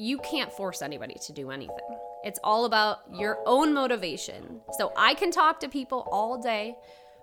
you 0.00 0.18
can't 0.18 0.50
force 0.50 0.80
anybody 0.80 1.16
to 1.26 1.32
do 1.32 1.50
anything. 1.50 1.98
It's 2.24 2.40
all 2.42 2.64
about 2.64 3.00
your 3.12 3.38
own 3.44 3.74
motivation. 3.74 4.62
So 4.78 4.92
I 4.96 5.12
can 5.12 5.30
talk 5.30 5.60
to 5.60 5.68
people 5.68 6.08
all 6.10 6.40
day, 6.40 6.74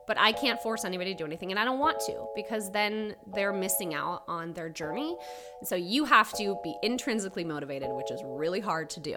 but 0.06 0.18
I 0.20 0.32
can't 0.32 0.62
force 0.62 0.86
anybody 0.86 1.14
to 1.14 1.18
do 1.18 1.26
anything 1.26 1.50
and 1.50 1.60
I 1.60 1.66
don't 1.66 1.80
want 1.80 2.00
to 2.02 2.28
because 2.36 2.72
then 2.72 3.16
they're 3.34 3.52
missing 3.52 3.96
out 3.96 4.24
on 4.28 4.54
their 4.54 4.70
journey. 4.70 5.18
So 5.64 5.76
you 5.76 6.06
have 6.06 6.32
to 6.34 6.60
be 6.64 6.76
intrinsically 6.84 7.44
motivated, 7.44 7.90
which 7.92 8.12
is 8.12 8.22
really 8.24 8.60
hard 8.60 8.92
to 8.92 9.00
do. 9.00 9.16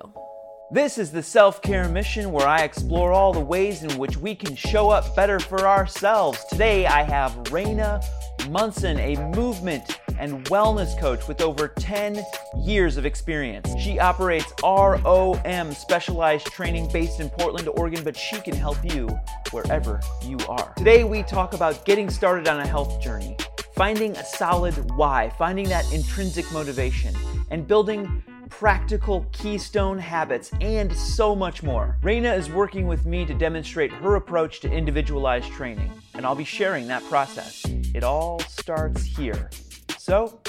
This 0.72 0.98
is 0.98 1.10
the 1.10 1.20
Self 1.20 1.60
Care 1.62 1.88
Mission 1.88 2.30
where 2.30 2.46
I 2.46 2.58
explore 2.58 3.10
all 3.10 3.32
the 3.32 3.40
ways 3.40 3.82
in 3.82 3.98
which 3.98 4.16
we 4.16 4.36
can 4.36 4.54
show 4.54 4.88
up 4.88 5.16
better 5.16 5.40
for 5.40 5.66
ourselves. 5.66 6.44
Today 6.48 6.86
I 6.86 7.02
have 7.02 7.32
Raina 7.46 8.00
Munson, 8.48 8.96
a 9.00 9.16
movement 9.34 9.98
and 10.20 10.44
wellness 10.44 10.96
coach 11.00 11.26
with 11.26 11.40
over 11.40 11.66
10 11.66 12.22
years 12.56 12.96
of 12.96 13.04
experience. 13.04 13.68
She 13.80 13.98
operates 13.98 14.52
ROM 14.62 15.72
specialized 15.72 16.46
training 16.46 16.88
based 16.92 17.18
in 17.18 17.30
Portland, 17.30 17.68
Oregon, 17.70 18.04
but 18.04 18.16
she 18.16 18.40
can 18.40 18.54
help 18.54 18.78
you 18.94 19.08
wherever 19.50 20.00
you 20.24 20.38
are. 20.48 20.72
Today 20.76 21.02
we 21.02 21.24
talk 21.24 21.52
about 21.52 21.84
getting 21.84 22.08
started 22.08 22.46
on 22.46 22.60
a 22.60 22.66
health 22.66 23.00
journey, 23.00 23.36
finding 23.74 24.16
a 24.16 24.24
solid 24.24 24.74
why, 24.92 25.32
finding 25.36 25.68
that 25.68 25.92
intrinsic 25.92 26.44
motivation, 26.52 27.12
and 27.50 27.66
building 27.66 28.22
practical 28.50 29.26
keystone 29.32 29.98
habits, 29.98 30.50
and 30.60 30.94
so 30.94 31.34
much 31.34 31.62
more. 31.62 31.96
Raina 32.02 32.36
is 32.36 32.50
working 32.50 32.86
with 32.86 33.06
me 33.06 33.24
to 33.24 33.32
demonstrate 33.32 33.90
her 33.92 34.16
approach 34.16 34.60
to 34.60 34.70
individualized 34.70 35.50
training, 35.52 35.90
and 36.14 36.26
I'll 36.26 36.34
be 36.34 36.44
sharing 36.44 36.86
that 36.88 37.02
process. 37.04 37.64
It 37.94 38.04
all 38.04 38.40
starts 38.40 39.02
here. 39.02 39.48
So, 39.96 40.40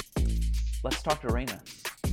let's 0.82 1.02
talk 1.02 1.20
to 1.22 1.28
Raina. 1.28 1.58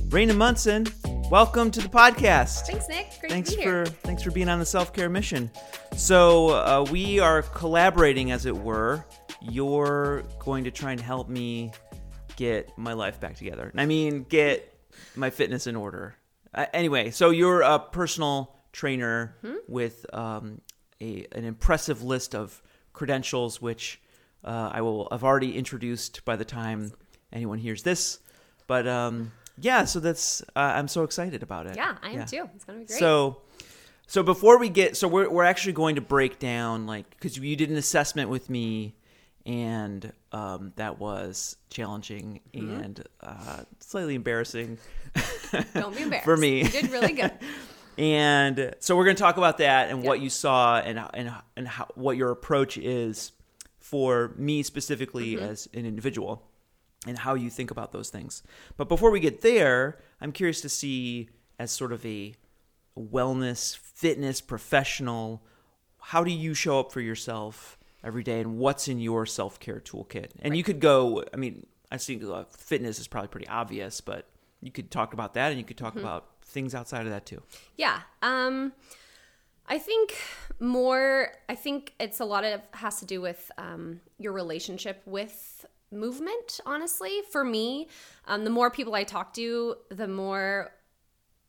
Raina 0.08 0.34
Munson, 0.34 0.86
welcome 1.30 1.70
to 1.70 1.80
the 1.80 1.88
podcast. 1.88 2.66
Thanks, 2.66 2.88
Nick. 2.88 3.20
Great 3.20 3.32
thanks 3.32 3.50
to 3.50 3.56
be 3.56 3.62
here. 3.62 3.86
for 3.86 3.92
thanks 3.92 4.22
for 4.22 4.30
being 4.30 4.48
on 4.48 4.58
the 4.58 4.66
self 4.66 4.92
care 4.92 5.08
mission. 5.08 5.50
So 5.96 6.50
uh, 6.50 6.86
we 6.90 7.18
are 7.20 7.42
collaborating, 7.42 8.30
as 8.30 8.46
it 8.46 8.56
were. 8.56 9.04
You're 9.42 10.22
going 10.38 10.64
to 10.64 10.70
try 10.70 10.92
and 10.92 11.00
help 11.00 11.28
me 11.28 11.72
get 12.36 12.76
my 12.78 12.92
life 12.92 13.20
back 13.20 13.36
together. 13.36 13.70
I 13.76 13.86
mean, 13.86 14.24
get 14.24 14.79
my 15.16 15.30
fitness 15.30 15.66
in 15.66 15.76
order. 15.76 16.16
Uh, 16.54 16.66
anyway, 16.72 17.10
so 17.10 17.30
you're 17.30 17.62
a 17.62 17.78
personal 17.78 18.56
trainer 18.72 19.34
Hmm? 19.42 19.54
with 19.68 20.06
um, 20.14 20.60
a 21.00 21.26
an 21.32 21.44
impressive 21.44 22.02
list 22.02 22.34
of 22.34 22.62
credentials, 22.92 23.60
which 23.62 24.00
uh, 24.44 24.70
I 24.72 24.80
will 24.80 25.08
have 25.10 25.22
already 25.24 25.56
introduced 25.56 26.24
by 26.24 26.36
the 26.36 26.44
time 26.44 26.92
anyone 27.32 27.58
hears 27.58 27.82
this. 27.82 28.18
But 28.66 28.86
um, 28.86 29.32
yeah, 29.58 29.84
so 29.84 30.00
that's 30.00 30.42
uh, 30.56 30.58
I'm 30.76 30.88
so 30.88 31.02
excited 31.04 31.42
about 31.42 31.66
it. 31.66 31.76
Yeah, 31.76 31.96
I 32.02 32.10
am 32.10 32.26
too. 32.26 32.48
It's 32.54 32.64
going 32.64 32.78
to 32.80 32.84
be 32.84 32.86
great. 32.88 32.98
So, 32.98 33.42
so 34.06 34.22
before 34.22 34.58
we 34.58 34.68
get, 34.68 34.96
so 34.96 35.06
we're 35.08 35.28
we're 35.30 35.44
actually 35.44 35.72
going 35.74 35.94
to 35.96 36.00
break 36.00 36.38
down 36.38 36.86
like 36.86 37.08
because 37.10 37.36
you 37.38 37.56
did 37.56 37.70
an 37.70 37.76
assessment 37.76 38.28
with 38.30 38.48
me, 38.50 38.94
and 39.46 40.12
um, 40.32 40.72
that 40.76 40.98
was 40.98 41.56
challenging 41.70 42.40
Mm-hmm. 42.54 42.80
and 42.80 43.04
uh, 43.22 43.62
slightly 43.80 44.14
embarrassing. 44.14 44.78
don't 45.74 45.96
be 45.96 46.02
embarrassed. 46.02 46.24
for 46.24 46.36
me. 46.36 46.62
You 46.62 46.68
did 46.68 46.90
really 46.90 47.12
good. 47.12 47.32
And 47.98 48.74
so 48.78 48.96
we're 48.96 49.04
going 49.04 49.16
to 49.16 49.22
talk 49.22 49.36
about 49.36 49.58
that 49.58 49.90
and 49.90 50.02
what 50.02 50.20
you 50.20 50.30
saw 50.30 50.78
and 50.78 50.98
and 51.12 51.30
and 51.54 51.68
how, 51.68 51.86
what 51.96 52.16
your 52.16 52.30
approach 52.30 52.78
is 52.78 53.32
for 53.78 54.32
me 54.38 54.62
specifically 54.62 55.34
Mm-hmm. 55.34 55.44
as 55.44 55.68
an 55.74 55.84
individual 55.84 56.48
and 57.06 57.18
how 57.18 57.34
you 57.34 57.50
think 57.50 57.70
about 57.70 57.92
those 57.92 58.08
things. 58.08 58.42
But 58.78 58.88
before 58.88 59.10
we 59.10 59.20
get 59.20 59.42
there, 59.42 59.98
I'm 60.18 60.32
curious 60.32 60.62
to 60.62 60.68
see 60.70 61.28
as 61.58 61.72
sort 61.72 61.92
of 61.92 62.06
a 62.06 62.34
wellness 62.98 63.76
fitness 63.76 64.40
professional, 64.40 65.42
how 66.00 66.24
do 66.24 66.30
you 66.30 66.54
show 66.54 66.80
up 66.80 66.92
for 66.92 67.00
yourself 67.02 67.76
every 68.02 68.22
day 68.22 68.40
and 68.40 68.58
what's 68.58 68.88
in 68.88 68.98
your 68.98 69.26
self-care 69.26 69.80
toolkit? 69.80 70.30
And 70.40 70.56
you 70.56 70.62
could 70.62 70.80
go, 70.80 71.24
I 71.32 71.36
mean, 71.36 71.66
I 71.90 71.98
think 71.98 72.24
uh, 72.24 72.44
fitness 72.50 72.98
is 72.98 73.08
probably 73.08 73.28
pretty 73.28 73.48
obvious, 73.48 74.00
but 74.00 74.26
you 74.60 74.70
could 74.70 74.90
talk 74.90 75.12
about 75.12 75.34
that 75.34 75.50
and 75.50 75.58
you 75.58 75.64
could 75.64 75.78
talk 75.78 75.96
about 75.96 76.26
things 76.42 76.74
outside 76.74 77.06
of 77.06 77.12
that 77.12 77.26
too. 77.26 77.42
Yeah. 77.76 78.00
Um 78.22 78.72
I 79.66 79.78
think 79.78 80.16
more 80.58 81.28
I 81.48 81.54
think 81.54 81.94
it's 82.00 82.20
a 82.20 82.24
lot 82.24 82.44
of 82.44 82.60
has 82.72 82.98
to 83.00 83.06
do 83.06 83.20
with 83.20 83.50
um 83.56 84.00
your 84.18 84.32
relationship 84.32 85.02
with 85.06 85.64
movement, 85.92 86.60
honestly. 86.66 87.22
For 87.30 87.44
me, 87.44 87.88
um 88.26 88.44
the 88.44 88.50
more 88.50 88.70
people 88.70 88.94
I 88.94 89.04
talk 89.04 89.32
to, 89.34 89.76
the 89.88 90.08
more 90.08 90.72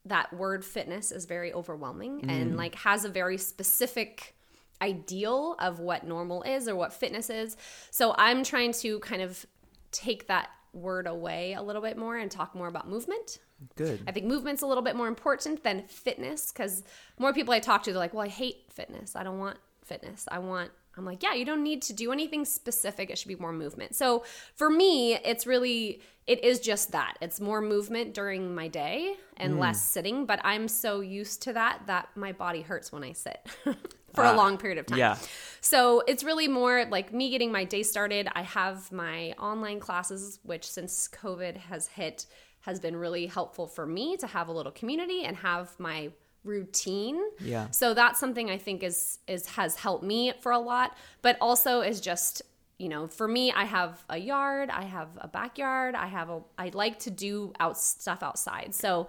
that 0.05 0.33
word 0.33 0.65
fitness 0.65 1.11
is 1.11 1.25
very 1.25 1.53
overwhelming 1.53 2.25
and 2.27 2.57
like 2.57 2.73
has 2.73 3.05
a 3.05 3.09
very 3.09 3.37
specific 3.37 4.35
ideal 4.81 5.55
of 5.59 5.79
what 5.79 6.05
normal 6.05 6.43
is 6.43 6.67
or 6.67 6.75
what 6.75 6.93
fitness 6.93 7.29
is. 7.29 7.57
So 7.91 8.15
I'm 8.17 8.43
trying 8.43 8.73
to 8.73 8.99
kind 8.99 9.21
of 9.21 9.45
take 9.91 10.27
that 10.27 10.49
word 10.73 11.07
away 11.07 11.53
a 11.53 11.61
little 11.61 11.81
bit 11.81 11.97
more 11.97 12.17
and 12.17 12.31
talk 12.31 12.55
more 12.55 12.67
about 12.67 12.89
movement. 12.89 13.39
Good. 13.75 14.01
I 14.07 14.11
think 14.11 14.25
movement's 14.25 14.61
a 14.61 14.67
little 14.67 14.83
bit 14.83 14.95
more 14.95 15.07
important 15.07 15.63
than 15.63 15.83
fitness 15.87 16.51
because 16.51 16.83
more 17.19 17.33
people 17.33 17.53
I 17.53 17.59
talk 17.59 17.83
to, 17.83 17.91
they're 17.91 17.99
like, 17.99 18.13
well, 18.13 18.23
I 18.23 18.29
hate 18.29 18.63
fitness. 18.71 19.15
I 19.15 19.23
don't 19.23 19.39
want 19.39 19.57
fitness. 19.83 20.27
I 20.31 20.39
want, 20.39 20.71
I'm 20.97 21.05
like, 21.05 21.21
yeah, 21.21 21.33
you 21.33 21.45
don't 21.45 21.63
need 21.63 21.81
to 21.83 21.93
do 21.93 22.11
anything 22.11 22.45
specific. 22.45 23.09
It 23.09 23.17
should 23.17 23.27
be 23.27 23.35
more 23.35 23.53
movement. 23.53 23.95
So 23.95 24.23
for 24.55 24.69
me, 24.69 25.15
it's 25.15 25.45
really, 25.45 26.01
it 26.25 26.43
is 26.43 26.59
just 26.59 26.91
that. 26.93 27.17
It's 27.21 27.39
more 27.39 27.61
movement 27.61 28.13
during 28.13 28.55
my 28.55 28.67
day 28.67 29.15
and 29.37 29.55
mm. 29.55 29.59
less 29.59 29.81
sitting. 29.81 30.25
But 30.25 30.39
I'm 30.43 30.67
so 30.67 31.01
used 31.01 31.43
to 31.43 31.53
that 31.53 31.81
that 31.87 32.09
my 32.15 32.31
body 32.31 32.61
hurts 32.61 32.91
when 32.91 33.03
I 33.03 33.13
sit 33.13 33.39
for 34.13 34.23
a 34.23 34.29
uh, 34.29 34.35
long 34.35 34.57
period 34.57 34.77
of 34.77 34.85
time. 34.85 34.97
yeah. 34.97 35.17
So 35.61 36.01
it's 36.07 36.23
really 36.23 36.47
more 36.47 36.85
like 36.85 37.13
me 37.13 37.29
getting 37.29 37.51
my 37.51 37.65
day 37.65 37.83
started. 37.83 38.27
I 38.33 38.41
have 38.41 38.91
my 38.91 39.33
online 39.33 39.79
classes, 39.79 40.39
which 40.43 40.67
since 40.69 41.07
COVID 41.07 41.57
has 41.57 41.87
hit, 41.87 42.25
has 42.61 42.79
been 42.79 42.95
really 42.95 43.27
helpful 43.27 43.67
for 43.67 43.85
me 43.85 44.17
to 44.17 44.27
have 44.27 44.47
a 44.47 44.51
little 44.51 44.71
community 44.71 45.23
and 45.23 45.37
have 45.37 45.79
my 45.79 46.11
routine. 46.43 47.21
Yeah. 47.39 47.69
So 47.69 47.93
that's 47.93 48.19
something 48.19 48.49
I 48.49 48.57
think 48.57 48.81
is 48.81 49.19
is 49.27 49.45
has 49.47 49.75
helped 49.75 50.03
me 50.03 50.33
for 50.41 50.51
a 50.51 50.59
lot, 50.59 50.97
but 51.21 51.37
also 51.39 51.81
is 51.81 52.01
just 52.01 52.41
you 52.81 52.89
know, 52.89 53.05
for 53.05 53.27
me, 53.27 53.51
I 53.51 53.65
have 53.65 54.03
a 54.09 54.17
yard, 54.17 54.71
I 54.71 54.85
have 54.85 55.09
a 55.19 55.27
backyard, 55.27 55.93
I 55.93 56.07
have 56.07 56.31
a, 56.31 56.41
I 56.57 56.71
like 56.73 56.97
to 57.01 57.11
do 57.11 57.53
out 57.59 57.77
stuff 57.77 58.23
outside. 58.23 58.73
So 58.73 59.07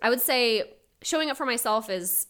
I 0.00 0.08
would 0.08 0.22
say 0.22 0.72
showing 1.02 1.28
up 1.28 1.36
for 1.36 1.44
myself 1.44 1.90
is 1.90 2.26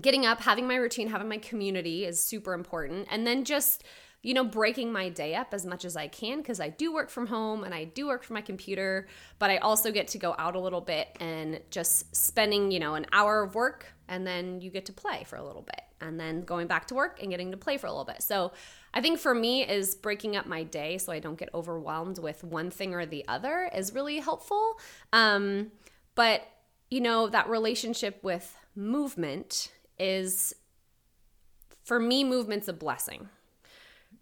getting 0.00 0.26
up, 0.26 0.40
having 0.40 0.66
my 0.66 0.76
routine, 0.76 1.08
having 1.08 1.28
my 1.28 1.38
community 1.38 2.04
is 2.04 2.22
super 2.22 2.52
important. 2.52 3.08
And 3.10 3.26
then 3.26 3.44
just, 3.44 3.84
you 4.22 4.34
know, 4.34 4.44
breaking 4.44 4.92
my 4.92 5.08
day 5.08 5.34
up 5.34 5.54
as 5.54 5.64
much 5.64 5.84
as 5.84 5.96
I 5.96 6.08
can 6.08 6.38
because 6.38 6.60
I 6.60 6.68
do 6.68 6.92
work 6.92 7.08
from 7.08 7.26
home 7.26 7.64
and 7.64 7.74
I 7.74 7.84
do 7.84 8.08
work 8.08 8.24
from 8.24 8.34
my 8.34 8.40
computer, 8.40 9.06
but 9.38 9.50
I 9.50 9.58
also 9.58 9.90
get 9.90 10.08
to 10.08 10.18
go 10.18 10.34
out 10.38 10.56
a 10.56 10.60
little 10.60 10.80
bit 10.80 11.08
and 11.20 11.60
just 11.70 12.14
spending, 12.14 12.70
you 12.70 12.80
know, 12.80 12.94
an 12.94 13.06
hour 13.12 13.42
of 13.42 13.54
work 13.54 13.86
and 14.08 14.26
then 14.26 14.60
you 14.60 14.70
get 14.70 14.86
to 14.86 14.92
play 14.92 15.24
for 15.24 15.36
a 15.36 15.44
little 15.44 15.62
bit 15.62 15.80
and 16.00 16.18
then 16.18 16.42
going 16.42 16.66
back 16.66 16.86
to 16.88 16.94
work 16.94 17.20
and 17.22 17.30
getting 17.30 17.50
to 17.50 17.56
play 17.56 17.76
for 17.76 17.86
a 17.86 17.90
little 17.90 18.04
bit. 18.04 18.22
So 18.22 18.52
I 18.92 19.00
think 19.00 19.18
for 19.18 19.34
me 19.34 19.66
is 19.66 19.94
breaking 19.94 20.36
up 20.36 20.46
my 20.46 20.64
day 20.64 20.98
so 20.98 21.12
I 21.12 21.18
don't 21.18 21.38
get 21.38 21.50
overwhelmed 21.54 22.18
with 22.18 22.44
one 22.44 22.70
thing 22.70 22.94
or 22.94 23.06
the 23.06 23.24
other 23.28 23.70
is 23.74 23.94
really 23.94 24.18
helpful. 24.18 24.78
Um, 25.12 25.72
but 26.14 26.42
you 26.90 27.00
know, 27.00 27.28
that 27.28 27.48
relationship 27.48 28.18
with 28.22 28.56
movement 28.74 29.72
is 29.98 30.54
for 31.84 31.98
me 31.98 32.24
movement's 32.24 32.68
a 32.68 32.72
blessing 32.72 33.28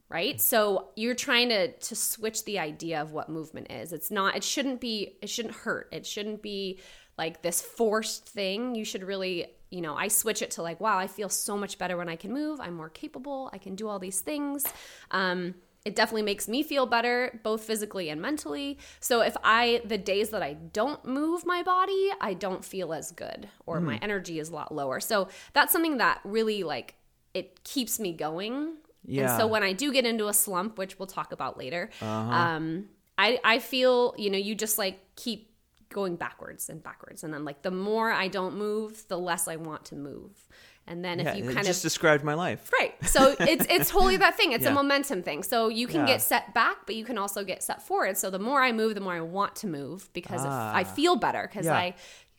right? 0.08 0.40
So 0.40 0.88
you're 0.94 1.14
trying 1.14 1.48
to 1.48 1.72
to 1.72 1.96
switch 1.96 2.44
the 2.44 2.58
idea 2.58 3.00
of 3.02 3.12
what 3.12 3.28
movement 3.28 3.70
is. 3.70 3.92
It's 3.92 4.10
not 4.10 4.36
it 4.36 4.44
shouldn't 4.44 4.80
be 4.80 5.16
it 5.20 5.28
shouldn't 5.28 5.54
hurt. 5.54 5.88
It 5.92 6.06
shouldn't 6.06 6.42
be 6.42 6.80
like 7.18 7.42
this 7.42 7.60
forced 7.60 8.28
thing. 8.28 8.74
You 8.74 8.84
should 8.84 9.02
really 9.02 9.46
you 9.70 9.80
know 9.80 9.96
i 9.96 10.06
switch 10.06 10.42
it 10.42 10.52
to 10.52 10.62
like 10.62 10.78
wow 10.78 10.96
i 10.96 11.08
feel 11.08 11.28
so 11.28 11.58
much 11.58 11.76
better 11.76 11.96
when 11.96 12.08
i 12.08 12.16
can 12.16 12.32
move. 12.32 12.60
I'm 12.60 12.74
more 12.74 12.88
capable. 12.88 13.50
I 13.52 13.58
can 13.58 13.74
do 13.74 13.88
all 13.88 13.98
these 13.98 14.20
things. 14.20 14.64
Um 15.10 15.54
it 15.86 15.94
definitely 15.94 16.22
makes 16.22 16.48
me 16.48 16.62
feel 16.62 16.84
better 16.84 17.40
both 17.44 17.62
physically 17.62 18.10
and 18.10 18.20
mentally. 18.20 18.78
So 19.00 19.20
if 19.20 19.36
i 19.44 19.80
the 19.84 19.98
days 19.98 20.30
that 20.30 20.42
i 20.42 20.52
don't 20.52 21.04
move 21.04 21.46
my 21.46 21.62
body 21.62 22.10
i 22.20 22.34
don't 22.34 22.64
feel 22.64 22.92
as 22.92 23.12
good 23.12 23.48
or 23.66 23.80
my 23.80 23.96
energy 24.02 24.38
is 24.38 24.48
a 24.50 24.54
lot 24.54 24.74
lower. 24.74 24.98
So 25.00 25.28
that's 25.52 25.72
something 25.72 25.98
that 25.98 26.20
really 26.24 26.62
like 26.62 26.96
it 27.34 27.62
keeps 27.64 28.00
me 28.00 28.12
going. 28.12 28.76
Yeah. 29.04 29.30
and 29.30 29.40
so 29.40 29.46
when 29.46 29.62
I 29.62 29.72
do 29.72 29.92
get 29.92 30.04
into 30.04 30.26
a 30.26 30.34
slump, 30.34 30.78
which 30.78 30.98
we'll 30.98 31.06
talk 31.06 31.30
about 31.32 31.56
later, 31.56 31.90
um, 32.00 32.88
I 33.18 33.38
I 33.44 33.58
feel 33.60 34.14
you 34.18 34.30
know 34.30 34.38
you 34.38 34.54
just 34.54 34.78
like 34.78 34.98
keep 35.14 35.52
going 35.90 36.16
backwards 36.16 36.68
and 36.68 36.82
backwards, 36.82 37.22
and 37.22 37.32
then 37.32 37.44
like 37.44 37.62
the 37.62 37.70
more 37.70 38.10
I 38.10 38.28
don't 38.28 38.56
move, 38.56 39.04
the 39.08 39.18
less 39.18 39.46
I 39.46 39.56
want 39.56 39.84
to 39.86 39.94
move, 39.96 40.48
and 40.86 41.04
then 41.04 41.18
Yeah, 41.18 41.30
if 41.32 41.36
you 41.36 41.42
kind 41.44 41.56
just 41.56 41.60
of 41.60 41.66
just 41.66 41.82
described 41.82 42.22
my 42.24 42.34
life. 42.34 42.70
Right. 42.78 42.94
So 43.06 43.34
it's 43.40 43.66
it's 43.70 43.90
totally 43.90 44.16
that 44.18 44.36
thing. 44.36 44.52
It's 44.52 44.64
Yeah. 44.64 44.70
a 44.70 44.74
momentum 44.74 45.22
thing. 45.22 45.42
So 45.42 45.68
you 45.68 45.86
can 45.86 46.00
Yeah. 46.02 46.06
get 46.14 46.22
set 46.22 46.54
back, 46.54 46.78
but 46.86 46.94
you 46.94 47.04
can 47.04 47.18
also 47.18 47.44
get 47.44 47.62
set 47.62 47.82
forward. 47.82 48.16
So 48.16 48.30
the 48.30 48.38
more 48.38 48.62
I 48.62 48.72
move, 48.72 48.94
the 48.94 49.00
more 49.00 49.14
I 49.14 49.20
want 49.20 49.56
to 49.56 49.66
move 49.66 50.08
because 50.12 50.42
Ah. 50.44 50.72
I 50.74 50.84
feel 50.84 51.16
better 51.16 51.42
because. 51.50 51.66
I 51.66 51.94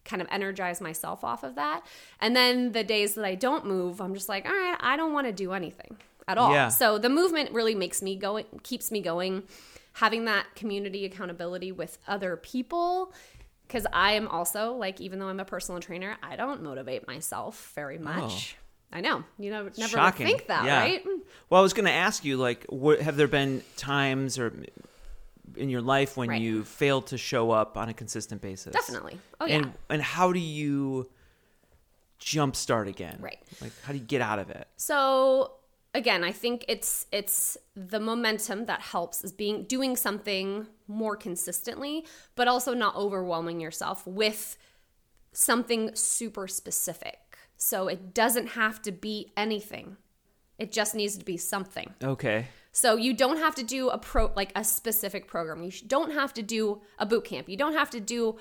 kind 0.06 0.22
of 0.22 0.28
energize 0.32 0.80
myself 0.80 1.22
off 1.26 1.44
of 1.44 1.56
that. 1.56 1.86
And 2.22 2.34
then 2.34 2.72
the 2.72 2.82
days 2.82 3.16
that 3.16 3.26
I 3.26 3.36
don't 3.36 3.66
move, 3.66 4.00
I'm 4.00 4.14
just 4.14 4.30
like, 4.30 4.46
all 4.48 4.56
right, 4.56 4.78
I 4.80 4.96
don't 4.96 5.12
want 5.12 5.28
to 5.28 5.34
do 5.34 5.52
anything 5.52 5.98
at 6.30 6.38
all. 6.38 6.72
So 6.72 6.98
the 6.98 7.10
movement 7.10 7.52
really 7.52 7.76
makes 7.76 8.02
me 8.02 8.16
going, 8.16 8.46
keeps 8.64 8.90
me 8.90 9.02
going. 9.02 9.44
Having 9.96 10.24
that 10.24 10.46
community 10.56 11.04
accountability 11.04 11.74
with 11.74 11.98
other 12.08 12.38
people. 12.38 13.12
Because 13.68 13.86
I 13.92 14.14
am 14.14 14.28
also 14.30 14.74
like, 14.74 15.02
even 15.02 15.20
though 15.20 15.28
I'm 15.28 15.40
a 15.40 15.46
personal 15.46 15.82
trainer, 15.82 16.18
I 16.24 16.36
don't 16.38 16.64
motivate 16.64 17.06
myself 17.08 17.72
very 17.76 17.98
oh. 17.98 18.04
much. 18.04 18.56
I 18.94 19.02
know 19.02 19.24
you 19.38 19.52
know 19.52 19.64
never 19.78 19.98
Oh. 19.98 20.02
Shocking. 20.02 20.26
think 20.26 20.48
that, 20.48 20.64
Yeah. 20.64 20.80
right? 20.80 21.06
Well, 21.50 21.60
I 21.60 21.62
was 21.62 21.74
going 21.74 21.86
to 21.88 21.92
ask 21.92 22.24
you, 22.24 22.38
like, 22.38 22.66
what, 22.70 23.02
have 23.02 23.18
there 23.18 23.28
been 23.28 23.62
times 23.76 24.40
or 24.40 24.54
in 25.58 25.70
your 25.70 25.82
life 25.82 26.16
when 26.16 26.30
Right. 26.30 26.42
you 26.42 26.64
failed 26.64 27.08
to 27.08 27.18
show 27.18 27.52
up 27.52 27.76
on 27.78 27.90
a 27.90 27.94
consistent 27.94 28.42
basis? 28.42 28.72
Definitely. 28.74 29.20
Oh 29.42 29.46
yeah. 29.46 29.56
And 29.56 29.74
and 29.90 30.02
how 30.02 30.32
do 30.32 30.40
you 30.40 31.10
jumpstart 32.22 32.88
again? 32.88 33.18
Right. 33.20 33.40
Like, 33.62 33.72
how 33.84 33.92
do 33.92 34.00
you 34.00 34.06
get 34.06 34.22
out 34.22 34.40
of 34.40 34.50
it? 34.50 34.68
So 34.78 35.52
again, 35.98 36.24
I 36.24 36.32
think 36.32 36.64
it's 36.68 37.06
it's 37.12 37.58
the 37.76 38.00
momentum 38.00 38.66
that 38.66 38.82
helps 38.82 39.24
is 39.24 39.34
being 39.34 39.64
doing 39.64 39.96
something 39.96 40.68
more 40.88 41.18
consistently, 41.18 42.06
but 42.36 42.48
also 42.48 42.74
not 42.74 42.96
overwhelming 42.96 43.60
yourself 43.60 44.06
with 44.08 44.58
something 45.34 45.94
super 45.94 46.48
specific. 46.48 47.38
So 47.58 47.88
it 47.88 48.14
doesn't 48.14 48.50
have 48.50 48.82
to 48.84 48.92
be 48.92 49.34
anything. 49.36 49.98
It 50.58 50.72
just 50.72 50.96
needs 50.96 51.18
to 51.18 51.26
be 51.26 51.38
something. 51.38 51.94
Okay. 52.04 52.48
So 52.72 52.96
you 52.96 53.14
don't 53.14 53.38
have 53.38 53.56
to 53.56 53.64
do 53.64 53.90
a 53.90 53.98
pro 53.98 54.32
like 54.36 54.52
a 54.56 54.64
specific 54.64 55.28
program. 55.28 55.64
You 55.64 55.72
don't 55.88 56.12
have 56.12 56.34
to 56.36 56.44
do 56.44 56.82
a 57.00 57.06
boot 57.06 57.26
camp. 57.26 57.50
You 57.50 57.58
don't 57.58 57.74
have 57.74 57.90
to 57.92 58.00
do 58.00 58.38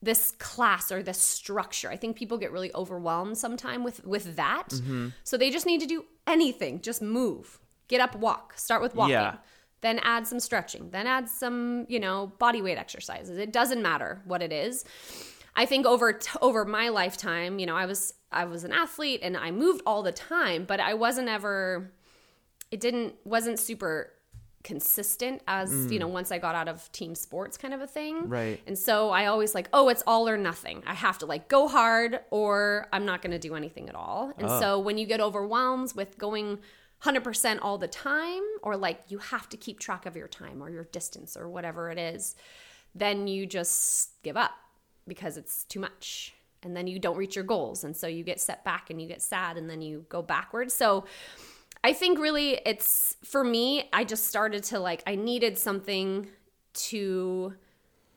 this 0.00 0.30
class 0.32 0.92
or 0.92 1.02
this 1.02 1.20
structure. 1.20 1.90
I 1.90 1.96
think 1.96 2.16
people 2.16 2.38
get 2.38 2.52
really 2.52 2.72
overwhelmed 2.74 3.36
sometime 3.36 3.82
with 3.82 4.04
with 4.04 4.36
that. 4.36 4.68
Mm-hmm. 4.70 5.08
So 5.24 5.36
they 5.36 5.50
just 5.50 5.66
need 5.66 5.80
to 5.80 5.86
do 5.86 6.04
anything. 6.28 6.80
Just 6.80 7.02
move. 7.02 7.58
Get 7.88 8.00
up, 8.00 8.14
walk. 8.16 8.54
Start 8.56 8.82
with 8.82 8.94
walking. 8.94 9.12
Yeah. 9.12 9.36
Then 9.80 10.00
add 10.02 10.26
some 10.26 10.40
stretching. 10.40 10.90
Then 10.90 11.06
add 11.06 11.28
some, 11.28 11.86
you 11.88 12.00
know, 12.00 12.32
body 12.38 12.62
weight 12.62 12.78
exercises. 12.78 13.38
It 13.38 13.52
doesn't 13.52 13.80
matter 13.80 14.22
what 14.24 14.42
it 14.42 14.52
is. 14.52 14.84
I 15.54 15.66
think 15.66 15.86
over 15.86 16.12
t- 16.12 16.38
over 16.40 16.64
my 16.64 16.88
lifetime, 16.88 17.58
you 17.58 17.66
know, 17.66 17.76
I 17.76 17.86
was 17.86 18.14
I 18.30 18.44
was 18.44 18.64
an 18.64 18.72
athlete 18.72 19.20
and 19.22 19.36
I 19.36 19.50
moved 19.50 19.82
all 19.86 20.02
the 20.02 20.12
time, 20.12 20.64
but 20.64 20.80
I 20.80 20.94
wasn't 20.94 21.28
ever 21.28 21.92
it 22.70 22.80
didn't 22.80 23.14
wasn't 23.24 23.58
super 23.58 24.12
consistent 24.64 25.40
as 25.46 25.72
you 25.72 25.76
mm. 25.78 26.00
know 26.00 26.08
once 26.08 26.32
i 26.32 26.38
got 26.38 26.54
out 26.54 26.68
of 26.68 26.90
team 26.90 27.14
sports 27.14 27.56
kind 27.56 27.72
of 27.72 27.80
a 27.80 27.86
thing. 27.86 28.28
Right. 28.28 28.60
and 28.66 28.76
so 28.76 29.10
i 29.10 29.26
always 29.26 29.54
like 29.54 29.68
oh 29.72 29.88
it's 29.88 30.02
all 30.06 30.28
or 30.28 30.36
nothing. 30.36 30.82
I 30.86 30.94
have 30.94 31.18
to 31.18 31.26
like 31.26 31.48
go 31.48 31.68
hard 31.68 32.20
or 32.30 32.88
i'm 32.92 33.04
not 33.04 33.22
going 33.22 33.32
to 33.32 33.38
do 33.38 33.54
anything 33.54 33.88
at 33.88 33.94
all. 33.94 34.32
And 34.38 34.48
so 34.48 34.76
ah. 34.76 34.78
when 34.78 34.98
you 34.98 35.06
get 35.06 35.20
overwhelmed 35.20 35.94
with 35.94 36.18
going 36.18 36.58
100% 37.04 37.60
all 37.62 37.78
the 37.78 37.86
time 37.86 38.42
or 38.62 38.76
like 38.76 39.02
you 39.08 39.18
have 39.18 39.48
to 39.50 39.56
keep 39.56 39.78
track 39.78 40.04
of 40.04 40.16
your 40.16 40.26
time 40.26 40.60
or 40.60 40.68
your 40.68 40.84
distance 40.84 41.36
or 41.36 41.48
whatever 41.48 41.90
it 41.90 41.98
is 41.98 42.34
then 42.94 43.28
you 43.28 43.46
just 43.46 44.22
give 44.22 44.36
up 44.36 44.52
because 45.06 45.36
it's 45.36 45.64
too 45.64 45.80
much. 45.80 46.34
And 46.62 46.76
then 46.76 46.86
you 46.86 46.98
don't 46.98 47.16
reach 47.16 47.36
your 47.36 47.44
goals. 47.44 47.84
And 47.84 47.96
so 47.96 48.06
you 48.06 48.24
get 48.24 48.40
set 48.40 48.64
back 48.64 48.90
and 48.90 49.00
you 49.00 49.06
get 49.06 49.22
sad 49.22 49.56
and 49.56 49.70
then 49.70 49.80
you 49.80 50.04
go 50.08 50.22
backwards 50.22 50.74
so 50.74 51.04
I 51.84 51.92
think 51.92 52.18
really 52.18 52.60
it's 52.66 53.16
for 53.24 53.44
me, 53.44 53.88
I 53.92 54.04
just 54.04 54.26
started 54.26 54.64
to 54.64 54.78
like, 54.78 55.02
I 55.06 55.14
needed 55.14 55.58
something 55.58 56.28
to 56.74 57.54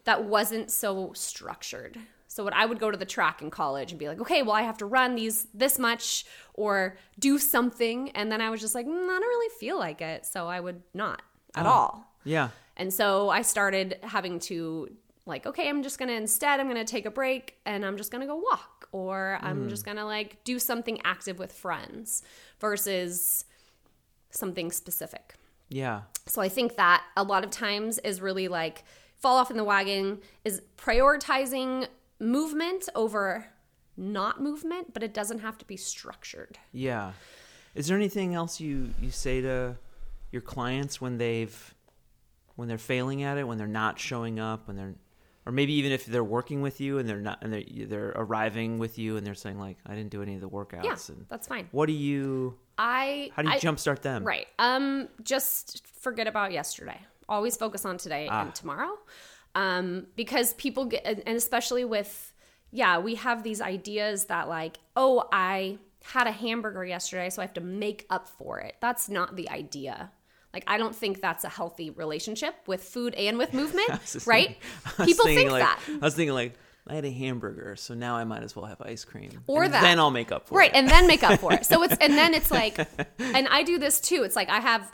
that 0.03 0.23
wasn't 0.23 0.71
so 0.71 1.13
structured. 1.13 1.97
So 2.27 2.43
what 2.43 2.53
I 2.53 2.65
would 2.65 2.79
go 2.79 2.89
to 2.89 2.97
the 2.97 3.05
track 3.05 3.41
in 3.41 3.49
college 3.49 3.91
and 3.91 3.99
be 3.99 4.07
like, 4.07 4.21
okay, 4.21 4.41
well 4.41 4.55
I 4.55 4.61
have 4.61 4.77
to 4.77 4.85
run 4.85 5.15
these 5.15 5.47
this 5.53 5.77
much 5.77 6.25
or 6.53 6.97
do 7.19 7.37
something, 7.37 8.09
and 8.11 8.31
then 8.31 8.39
I 8.39 8.49
was 8.49 8.61
just 8.61 8.73
like, 8.73 8.85
mm, 8.85 9.03
I 9.03 9.19
don't 9.19 9.21
really 9.21 9.53
feel 9.59 9.77
like 9.77 10.01
it, 10.01 10.25
so 10.25 10.47
I 10.47 10.59
would 10.59 10.81
not 10.93 11.21
at 11.55 11.65
all. 11.65 12.15
Yeah. 12.23 12.49
And 12.77 12.93
so 12.93 13.29
I 13.29 13.41
started 13.41 13.99
having 14.01 14.39
to 14.41 14.89
like, 15.25 15.45
okay, 15.45 15.67
I'm 15.67 15.83
just 15.83 15.99
gonna 15.99 16.13
instead 16.13 16.59
I'm 16.59 16.67
gonna 16.67 16.85
take 16.85 17.05
a 17.05 17.11
break 17.11 17.57
and 17.65 17.85
I'm 17.85 17.97
just 17.97 18.11
gonna 18.11 18.27
go 18.27 18.37
walk 18.37 18.87
or 18.91 19.37
I'm 19.41 19.69
just 19.69 19.85
gonna 19.85 20.05
like 20.05 20.43
do 20.43 20.57
something 20.57 21.01
active 21.03 21.37
with 21.37 21.51
friends 21.51 22.23
versus 22.59 23.45
something 24.31 24.71
specific. 24.71 25.35
Yeah. 25.69 26.01
So 26.25 26.41
I 26.41 26.49
think 26.49 26.75
that 26.75 27.03
a 27.15 27.23
lot 27.23 27.43
of 27.43 27.49
times 27.49 27.97
is 27.99 28.21
really 28.21 28.47
like 28.47 28.83
fall 29.15 29.37
off 29.37 29.51
in 29.51 29.57
the 29.57 29.63
wagon 29.63 30.19
is 30.43 30.61
prioritizing 30.77 31.87
movement 32.19 32.89
over 32.95 33.45
not 33.97 34.41
movement, 34.41 34.93
but 34.93 35.03
it 35.03 35.13
doesn't 35.13 35.39
have 35.39 35.57
to 35.59 35.65
be 35.65 35.77
structured. 35.77 36.57
Yeah. 36.71 37.11
Is 37.75 37.87
there 37.87 37.97
anything 37.97 38.33
else 38.33 38.59
you 38.59 38.93
you 39.01 39.11
say 39.11 39.41
to 39.41 39.77
your 40.31 40.41
clients 40.41 40.99
when 40.99 41.17
they've 41.17 41.73
when 42.55 42.67
they're 42.67 42.77
failing 42.77 43.23
at 43.23 43.37
it, 43.37 43.47
when 43.47 43.57
they're 43.57 43.67
not 43.67 43.99
showing 43.99 44.39
up, 44.39 44.67
when 44.67 44.75
they're 44.75 44.95
or 45.45 45.51
maybe 45.51 45.73
even 45.73 45.91
if 45.91 46.05
they're 46.05 46.23
working 46.23 46.61
with 46.61 46.79
you 46.81 46.97
and 46.99 47.07
they're 47.09 47.19
not 47.21 47.39
and 47.43 47.51
they're 47.53 47.63
they're 47.87 48.13
arriving 48.15 48.77
with 48.79 48.97
you 48.99 49.17
and 49.17 49.25
they're 49.25 49.33
saying 49.35 49.59
like 49.59 49.77
I 49.85 49.95
didn't 49.95 50.11
do 50.11 50.21
any 50.21 50.35
of 50.35 50.41
the 50.41 50.49
workouts 50.49 50.83
Yeah, 50.83 51.15
and 51.15 51.25
that's 51.29 51.47
fine. 51.47 51.67
what 51.71 51.87
do 51.87 51.93
you 51.93 52.57
I 52.77 53.31
how 53.35 53.41
do 53.41 53.49
you 53.49 53.55
I- 53.55 53.59
jumpstart 53.59 54.01
them? 54.01 54.23
Right. 54.23 54.47
Um 54.59 55.07
just 55.23 55.85
forget 56.01 56.27
about 56.27 56.51
yesterday. 56.51 56.99
Always 57.29 57.55
focus 57.57 57.85
on 57.85 57.97
today 57.97 58.27
Ah. 58.29 58.43
and 58.43 58.55
tomorrow. 58.55 58.91
Um 59.55 60.07
because 60.15 60.53
people 60.53 60.85
get 60.85 61.01
and 61.05 61.23
and 61.25 61.35
especially 61.37 61.85
with 61.85 62.33
yeah, 62.73 62.99
we 62.99 63.15
have 63.15 63.43
these 63.43 63.59
ideas 63.59 64.25
that 64.27 64.47
like, 64.47 64.79
"Oh, 64.95 65.27
I 65.33 65.77
had 66.05 66.25
a 66.25 66.31
hamburger 66.31 66.85
yesterday, 66.85 67.29
so 67.29 67.41
I 67.41 67.45
have 67.45 67.53
to 67.55 67.61
make 67.61 68.05
up 68.09 68.29
for 68.29 68.59
it." 68.61 68.75
That's 68.79 69.09
not 69.09 69.35
the 69.35 69.49
idea. 69.49 70.09
Like 70.53 70.63
I 70.67 70.77
don't 70.77 70.95
think 70.95 71.21
that's 71.21 71.43
a 71.43 71.49
healthy 71.49 71.89
relationship 71.91 72.55
with 72.67 72.83
food 72.83 73.13
and 73.15 73.37
with 73.37 73.53
movement, 73.53 73.89
I 73.91 73.93
was 73.97 74.13
just 74.13 74.27
right? 74.27 74.57
thinking- 74.85 75.05
People 75.05 75.25
think 75.25 75.51
like, 75.51 75.63
that. 75.63 75.79
I 75.87 75.97
was 76.05 76.15
thinking 76.15 76.33
like 76.35 76.53
I 76.87 76.95
had 76.95 77.05
a 77.05 77.11
hamburger, 77.11 77.75
so 77.75 77.93
now 77.93 78.15
I 78.17 78.23
might 78.23 78.41
as 78.43 78.55
well 78.55 78.65
have 78.65 78.81
ice 78.81 79.05
cream. 79.05 79.43
Or 79.47 79.63
and 79.63 79.73
that. 79.73 79.81
then 79.83 79.99
I'll 79.99 80.09
make 80.11 80.31
up 80.31 80.47
for 80.47 80.55
right 80.55 80.69
it. 80.71 80.73
Right, 80.73 80.79
and 80.81 80.89
then 80.89 81.05
make 81.07 81.23
up 81.23 81.39
for 81.39 81.53
it 81.53 81.65
so 81.65 81.83
it's 81.83 81.95
and 82.01 82.13
then 82.13 82.33
it's 82.33 82.49
like 82.61 82.77
and 83.19 83.47
i 83.47 83.61
do 83.63 83.77
this 83.77 84.01
too 84.01 84.23
it's 84.23 84.35
like 84.35 84.49
i 84.49 84.59
have 84.59 84.91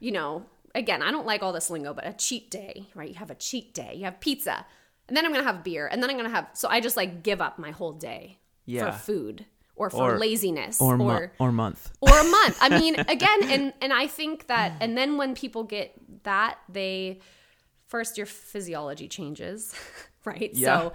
you 0.00 0.12
know 0.12 0.44
again 0.74 1.02
i 1.02 1.10
don't 1.10 1.26
like 1.26 1.42
all 1.42 1.52
this 1.52 1.70
lingo 1.70 1.92
but 1.94 2.06
a 2.06 2.12
cheat 2.12 2.50
day 2.50 2.86
right 2.94 3.08
you 3.08 3.14
have 3.14 3.30
a 3.30 3.34
cheat 3.34 3.72
day 3.74 3.94
you 3.96 4.04
have 4.04 4.20
pizza 4.20 4.64
and 5.08 5.16
then 5.16 5.24
i'm 5.24 5.32
gonna 5.32 5.42
have 5.44 5.64
beer 5.64 5.86
and 5.90 6.02
then 6.02 6.10
i'm 6.10 6.16
gonna 6.16 6.28
have 6.28 6.46
so 6.52 6.68
i 6.68 6.78
just 6.78 6.96
like 6.96 7.22
give 7.24 7.40
up 7.40 7.58
my 7.58 7.70
whole 7.72 7.92
day 7.94 8.38
Yeah. 8.66 8.90
for 8.92 8.98
food 8.98 9.46
or 9.80 9.88
for 9.90 10.14
Or- 10.14 10.18
laziness 10.18 10.80
or 10.80 10.94
or 10.94 10.98
mo- 10.98 11.28
or 11.44 11.50
month. 11.52 11.80
or 12.06 12.10
a 12.18 12.24
month. 12.38 12.56
I 12.60 12.68
mean, 12.80 12.94
again, 13.16 13.40
and 13.54 13.72
and 13.82 13.92
I 13.92 14.06
think 14.18 14.46
that, 14.48 14.68
and 14.82 14.96
then 14.98 15.16
when 15.16 15.34
people 15.34 15.64
get 15.64 15.88
that, 16.24 16.58
they 16.68 17.20
first 17.86 18.16
your 18.18 18.26
physiology 18.26 19.08
changes, 19.08 19.74
right? 20.24 20.50
Yeah. 20.52 20.66
So 20.80 20.92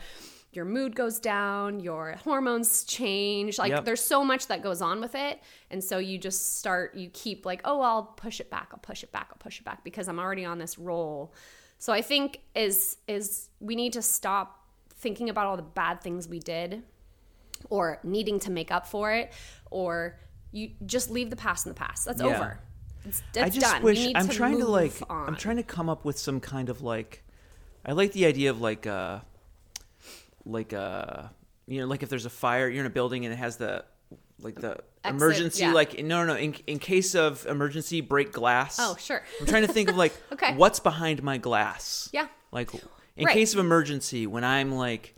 your 0.51 0.65
mood 0.65 0.95
goes 0.95 1.19
down, 1.19 1.79
your 1.81 2.15
hormones 2.23 2.83
change. 2.85 3.57
Like 3.57 3.71
Yep. 3.71 3.85
there's 3.85 4.01
so 4.15 4.23
much 4.23 4.47
that 4.47 4.61
goes 4.61 4.81
on 4.81 5.01
with 5.01 5.15
it, 5.15 5.41
and 5.71 5.83
so 5.83 5.97
you 5.97 6.17
just 6.17 6.55
start. 6.57 6.95
You 6.95 7.09
keep 7.11 7.45
like, 7.45 7.61
oh, 7.65 7.81
I'll 7.81 8.03
push 8.25 8.39
it 8.39 8.49
back. 8.51 8.67
I'll 8.71 8.79
push 8.91 9.03
it 9.03 9.11
back. 9.11 9.27
I'll 9.31 9.37
push 9.47 9.59
it 9.59 9.65
back 9.65 9.83
because 9.83 10.07
I'm 10.07 10.19
already 10.19 10.45
on 10.45 10.57
this 10.59 10.77
roll. 10.77 11.33
So 11.79 11.91
I 11.91 12.01
think 12.01 12.39
is 12.53 12.97
is 13.07 13.49
we 13.59 13.75
need 13.75 13.93
to 13.93 14.01
stop 14.01 14.47
thinking 14.97 15.27
about 15.29 15.45
all 15.47 15.57
the 15.57 15.69
bad 15.83 16.01
things 16.01 16.27
we 16.29 16.39
did 16.39 16.83
or 17.69 17.99
needing 18.03 18.39
to 18.39 18.51
make 18.51 18.71
up 18.71 18.85
for 18.87 19.11
it 19.11 19.31
or 19.71 20.17
you 20.51 20.71
just 20.85 21.09
leave 21.09 21.29
the 21.29 21.35
past 21.35 21.65
in 21.65 21.71
the 21.71 21.77
past 21.77 22.05
that's 22.05 22.21
Yeah. 22.21 22.27
over 22.27 22.59
it's, 23.05 23.21
it's 23.33 23.37
I 23.43 23.49
just 23.49 23.61
done. 23.73 23.83
wish 23.83 24.07
I'm 24.15 24.27
trying 24.29 24.59
to 24.59 24.65
like 24.67 24.93
on. 25.09 25.27
I'm 25.27 25.35
trying 25.35 25.57
to 25.57 25.63
come 25.63 25.89
up 25.89 26.05
with 26.05 26.17
some 26.17 26.39
kind 26.39 26.69
of 26.69 26.81
like 26.81 27.23
I 27.85 27.91
like 27.91 28.13
the 28.13 28.25
idea 28.25 28.49
of 28.49 28.61
like 28.61 28.87
uh 28.87 29.19
like 30.45 30.73
uh 30.73 31.23
you 31.67 31.81
know 31.81 31.87
like 31.87 32.03
if 32.03 32.09
there's 32.09 32.25
a 32.25 32.29
fire 32.31 32.67
you're 32.69 32.81
in 32.81 32.85
a 32.87 32.93
building 32.93 33.25
and 33.25 33.33
it 33.33 33.37
has 33.37 33.57
the 33.57 33.83
like 34.39 34.55
the 34.55 34.77
Exit, 35.03 35.21
emergency 35.21 35.63
yeah. 35.63 35.71
like 35.71 36.03
no 36.03 36.25
no 36.25 36.33
no 36.33 36.39
in, 36.39 36.55
in 36.67 36.79
case 36.79 37.15
of 37.15 37.45
emergency 37.45 38.01
break 38.01 38.31
glass 38.31 38.77
oh 38.79 38.95
sure 38.99 39.21
I'm 39.39 39.45
trying 39.47 39.65
to 39.67 39.71
think 39.71 39.89
of 39.89 39.95
like 39.97 40.13
Okay. 40.33 40.55
what's 40.55 40.79
behind 40.79 41.21
my 41.23 41.37
glass 41.37 42.09
yeah 42.11 42.27
like 42.51 42.73
in 43.15 43.25
Right. 43.25 43.33
case 43.33 43.53
of 43.53 43.59
emergency 43.59 44.27
when 44.27 44.43
I'm 44.43 44.71
like 44.73 45.15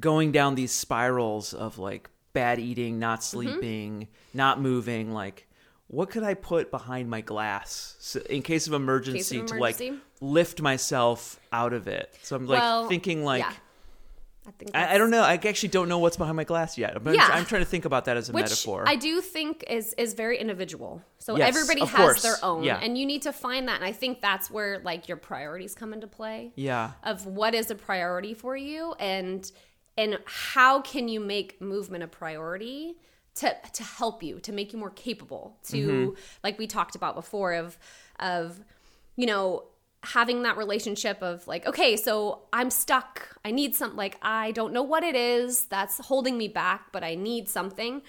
going 0.00 0.32
down 0.32 0.54
these 0.54 0.72
spirals 0.72 1.54
of 1.54 1.78
like 1.78 2.08
bad 2.32 2.58
eating, 2.58 2.98
not 2.98 3.20
Mm-hmm. 3.20 3.24
sleeping, 3.36 4.08
not 4.34 4.60
moving, 4.60 5.12
like 5.12 5.46
what 5.88 6.10
could 6.10 6.22
I 6.22 6.34
put 6.34 6.70
behind 6.70 7.08
my 7.08 7.22
glass 7.22 7.96
so 7.98 8.20
in 8.28 8.42
case 8.42 8.66
of 8.66 8.74
emergency, 8.74 9.42
to 9.42 9.54
like 9.54 9.80
lift 10.20 10.60
myself 10.60 11.40
out 11.52 11.72
of 11.72 11.88
it? 11.88 12.14
So 12.22 12.36
I'm 12.36 12.46
like 12.46 12.60
Well, 12.60 12.88
thinking 12.88 13.24
like 13.24 13.40
yeah. 13.40 13.52
I 14.46 14.50
think 14.52 14.70
I, 14.74 14.94
I 14.94 14.98
don't 14.98 15.10
know. 15.10 15.20
I 15.22 15.34
actually 15.34 15.68
don't 15.70 15.88
know 15.90 15.98
what's 15.98 16.16
behind 16.16 16.36
my 16.36 16.44
glass 16.44 16.78
yet. 16.78 17.02
But 17.04 17.14
Yeah. 17.14 17.24
I'm, 17.26 17.32
I'm 17.40 17.44
trying 17.44 17.60
to 17.62 17.66
think 17.68 17.84
about 17.84 18.06
that 18.06 18.16
as 18.16 18.28
a 18.30 18.32
which 18.32 18.44
metaphor. 18.44 18.84
I 18.86 18.96
do 18.96 19.20
think 19.20 19.64
is 19.68 19.94
is 19.98 20.14
very 20.14 20.38
individual. 20.38 21.02
So 21.18 21.36
Yes, 21.36 21.48
everybody 21.54 21.80
has 21.86 21.90
course. 21.96 22.22
their 22.22 22.36
own, 22.42 22.62
Yeah. 22.64 22.78
and 22.82 22.96
you 22.96 23.04
need 23.06 23.22
to 23.22 23.32
find 23.32 23.68
that. 23.68 23.76
And 23.76 23.84
I 23.84 23.92
think 23.92 24.20
that's 24.22 24.50
where 24.50 24.78
like 24.80 25.06
your 25.08 25.16
priorities 25.18 25.74
come 25.74 25.92
into 25.92 26.06
play. 26.06 26.52
yeah. 26.54 26.92
of 27.02 27.26
what 27.26 27.54
is 27.54 27.70
a 27.70 27.74
priority 27.74 28.32
for 28.34 28.56
you 28.56 28.94
and 28.98 29.50
and 29.98 30.16
how 30.24 30.80
can 30.80 31.08
you 31.08 31.20
make 31.20 31.60
movement 31.60 32.04
a 32.04 32.06
priority 32.06 32.96
to 33.34 33.54
to 33.74 33.82
help 33.82 34.22
you 34.22 34.38
to 34.40 34.52
make 34.52 34.72
you 34.72 34.78
more 34.78 34.90
capable 34.90 35.58
to 35.64 35.76
mm-hmm. 35.76 36.20
like 36.42 36.58
we 36.58 36.66
talked 36.66 36.94
about 36.94 37.14
before 37.14 37.52
of 37.52 37.76
of 38.18 38.60
you 39.16 39.26
know 39.26 39.64
having 40.04 40.44
that 40.44 40.56
relationship 40.56 41.20
of 41.22 41.46
like 41.46 41.66
okay 41.66 41.96
so 41.96 42.42
i'm 42.52 42.70
stuck. 42.70 43.36
I 43.44 43.50
need 43.50 43.74
some 43.74 43.96
like 43.96 44.16
i 44.22 44.52
don't 44.52 44.72
know 44.72 44.84
what 44.84 45.02
it 45.02 45.16
is 45.16 45.64
that's 45.64 45.98
holding 45.98 46.38
me 46.38 46.48
back 46.48 46.92
but 46.92 47.04
i 47.04 47.14
need 47.14 47.48
something. 47.48 48.02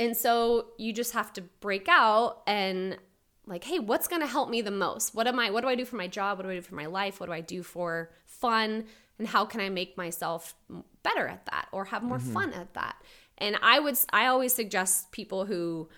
And 0.00 0.16
so 0.16 0.70
you 0.76 0.92
just 0.92 1.12
have 1.12 1.32
to 1.34 1.42
break 1.60 1.86
out 1.88 2.42
and 2.46 2.98
like 3.46 3.64
hey 3.64 3.78
what's 3.78 4.08
going 4.08 4.22
to 4.22 4.28
help 4.28 4.48
me 4.48 4.62
the 4.62 4.70
most? 4.70 5.14
What 5.14 5.26
am 5.26 5.38
i 5.38 5.50
what 5.50 5.62
do 5.62 5.68
i 5.68 5.74
do 5.74 5.84
for 5.84 5.96
my 5.96 6.08
job? 6.08 6.38
What 6.38 6.44
do 6.44 6.50
i 6.50 6.54
do 6.54 6.62
for 6.62 6.74
my 6.74 6.86
life? 6.86 7.20
What 7.20 7.26
do 7.26 7.32
i 7.32 7.40
do 7.40 7.62
for 7.62 8.10
fun 8.26 8.84
and 9.18 9.28
how 9.28 9.44
can 9.44 9.60
i 9.60 9.68
make 9.68 9.96
myself 9.96 10.54
better 11.02 11.26
at 11.26 11.44
that 11.46 11.68
or 11.72 11.86
have 11.86 12.02
more 12.02 12.18
mm-hmm. 12.18 12.32
fun 12.32 12.52
at 12.52 12.72
that? 12.74 12.96
And 13.38 13.56
i 13.62 13.78
would 13.78 13.98
i 14.12 14.26
always 14.26 14.52
suggest 14.52 15.12
people 15.12 15.46
who 15.46 15.88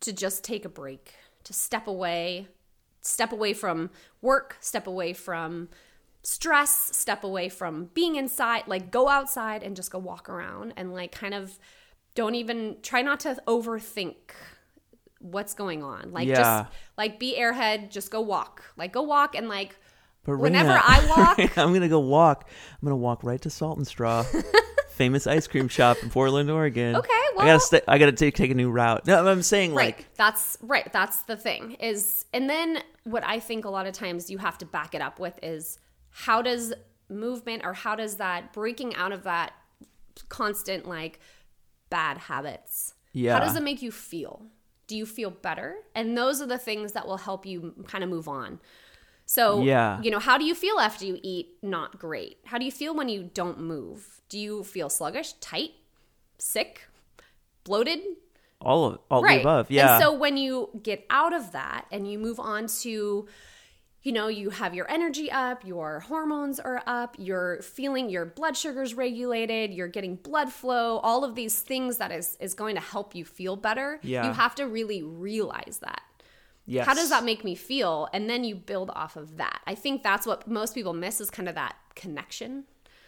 to 0.00 0.12
just 0.12 0.44
take 0.44 0.64
a 0.64 0.68
break 0.68 1.14
to 1.44 1.52
step 1.52 1.86
away 1.86 2.48
step 3.00 3.32
away 3.32 3.52
from 3.52 3.90
work 4.22 4.56
step 4.60 4.86
away 4.86 5.12
from 5.12 5.68
stress 6.22 6.70
step 6.96 7.22
away 7.22 7.50
from 7.50 7.90
being 7.92 8.16
inside 8.16 8.62
like 8.66 8.90
go 8.90 9.08
outside 9.08 9.62
and 9.62 9.76
just 9.76 9.90
go 9.90 9.98
walk 9.98 10.28
around 10.28 10.72
and 10.76 10.92
like 10.94 11.12
kind 11.12 11.34
of 11.34 11.58
don't 12.14 12.34
even 12.34 12.76
try 12.82 13.02
not 13.02 13.20
to 13.20 13.36
overthink 13.46 14.14
what's 15.18 15.54
going 15.54 15.82
on. 15.82 16.12
Like 16.12 16.28
Yeah. 16.28 16.36
just 16.36 16.72
like 16.96 17.18
be 17.18 17.36
airhead 17.36 17.90
just 17.90 18.10
go 18.10 18.20
walk. 18.20 18.62
Like 18.76 18.92
go 18.92 19.02
walk 19.02 19.34
and 19.34 19.48
like 19.48 19.76
But 20.24 20.38
whenever 20.38 20.70
Raina- 20.70 20.82
i 20.84 21.06
walk 21.08 21.58
I'm 21.58 21.72
gonna 21.72 21.88
go 21.88 22.00
walk. 22.00 22.48
I'm 22.48 22.86
gonna 22.86 22.96
walk 22.96 23.22
right 23.24 23.40
to 23.42 23.50
Salt 23.50 23.76
and 23.78 23.86
Straw, 23.86 24.24
famous 24.90 25.26
ice 25.26 25.46
cream 25.46 25.68
shop 25.68 25.98
in 26.02 26.10
Portland, 26.10 26.50
Oregon. 26.50 26.96
Okay, 26.96 27.08
I 27.10 27.32
well- 27.36 27.46
gotta 27.46 27.60
sta 27.60 27.80
I 27.88 27.98
gotta 27.98 28.12
take 28.12 28.34
take 28.34 28.50
a 28.50 28.54
new 28.54 28.70
route. 28.70 29.06
No, 29.06 29.26
I'm 29.26 29.42
saying 29.42 29.74
right 29.74 29.96
like 29.96 30.14
that's 30.16 30.56
right 30.62 30.90
that's 30.92 31.24
the 31.24 31.36
thing 31.36 31.72
is 31.74 32.24
and 32.32 32.48
then 32.48 32.78
what 33.04 33.22
i 33.26 33.38
think 33.40 33.64
a 33.66 33.68
lot 33.70 33.86
of 33.86 33.92
times 33.92 34.30
you 34.30 34.38
have 34.38 34.56
to 34.58 34.64
back 34.66 34.94
it 34.94 35.02
up 35.02 35.18
with 35.18 35.38
is 35.42 35.78
how 36.10 36.40
does 36.40 36.72
movement 37.10 37.62
or 37.66 37.72
how 37.74 37.94
does 37.94 38.16
that 38.16 38.52
breaking 38.54 38.94
out 38.94 39.12
of 39.12 39.24
that 39.24 39.52
constant 40.28 40.86
like 40.88 41.20
bad 41.90 42.16
habits 42.18 42.94
Yeah. 43.12 43.34
how 43.34 43.40
does 43.44 43.56
it 43.56 43.62
make 43.62 43.82
you 43.82 43.90
feel 43.92 44.46
do 44.86 44.96
you 44.96 45.06
feel 45.06 45.30
better 45.30 45.76
and 45.94 46.16
those 46.16 46.40
are 46.40 46.46
the 46.46 46.58
things 46.58 46.92
that 46.92 47.06
will 47.06 47.16
help 47.18 47.44
you 47.46 47.74
kind 47.88 48.02
of 48.04 48.10
move 48.10 48.28
on 48.28 48.60
so 49.34 49.44
Yeah. 49.62 50.00
you 50.04 50.10
know 50.14 50.22
how 50.28 50.36
do 50.40 50.44
you 50.44 50.54
feel 50.64 50.78
after 50.88 51.04
you 51.04 51.16
eat 51.22 51.46
not 51.62 51.98
great 51.98 52.34
how 52.50 52.56
do 52.58 52.64
you 52.64 52.74
feel 52.80 52.92
when 52.94 53.08
you 53.08 53.20
don't 53.40 53.58
move 53.60 53.98
do 54.28 54.38
you 54.38 54.64
feel 54.74 54.88
sluggish 54.98 55.32
tight 55.34 55.72
sick 56.38 56.72
bloated 57.64 58.00
all 58.60 58.86
of 58.86 58.98
all 59.10 59.22
right. 59.22 59.34
the 59.36 59.40
above. 59.40 59.70
Yeah. 59.70 59.94
And 59.96 60.02
so 60.02 60.12
when 60.12 60.36
you 60.36 60.70
get 60.82 61.04
out 61.10 61.32
of 61.34 61.52
that 61.52 61.84
and 61.92 62.10
you 62.10 62.18
move 62.18 62.40
on 62.40 62.66
to, 62.82 63.26
you 64.02 64.12
know, 64.12 64.28
you 64.28 64.50
have 64.50 64.74
your 64.74 64.90
energy 64.90 65.30
up, 65.30 65.66
your 65.66 66.00
hormones 66.00 66.58
are 66.60 66.82
up, 66.86 67.16
you're 67.18 67.60
feeling 67.62 68.08
your 68.08 68.24
blood 68.24 68.56
sugars 68.56 68.94
regulated, 68.94 69.72
you're 69.72 69.88
getting 69.88 70.16
blood 70.16 70.50
flow, 70.50 70.98
all 70.98 71.24
of 71.24 71.34
these 71.34 71.60
things 71.60 71.98
that 71.98 72.10
is 72.10 72.36
is 72.40 72.54
going 72.54 72.74
to 72.74 72.80
help 72.80 73.14
you 73.14 73.24
feel 73.24 73.56
better. 73.56 74.00
Yeah. 74.02 74.26
You 74.26 74.32
have 74.32 74.54
to 74.56 74.66
really 74.66 75.02
realize 75.02 75.80
that. 75.82 76.02
Yes. 76.66 76.86
How 76.86 76.94
does 76.94 77.10
that 77.10 77.24
make 77.24 77.44
me 77.44 77.54
feel? 77.54 78.08
And 78.12 78.28
then 78.30 78.44
you 78.44 78.54
build 78.54 78.90
off 78.94 79.16
of 79.16 79.36
that. 79.36 79.60
I 79.66 79.74
think 79.74 80.02
that's 80.02 80.26
what 80.26 80.46
most 80.48 80.74
people 80.74 80.92
miss 80.92 81.20
is 81.20 81.30
kind 81.30 81.48
of 81.48 81.54
that 81.54 81.76
connection 81.94 82.64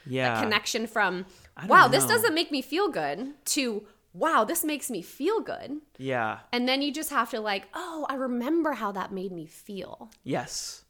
Yeah. 0.07 0.41
connection 0.41 0.87
from 0.87 1.27
wow 1.69 1.89
this 1.89 2.07
doesn't 2.07 2.35
make 2.35 2.51
me 2.53 2.63
feel 2.63 2.89
good 2.89 3.35
to 3.57 3.85
wow 4.13 4.45
this 4.45 4.63
makes 4.63 4.89
me 4.91 5.03
feel 5.03 5.41
good 5.41 5.81
Yeah. 5.99 6.39
and 6.53 6.69
then 6.69 6.81
you 6.83 6.93
just 6.93 7.11
have 7.11 7.31
to 7.31 7.41
like 7.41 7.65
oh 7.75 8.07
i 8.09 8.15
remember 8.15 8.73
how 8.75 8.93
that 8.93 9.11
made 9.13 9.33
me 9.33 9.47
feel 9.47 10.09
Yes. 10.23 10.85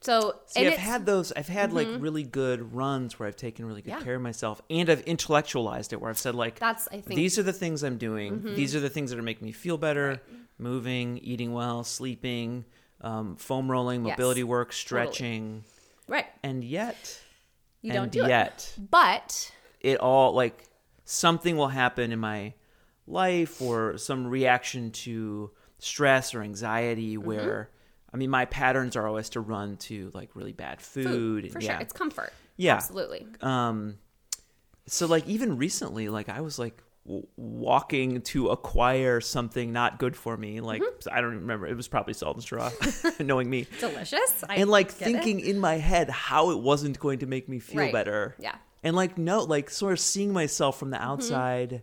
so 0.00 0.40
See, 0.46 0.66
I've 0.66 0.72
Mm-hmm. 0.74 0.82
had 0.82 1.06
those. 1.06 1.32
I've 1.32 1.48
had 1.48 1.72
like 1.72 1.88
really 1.98 2.22
good 2.24 2.72
runs 2.74 3.18
where 3.18 3.28
I've 3.28 3.36
taken 3.36 3.64
really 3.66 3.82
good 3.82 3.90
Yeah. 3.90 4.00
care 4.00 4.14
of 4.16 4.22
myself, 4.22 4.60
and 4.70 4.88
I've 4.90 5.02
intellectualized 5.02 5.92
it. 5.92 6.00
Where 6.00 6.10
I've 6.10 6.18
said 6.18 6.34
like, 6.34 6.58
That's, 6.58 6.86
I 6.88 6.90
think- 6.92 7.04
Mm-hmm. 7.06 7.14
these 7.16 7.38
are 7.38 7.42
the 7.42 7.52
things 7.52 7.82
I'm 7.82 7.98
doing. 7.98 8.42
These 8.54 8.74
are 8.76 8.80
the 8.80 8.88
things 8.88 9.10
that 9.10 9.18
are 9.18 9.22
making 9.30 9.44
me 9.46 9.52
feel 9.52 9.76
better: 9.76 10.20
moving, 10.58 11.18
eating 11.18 11.52
well, 11.52 11.84
sleeping, 11.84 12.64
um, 13.00 13.36
foam 13.36 13.70
rolling, 13.70 14.04
Yes. 14.04 14.18
mobility 14.18 14.44
work, 14.44 14.72
stretching, 14.72 15.64
right 16.06 16.26
and 16.42 16.64
yet, 16.64 17.20
you 17.82 17.92
and 17.92 18.10
don't 18.10 18.12
do 18.12 18.28
yet, 18.28 18.72
it 18.76 18.90
but 18.90 19.52
it 19.80 19.98
all 20.00 20.32
like 20.34 20.64
something 21.04 21.56
will 21.56 21.68
happen 21.68 22.12
in 22.12 22.18
my 22.18 22.54
life 23.06 23.62
or 23.62 23.96
some 23.98 24.26
reaction 24.26 24.90
to 24.90 25.50
stress 25.78 26.34
or 26.34 26.42
anxiety 26.42 27.16
Mm-hmm. 27.16 27.26
where 27.26 27.70
I 28.12 28.16
mean 28.16 28.30
my 28.30 28.44
patterns 28.46 28.96
are 28.96 29.06
always 29.06 29.28
to 29.30 29.40
run 29.40 29.76
to 29.88 30.10
like 30.12 30.34
really 30.34 30.52
bad 30.52 30.80
food, 30.80 31.06
food 31.06 31.44
and- 31.44 31.52
for 31.52 31.60
yeah. 31.60 31.72
sure 31.74 31.80
it's 31.80 31.92
comfort 31.92 32.32
Yeah. 32.56 32.74
absolutely 32.74 33.26
um 33.40 33.96
so 34.86 35.06
like 35.06 35.26
even 35.28 35.56
recently 35.56 36.08
like 36.08 36.28
I 36.28 36.40
was 36.40 36.58
like 36.58 36.82
walking 37.36 38.20
to 38.22 38.48
acquire 38.48 39.20
something 39.20 39.72
not 39.72 39.98
good 39.98 40.14
for 40.16 40.36
me 40.36 40.60
like 40.60 40.82
Mm-hmm. 40.82 41.08
I 41.16 41.20
don't 41.20 41.34
remember 41.36 41.66
it 41.66 41.76
was 41.76 41.88
probably 41.88 42.12
salt 42.14 42.36
and 42.36 42.42
straw 42.42 42.70
knowing 43.20 43.48
me 43.48 43.66
delicious 43.80 44.44
I 44.48 44.56
and 44.56 44.70
like 44.70 44.88
get 44.98 45.08
it. 45.08 45.12
thinking 45.12 45.40
in 45.40 45.58
my 45.58 45.76
head 45.78 46.10
how 46.10 46.50
it 46.50 46.58
wasn't 46.58 46.98
going 46.98 47.20
to 47.20 47.26
make 47.26 47.48
me 47.48 47.58
feel 47.58 47.78
Right. 47.80 47.92
better. 47.92 48.34
Yeah. 48.38 48.50
Mm-hmm. 48.52 48.58
And 48.84 48.96
like 48.96 49.18
no, 49.18 49.40
like 49.42 49.70
sort 49.70 49.92
of 49.94 50.00
seeing 50.00 50.32
myself 50.32 50.78
from 50.78 50.90
the 50.90 51.02
outside, 51.02 51.82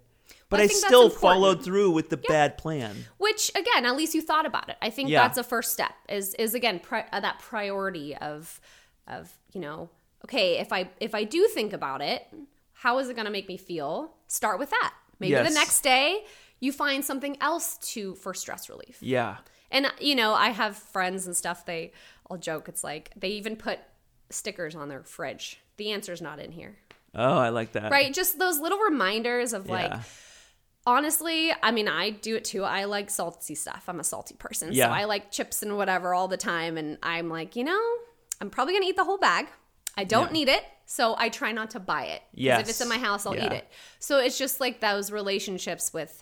but 0.50 0.60
I 0.60 0.64
I, 0.64 0.68
still 0.68 1.10
followed 1.10 1.64
through 1.64 1.92
with 1.92 2.10
the 2.10 2.18
bad 2.18 2.58
plan. 2.58 2.96
which 3.18 3.52
again 3.56 3.86
at 3.86 3.96
least 3.98 4.14
you 4.14 4.22
thought 4.22 4.46
about 4.46 4.70
it 4.70 4.78
i 4.82 4.90
think 4.90 5.10
Yeah. 5.10 5.22
that's 5.24 5.38
a 5.38 5.44
first 5.44 5.74
step 5.74 5.92
is 6.08 6.34
is 6.36 6.54
again 6.54 6.80
pri- 6.80 7.06
uh, 7.12 7.20
that 7.20 7.40
priority 7.40 8.16
of 8.16 8.60
of 9.08 9.34
you 9.54 9.60
know 9.62 9.90
okay 10.24 10.58
if 10.60 10.72
i 10.72 10.90
if 11.00 11.14
i 11.16 11.24
do 11.26 11.48
think 11.48 11.74
about 11.74 12.02
it 12.02 12.26
how 12.74 12.98
is 13.00 13.10
it 13.10 13.16
going 13.16 13.26
to 13.26 13.32
make 13.32 13.48
me 13.48 13.58
feel 13.58 14.14
start 14.28 14.58
with 14.60 14.70
that 14.70 14.94
maybe 15.20 15.32
Yes. 15.32 15.48
the 15.48 15.54
next 15.54 15.82
day 15.82 16.24
you 16.60 16.72
find 16.72 17.04
something 17.04 17.38
else 17.42 17.78
to 17.94 18.16
for 18.16 18.34
stress 18.34 18.70
relief 18.70 18.98
Yeah. 19.02 19.38
and 19.72 19.88
you 20.00 20.16
know 20.16 20.34
i 20.34 20.50
have 20.50 20.76
friends 20.78 21.26
and 21.28 21.36
stuff 21.36 21.66
they 21.66 21.92
i'll 22.30 22.38
joke 22.38 22.68
it's 22.70 22.84
like 22.84 23.12
they 23.16 23.30
even 23.30 23.56
put 23.56 23.80
stickers 24.30 24.76
on 24.76 24.90
their 24.90 25.04
fridge 25.04 25.60
the 25.78 25.92
answer's 25.92 26.22
not 26.22 26.40
in 26.40 26.52
here 26.52 26.78
Oh, 27.18 27.38
I 27.38 27.48
like 27.50 27.72
that. 27.74 27.92
right 27.92 28.14
just 28.14 28.40
those 28.40 28.60
little 28.60 28.80
reminders 28.80 29.54
of 29.54 29.70
like 29.70 29.94
honestly 30.88 31.52
i 31.64 31.72
mean 31.72 31.88
i 31.88 32.10
do 32.12 32.36
it 32.36 32.46
too 32.46 32.64
i 32.64 32.86
like 32.86 33.10
salty 33.10 33.56
stuff 33.56 33.84
i'm 33.88 34.00
a 34.00 34.04
salty 34.04 34.36
person 34.36 34.70
Yeah. 34.72 34.88
so 34.88 34.92
i 34.94 35.06
like 35.06 35.32
chips 35.32 35.64
and 35.64 35.78
whatever 35.78 36.14
all 36.14 36.28
the 36.28 36.38
time 36.38 36.78
and 36.78 36.98
i'm 37.02 37.30
like 37.30 37.56
you 37.56 37.64
know 37.64 37.82
i'm 38.40 38.50
probably 38.50 38.74
gonna 38.76 38.86
eat 38.86 38.96
the 38.96 39.04
whole 39.04 39.18
bag 39.18 39.48
i 39.98 40.04
don't 40.04 40.28
Yeah. 40.28 40.34
need 40.34 40.50
it 40.50 40.64
so 40.86 41.16
i 41.18 41.30
try 41.30 41.52
not 41.52 41.70
to 41.72 41.80
buy 41.80 42.06
it. 42.06 42.22
Yes. 42.34 42.62
if 42.62 42.70
it's 42.70 42.82
in 42.82 42.88
my 42.90 42.98
house 42.98 43.26
i'll 43.26 43.36
Yeah. 43.36 43.46
eat 43.48 43.52
it 43.54 43.68
so 44.00 44.20
it's 44.20 44.38
just 44.38 44.60
like 44.60 44.80
those 44.82 45.12
relationships 45.12 45.94
with 45.94 46.22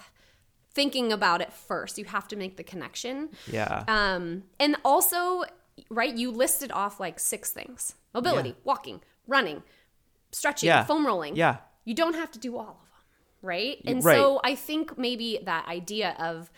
thinking 0.74 1.12
about 1.12 1.42
it 1.42 1.52
first 1.54 1.98
you 1.98 2.06
have 2.06 2.28
to 2.30 2.36
make 2.36 2.58
the 2.58 2.64
connection 2.64 3.30
Yeah. 3.48 3.84
um, 3.88 4.44
and 4.60 4.76
also, 4.84 5.44
right, 5.90 6.16
you 6.16 6.32
listed 6.32 6.72
off 6.72 7.00
like 7.00 7.20
six 7.20 7.52
things 7.52 7.96
mobility, 8.14 8.50
Yeah. 8.50 8.56
walking, 8.64 9.02
running, 9.28 9.64
stretching, 10.32 10.68
Yeah. 10.68 10.84
foam 10.86 11.06
rolling. 11.06 11.36
Yeah. 11.36 11.58
You 11.84 11.94
don't 11.96 12.14
have 12.16 12.32
to 12.32 12.40
do 12.40 12.58
all 12.58 12.80
of 12.84 12.90
them, 12.90 13.02
right? 13.42 13.82
And 13.86 14.04
right. 14.04 14.16
so 14.16 14.40
I 14.44 14.54
think 14.56 14.98
maybe 14.98 15.40
that 15.44 15.68
idea 15.68 16.16
of, 16.20 16.52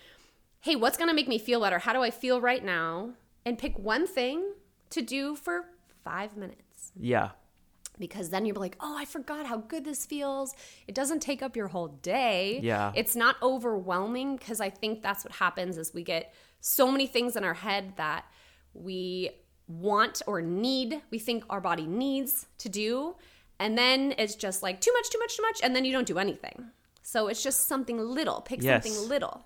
hey, 0.62 0.76
what's 0.76 0.98
going 0.98 1.08
to 1.10 1.14
make 1.16 1.28
me 1.28 1.38
feel 1.38 1.60
better? 1.62 1.80
How 1.80 1.94
do 1.94 2.02
I 2.04 2.12
feel 2.12 2.40
right 2.42 2.64
now? 2.64 3.12
And 3.46 3.58
pick 3.58 3.78
one 3.80 4.06
thing 4.06 4.54
to 4.92 5.02
do 5.02 5.36
for 5.36 5.66
five 6.04 6.36
minutes 6.38 6.92
yeah. 7.00 7.32
Because 8.00 8.30
then 8.30 8.46
you're 8.46 8.56
like, 8.56 8.76
oh, 8.80 8.96
I 8.98 9.06
forgot 9.06 9.46
how 9.46 9.58
good 9.58 9.86
this 9.86 10.06
feels. 10.06 10.54
It 10.88 10.96
doesn't 10.96 11.22
take 11.22 11.42
up 11.42 11.56
your 11.56 11.68
whole 11.68 11.88
day. 11.88 12.60
Yeah. 12.64 12.92
It's 12.96 13.16
not 13.16 13.36
overwhelming 13.42 14.36
because 14.38 14.60
I 14.62 14.70
think 14.70 15.02
that's 15.02 15.24
what 15.24 15.34
happens 15.34 15.78
is 15.78 15.94
we 15.94 16.04
get 16.04 16.34
so 16.60 16.92
many 16.92 17.08
things 17.08 17.36
in 17.36 17.44
our 17.44 17.54
head 17.54 17.94
that 17.98 18.26
we 18.74 19.30
want 19.68 20.22
or 20.28 20.42
need, 20.42 21.02
we 21.10 21.20
think 21.20 21.44
our 21.50 21.62
body 21.62 21.86
needs 21.88 22.48
to 22.60 22.70
do. 22.70 23.16
And 23.60 23.78
then 23.78 24.14
it's 24.18 24.36
just 24.36 24.62
like 24.62 24.82
too 24.82 24.92
much, 24.94 25.10
too 25.10 25.20
much, 25.20 25.38
too 25.38 25.44
much. 25.44 25.60
And 25.64 25.76
then 25.76 25.86
you 25.86 25.92
don't 25.94 26.08
do 26.08 26.20
anything. 26.20 26.66
So 27.02 27.28
it's 27.28 27.44
just 27.44 27.68
something 27.68 27.98
little. 27.98 28.42
Pick 28.42 28.62
Yes. 28.62 28.84
something 28.84 29.10
little 29.10 29.46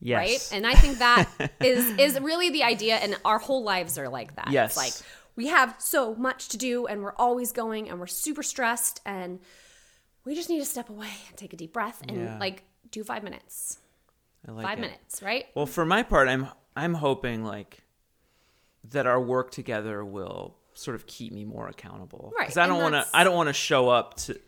Yes. 0.00 0.16
right? 0.18 0.56
And 0.56 0.66
I 0.66 0.74
think 0.74 0.98
that 0.98 1.28
is 1.60 1.90
is 1.98 2.18
really 2.20 2.50
the 2.50 2.64
idea, 2.64 2.96
and 2.96 3.16
our 3.24 3.38
whole 3.38 3.62
lives 3.62 3.98
are 3.98 4.08
like 4.08 4.34
that. 4.36 4.48
Yes. 4.50 4.70
It's 4.70 4.76
like 4.76 5.06
we 5.36 5.46
have 5.48 5.74
so 5.78 6.14
much 6.14 6.48
to 6.50 6.56
do, 6.58 6.86
and 6.86 7.02
we're 7.02 7.14
always 7.14 7.52
going, 7.52 7.88
and 7.88 7.98
we're 8.00 8.06
super 8.06 8.42
stressed, 8.42 9.00
and 9.06 9.40
we 10.24 10.34
just 10.34 10.48
need 10.50 10.58
to 10.60 10.64
step 10.66 10.88
away 10.90 11.10
and 11.28 11.36
take 11.36 11.52
a 11.52 11.56
deep 11.56 11.72
breath 11.72 12.02
and 12.06 12.16
Yeah. 12.16 12.38
like 12.38 12.64
do 12.90 13.02
five 13.04 13.22
minutes, 13.22 13.78
like 14.46 14.66
five 14.66 14.78
it. 14.78 14.82
minutes, 14.82 15.22
right? 15.22 15.46
Well, 15.54 15.66
for 15.66 15.84
my 15.84 16.02
part, 16.02 16.28
I'm 16.28 16.48
I'm 16.76 16.94
hoping 16.94 17.44
like 17.44 17.78
that 18.90 19.06
our 19.06 19.20
work 19.20 19.50
together 19.50 20.04
will 20.04 20.56
sort 20.74 20.94
of 20.94 21.06
keep 21.06 21.32
me 21.32 21.44
more 21.44 21.68
accountable. 21.68 22.32
Right, 22.36 22.46
Because 22.46 22.56
I 22.58 22.66
don't 22.66 22.80
want 22.80 22.94
to. 22.94 23.06
I 23.14 23.24
don't 23.24 23.34
want 23.36 23.48
to 23.48 23.52
show 23.52 23.88
up 23.88 24.14
to. 24.18 24.38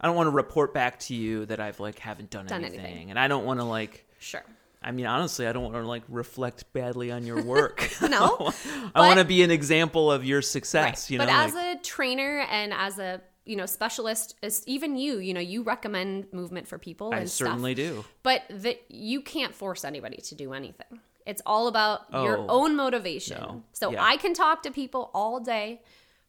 I 0.00 0.06
don't 0.06 0.16
want 0.16 0.28
to 0.28 0.30
report 0.30 0.72
back 0.72 0.98
to 1.00 1.14
you 1.14 1.44
that 1.46 1.60
I've 1.60 1.78
like 1.80 1.98
haven't 1.98 2.30
done, 2.30 2.46
Done 2.46 2.64
anything. 2.64 2.84
anything. 2.86 3.10
and 3.10 3.18
I 3.18 3.28
don't 3.28 3.44
want 3.44 3.60
to 3.60 3.64
like. 3.64 4.06
Sure. 4.18 4.42
I 4.82 4.92
mean, 4.92 5.06
honestly, 5.06 5.46
I 5.46 5.52
don't 5.52 5.62
want 5.62 5.74
to 5.74 5.82
like 5.86 6.02
reflect 6.08 6.72
badly 6.72 7.10
on 7.10 7.26
your 7.26 7.42
work. 7.42 7.90
No, 8.08 8.50
I 8.94 9.00
want 9.06 9.18
to 9.18 9.24
be 9.24 9.42
an 9.42 9.50
example 9.50 10.10
of 10.10 10.24
your 10.24 10.42
success. 10.42 10.84
Right. 10.84 11.10
You 11.10 11.18
know, 11.18 11.26
but 11.26 11.32
as 11.34 11.54
like- 11.54 11.78
a 11.78 11.82
trainer 11.82 12.40
and 12.50 12.72
as 12.72 12.98
a 12.98 13.20
you 13.44 13.56
know 13.56 13.66
specialist, 13.66 14.36
as 14.42 14.62
even 14.66 14.96
you, 14.96 15.18
you 15.18 15.34
know, 15.34 15.40
you 15.40 15.62
recommend 15.62 16.32
movement 16.32 16.66
for 16.66 16.78
people. 16.78 17.12
I 17.12 17.24
certainly 17.26 17.74
stuff, 17.74 18.04
do. 18.04 18.04
But 18.22 18.42
that 18.50 18.80
you 18.88 19.20
can't 19.22 19.54
force 19.54 19.84
anybody 19.84 20.16
to 20.18 20.34
do 20.34 20.52
anything. 20.54 21.00
It's 21.26 21.42
all 21.44 21.68
about 21.68 22.06
your 22.12 22.38
Oh, 22.38 22.46
own 22.48 22.74
motivation. 22.76 23.38
no. 23.40 23.62
So 23.72 23.92
Yeah. 23.92 24.02
I 24.02 24.16
can 24.16 24.32
talk 24.34 24.62
to 24.62 24.70
people 24.70 25.10
all 25.14 25.38
day, 25.40 25.82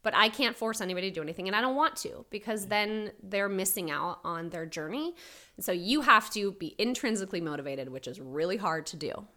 but 0.04 0.16
I 0.16 0.30
can't 0.30 0.58
force 0.58 0.82
anybody 0.82 1.10
to 1.10 1.14
do 1.14 1.22
anything, 1.22 1.48
and 1.48 1.56
I 1.56 1.62
don't 1.62 1.76
want 1.76 1.96
to 1.98 2.26
because 2.30 2.68
then 2.68 3.12
they're 3.22 3.50
missing 3.50 3.92
out 3.92 4.20
on 4.24 4.50
their 4.50 4.66
journey. 4.66 5.14
And 5.58 5.66
so 5.66 5.72
you 5.72 6.02
have 6.02 6.30
to 6.32 6.54
be 6.54 6.76
intrinsically 6.78 7.42
motivated, 7.42 7.90
which 7.90 8.08
is 8.08 8.20
really 8.20 8.58
hard 8.58 8.86
to 8.88 8.98
do. 8.98 9.28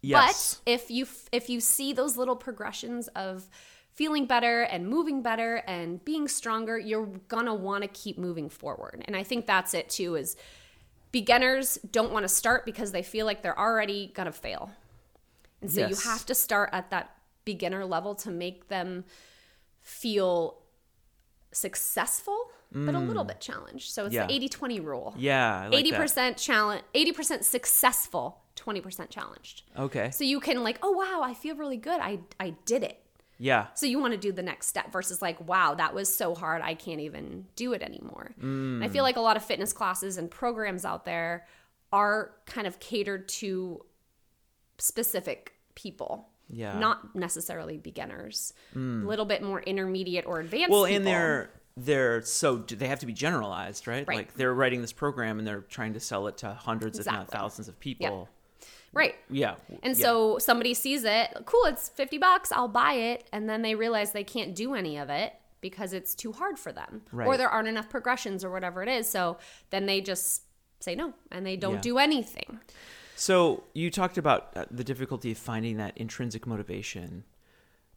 Yes. 0.00 0.60
But 0.64 0.72
if 0.72 0.90
you 0.90 1.06
if 1.32 1.50
you 1.50 1.60
see 1.60 1.92
those 1.92 2.16
little 2.16 2.36
progressions 2.36 3.08
of 3.08 3.48
feeling 3.92 4.26
better 4.26 4.62
and 4.62 4.86
moving 4.88 5.22
better 5.22 5.56
and 5.66 6.04
being 6.04 6.28
stronger, 6.28 6.78
you're 6.78 7.06
gonna 7.26 7.54
want 7.54 7.82
to 7.82 7.88
keep 7.88 8.16
moving 8.16 8.48
forward. 8.48 9.02
And 9.06 9.16
I 9.16 9.24
think 9.24 9.46
that's 9.46 9.74
it 9.74 9.90
too. 9.90 10.14
Is 10.14 10.36
beginners 11.10 11.78
don't 11.90 12.12
want 12.12 12.22
to 12.24 12.28
start 12.28 12.64
because 12.64 12.92
they 12.92 13.02
feel 13.02 13.26
like 13.26 13.42
they're 13.42 13.58
already 13.58 14.12
gonna 14.14 14.32
fail, 14.32 14.70
and 15.60 15.70
so 15.70 15.80
Yes. 15.80 15.90
you 15.90 16.10
have 16.10 16.24
to 16.26 16.34
start 16.34 16.70
at 16.72 16.90
that 16.90 17.16
beginner 17.44 17.84
level 17.84 18.14
to 18.14 18.30
make 18.30 18.68
them 18.68 19.04
feel 19.88 20.58
successful 21.52 22.36
but 22.70 22.94
a 22.94 22.98
little 22.98 23.24
bit 23.24 23.40
challenged 23.40 23.90
so 23.90 24.04
it's 24.04 24.14
Mm. 24.14 24.28
Yeah. 24.30 24.38
the 24.38 24.48
80-20 24.48 24.84
rule 24.84 25.14
yeah. 25.16 25.68
Like 25.72 25.86
80% 25.86 26.36
challenge 26.36 26.82
80% 26.94 27.42
successful 27.42 28.42
20% 28.56 29.08
challenged 29.08 29.62
Okay. 29.78 30.10
so 30.10 30.22
you 30.24 30.38
can 30.40 30.62
like, 30.62 30.78
oh 30.82 30.90
wow, 30.90 31.22
I 31.22 31.32
feel 31.32 31.56
really 31.56 31.78
good. 31.78 31.98
I 32.00 32.20
I 32.38 32.50
did 32.66 32.82
it. 32.82 32.98
Yeah. 33.38 33.68
So 33.74 33.86
you 33.86 33.98
want 34.00 34.12
to 34.12 34.18
do 34.18 34.32
the 34.32 34.42
next 34.42 34.66
step 34.66 34.92
versus 34.92 35.22
like, 35.22 35.38
wow, 35.48 35.74
that 35.76 35.94
was 35.94 36.12
so 36.14 36.34
hard. 36.34 36.60
I 36.60 36.74
can't 36.74 37.00
even 37.00 37.46
do 37.56 37.72
it 37.72 37.82
anymore. 37.82 38.32
And 38.42 38.82
I 38.84 38.88
feel 38.88 39.04
like 39.04 39.16
a 39.16 39.20
lot 39.20 39.36
of 39.36 39.44
fitness 39.44 39.72
classes 39.72 40.18
and 40.18 40.28
programs 40.30 40.84
out 40.84 41.04
there 41.04 41.46
are 41.92 42.32
kind 42.46 42.66
of 42.66 42.78
catered 42.80 43.28
to 43.40 43.84
specific 44.78 45.54
people. 45.74 46.28
Yeah. 46.50 46.78
Not 46.78 47.14
necessarily 47.14 47.76
beginners. 47.78 48.52
Mm. 48.74 49.04
A 49.04 49.08
little 49.08 49.24
bit 49.26 49.42
more 49.42 49.60
intermediate 49.62 50.26
or 50.26 50.40
advanced 50.40 50.70
Well, 50.70 50.84
people. 50.84 50.96
and 50.96 51.06
they're 51.06 51.50
they're 51.76 52.22
so 52.22 52.56
they 52.56 52.88
have 52.88 52.98
to 53.00 53.06
be 53.06 53.12
generalized, 53.12 53.86
right? 53.86 54.06
Right. 54.08 54.16
Like 54.18 54.34
they're 54.34 54.54
writing 54.54 54.80
this 54.80 54.92
program 54.92 55.38
and 55.38 55.46
they're 55.46 55.60
trying 55.60 55.92
to 55.94 56.00
sell 56.00 56.26
it 56.26 56.38
to 56.38 56.52
hundreds, 56.52 56.98
if 56.98 57.06
not 57.06 57.28
thousands, 57.30 57.68
of 57.68 57.78
people. 57.78 58.28
right. 58.92 59.14
Yeah. 59.30 59.54
And 59.84 59.96
yeah. 59.96 60.02
so 60.04 60.38
somebody 60.38 60.74
sees 60.74 61.04
it, 61.04 61.28
cool, 61.44 61.64
it's 61.66 61.88
50 61.90 62.18
bucks, 62.18 62.50
I'll 62.50 62.66
buy 62.66 62.94
it. 62.94 63.28
And 63.32 63.48
then 63.48 63.62
they 63.62 63.74
realize 63.76 64.10
they 64.10 64.24
can't 64.24 64.54
do 64.56 64.74
any 64.74 64.96
of 64.98 65.08
it 65.08 65.34
because 65.60 65.92
it's 65.92 66.14
too 66.16 66.32
hard 66.32 66.58
for 66.58 66.72
them. 66.72 67.02
Or 67.12 67.36
there 67.36 67.48
aren't 67.48 67.68
enough 67.68 67.88
progressions 67.88 68.44
or 68.44 68.50
whatever 68.50 68.82
it 68.82 68.88
is. 68.88 69.08
So 69.08 69.38
then 69.70 69.86
they 69.86 70.00
just 70.00 70.42
say 70.80 70.94
no 70.96 71.12
and 71.30 71.44
they 71.46 71.56
don't 71.56 71.74
Yeah. 71.74 71.80
do 71.80 71.98
anything. 71.98 72.58
So 73.20 73.64
you 73.74 73.90
talked 73.90 74.16
about 74.16 74.50
uh, 74.54 74.66
the 74.70 74.84
difficulty 74.84 75.32
of 75.32 75.38
finding 75.38 75.78
that 75.78 75.98
intrinsic 75.98 76.46
motivation. 76.46 77.24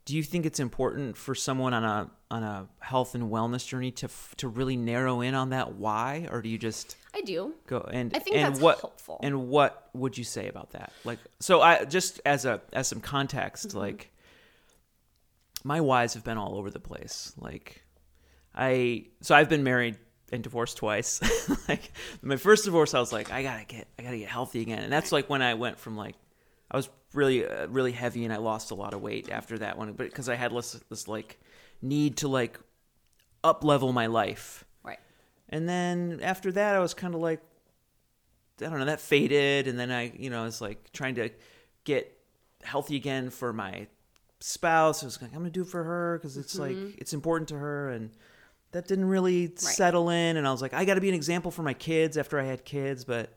Do 0.06 0.16
you 0.18 0.24
think 0.24 0.48
it's 0.48 0.60
important 0.60 1.16
for 1.16 1.36
someone 1.36 1.76
on 1.76 1.84
a 1.84 2.10
on 2.32 2.42
a 2.42 2.68
health 2.80 3.14
and 3.14 3.30
wellness 3.30 3.68
journey 3.68 3.92
to 3.92 4.08
f- 4.08 4.34
to 4.38 4.48
really 4.48 4.76
narrow 4.76 5.22
in 5.22 5.36
on 5.36 5.52
that 5.52 5.76
why, 5.76 6.28
or 6.32 6.42
do 6.42 6.50
you 6.50 6.58
just 6.58 6.96
I 7.14 7.22
do. 7.22 7.54
go 7.68 7.88
and 7.94 8.12
I 8.16 8.20
think 8.20 8.36
and 8.38 8.56
that's 8.56 8.60
what 8.64 8.80
helpful. 8.82 9.20
and 9.22 9.48
what 9.48 9.90
would 9.94 10.18
you 10.18 10.24
say 10.24 10.48
about 10.48 10.72
that? 10.72 10.92
Like, 11.06 11.20
so 11.40 11.62
I 11.62 11.86
just 11.86 12.20
as 12.26 12.46
a 12.46 12.62
as 12.74 12.88
some 12.88 13.00
context, 13.00 13.70
Mm-hmm. 13.70 13.78
like 13.78 14.12
my 15.64 15.82
whys 15.82 16.16
have 16.16 16.24
been 16.24 16.40
all 16.40 16.58
over 16.58 16.72
the 16.72 16.80
place. 16.80 17.32
Like, 17.38 17.84
I 18.56 19.06
so 19.22 19.36
I've 19.36 19.50
been 19.50 19.64
married 19.64 19.98
and 20.32 20.44
divorced 20.44 20.78
twice. 20.78 21.20
like 21.70 21.92
my 22.22 22.38
first 22.38 22.66
divorce, 22.66 22.94
I 22.94 23.00
was 23.00 23.12
like, 23.12 23.32
I 23.32 23.44
gotta 23.44 23.66
get, 23.66 23.88
I 24.00 24.04
gotta 24.04 24.18
get 24.18 24.30
healthy 24.30 24.62
again, 24.62 24.84
and 24.84 24.92
that's 24.92 25.12
like 25.12 25.30
when 25.30 25.42
I 25.42 25.54
went 25.56 25.80
from 25.80 25.96
like, 25.98 26.16
I 26.70 26.78
was 26.78 26.90
really, 27.14 27.46
uh, 27.46 27.68
really 27.68 27.92
heavy, 27.92 28.24
and 28.24 28.34
I 28.34 28.38
lost 28.38 28.72
a 28.72 28.76
lot 28.76 28.94
of 28.94 29.02
weight 29.02 29.30
after 29.30 29.58
that 29.60 29.78
one, 29.78 29.92
but 29.94 30.08
because 30.08 30.30
I 30.30 30.36
had 30.36 30.54
this, 30.56 30.80
this 30.90 31.08
like 31.08 31.40
need 31.82 32.18
to 32.18 32.28
like 32.28 32.60
up 33.44 33.64
level 33.64 33.92
my 33.92 34.08
life, 34.08 34.64
Right. 34.84 35.00
and 35.50 35.68
then 35.68 36.20
after 36.24 36.52
that, 36.54 36.76
I 36.76 36.80
was 36.80 36.94
kind 36.94 37.14
of 37.16 37.22
like, 37.22 37.42
I 38.62 38.66
don't 38.66 38.80
know, 38.80 38.86
that 38.86 39.02
faded, 39.02 39.68
and 39.68 39.78
then 39.80 39.92
I, 39.92 40.12
you 40.18 40.30
know, 40.30 40.42
I 40.42 40.46
was 40.46 40.62
like 40.62 40.92
trying 40.94 41.16
to 41.16 41.30
get 41.84 42.16
healthy 42.64 42.96
again 42.96 43.32
for 43.32 43.52
my 43.52 43.88
spouse. 44.40 45.02
I 45.04 45.08
was 45.08 45.20
like, 45.22 45.32
I'm 45.32 45.40
gonna 45.40 45.50
do 45.50 45.64
it 45.64 45.68
for 45.68 45.84
her 45.84 46.18
because 46.20 46.38
it's 46.38 46.58
like 46.60 46.78
it's 47.00 47.14
important 47.14 47.50
to 47.50 47.58
her, 47.58 47.90
and 47.90 48.12
that 48.72 48.88
didn't 48.88 49.06
really 49.06 49.52
settle 49.56 50.10
in. 50.10 50.38
And 50.38 50.48
I 50.48 50.52
was 50.52 50.62
like, 50.62 50.74
I 50.74 50.86
got 50.86 50.96
to 50.96 51.02
be 51.02 51.10
an 51.10 51.16
example 51.16 51.52
for 51.52 51.64
my 51.64 51.74
kids 51.74 52.18
after 52.18 52.40
I 52.40 52.44
had 52.44 52.64
kids, 52.66 53.06
but 53.06 53.30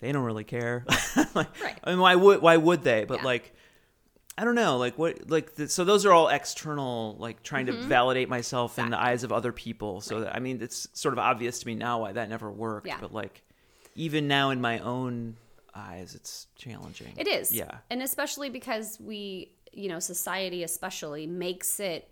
they 0.00 0.12
don't 0.12 0.24
really 0.24 0.44
care. 0.44 0.84
like, 1.34 1.48
Right. 1.62 1.78
I 1.84 1.90
mean, 1.90 2.00
why 2.00 2.14
would 2.14 2.42
why 2.42 2.56
would 2.56 2.82
they? 2.82 3.04
But 3.04 3.18
Yeah. 3.18 3.24
like. 3.24 3.54
I 4.38 4.44
don't 4.44 4.54
know, 4.54 4.78
like 4.78 4.96
what, 4.96 5.30
like 5.30 5.56
the, 5.56 5.68
so. 5.68 5.84
Those 5.84 6.06
are 6.06 6.12
all 6.12 6.28
external, 6.28 7.16
like 7.18 7.42
trying 7.42 7.66
to 7.66 7.72
mm-hmm. 7.72 7.86
validate 7.86 8.30
myself 8.30 8.78
in 8.78 8.88
the 8.88 8.98
eyes 8.98 9.24
of 9.24 9.30
other 9.30 9.52
people. 9.52 10.00
So 10.00 10.20
that, 10.20 10.34
I 10.34 10.38
mean, 10.38 10.62
it's 10.62 10.88
sort 10.94 11.12
of 11.12 11.18
obvious 11.18 11.58
to 11.58 11.66
me 11.66 11.74
now 11.74 12.00
why 12.00 12.12
that 12.12 12.30
never 12.30 12.50
worked. 12.50 12.86
Yeah. 12.86 12.96
But 12.98 13.12
like, 13.12 13.42
even 13.94 14.28
now 14.28 14.48
in 14.48 14.58
my 14.58 14.78
own 14.78 15.36
eyes, 15.74 16.14
it's 16.14 16.46
challenging. 16.56 17.12
It 17.18 17.28
is. 17.28 17.52
Yeah. 17.52 17.78
And 17.90 18.02
especially 18.02 18.48
because 18.48 18.98
we, 18.98 19.52
you 19.70 19.90
know, 19.90 19.98
society 19.98 20.62
especially 20.62 21.26
makes 21.26 21.78
it 21.78 22.08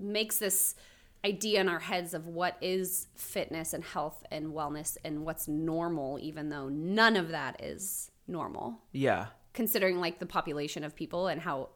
makes 0.00 0.38
this 0.38 0.74
idea 1.24 1.60
in 1.60 1.68
our 1.68 1.78
heads 1.80 2.14
of 2.14 2.26
what 2.26 2.56
is 2.60 3.06
fitness 3.14 3.72
and 3.74 3.84
health 3.84 4.24
and 4.30 4.48
wellness 4.54 4.96
and 5.04 5.24
what's 5.24 5.46
normal 5.48 6.18
even 6.20 6.48
though 6.48 6.68
none 6.68 7.16
of 7.16 7.28
that 7.28 7.62
is 7.62 8.10
normal. 8.26 8.78
Yeah. 8.92 9.26
Considering 9.52 9.98
like 10.00 10.18
the 10.18 10.26
population 10.26 10.84
of 10.84 10.94
people 10.96 11.26
and 11.26 11.40
how 11.40 11.70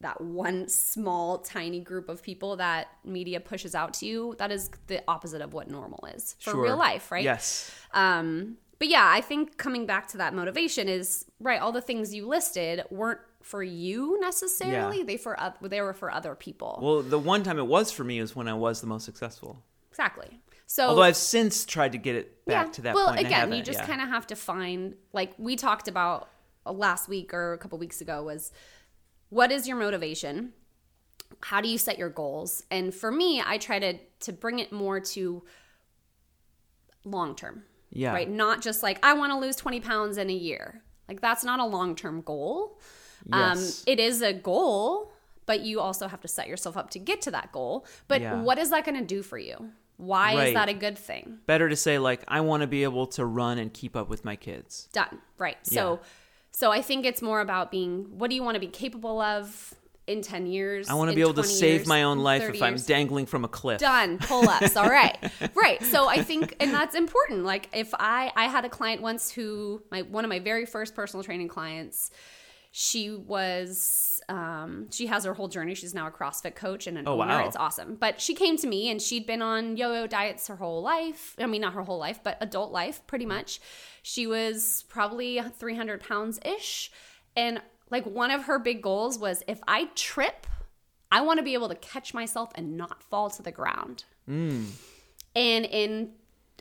that 0.00 0.20
one 0.20 0.68
small 0.68 1.38
tiny 1.38 1.80
group 1.80 2.08
of 2.08 2.22
people 2.22 2.56
that 2.56 2.88
media 3.04 3.40
pushes 3.40 3.74
out 3.74 3.94
to 3.94 4.06
you, 4.06 4.34
that 4.38 4.50
is 4.50 4.70
the 4.88 5.02
opposite 5.08 5.40
of 5.40 5.52
what 5.54 5.70
normal 5.70 6.04
is 6.14 6.34
for 6.40 6.50
Sure. 6.50 6.62
real 6.62 6.76
life, 6.76 7.10
right? 7.12 7.22
Yes. 7.24 7.70
Um, 7.92 8.58
but 8.78 8.88
yeah, 8.88 9.08
I 9.08 9.20
think 9.20 9.58
coming 9.58 9.86
back 9.86 10.08
to 10.08 10.16
that 10.18 10.34
motivation 10.34 10.88
is 10.88 11.24
right. 11.38 11.60
All 11.60 11.70
the 11.70 11.80
things 11.80 12.12
you 12.12 12.26
listed 12.26 12.82
weren't 12.90 13.20
for 13.42 13.62
you 13.62 14.18
necessarily; 14.20 14.98
Yeah. 14.98 15.04
they 15.04 15.16
for 15.16 15.38
oth- 15.40 15.58
they 15.60 15.80
were 15.80 15.92
for 15.92 16.10
other 16.10 16.34
people. 16.34 16.78
Well, 16.82 17.02
the 17.02 17.18
one 17.18 17.42
time 17.42 17.58
it 17.58 17.66
was 17.66 17.90
for 17.92 18.04
me 18.04 18.20
was 18.20 18.34
when 18.36 18.48
I 18.48 18.54
was 18.54 18.80
the 18.80 18.86
most 18.86 19.04
successful. 19.04 19.62
exactly. 19.90 20.40
So 20.66 20.88
Although 20.88 21.02
I've 21.02 21.16
since 21.16 21.66
tried 21.66 21.92
to 21.92 21.98
get 21.98 22.16
it 22.16 22.46
back 22.46 22.72
to 22.74 22.82
that 22.82 22.94
well, 22.94 23.08
point. 23.08 23.20
again, 23.26 23.52
you 23.52 23.62
just 23.62 23.80
yeah. 23.80 23.86
kind 23.86 24.00
of 24.00 24.08
have 24.08 24.26
to 24.28 24.36
find 24.36 24.94
like 25.12 25.34
we 25.36 25.54
talked 25.54 25.86
about 25.86 26.30
uh, 26.64 26.72
last 26.72 27.08
week 27.10 27.34
or 27.34 27.52
a 27.52 27.58
couple 27.58 27.78
weeks 27.78 28.00
ago 28.00 28.22
was 28.22 28.52
what 29.28 29.52
is 29.52 29.68
your 29.68 29.76
motivation? 29.76 30.54
How 31.42 31.60
do 31.60 31.68
you 31.68 31.76
set 31.76 31.98
your 31.98 32.08
goals? 32.08 32.62
And 32.70 32.94
for 32.94 33.12
me, 33.12 33.42
I 33.44 33.58
try 33.58 33.78
to 33.80 33.98
to 34.20 34.32
bring 34.32 34.60
it 34.60 34.72
more 34.72 34.98
to 35.00 35.42
long 37.04 37.34
term. 37.34 37.64
Yeah. 37.90 38.12
Right? 38.12 38.30
Not 38.30 38.62
just 38.62 38.82
like 38.82 38.98
I 39.04 39.12
want 39.12 39.32
to 39.32 39.38
lose 39.38 39.56
20 39.56 39.80
pounds 39.80 40.16
in 40.16 40.30
a 40.30 40.34
year. 40.34 40.82
Like 41.08 41.20
that's 41.20 41.44
not 41.44 41.60
a 41.60 41.66
long-term 41.66 42.22
goal. 42.22 42.80
Um 43.32 43.58
Yes. 43.58 43.84
it 43.86 44.00
is 44.00 44.22
a 44.22 44.32
goal, 44.32 45.12
but 45.46 45.60
you 45.60 45.80
also 45.80 46.08
have 46.08 46.20
to 46.22 46.28
set 46.28 46.48
yourself 46.48 46.76
up 46.76 46.90
to 46.90 46.98
get 46.98 47.20
to 47.22 47.30
that 47.32 47.52
goal. 47.52 47.86
But 48.08 48.20
Yeah. 48.22 48.40
what 48.42 48.58
is 48.58 48.70
that 48.70 48.84
going 48.84 48.98
to 48.98 49.04
do 49.04 49.22
for 49.22 49.38
you? 49.38 49.70
Why 49.98 50.34
Right. 50.34 50.48
is 50.48 50.54
that 50.54 50.68
a 50.68 50.74
good 50.74 50.98
thing? 50.98 51.38
Better 51.46 51.68
to 51.68 51.76
say 51.76 51.98
like 51.98 52.22
I 52.26 52.40
want 52.40 52.62
to 52.62 52.66
be 52.66 52.82
able 52.82 53.06
to 53.08 53.24
run 53.24 53.58
and 53.58 53.72
keep 53.72 53.94
up 53.96 54.08
with 54.08 54.24
my 54.24 54.36
kids. 54.36 54.88
done 54.92 55.20
right 55.38 55.58
so 55.64 56.00
Yeah. 56.00 56.08
so 56.52 56.70
i 56.72 56.80
think 56.82 57.04
it's 57.06 57.22
more 57.22 57.40
about 57.40 57.70
being 57.70 58.18
what 58.18 58.28
do 58.30 58.36
you 58.36 58.42
want 58.42 58.54
to 58.56 58.60
be 58.60 58.66
capable 58.68 59.20
of 59.20 59.74
in 60.08 60.20
10 60.20 60.46
years 60.46 60.88
I 60.90 60.94
want 60.94 61.10
to 61.10 61.14
be 61.14 61.20
able 61.20 61.34
to 61.34 61.42
20 61.42 61.54
save 61.54 61.86
my 61.86 62.02
own 62.02 62.18
life 62.18 62.42
30 62.42 62.58
if 62.58 62.62
I'm 62.62 62.72
years? 62.72 62.86
dangling 62.86 63.26
from 63.26 63.44
a 63.44 63.48
cliff. 63.48 63.78
done 63.78 64.18
pull-ups 64.18 64.76
all 64.76 64.88
right 64.88 65.16
right 65.54 65.80
so 65.84 66.08
i 66.08 66.20
think 66.22 66.56
and 66.60 66.74
that's 66.74 66.96
important 66.96 67.44
like 67.44 67.68
if 67.72 67.94
i 67.94 68.32
i 68.34 68.46
had 68.48 68.64
a 68.64 68.68
client 68.68 69.00
once 69.02 69.30
who 69.30 69.80
my 69.92 70.02
one 70.02 70.24
of 70.24 70.28
my 70.28 70.40
very 70.40 70.66
first 70.66 70.94
personal 70.96 71.22
training 71.22 71.46
clients 71.48 72.10
she 72.74 73.10
was 73.10 74.20
um, 74.30 74.90
she 74.90 75.06
has 75.06 75.24
her 75.24 75.34
whole 75.34 75.48
journey. 75.48 75.74
She's 75.74 75.92
now 75.94 76.06
a 76.06 76.10
crossfit 76.10 76.54
coach 76.54 76.86
and 76.86 76.96
an 76.96 77.06
Oh, 77.06 77.20
owner. 77.20 77.26
wow. 77.38 77.46
it's 77.46 77.56
awesome. 77.56 77.96
But 77.96 78.18
she 78.20 78.34
came 78.34 78.56
to 78.56 78.66
me 78.66 78.90
and 78.90 79.00
she'd 79.00 79.26
been 79.26 79.42
on 79.42 79.76
yo-yo 79.76 80.06
diets 80.06 80.48
her 80.48 80.56
whole 80.56 80.80
life. 80.82 81.36
I 81.38 81.46
mean 81.46 81.60
not 81.60 81.74
her 81.74 81.82
whole 81.82 81.98
life 81.98 82.20
but 82.24 82.38
adult 82.40 82.72
life 82.72 83.06
pretty 83.06 83.26
much. 83.26 83.60
She 84.02 84.26
was 84.26 84.84
probably 84.88 85.38
300 85.58 86.00
pounds 86.00 86.40
ish 86.44 86.90
and 87.36 87.60
like 87.90 88.06
one 88.06 88.30
of 88.30 88.44
her 88.44 88.58
big 88.58 88.82
goals 88.82 89.18
was 89.18 89.42
if 89.46 89.60
i 89.68 89.84
trip 89.94 90.46
i 91.10 91.20
want 91.20 91.36
to 91.38 91.42
be 91.42 91.52
able 91.54 91.68
to 91.68 91.74
catch 91.74 92.14
myself 92.14 92.50
and 92.54 92.76
not 92.78 93.02
fall 93.02 93.28
to 93.30 93.42
the 93.42 93.52
ground. 93.52 94.04
And 94.26 94.66
in 95.34 96.12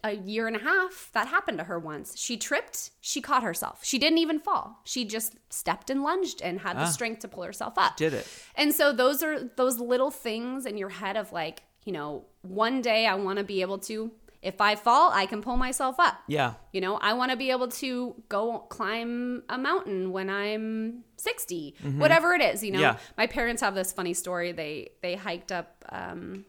a 0.04 0.16
year 0.16 0.48
and 0.48 0.56
a 0.56 0.60
half, 0.60 1.10
that 1.14 1.28
happened 1.28 1.58
to 1.60 1.66
her 1.66 1.80
once. 1.80 2.18
She 2.18 2.38
tripped, 2.38 2.92
she 3.02 3.22
caught 3.22 3.44
herself. 3.44 3.80
She 3.84 3.98
didn't 3.98 4.20
even 4.20 4.40
fall. 4.40 4.80
She 4.84 5.06
just 5.06 5.36
stepped 5.50 5.90
and 5.90 6.04
lunged 6.04 6.42
and 6.42 6.60
had 6.60 6.78
the 6.78 6.88
strength 6.88 7.20
to 7.22 7.28
pull 7.28 7.44
herself 7.44 7.78
up. 7.78 7.98
Did 7.98 8.14
it. 8.14 8.28
And 8.56 8.74
so 8.74 8.92
those 8.92 9.24
are 9.24 9.50
those 9.56 9.80
little 9.80 10.12
things 10.12 10.66
in 10.66 10.78
your 10.78 10.90
head 10.90 11.18
of 11.18 11.32
like, 11.32 11.64
you 11.86 11.94
know, 11.94 12.26
one 12.42 12.82
day 12.82 13.06
I 13.06 13.16
want 13.16 13.38
to 13.38 13.44
be 13.44 13.62
able 13.62 13.80
to 13.80 14.12
if 14.42 14.60
I 14.60 14.76
fall, 14.76 15.12
I 15.12 15.28
can 15.28 15.42
pull 15.42 15.56
myself 15.56 16.00
up. 16.00 16.18
Yeah. 16.28 16.54
You 16.74 16.82
know, 16.82 16.96
I 16.98 17.14
want 17.14 17.30
to 17.30 17.38
be 17.38 17.52
able 17.52 17.68
to 17.68 18.16
go 18.28 18.60
climb 18.70 19.44
a 19.50 19.58
mountain 19.58 20.12
when 20.12 20.32
I'm 20.32 21.04
60, 21.18 21.76
whatever 21.98 22.34
it 22.34 22.42
is, 22.42 22.64
you 22.64 22.72
know. 22.72 22.80
Yeah. 22.80 22.98
My 23.18 23.28
parents 23.28 23.62
have 23.62 23.76
this 23.76 23.92
funny 23.92 24.16
story. 24.16 24.52
They 24.52 24.94
they 25.02 25.16
hiked 25.16 25.52
up 25.52 25.86
um 25.90 26.46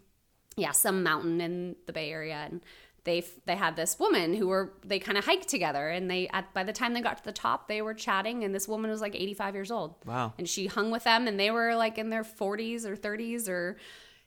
yeah, 0.56 0.72
some 0.72 1.02
mountain 1.02 1.40
in 1.40 1.76
the 1.86 1.92
Bay 1.92 2.10
Area 2.10 2.46
and 2.50 2.62
they 3.04 3.24
they 3.46 3.56
had 3.56 3.74
this 3.76 3.98
woman 3.98 4.34
who 4.34 4.46
were 4.48 4.74
they 4.84 4.98
kind 4.98 5.18
of 5.18 5.24
hiked 5.24 5.48
together 5.48 5.88
and 5.88 6.10
they 6.10 6.28
at 6.28 6.52
by 6.54 6.62
the 6.62 6.72
time 6.72 6.94
they 6.94 7.00
got 7.00 7.16
to 7.18 7.24
the 7.24 7.32
top 7.32 7.66
they 7.68 7.82
were 7.82 7.94
chatting 7.94 8.44
and 8.44 8.54
this 8.54 8.68
woman 8.68 8.90
was 8.90 9.00
like 9.00 9.14
85 9.16 9.54
years 9.54 9.70
old. 9.70 9.94
Wow. 10.04 10.32
And 10.38 10.48
she 10.48 10.66
hung 10.66 10.90
with 10.90 11.04
them 11.04 11.26
and 11.26 11.38
they 11.40 11.50
were 11.50 11.74
like 11.74 11.98
in 11.98 12.10
their 12.10 12.22
40s 12.24 12.84
or 12.84 12.96
30s 12.96 13.48
or 13.48 13.76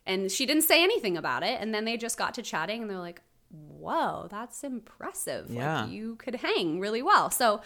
and 0.06 0.32
she 0.32 0.46
didn't 0.46 0.64
say 0.64 0.84
anything 0.84 1.16
about 1.18 1.44
it 1.44 1.60
and 1.62 1.74
then 1.74 1.86
they 1.86 1.98
just 1.98 2.18
got 2.18 2.34
to 2.36 2.42
chatting 2.42 2.82
and 2.82 2.90
they're 2.92 2.98
like 3.00 3.22
whoa 3.50 4.28
that's 4.30 4.64
impressive 4.64 5.48
Yeah. 5.50 5.84
like 5.84 5.92
you 5.92 6.16
could 6.18 6.36
hang 6.36 6.80
really 6.80 7.02
well 7.02 7.30
so 7.30 7.62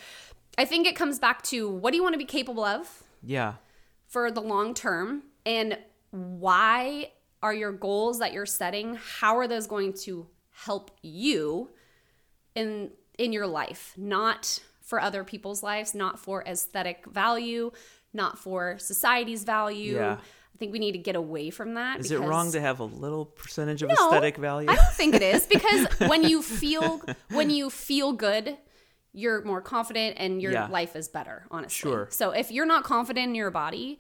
i 0.57 0.65
think 0.65 0.85
it 0.85 0.95
comes 0.95 1.17
back 1.19 1.41
to 1.43 1.67
what 1.69 1.91
do 1.91 1.97
you 1.97 2.03
want 2.03 2.13
to 2.13 2.19
be 2.19 2.25
capable 2.25 2.63
of 2.63 3.03
Yeah. 3.23 3.53
for 4.07 4.29
the 4.29 4.41
long 4.41 4.73
term 4.75 5.23
and 5.45 5.77
why 6.11 7.11
are 7.41 7.53
your 7.53 7.71
goals 7.71 8.19
that 8.19 8.33
you're 8.33 8.45
setting 8.45 8.97
how 9.19 9.37
are 9.37 9.47
those 9.47 9.67
going 9.67 9.93
to 9.93 10.27
help 10.65 10.91
you 11.01 11.69
in 12.55 12.91
in 13.17 13.31
your 13.33 13.47
life 13.47 13.93
not 13.97 14.59
for 14.81 14.99
other 14.99 15.23
people's 15.23 15.61
lives 15.63 15.93
not 15.93 16.19
for 16.19 16.43
aesthetic 16.45 17.05
value 17.07 17.71
not 18.13 18.37
for 18.39 18.77
society's 18.79 19.43
value 19.43 19.95
Yeah. 19.95 20.17
i 20.53 20.57
think 20.57 20.71
we 20.73 20.79
need 20.79 20.93
to 20.93 20.97
get 20.97 21.15
away 21.15 21.49
from 21.51 21.75
that 21.75 21.99
Is 21.99 22.11
it 22.11 22.19
wrong 22.19 22.51
to 22.53 22.59
have 22.61 22.79
a 22.79 22.85
little 22.85 23.25
percentage 23.25 23.81
of 23.83 23.89
No, 23.89 23.95
aesthetic 23.95 24.37
value? 24.37 24.69
I 24.69 24.75
don't 24.75 24.93
think 24.93 25.15
it 25.15 25.21
is 25.21 25.45
because 25.55 25.87
when 26.09 26.23
you 26.23 26.41
feel 26.41 27.01
when 27.29 27.49
you 27.49 27.69
feel 27.69 28.13
good, 28.13 28.57
you're 29.13 29.43
more 29.43 29.61
confident 29.61 30.15
and 30.19 30.41
your 30.41 30.51
Yeah. 30.51 30.67
life 30.67 30.95
is 30.95 31.07
better, 31.07 31.45
honestly. 31.49 31.89
Sure. 31.89 32.07
So 32.11 32.31
if 32.31 32.51
you're 32.51 32.65
not 32.65 32.83
confident 32.83 33.27
in 33.29 33.35
your 33.35 33.51
body, 33.51 33.99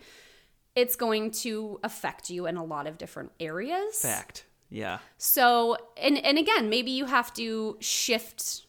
it's 0.75 0.95
going 0.95 1.31
to 1.45 1.79
affect 1.83 2.29
you 2.29 2.45
in 2.45 2.57
a 2.57 2.63
lot 2.63 2.85
of 2.87 2.97
different 2.97 3.31
areas. 3.39 4.01
Fact. 4.01 4.45
Yeah. 4.69 4.99
So 5.17 5.77
and 5.97 6.17
and 6.17 6.37
again, 6.37 6.69
maybe 6.69 6.91
you 6.91 7.05
have 7.05 7.33
to 7.33 7.77
shift 7.79 8.65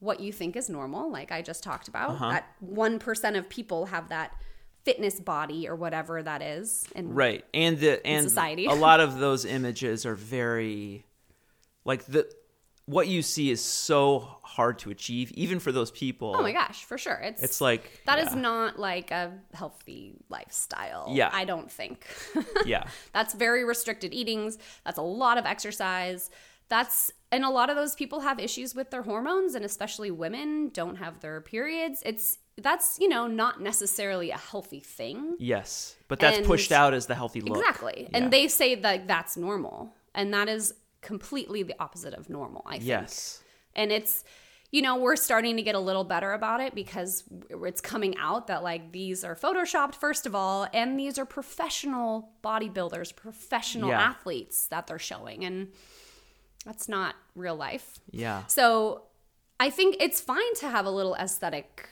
what 0.00 0.20
you 0.20 0.32
think 0.32 0.56
is 0.56 0.68
normal, 0.68 1.10
like 1.10 1.32
I 1.32 1.42
just 1.42 1.62
talked 1.62 1.88
about. 1.88 2.10
Uh-huh. 2.10 2.30
That 2.30 2.46
one 2.60 2.98
percent 2.98 3.36
of 3.36 3.48
people 3.48 3.86
have 3.86 4.08
that 4.08 4.32
fitness 4.84 5.18
body 5.18 5.68
or 5.68 5.74
whatever 5.74 6.22
that 6.22 6.42
is. 6.42 6.86
And 6.94 7.14
Right. 7.16 7.44
And 7.52 7.78
the 7.78 8.04
and 8.06 8.24
society. 8.24 8.66
a 8.66 8.74
lot 8.74 9.00
of 9.00 9.18
those 9.18 9.44
images 9.44 10.06
are 10.06 10.14
very 10.14 11.04
like 11.84 12.04
the 12.06 12.30
what 12.86 13.08
you 13.08 13.20
see 13.20 13.50
is 13.50 13.60
so 13.62 14.38
hard 14.42 14.78
to 14.78 14.90
achieve 14.90 15.30
even 15.32 15.58
for 15.58 15.72
those 15.72 15.90
people. 15.90 16.34
Oh 16.36 16.42
my 16.42 16.52
gosh, 16.52 16.84
for 16.84 16.96
sure. 16.96 17.20
It's 17.22 17.42
It's 17.42 17.60
like 17.60 18.02
That 18.06 18.18
is 18.20 18.32
yeah. 18.34 18.40
not 18.40 18.78
like 18.78 19.10
a 19.10 19.32
healthy 19.52 20.14
lifestyle. 20.28 21.08
Yeah. 21.12 21.30
I 21.32 21.44
don't 21.44 21.70
think. 21.70 22.06
yeah. 22.64 22.84
That's 23.12 23.34
very 23.34 23.64
restricted 23.64 24.14
eatings. 24.14 24.56
That's 24.84 24.98
a 24.98 25.02
lot 25.02 25.36
of 25.36 25.44
exercise. 25.46 26.30
That's 26.68 27.12
and 27.32 27.44
a 27.44 27.50
lot 27.50 27.70
of 27.70 27.76
those 27.76 27.94
people 27.96 28.20
have 28.20 28.38
issues 28.38 28.74
with 28.74 28.90
their 28.90 29.02
hormones 29.02 29.54
and 29.54 29.64
especially 29.64 30.10
women 30.12 30.70
don't 30.72 30.96
have 30.96 31.20
their 31.20 31.40
periods. 31.40 32.02
It's 32.06 32.38
that's, 32.58 32.98
you 32.98 33.08
know, 33.08 33.26
not 33.26 33.60
necessarily 33.60 34.30
a 34.30 34.38
healthy 34.38 34.80
thing. 34.80 35.36
Yes. 35.38 35.96
But 36.08 36.20
that's 36.20 36.38
And- 36.38 36.46
pushed 36.46 36.72
out 36.72 36.94
as 36.94 37.06
the 37.06 37.14
healthy 37.14 37.40
look. 37.40 37.58
Exactly. 37.58 38.04
Yeah. 38.10 38.16
And 38.16 38.32
they 38.32 38.48
say 38.48 38.76
that 38.76 39.06
that's 39.06 39.36
normal. 39.36 39.92
And 40.14 40.32
that 40.32 40.48
is 40.48 40.72
completely 41.06 41.62
the 41.62 41.74
opposite 41.80 42.12
of 42.14 42.28
normal, 42.28 42.62
I 42.66 42.72
think. 42.78 42.84
Yes. 42.84 43.42
And 43.74 43.92
it's, 43.92 44.24
you 44.72 44.82
know, 44.82 44.96
we're 44.96 45.16
starting 45.16 45.56
to 45.56 45.62
get 45.62 45.74
a 45.74 45.78
little 45.78 46.02
better 46.04 46.32
about 46.32 46.60
it 46.60 46.74
because 46.74 47.22
it's 47.50 47.80
coming 47.80 48.16
out 48.18 48.48
that 48.48 48.62
like 48.64 48.90
these 48.92 49.22
are 49.22 49.36
photoshopped, 49.36 49.94
first 49.94 50.26
of 50.26 50.34
all, 50.34 50.66
and 50.74 50.98
these 50.98 51.18
are 51.18 51.24
professional 51.24 52.30
bodybuilders, 52.42 53.14
professional 53.14 53.90
Yeah. 53.90 54.02
athletes 54.02 54.66
that 54.66 54.86
they're 54.88 54.98
showing. 54.98 55.44
And 55.44 55.72
that's 56.64 56.88
not 56.88 57.14
real 57.36 57.54
life. 57.54 58.00
Yeah. 58.10 58.44
So 58.48 59.04
I 59.60 59.70
think 59.70 59.96
it's 60.00 60.20
fine 60.20 60.54
to 60.56 60.68
have 60.68 60.84
a 60.84 60.90
little 60.90 61.14
aesthetic 61.14 61.88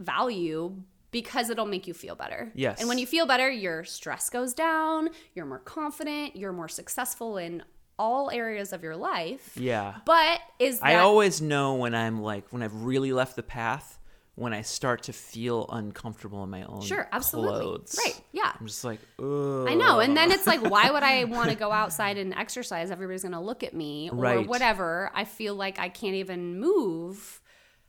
value 0.00 0.82
because 1.10 1.48
it'll 1.50 1.66
make 1.66 1.86
you 1.86 1.94
feel 1.94 2.14
better. 2.14 2.52
Yes. 2.54 2.80
And 2.80 2.88
when 2.88 2.98
you 2.98 3.06
feel 3.06 3.26
better, 3.26 3.48
your 3.50 3.84
stress 3.84 4.28
goes 4.28 4.52
down, 4.54 5.08
you're 5.34 5.46
more 5.46 5.60
confident, 5.60 6.36
you're 6.36 6.52
more 6.52 6.68
successful 6.68 7.38
in 7.38 7.62
all 7.98 8.30
areas 8.30 8.72
of 8.72 8.82
your 8.82 8.96
life. 8.96 9.52
Yeah. 9.56 9.96
But 10.04 10.40
is 10.58 10.78
that 10.80 10.86
I 10.86 10.94
always 10.96 11.40
know 11.42 11.74
when 11.74 11.94
I'm 11.94 12.22
like 12.22 12.44
when 12.52 12.62
I've 12.62 12.82
really 12.84 13.12
left 13.12 13.36
the 13.36 13.42
path 13.42 13.98
when 14.36 14.52
I 14.54 14.62
start 14.62 15.02
to 15.04 15.12
feel 15.12 15.66
uncomfortable 15.68 16.44
in 16.44 16.50
my 16.50 16.62
own 16.62 16.80
Sure, 16.82 17.08
absolutely. 17.10 17.60
clothes. 17.60 17.98
Right, 18.04 18.20
yeah. 18.30 18.52
I'm 18.60 18.68
just 18.68 18.84
like, 18.84 19.00
Ugh. 19.18 19.66
I 19.68 19.74
know. 19.74 19.98
And 19.98 20.16
then 20.16 20.30
it's 20.30 20.46
like, 20.46 20.62
why 20.62 20.92
would 20.92 21.02
I 21.02 21.24
want 21.24 21.50
to 21.50 21.56
go 21.64 21.72
outside 21.72 22.18
and 22.18 22.32
exercise? 22.32 22.92
Everybody's 22.92 23.22
going 23.22 23.32
to 23.32 23.40
look 23.40 23.64
at 23.64 23.74
me 23.74 24.10
or 24.10 24.16
Right. 24.16 24.46
whatever. 24.46 25.10
I 25.12 25.24
feel 25.24 25.56
like 25.56 25.80
I 25.80 25.88
can't 25.88 26.14
even 26.14 26.60
move 26.60 27.40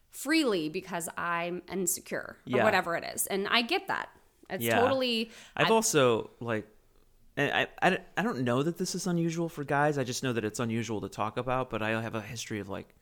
freely 0.10 0.70
because 0.70 1.08
I'm 1.18 1.62
insecure 1.72 2.36
or 2.36 2.58
Yeah. 2.58 2.64
whatever 2.64 2.96
it 2.96 3.04
is. 3.14 3.28
And 3.28 3.48
I 3.48 3.62
get 3.62 3.88
that. 3.88 4.10
It's 4.50 4.64
Yeah. 4.64 4.80
totally. 4.80 5.30
I've 5.56 5.70
also 5.70 6.32
like, 6.40 6.68
and 7.40 7.52
I, 7.82 7.88
I 7.88 7.98
I 8.18 8.22
don't 8.24 8.42
know 8.42 8.62
that 8.64 8.78
this 8.78 8.94
is 8.96 9.08
unusual 9.08 9.50
for 9.50 9.64
guys. 9.64 9.98
I 9.98 10.04
just 10.04 10.24
know 10.24 10.34
that 10.34 10.44
it's 10.46 10.60
unusual 10.60 11.02
to 11.02 11.10
talk 11.10 11.38
about. 11.38 11.70
But 11.70 11.82
I 11.82 12.02
have 12.02 12.16
a 12.16 12.22
history 12.22 12.60
of 12.60 12.70
like 12.70 12.94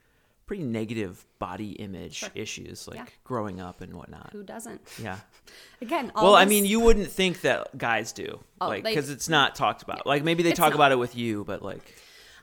pretty 0.46 0.64
negative 0.64 1.26
body 1.40 1.72
image 1.74 2.24
issues, 2.34 2.88
like 2.88 2.98
Yeah. 2.98 3.06
growing 3.26 3.60
up 3.60 3.82
and 3.82 3.94
whatnot. 3.94 4.30
Who 4.32 4.44
doesn't? 4.44 4.80
Yeah. 5.02 5.18
Again, 5.82 6.12
all 6.16 6.24
Well, 6.24 6.36
I 6.36 6.46
mean, 6.46 6.64
you 6.66 6.80
wouldn't 6.80 7.12
think 7.12 7.42
that 7.42 7.78
guys 7.78 8.14
do, 8.14 8.40
Oh, 8.62 8.70
like, 8.70 8.84
because 8.86 9.10
it's 9.10 9.28
not 9.28 9.56
talked 9.56 9.82
about. 9.84 10.08
Like, 10.08 10.24
maybe 10.24 10.44
they 10.44 10.52
It's 10.52 10.58
talk 10.60 10.70
not. 10.70 10.76
about 10.76 10.92
it 10.94 11.00
with 11.00 11.18
you, 11.18 11.44
but 11.44 11.62
like, 11.62 11.96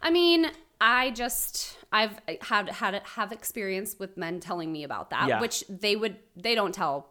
I 0.03 0.11
mean, 0.11 0.51
I 0.83 1.13
just 1.13 1.79
I've 1.93 2.19
had 2.43 2.69
had 2.69 3.01
have 3.05 3.33
experience 3.33 3.97
with 3.99 4.19
men 4.19 4.39
telling 4.39 4.71
me 4.71 4.85
about 4.85 5.09
that, 5.11 5.29
Yeah. 5.29 5.41
which 5.41 5.65
they 5.71 5.97
would 5.97 6.17
they 6.37 6.55
don't 6.55 6.75
tell 6.75 7.09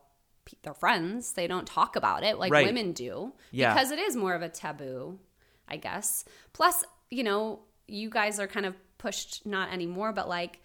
their 0.64 0.74
friends. 0.74 1.34
They 1.34 1.48
don't 1.48 1.66
talk 1.68 1.96
about 1.96 2.24
it 2.24 2.38
like 2.38 2.52
Right. 2.52 2.66
women 2.66 2.92
do 2.94 3.34
Yeah. 3.52 3.74
because 3.74 3.92
it 3.92 4.00
is 4.00 4.16
more 4.16 4.34
of 4.34 4.42
a 4.42 4.50
taboo, 4.50 5.20
I 5.68 5.78
guess. 5.78 6.26
Plus, 6.54 6.84
you 7.10 7.24
know, 7.24 7.62
you 7.88 8.10
guys 8.10 8.40
are 8.40 8.48
kind 8.48 8.66
of 8.66 8.76
pushed 8.98 9.46
not 9.46 9.72
anymore, 9.72 10.12
but 10.14 10.28
like 10.30 10.62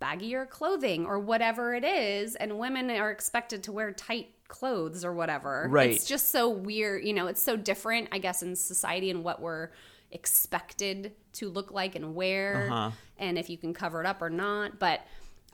baggier 0.00 0.48
clothing 0.48 1.04
or 1.06 1.18
whatever 1.18 1.74
it 1.74 1.84
is, 1.84 2.34
and 2.36 2.58
women 2.58 2.90
are 2.90 3.10
expected 3.10 3.62
to 3.64 3.72
wear 3.72 3.92
tight 3.92 4.28
clothes 4.48 5.04
or 5.04 5.12
whatever. 5.12 5.66
Right. 5.70 5.90
It's 5.90 6.06
just 6.06 6.30
so 6.30 6.48
weird, 6.48 7.04
you 7.04 7.12
know, 7.12 7.26
it's 7.26 7.42
so 7.42 7.56
different, 7.56 8.08
I 8.12 8.18
guess, 8.18 8.42
in 8.42 8.56
society 8.56 9.10
and 9.10 9.22
what 9.22 9.40
we're 9.40 9.70
expected 10.10 11.12
to 11.34 11.48
look 11.48 11.70
like 11.70 11.94
and 11.94 12.14
wear 12.14 12.68
Uh-huh. 12.70 12.90
and 13.18 13.38
if 13.38 13.48
you 13.48 13.56
can 13.58 13.72
cover 13.74 14.00
it 14.00 14.06
up 14.06 14.20
or 14.22 14.30
not. 14.30 14.78
But 14.78 15.00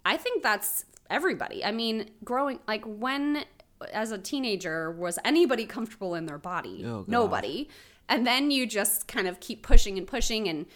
I 0.05 0.16
think 0.16 0.42
that's 0.42 0.85
everybody. 1.11 1.64
I 1.64 1.72
mean, 1.72 2.11
growing 2.24 2.61
like 2.66 2.85
when 2.85 3.44
as 3.93 4.11
a 4.11 4.19
teenager 4.19 4.91
was 4.91 5.19
anybody 5.25 5.67
comfortable 5.67 6.15
in 6.15 6.27
their 6.27 6.39
body? 6.39 6.85
Oh, 6.85 7.05
Nobody. 7.07 7.69
And 8.09 8.27
then 8.27 8.51
you 8.51 8.67
just 8.67 9.09
kind 9.09 9.27
of 9.27 9.41
keep 9.41 9.62
pushing 9.62 9.99
and 9.99 10.07
pushing 10.07 10.49
and 10.49 10.67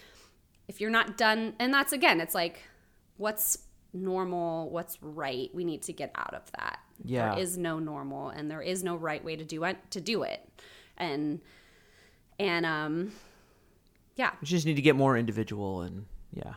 if 0.67 0.79
you're 0.79 0.91
not 0.91 1.17
done 1.17 1.53
and 1.59 1.73
that's 1.73 1.93
again, 1.93 2.21
it's 2.21 2.35
like 2.35 2.61
what's 3.17 3.59
normal, 3.93 4.69
what's 4.69 5.01
right? 5.01 5.49
We 5.53 5.63
need 5.63 5.81
to 5.83 5.93
get 5.93 6.11
out 6.15 6.33
of 6.33 6.51
that. 6.57 6.79
Yeah. 7.03 7.35
There 7.35 7.43
is 7.43 7.57
no 7.57 7.79
normal 7.79 8.29
and 8.29 8.49
there 8.49 8.61
is 8.61 8.83
no 8.83 8.95
right 8.95 9.23
way 9.23 9.35
to 9.35 9.43
do 9.43 9.63
it 9.63 9.77
to 9.91 10.01
do 10.01 10.23
it. 10.23 10.47
And 10.97 11.41
and 12.39 12.65
um 12.65 13.11
yeah. 14.15 14.31
we 14.41 14.47
just 14.47 14.65
need 14.65 14.75
to 14.75 14.81
get 14.81 14.95
more 14.95 15.17
individual 15.17 15.81
and 15.81 16.05
yeah, 16.33 16.53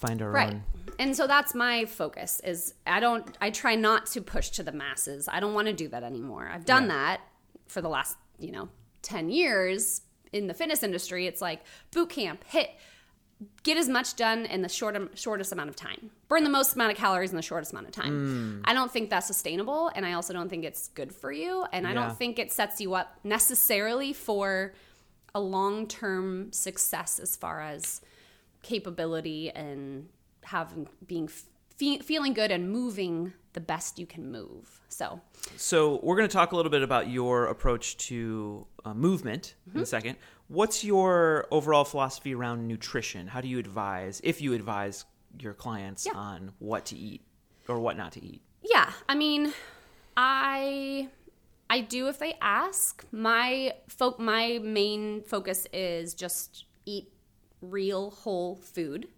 find 0.00 0.20
our 0.22 0.30
Right. 0.30 0.54
own. 0.54 0.64
And 0.98 1.16
so 1.16 1.26
that's 1.26 1.54
my 1.54 1.84
focus 1.84 2.40
is 2.44 2.74
I 2.86 3.00
don't 3.00 3.36
I 3.40 3.50
try 3.50 3.74
not 3.76 4.06
to 4.06 4.20
push 4.20 4.50
to 4.50 4.62
the 4.62 4.72
masses. 4.72 5.28
I 5.30 5.38
don't 5.40 5.54
want 5.54 5.66
to 5.68 5.72
do 5.72 5.88
that 5.88 6.02
anymore. 6.02 6.50
I've 6.52 6.64
done 6.64 6.84
Yeah. 6.84 6.88
that 6.88 7.20
for 7.68 7.80
the 7.80 7.88
last, 7.88 8.16
you 8.38 8.50
know, 8.50 8.68
10 9.02 9.30
years 9.30 10.02
in 10.32 10.46
the 10.46 10.54
fitness 10.54 10.82
industry. 10.82 11.26
It's 11.26 11.40
like 11.40 11.62
boot 11.90 12.10
camp, 12.10 12.44
hit 12.44 12.70
get 13.62 13.78
as 13.78 13.88
much 13.88 14.16
done 14.16 14.44
in 14.44 14.60
the 14.60 14.68
short, 14.68 14.94
shortest 15.18 15.50
amount 15.50 15.70
of 15.70 15.76
time. 15.76 16.10
Burn 16.28 16.44
the 16.44 16.50
most 16.50 16.74
amount 16.74 16.92
of 16.92 16.98
calories 16.98 17.30
in 17.30 17.36
the 17.36 17.42
shortest 17.42 17.72
amount 17.72 17.86
of 17.86 17.92
time. 17.92 18.60
Mm. 18.62 18.68
I 18.70 18.74
don't 18.74 18.92
think 18.92 19.08
that's 19.08 19.26
sustainable 19.26 19.90
and 19.94 20.04
I 20.04 20.12
also 20.12 20.34
don't 20.34 20.50
think 20.50 20.62
it's 20.64 20.88
good 20.88 21.10
for 21.14 21.32
you 21.32 21.64
and 21.72 21.86
I 21.86 21.94
don't 21.94 22.16
think 22.18 22.38
it 22.38 22.52
sets 22.52 22.82
you 22.82 22.92
up 22.94 23.18
necessarily 23.24 24.12
for 24.12 24.74
a 25.34 25.40
long-term 25.40 26.52
success 26.52 27.18
as 27.18 27.34
far 27.36 27.62
as 27.62 28.02
capability 28.62 29.50
and 29.50 30.08
having 30.44 30.88
being 31.06 31.28
fe- 31.28 31.98
feeling 31.98 32.32
good 32.34 32.50
and 32.50 32.70
moving 32.70 33.32
the 33.52 33.60
best 33.60 33.98
you 33.98 34.06
can 34.06 34.30
move. 34.30 34.80
So, 34.88 35.20
So 35.56 35.98
we're 36.02 36.16
going 36.16 36.28
to 36.28 36.32
talk 36.32 36.52
a 36.52 36.56
little 36.56 36.70
bit 36.70 36.82
about 36.82 37.08
your 37.08 37.46
approach 37.46 37.96
to 38.08 38.66
uh, 38.84 38.94
movement 38.94 39.54
Mm-hmm. 39.68 39.78
in 39.78 39.82
a 39.82 39.86
second. 39.86 40.16
What's 40.48 40.84
your 40.84 41.46
overall 41.50 41.84
philosophy 41.84 42.34
around 42.34 42.66
nutrition? 42.68 43.26
How 43.28 43.40
do 43.40 43.48
you 43.48 43.58
advise, 43.58 44.20
if 44.24 44.40
you 44.40 44.52
advise 44.54 45.04
your 45.38 45.54
clients 45.54 46.06
Yeah. 46.06 46.12
on 46.18 46.52
what 46.58 46.86
to 46.86 46.96
eat 46.96 47.22
or 47.68 47.78
what 47.80 47.96
not 47.96 48.12
to 48.12 48.24
eat? 48.24 48.42
yeah, 48.62 48.90
I 49.08 49.14
mean, 49.14 49.52
I 50.16 51.08
I 51.68 51.80
do 51.80 52.08
if 52.08 52.18
they 52.18 52.34
ask. 52.40 53.04
My 53.12 53.74
fo- 53.88 54.16
my 54.18 54.58
main 54.62 55.22
focus 55.22 55.66
is 55.72 56.14
just 56.14 56.64
eat 56.84 57.12
real 57.60 58.10
whole 58.10 58.56
food. 58.56 59.08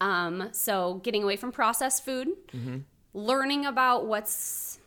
Um, 0.00 0.48
so 0.52 1.00
getting 1.02 1.22
away 1.22 1.36
from 1.36 1.52
processed 1.52 2.04
food, 2.04 2.28
learning 3.14 3.64
about 3.66 4.06
what's 4.06 4.78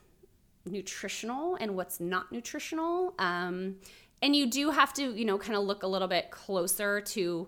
nutritional 0.65 1.56
and 1.60 1.75
what's 1.75 1.99
not 1.99 2.32
nutritional. 2.32 3.13
Um, 3.17 3.78
and 4.21 4.36
you 4.36 4.47
do 4.47 4.69
have 4.71 4.93
to, 4.93 5.15
you 5.15 5.25
know, 5.25 5.38
kind 5.38 5.56
of 5.56 5.63
look 5.63 5.84
a 5.84 5.88
little 5.88 6.08
bit 6.08 6.30
closer 6.32 7.02
to 7.02 7.47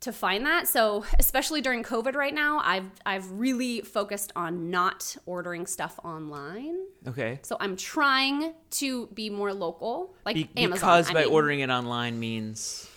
to 0.00 0.12
find 0.12 0.44
that. 0.46 0.66
So, 0.66 1.04
especially 1.20 1.60
during 1.60 1.84
COVID 1.84 2.16
right 2.16 2.34
now, 2.34 2.60
I've 2.64 2.90
I've 3.06 3.30
really 3.30 3.82
focused 3.82 4.32
on 4.34 4.68
not 4.68 5.16
ordering 5.26 5.64
stuff 5.64 5.98
online. 6.04 6.76
Okay. 7.06 7.38
So 7.42 7.56
I'm 7.60 7.76
trying 7.76 8.52
to 8.70 9.06
be 9.14 9.30
more 9.30 9.54
local, 9.54 10.14
like 10.26 10.34
Be- 10.34 10.48
Amazon. 10.56 10.72
because 10.74 11.10
I 11.10 11.12
by 11.14 11.22
mean. 11.22 11.32
ordering 11.32 11.60
it 11.60 11.70
online 11.70 12.18
means, 12.18 12.88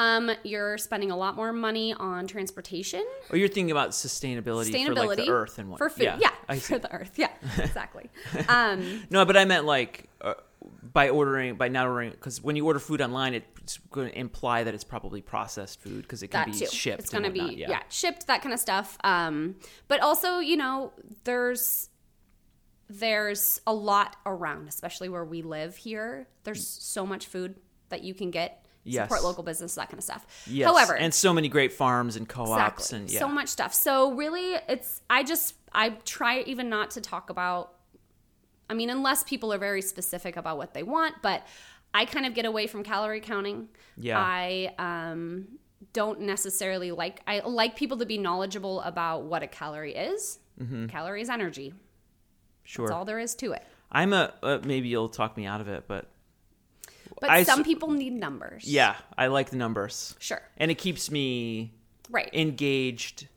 um, 0.00 0.30
you're 0.44 0.78
spending 0.78 1.10
a 1.10 1.16
lot 1.16 1.36
more 1.36 1.52
money 1.52 1.92
on 1.92 2.26
transportation, 2.26 3.04
or 3.30 3.36
you're 3.36 3.48
thinking 3.48 3.70
about 3.70 3.90
sustainability, 3.90 4.72
sustainability 4.72 4.94
for 4.94 5.06
like 5.06 5.16
the 5.18 5.28
earth 5.28 5.58
and 5.58 5.68
what 5.68 5.76
for 5.76 5.90
food. 5.90 6.14
Yeah, 6.18 6.30
I 6.48 6.58
for 6.58 6.78
the 6.78 6.90
earth. 6.90 7.12
Yeah, 7.16 7.30
exactly. 7.58 8.08
um, 8.48 9.02
No, 9.10 9.26
but 9.26 9.36
I 9.36 9.44
meant 9.44 9.66
like 9.66 10.08
uh, 10.22 10.34
by 10.82 11.10
ordering, 11.10 11.56
by 11.56 11.68
not 11.68 11.86
ordering, 11.86 12.12
because 12.12 12.42
when 12.42 12.56
you 12.56 12.64
order 12.64 12.78
food 12.78 13.02
online, 13.02 13.34
it's 13.34 13.76
going 13.90 14.08
to 14.10 14.18
imply 14.18 14.64
that 14.64 14.72
it's 14.72 14.84
probably 14.84 15.20
processed 15.20 15.82
food 15.82 16.02
because 16.02 16.22
it 16.22 16.28
can 16.28 16.50
be 16.50 16.58
too. 16.58 16.66
shipped. 16.66 17.00
It's 17.00 17.10
going 17.10 17.24
to 17.24 17.30
be 17.30 17.40
whatnot, 17.40 17.58
yeah. 17.58 17.82
shipped 17.90 18.26
that 18.28 18.40
kind 18.40 18.54
of 18.54 18.60
stuff. 18.60 18.96
Um, 19.04 19.56
but 19.86 20.00
also, 20.00 20.38
you 20.38 20.56
know, 20.56 20.94
there's 21.24 21.90
there's 22.88 23.60
a 23.66 23.74
lot 23.74 24.16
around, 24.24 24.66
especially 24.66 25.10
where 25.10 25.26
we 25.26 25.42
live 25.42 25.76
here. 25.76 26.26
There's 26.44 26.66
so 26.66 27.04
much 27.04 27.26
food 27.26 27.56
that 27.90 28.02
you 28.02 28.14
can 28.14 28.30
get. 28.30 28.64
Yes. 28.90 29.04
Support 29.04 29.22
local 29.22 29.44
business, 29.44 29.74
that 29.76 29.88
kind 29.88 29.98
of 29.98 30.04
stuff. 30.04 30.46
Yes. 30.46 30.68
However, 30.68 30.96
and 30.96 31.12
so 31.14 31.32
many 31.32 31.48
great 31.48 31.72
farms 31.72 32.16
and 32.16 32.28
co-ops 32.28 32.86
exactly, 32.86 32.98
and 32.98 33.10
yeah. 33.10 33.18
so 33.18 33.28
much 33.28 33.48
stuff. 33.48 33.72
So 33.74 34.12
really, 34.12 34.54
it's 34.68 35.00
I 35.08 35.22
just 35.22 35.54
I 35.72 35.90
try 36.04 36.40
even 36.40 36.68
not 36.68 36.90
to 36.92 37.00
talk 37.00 37.30
about. 37.30 37.74
I 38.68 38.74
mean, 38.74 38.90
unless 38.90 39.24
people 39.24 39.52
are 39.52 39.58
very 39.58 39.82
specific 39.82 40.36
about 40.36 40.56
what 40.56 40.74
they 40.74 40.82
want, 40.82 41.16
but 41.22 41.46
I 41.92 42.04
kind 42.04 42.24
of 42.24 42.34
get 42.34 42.44
away 42.44 42.66
from 42.66 42.84
calorie 42.84 43.20
counting. 43.20 43.68
Yeah. 43.96 44.18
I 44.18 44.72
um, 44.78 45.58
don't 45.92 46.20
necessarily 46.20 46.92
like. 46.92 47.20
I 47.26 47.40
like 47.40 47.74
people 47.76 47.98
to 47.98 48.06
be 48.06 48.18
knowledgeable 48.18 48.80
about 48.82 49.24
what 49.24 49.42
a 49.42 49.48
calorie 49.48 49.94
is. 49.94 50.38
Calorie 50.88 51.22
is 51.22 51.30
energy. 51.30 51.70
Mm-hmm. 51.70 51.78
sure. 52.64 52.86
That's 52.86 52.94
all 52.94 53.04
there 53.06 53.18
is 53.18 53.34
to 53.36 53.52
it. 53.52 53.64
I'm 53.90 54.12
a 54.12 54.34
uh, 54.42 54.58
maybe 54.62 54.88
you'll 54.88 55.08
talk 55.08 55.36
me 55.36 55.46
out 55.46 55.60
of 55.60 55.68
it, 55.68 55.84
but 55.88 56.09
But 57.20 57.30
I 57.30 57.42
some 57.42 57.62
people 57.64 57.90
need 57.90 58.12
numbers. 58.14 58.64
yeah, 58.64 58.96
I 59.16 59.26
like 59.28 59.50
the 59.50 59.56
numbers, 59.56 60.14
Sure. 60.18 60.42
and 60.56 60.70
it 60.70 60.76
keeps 60.78 61.10
me 61.10 61.74
Right. 62.08 62.30
engaged 62.32 63.28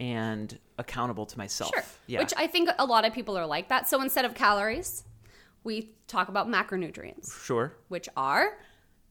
and 0.00 0.58
accountable 0.78 1.26
to 1.26 1.38
myself. 1.38 1.70
Sure. 1.74 1.84
Yeah. 2.06 2.20
Which 2.20 2.32
I 2.36 2.46
think 2.46 2.70
a 2.78 2.86
lot 2.86 3.04
of 3.04 3.12
people 3.12 3.36
are 3.36 3.46
like 3.46 3.68
that. 3.68 3.88
So 3.88 4.00
instead 4.00 4.24
of 4.24 4.34
calories, 4.34 5.04
we 5.64 5.94
talk 6.08 6.28
about 6.28 6.48
macronutrients, 6.48 7.44
sure. 7.44 7.74
which 7.88 8.08
are 8.16 8.58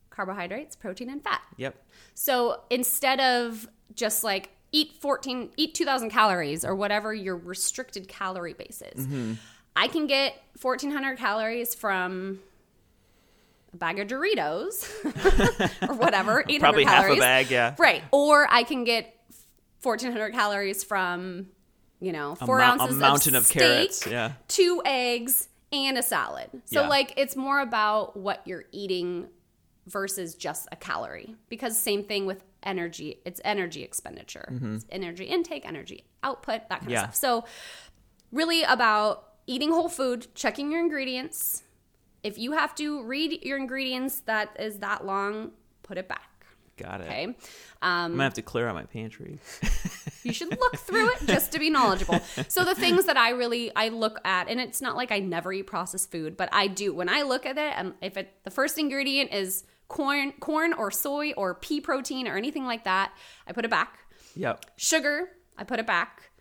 carbohydrates, 0.09 0.75
protein, 0.75 1.09
and 1.09 1.23
fat. 1.23 1.41
Yep. 1.57 1.75
So 2.13 2.61
instead 2.69 3.19
of 3.21 3.67
just 3.95 4.23
like 4.23 4.49
eat 4.73 4.93
14, 4.99 5.51
eat 5.57 5.73
2000 5.73 6.09
calories 6.09 6.65
or 6.65 6.75
whatever 6.75 7.13
your 7.13 7.37
restricted 7.37 8.07
calorie 8.07 8.53
base 8.53 8.81
is, 8.95 9.05
Mm-hmm. 9.05 9.33
I 9.75 9.87
can 9.87 10.05
get 10.07 10.35
1400 10.61 11.17
calories 11.17 11.73
from 11.73 12.41
a 13.73 13.77
bag 13.77 13.99
of 13.99 14.07
Doritos 14.07 14.87
or 15.89 15.93
whatever, 15.95 16.41
800 16.41 16.59
Probably 16.59 16.83
half 16.83 17.03
calories. 17.03 17.17
a 17.17 17.21
bag. 17.21 17.49
Yeah. 17.51 17.75
Right. 17.79 18.03
Or 18.11 18.47
I 18.49 18.63
can 18.63 18.83
get 18.83 19.15
1400 19.83 20.31
calories 20.33 20.83
from, 20.83 21.47
you 21.99 22.11
know, 22.11 22.35
four 22.35 22.59
a 22.59 22.63
ounces 22.63 22.97
mountain 22.97 23.35
of, 23.35 23.43
of 23.43 23.47
steak, 23.47 23.59
carrots, 23.61 24.07
yeah. 24.07 24.33
two 24.47 24.81
eggs, 24.85 25.47
and 25.71 25.97
a 25.97 26.03
salad. 26.03 26.49
So, 26.65 26.81
Yeah. 26.81 26.87
like, 26.89 27.13
it's 27.15 27.35
more 27.35 27.61
about 27.61 28.17
what 28.17 28.41
you're 28.45 28.65
eating 28.71 29.29
versus 29.87 30.35
just 30.35 30.67
a 30.71 30.75
calorie. 30.75 31.35
Because, 31.49 31.79
same 31.79 32.03
thing 32.03 32.25
with 32.25 32.43
energy, 32.63 33.19
it's 33.25 33.39
energy 33.45 33.81
expenditure, 33.83 34.47
It's 34.75 34.85
energy 34.91 35.23
intake, 35.25 35.65
energy 35.65 36.03
output, 36.23 36.67
that 36.69 36.81
kind 36.81 36.81
Mm-hmm. 36.83 36.89
Yeah. 36.91 37.03
of 37.05 37.15
stuff. 37.15 37.15
So, 37.15 37.45
really 38.31 38.63
about 38.63 39.27
eating 39.47 39.71
whole 39.71 39.89
food, 39.89 40.27
checking 40.35 40.71
your 40.71 40.81
ingredients. 40.81 41.63
If 42.23 42.37
you 42.37 42.51
have 42.53 42.75
to 42.75 43.03
read 43.03 43.43
your 43.43 43.57
ingredients 43.57 44.21
that 44.21 44.55
is 44.59 44.79
that 44.79 45.05
long, 45.05 45.51
put 45.83 45.97
it 45.97 46.07
back. 46.07 46.31
Got 46.77 47.01
it. 47.01 47.07
Okay. 47.07 47.23
Um, 47.25 47.35
I'm 47.81 48.11
gonna 48.11 48.23
have 48.23 48.33
to 48.35 48.41
clear 48.41 48.67
out 48.67 48.75
my 48.75 48.85
pantry. 48.85 49.39
you 50.23 50.33
should 50.33 50.49
look 50.49 50.77
through 50.77 51.09
it 51.09 51.19
just 51.27 51.51
to 51.51 51.59
be 51.59 51.69
knowledgeable. 51.69 52.19
So 52.47 52.63
the 52.63 52.75
things 52.75 53.05
that 53.05 53.17
I 53.17 53.31
really 53.31 53.71
I 53.75 53.89
look 53.89 54.19
at, 54.25 54.49
and 54.49 54.59
it's 54.59 54.81
not 54.81 54.95
like 54.95 55.11
I 55.11 55.19
never 55.19 55.53
eat 55.53 55.67
processed 55.67 56.11
food, 56.11 56.37
but 56.37 56.49
I 56.51 56.67
do. 56.67 56.93
When 56.93 57.09
I 57.09 57.21
look 57.23 57.45
at 57.45 57.57
it, 57.57 57.73
and 57.75 57.93
if 58.01 58.17
it 58.17 58.33
the 58.43 58.51
first 58.51 58.77
ingredient 58.77 59.33
is 59.33 59.63
corn, 59.87 60.31
corn 60.39 60.73
or 60.73 60.89
soy 60.89 61.33
or 61.33 61.55
pea 61.55 61.81
protein 61.81 62.27
or 62.27 62.37
anything 62.37 62.65
like 62.65 62.85
that, 62.85 63.11
I 63.45 63.51
put 63.51 63.65
it 63.65 63.71
back. 63.71 63.99
Yep. 64.35 64.65
Sugar, 64.77 65.29
I 65.57 65.63
put 65.63 65.79
it 65.79 65.85
back. 65.85 66.31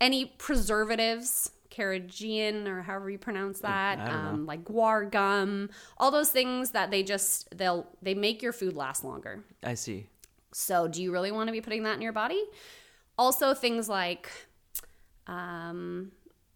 Any 0.00 0.26
preservatives, 0.26 1.50
carrageenan 1.80 2.66
or 2.66 2.82
however 2.82 3.10
you 3.10 3.18
pronounce 3.18 3.60
that, 3.60 3.98
I 3.98 4.04
don't 4.08 4.24
know. 4.24 4.30
um, 4.30 4.46
like 4.46 4.64
guar 4.64 5.10
gum, 5.10 5.70
all 5.98 6.10
those 6.10 6.30
things 6.30 6.70
that 6.70 6.90
they 6.90 7.02
just 7.02 7.56
they'll 7.56 7.86
they 8.02 8.14
make 8.14 8.42
your 8.42 8.52
food 8.52 8.74
last 8.76 9.04
longer. 9.04 9.42
I 9.62 9.74
see. 9.74 10.06
So, 10.52 10.88
do 10.88 11.02
you 11.02 11.12
really 11.12 11.32
want 11.32 11.48
to 11.48 11.52
be 11.52 11.60
putting 11.60 11.84
that 11.84 11.94
in 11.96 12.02
your 12.02 12.12
body? 12.12 12.42
Also, 13.16 13.54
things 13.54 13.88
like 13.88 14.28
um, 15.26 16.10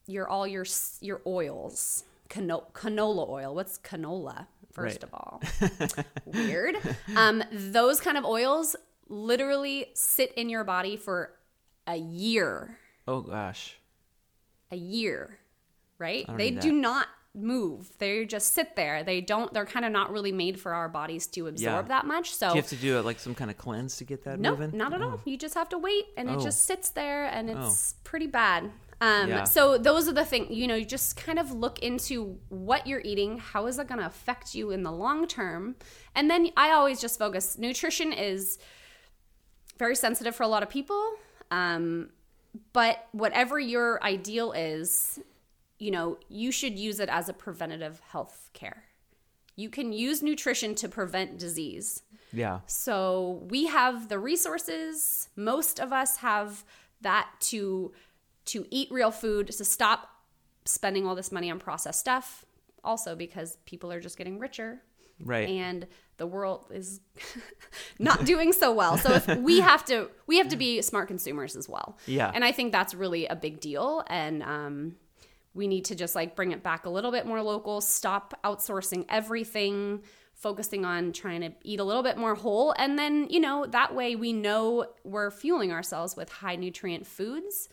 your 0.06 0.28
all 0.28 0.46
your 0.46 0.64
your 1.00 1.20
oils, 1.26 2.04
Cano- 2.28 2.66
canola 2.74 3.28
oil. 3.28 3.54
What's 3.54 3.78
canola? 3.78 4.46
First 4.72 5.02
Right. 5.02 5.04
of 5.04 5.14
all, 5.14 5.40
weird. 6.26 6.76
Um, 7.16 7.44
those 7.52 8.00
kind 8.00 8.18
of 8.18 8.24
oils 8.24 8.74
literally 9.08 9.86
sit 9.94 10.32
in 10.32 10.48
your 10.48 10.64
body 10.64 10.96
for 10.96 11.30
a 11.86 11.94
year. 11.96 12.76
Oh 13.06 13.20
gosh. 13.20 13.76
A 14.74 14.76
year, 14.76 15.38
right? 15.98 16.26
They 16.36 16.50
do 16.50 16.72
not 16.72 17.06
move. 17.32 17.90
They 17.98 18.24
just 18.24 18.54
sit 18.54 18.74
there. 18.76 19.04
They 19.04 19.20
don't. 19.20 19.52
They're 19.52 19.66
kind 19.66 19.84
of 19.84 19.92
not 19.92 20.10
really 20.10 20.32
made 20.32 20.58
for 20.58 20.74
our 20.74 20.88
bodies 20.88 21.26
to 21.28 21.46
absorb 21.46 21.88
that 21.88 22.06
much. 22.06 22.34
So 22.34 22.48
Do 22.48 22.54
you 22.56 22.62
have 22.62 22.70
to 22.70 22.76
do 22.76 22.98
it 22.98 23.04
like 23.04 23.18
some 23.20 23.34
kind 23.34 23.50
of 23.50 23.56
cleanse 23.56 23.96
to 23.98 24.04
get 24.04 24.24
that 24.24 24.38
no, 24.40 24.50
moving? 24.50 24.76
not 24.76 24.92
at 24.92 25.00
all. 25.02 25.20
You 25.24 25.36
just 25.36 25.54
have 25.54 25.68
to 25.70 25.78
wait, 25.78 26.06
and 26.16 26.28
it 26.28 26.36
Oh. 26.38 26.42
just 26.42 26.62
sits 26.64 26.88
there, 26.90 27.24
and 27.26 27.48
it's 27.50 27.94
pretty 28.04 28.26
bad. 28.28 28.70
Um, 29.00 29.28
Yeah. 29.28 29.44
So 29.44 29.76
those 29.78 30.08
are 30.08 30.12
the 30.12 30.24
things. 30.24 30.50
You 30.50 30.66
know, 30.68 30.76
you 30.76 30.84
just 30.84 31.16
kind 31.16 31.38
of 31.38 31.52
look 31.52 31.78
into 31.80 32.38
what 32.48 32.86
you're 32.86 33.02
eating. 33.04 33.38
How 33.38 33.66
is 33.66 33.78
it 33.78 33.86
going 33.88 34.00
to 34.00 34.06
affect 34.06 34.54
you 34.54 34.70
in 34.70 34.82
the 34.82 34.92
long 34.92 35.26
term? 35.26 35.76
And 36.14 36.30
then 36.30 36.50
I 36.56 36.70
always 36.70 37.00
just 37.00 37.18
focus. 37.18 37.58
Nutrition 37.58 38.12
is 38.12 38.58
very 39.78 39.96
sensitive 39.96 40.34
for 40.36 40.44
a 40.44 40.48
lot 40.48 40.62
of 40.62 40.68
people. 40.70 41.14
Um, 41.50 42.10
but 42.72 43.06
whatever 43.12 43.58
your 43.58 44.02
ideal 44.02 44.52
is, 44.52 45.20
you 45.78 45.90
know, 45.90 46.18
you 46.28 46.52
should 46.52 46.78
use 46.78 47.00
it 47.00 47.08
as 47.08 47.28
a 47.28 47.32
preventative 47.32 48.00
health 48.10 48.50
care. 48.52 48.84
You 49.56 49.68
can 49.70 49.92
use 49.92 50.22
nutrition 50.22 50.74
to 50.76 50.88
prevent 50.88 51.38
disease. 51.38 52.02
Yeah. 52.32 52.60
So 52.66 53.42
we 53.48 53.66
have 53.66 54.08
the 54.08 54.18
resources. 54.18 55.28
Most 55.36 55.78
of 55.78 55.92
us 55.92 56.18
have 56.18 56.64
that 57.00 57.28
to 57.40 57.92
to 58.46 58.66
eat 58.70 58.88
real 58.90 59.10
food, 59.10 59.46
to 59.46 59.64
stop 59.64 60.10
spending 60.66 61.06
all 61.06 61.14
this 61.14 61.32
money 61.32 61.50
on 61.50 61.58
processed 61.58 62.00
stuff. 62.00 62.44
Also 62.82 63.14
because 63.16 63.56
people 63.64 63.90
are 63.90 64.00
just 64.00 64.18
getting 64.18 64.38
richer 64.38 64.82
Right. 65.24 65.48
and 65.48 65.86
the 66.16 66.26
world 66.26 66.66
is 66.72 67.00
not 67.98 68.24
doing 68.24 68.52
so 68.52 68.72
well. 68.72 68.96
So 68.96 69.12
if 69.12 69.26
we 69.38 69.60
have 69.60 69.84
to 69.86 70.10
we 70.26 70.38
have 70.38 70.48
to 70.48 70.56
be 70.56 70.82
smart 70.82 71.08
consumers 71.08 71.56
as 71.56 71.68
well. 71.68 71.98
Yeah. 72.06 72.30
And 72.32 72.44
I 72.44 72.52
think 72.52 72.72
that's 72.72 72.94
really 72.94 73.26
a 73.26 73.36
big 73.36 73.60
deal 73.60 74.04
and 74.08 74.42
um 74.42 74.96
we 75.54 75.68
need 75.68 75.84
to 75.86 75.94
just 75.94 76.16
like 76.16 76.34
bring 76.34 76.50
it 76.50 76.62
back 76.64 76.84
a 76.84 76.90
little 76.90 77.12
bit 77.12 77.26
more 77.26 77.40
local, 77.40 77.80
stop 77.80 78.34
outsourcing 78.44 79.04
everything 79.08 80.02
focusing 80.34 80.84
on 80.84 81.12
trying 81.12 81.40
to 81.40 81.52
eat 81.62 81.80
a 81.80 81.84
little 81.84 82.02
bit 82.02 82.18
more 82.18 82.34
whole. 82.34 82.74
And 82.76 82.98
then, 82.98 83.28
you 83.30 83.40
know, 83.40 83.66
that 83.66 83.94
way 83.94 84.16
we 84.16 84.32
know 84.32 84.86
we're 85.04 85.30
fueling 85.30 85.72
ourselves 85.72 86.16
with 86.16 86.28
high 86.28 86.56
nutrient 86.56 87.06
foods, 87.06 87.68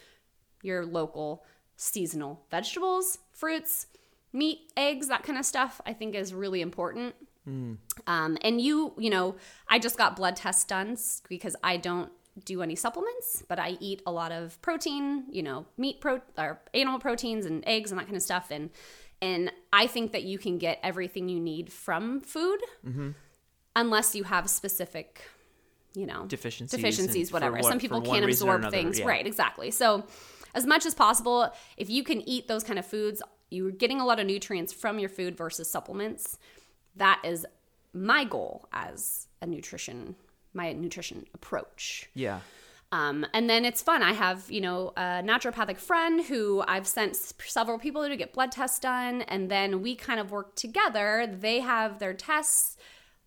your 0.62 0.86
local 0.86 1.44
seasonal 1.76 2.46
vegetables, 2.52 3.18
fruits, 3.32 3.88
meat, 4.32 4.72
eggs, 4.78 5.08
that 5.08 5.24
kind 5.24 5.38
of 5.38 5.46
stuff, 5.46 5.82
I 5.86 5.94
think 5.94 6.16
is 6.16 6.34
really 6.34 6.62
important. 6.62 7.16
Um, 7.48 8.38
and 8.42 8.62
you, 8.62 8.94
you 8.98 9.10
know, 9.10 9.36
I 9.68 9.80
just 9.80 9.98
got 9.98 10.16
blood 10.16 10.36
tests 10.36 10.64
done 10.64 10.98
because 11.28 11.56
I 11.64 11.78
don't 11.78 12.12
do 12.46 12.62
any 12.62 12.76
supplements, 12.76 13.44
but 13.48 13.60
I 13.60 13.78
eat 13.80 14.02
a 14.06 14.12
lot 14.12 14.32
of 14.32 14.62
protein, 14.62 15.26
you 15.32 15.44
know, 15.44 15.66
meat 15.78 16.00
pro 16.02 16.22
or 16.38 16.62
animal 16.74 17.00
proteins 17.00 17.46
and 17.46 17.64
eggs 17.68 17.92
and 17.92 18.00
that 18.00 18.06
kind 18.06 18.16
of 18.16 18.24
stuff. 18.24 18.48
And 18.52 18.70
and 19.24 19.52
I 19.74 19.86
think 19.88 20.14
that 20.14 20.24
you 20.24 20.38
can 20.40 20.58
get 20.58 20.80
everything 20.82 21.30
you 21.30 21.40
need 21.40 21.72
from 21.72 22.22
food, 22.22 22.60
unless 23.76 24.16
you 24.16 24.24
have 24.24 24.50
specific, 24.50 25.22
you 25.94 26.06
know, 26.06 26.26
Deficiencies 26.26 26.72
deficiencies, 26.80 27.32
whatever. 27.32 27.58
what- 27.58 27.66
Some 27.66 27.80
people 27.80 28.02
can't 28.02 28.26
absorb 28.26 28.62
another, 28.62 28.76
things, 28.76 29.00
yeah. 29.00 29.06
right? 29.08 29.26
Exactly. 29.26 29.72
So, 29.72 30.06
as 30.54 30.66
much 30.66 30.86
as 30.86 30.94
possible, 30.94 31.54
if 31.78 31.90
you 31.90 32.04
can 32.04 32.28
eat 32.28 32.48
those 32.48 32.64
kind 32.64 32.78
of 32.80 32.86
foods, 32.86 33.22
you're 33.50 33.72
getting 33.72 34.02
a 34.02 34.06
lot 34.06 34.20
of 34.20 34.26
nutrients 34.26 34.74
from 34.74 35.00
your 35.00 35.10
food 35.10 35.38
versus 35.38 35.70
supplements. 35.70 36.38
That 36.96 37.22
is 37.24 37.46
my 37.94 38.24
goal 38.24 38.68
as 38.74 39.28
a 39.42 39.48
nutrition, 39.48 40.16
my 40.54 40.74
nutrition 40.74 41.26
approach. 41.34 42.10
Yeah. 42.14 42.40
Um, 42.94 43.26
and 43.34 43.50
then 43.50 43.64
it's 43.64 43.82
fun. 43.82 44.04
I 44.04 44.12
have, 44.12 44.52
you 44.52 44.60
know, 44.60 44.92
a 44.98 45.24
naturopathic 45.24 45.78
friend 45.78 46.26
who 46.26 46.62
I've 46.68 46.86
sent 46.88 47.16
several 47.16 47.80
people 47.80 48.06
to 48.06 48.18
get 48.18 48.34
blood 48.34 48.52
tests 48.52 48.80
done. 48.80 49.22
And 49.24 49.50
then 49.50 49.82
we 49.82 49.96
kind 49.96 50.20
of 50.20 50.32
work 50.32 50.56
together. 50.56 51.26
They 51.40 51.62
have 51.62 52.00
their 52.00 52.14
tests. 52.14 52.76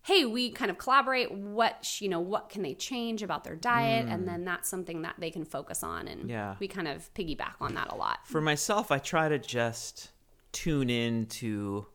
Hey, 0.03 0.23
we 0.23 0.51
kind 0.51 0.69
of 0.69 0.77
collaborate. 0.77 1.31
What, 1.31 1.99
you 1.99 2.09
know, 2.09 2.19
what 2.19 2.49
can 2.49 2.61
they 2.61 2.75
change 2.75 3.23
about 3.23 3.43
their 3.43 3.55
diet? 3.55 4.05
And 4.07 4.27
then 4.27 4.45
that's 4.45 4.69
something 4.69 5.01
that 5.01 5.15
they 5.17 5.31
can 5.31 5.45
focus 5.45 5.81
on. 5.81 6.07
And 6.07 6.29
Yeah. 6.29 6.57
we 6.59 6.67
kind 6.67 6.87
of 6.87 7.11
piggyback 7.15 7.55
on 7.59 7.73
that 7.73 7.91
a 7.91 7.95
lot. 7.95 8.19
For 8.25 8.41
myself, 8.41 8.91
I 8.91 8.99
try 8.99 9.29
to 9.29 9.39
just 9.39 10.11
tune 10.51 10.91
in 10.91 11.25
to 11.25 11.87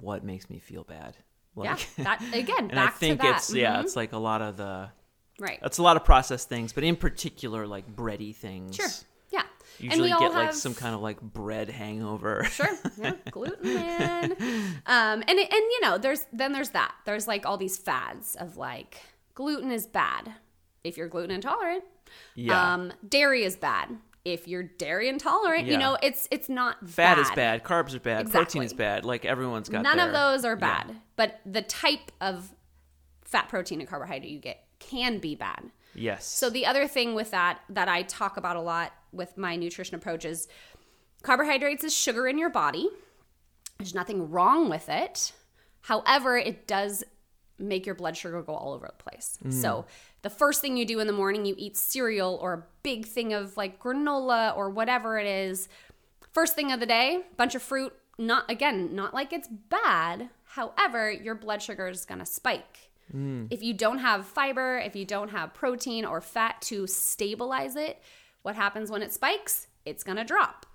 what 0.00 0.24
makes 0.24 0.48
me 0.50 0.58
feel 0.58 0.84
bad. 0.84 1.16
Yeah. 1.56 1.72
Like, 1.72 1.94
That, 1.96 2.22
again, 2.34 2.58
and 2.58 2.70
back 2.72 2.94
I 2.94 2.96
think 2.96 3.20
to 3.20 3.26
that. 3.26 3.36
it's 3.38 3.52
yeah, 3.54 3.76
Mhm. 3.76 3.84
it's 3.84 3.96
like 3.96 4.12
a 4.12 4.18
lot 4.18 4.42
of 4.42 4.56
the 4.56 4.90
right. 5.40 5.58
it's 5.62 5.78
a 5.78 5.82
lot 5.82 5.96
of 5.96 6.04
processed 6.04 6.48
things, 6.48 6.72
but 6.72 6.84
in 6.84 6.94
particular 6.96 7.66
like 7.66 7.86
bready 7.94 8.34
things. 8.34 8.76
Sure. 8.76 8.86
Yeah. 9.30 9.42
Usually 9.80 10.12
all 10.12 10.20
get 10.20 10.32
like 10.32 10.46
have- 10.46 10.54
some 10.54 10.74
kind 10.74 10.94
of 10.94 11.00
like 11.00 11.20
bread 11.20 11.68
hangover. 11.68 12.44
Sure. 12.50 12.68
Yeah. 12.96 13.12
Gluten 13.30 13.74
man. 13.74 14.32
Um, 14.86 15.22
and 15.26 15.30
and 15.38 15.50
you 15.52 15.80
know, 15.82 15.98
there's 15.98 16.26
then 16.32 16.52
there's 16.52 16.70
that. 16.70 16.94
There's 17.04 17.26
like 17.26 17.44
all 17.46 17.56
these 17.56 17.76
fads 17.76 18.36
of 18.36 18.56
like 18.56 19.00
gluten 19.34 19.70
is 19.72 19.86
bad 19.86 20.32
if 20.84 20.96
you're 20.96 21.08
gluten 21.08 21.30
intolerant. 21.32 21.84
yeah. 22.36 22.74
Um, 22.74 22.92
dairy 23.08 23.42
is 23.44 23.56
bad 23.56 23.96
if 24.32 24.48
you're 24.48 24.62
dairy 24.62 25.08
intolerant. 25.08 25.66
You 25.66 25.78
know, 25.78 25.96
it's 26.02 26.28
it's 26.30 26.48
not 26.48 26.76
Fat 26.88 27.16
bad. 27.16 27.18
is 27.18 27.30
bad, 27.32 27.64
carbs 27.64 27.94
are 27.94 28.00
bad, 28.00 28.30
protein 28.30 28.62
is 28.62 28.72
bad. 28.72 29.04
Like 29.04 29.24
everyone's 29.24 29.68
got 29.68 29.82
None 29.82 29.98
of 29.98 30.12
those 30.12 30.44
are 30.44 30.54
yeah. 30.54 30.84
bad, 30.84 30.96
but 31.16 31.40
the 31.44 31.62
type 31.62 32.12
of 32.20 32.54
fat, 33.24 33.48
protein, 33.48 33.80
and 33.80 33.88
carbohydrate 33.88 34.30
you 34.30 34.38
get 34.38 34.64
can 34.78 35.18
be 35.18 35.34
bad. 35.34 35.70
Yes. 35.94 36.24
So 36.24 36.50
the 36.50 36.66
other 36.66 36.86
thing 36.86 37.14
with 37.14 37.30
that 37.32 37.60
that 37.70 37.88
I 37.88 38.02
talk 38.02 38.36
about 38.36 38.56
a 38.56 38.60
lot 38.60 38.92
with 39.12 39.36
my 39.36 39.56
nutrition 39.56 39.94
approach 39.94 40.24
is 40.24 40.48
carbohydrates 41.22 41.84
is 41.84 41.94
sugar 41.94 42.28
in 42.28 42.38
your 42.38 42.50
body. 42.50 42.88
There's 43.78 43.94
nothing 43.94 44.30
wrong 44.30 44.68
with 44.68 44.88
it. 44.88 45.32
However, 45.82 46.36
it 46.36 46.66
does 46.66 47.04
make 47.58 47.86
your 47.86 47.94
blood 47.94 48.16
sugar 48.16 48.42
go 48.42 48.54
all 48.54 48.72
over 48.72 48.86
the 48.86 49.02
place. 49.02 49.38
So 49.50 49.68
mm. 49.68 49.84
The 50.22 50.30
first 50.30 50.60
thing 50.60 50.76
you 50.76 50.84
do 50.84 51.00
in 51.00 51.06
the 51.06 51.12
morning, 51.12 51.44
you 51.44 51.54
eat 51.56 51.76
cereal 51.76 52.38
or 52.42 52.52
a 52.52 52.64
big 52.82 53.06
thing 53.06 53.32
of 53.32 53.56
like 53.56 53.78
granola 53.80 54.56
or 54.56 54.70
whatever 54.70 55.18
it 55.18 55.26
is. 55.26 55.68
First 56.32 56.54
thing 56.54 56.72
of 56.72 56.80
the 56.80 56.86
day, 56.86 57.22
bunch 57.36 57.54
of 57.54 57.62
fruit. 57.62 57.92
Not 58.18 58.50
again, 58.50 58.94
not 58.96 59.14
like 59.14 59.32
it's 59.32 59.48
bad. 59.48 60.30
However, 60.44 61.10
your 61.10 61.36
blood 61.36 61.62
sugar 61.62 61.86
is 61.86 62.04
going 62.04 62.18
to 62.18 62.26
spike. 62.26 62.90
Mm. 63.14 63.46
If 63.50 63.62
you 63.62 63.74
don't 63.74 63.98
have 63.98 64.26
fiber, 64.26 64.78
if 64.78 64.96
you 64.96 65.04
don't 65.04 65.30
have 65.30 65.54
protein 65.54 66.04
or 66.04 66.20
fat 66.20 66.60
to 66.62 66.86
stabilize 66.86 67.76
it, 67.76 68.02
what 68.42 68.56
happens 68.56 68.90
when 68.90 69.02
it 69.02 69.12
spikes? 69.12 69.68
It's 69.84 70.02
going 70.02 70.16
to 70.16 70.24
drop. 70.24 70.66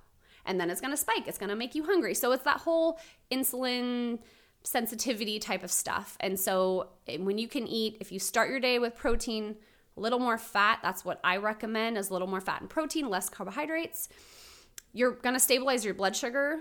And 0.46 0.60
then 0.60 0.70
it's 0.70 0.82
going 0.82 0.92
to 0.92 0.98
spike. 0.98 1.28
It's 1.28 1.38
going 1.38 1.50
to 1.50 1.56
make 1.56 1.76
you 1.76 1.84
hungry. 1.84 2.14
So 2.14 2.32
it's 2.32 2.44
that 2.44 2.62
whole 2.62 3.00
insulin 3.32 4.20
sensitivity 4.64 5.40
type 5.40 5.64
of 5.64 5.72
stuff. 5.72 6.18
And 6.20 6.40
so 6.40 6.90
when 7.20 7.38
you 7.38 7.48
can 7.48 7.68
eat, 7.68 7.98
if 8.00 8.12
you 8.12 8.20
start 8.20 8.50
your 8.50 8.60
day 8.60 8.80
with 8.80 8.96
protein, 8.96 9.56
a 9.96 10.00
little 10.00 10.20
more 10.20 10.38
fat, 10.38 10.80
that's 10.82 11.06
what 11.06 11.20
I 11.24 11.38
recommend 11.38 11.98
is 11.98 12.10
a 12.10 12.14
little 12.14 12.28
more 12.28 12.42
fat 12.42 12.62
and 12.62 12.70
protein, 12.70 13.10
less 13.10 13.30
carbohydrates. 13.30 14.10
You're 14.94 15.12
going 15.12 15.36
to 15.36 15.40
stabilize 15.40 15.86
your 15.86 15.94
blood 15.94 16.16
sugar 16.16 16.60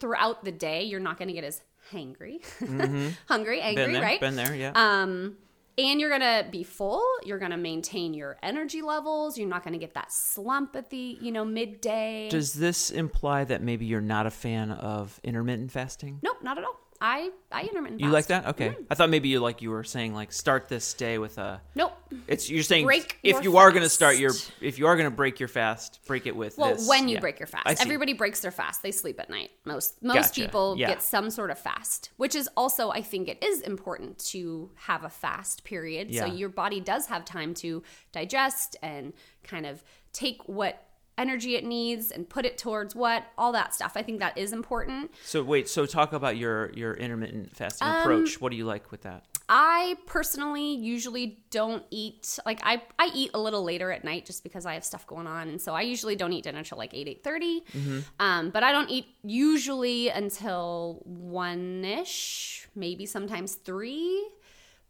throughout 0.00 0.44
the 0.44 0.52
day. 0.52 0.82
You're 0.84 1.00
not 1.00 1.18
going 1.18 1.28
to 1.28 1.34
get 1.34 1.44
as 1.44 1.62
hangry, 1.92 2.42
hungry, 3.28 3.60
angry, 3.60 3.84
been 3.84 3.92
there, 3.92 4.02
right? 4.02 4.20
been 4.20 4.36
there, 4.36 4.54
yeah. 4.54 4.72
Um, 4.74 5.36
and 5.78 6.00
you're 6.00 6.10
gonna 6.10 6.44
be 6.50 6.64
full. 6.64 7.04
You're 7.24 7.38
gonna 7.38 7.56
maintain 7.56 8.12
your 8.12 8.36
energy 8.42 8.82
levels. 8.82 9.38
You're 9.38 9.48
not 9.48 9.62
gonna 9.62 9.78
get 9.78 9.94
that 9.94 10.12
slump 10.12 10.74
at 10.74 10.90
the 10.90 11.16
you 11.20 11.30
know 11.30 11.44
midday. 11.44 12.28
Does 12.30 12.52
this 12.52 12.90
imply 12.90 13.44
that 13.44 13.62
maybe 13.62 13.86
you're 13.86 14.00
not 14.00 14.26
a 14.26 14.30
fan 14.30 14.72
of 14.72 15.20
intermittent 15.22 15.70
fasting? 15.70 16.18
nope, 16.22 16.38
not 16.42 16.58
at 16.58 16.64
all. 16.64 16.80
I 17.00 17.30
I 17.52 17.62
intermittent. 17.62 18.00
You 18.00 18.06
fast. 18.06 18.12
like 18.12 18.26
that? 18.26 18.46
Okay. 18.48 18.68
Mm-hmm. 18.70 18.82
I 18.90 18.94
thought 18.94 19.10
maybe 19.10 19.28
you 19.28 19.40
like 19.40 19.62
you 19.62 19.70
were 19.70 19.84
saying 19.84 20.14
like 20.14 20.32
start 20.32 20.68
this 20.68 20.94
day 20.94 21.18
with 21.18 21.38
a 21.38 21.60
Nope. 21.74 21.92
it's 22.26 22.50
you're 22.50 22.62
saying 22.62 22.84
Break 22.86 23.18
if 23.22 23.44
you 23.44 23.56
are 23.56 23.70
going 23.70 23.82
to 23.84 23.88
start 23.88 24.16
your 24.18 24.32
if 24.60 24.78
you 24.78 24.86
are 24.86 24.96
going 24.96 25.08
to 25.08 25.14
break 25.14 25.38
your 25.38 25.48
fast, 25.48 26.00
break 26.06 26.26
it 26.26 26.34
with 26.34 26.58
Well, 26.58 26.74
this. 26.74 26.88
when 26.88 27.08
you 27.08 27.14
Yeah. 27.14 27.20
break 27.20 27.38
your 27.38 27.46
fast, 27.46 27.80
everybody 27.80 28.12
breaks 28.14 28.40
their 28.40 28.50
fast. 28.50 28.82
They 28.82 28.90
sleep 28.90 29.20
at 29.20 29.30
night. 29.30 29.50
Most 29.64 30.02
most 30.02 30.14
Gotcha. 30.34 30.40
people 30.40 30.74
Yeah. 30.76 30.88
get 30.88 31.02
some 31.02 31.30
sort 31.30 31.50
of 31.50 31.58
fast, 31.58 32.10
which 32.16 32.34
is 32.34 32.48
also 32.56 32.90
I 32.90 33.02
think 33.02 33.28
it 33.28 33.42
is 33.44 33.60
important 33.60 34.18
to 34.30 34.70
have 34.74 35.04
a 35.04 35.10
fast 35.10 35.64
period 35.64 36.14
so 36.14 36.26
your 36.26 36.48
body 36.48 36.80
does 36.80 37.06
have 37.06 37.24
time 37.24 37.54
to 37.54 37.82
digest 38.12 38.76
and 38.82 39.12
kind 39.44 39.66
of 39.66 39.84
take 40.12 40.42
what 40.48 40.87
energy 41.18 41.56
it 41.56 41.64
needs 41.64 42.10
and 42.10 42.28
put 42.28 42.46
it 42.46 42.56
towards 42.56 42.94
what 42.94 43.24
all 43.36 43.52
that 43.52 43.74
stuff. 43.74 43.92
I 43.96 44.02
think 44.02 44.20
that 44.20 44.38
is 44.38 44.52
important. 44.52 45.12
So 45.24 45.42
wait, 45.42 45.68
so 45.68 45.84
talk 45.84 46.12
about 46.12 46.36
your 46.36 46.70
your 46.72 46.94
intermittent 46.94 47.54
fasting 47.54 47.88
approach. 47.88 48.36
Um, 48.36 48.40
what 48.40 48.50
do 48.50 48.56
you 48.56 48.64
like 48.64 48.90
with 48.90 49.02
that? 49.02 49.24
I 49.50 49.96
personally 50.06 50.74
usually 50.74 51.38
don't 51.50 51.82
eat 51.90 52.38
like 52.44 52.60
I 52.62 52.82
I 52.98 53.10
eat 53.14 53.30
a 53.32 53.40
little 53.40 53.62
later 53.62 53.90
at 53.90 54.04
night 54.04 54.26
just 54.26 54.42
because 54.42 54.66
I 54.66 54.74
have 54.74 54.84
stuff 54.84 55.06
going 55.06 55.26
on, 55.26 55.48
and 55.48 55.60
so 55.60 55.74
I 55.74 55.82
usually 55.82 56.16
don't 56.16 56.32
eat 56.32 56.44
dinner 56.44 56.62
till 56.62 56.76
like 56.76 56.92
eight 56.92 57.08
eight 57.08 57.24
mm-hmm. 57.24 58.00
Um, 58.20 58.50
but 58.50 58.62
I 58.62 58.72
don't 58.72 58.90
eat 58.90 59.06
usually 59.22 60.10
until 60.10 61.02
one 61.04 61.84
ish, 61.84 62.68
maybe 62.74 63.06
sometimes 63.06 63.54
three. 63.54 64.28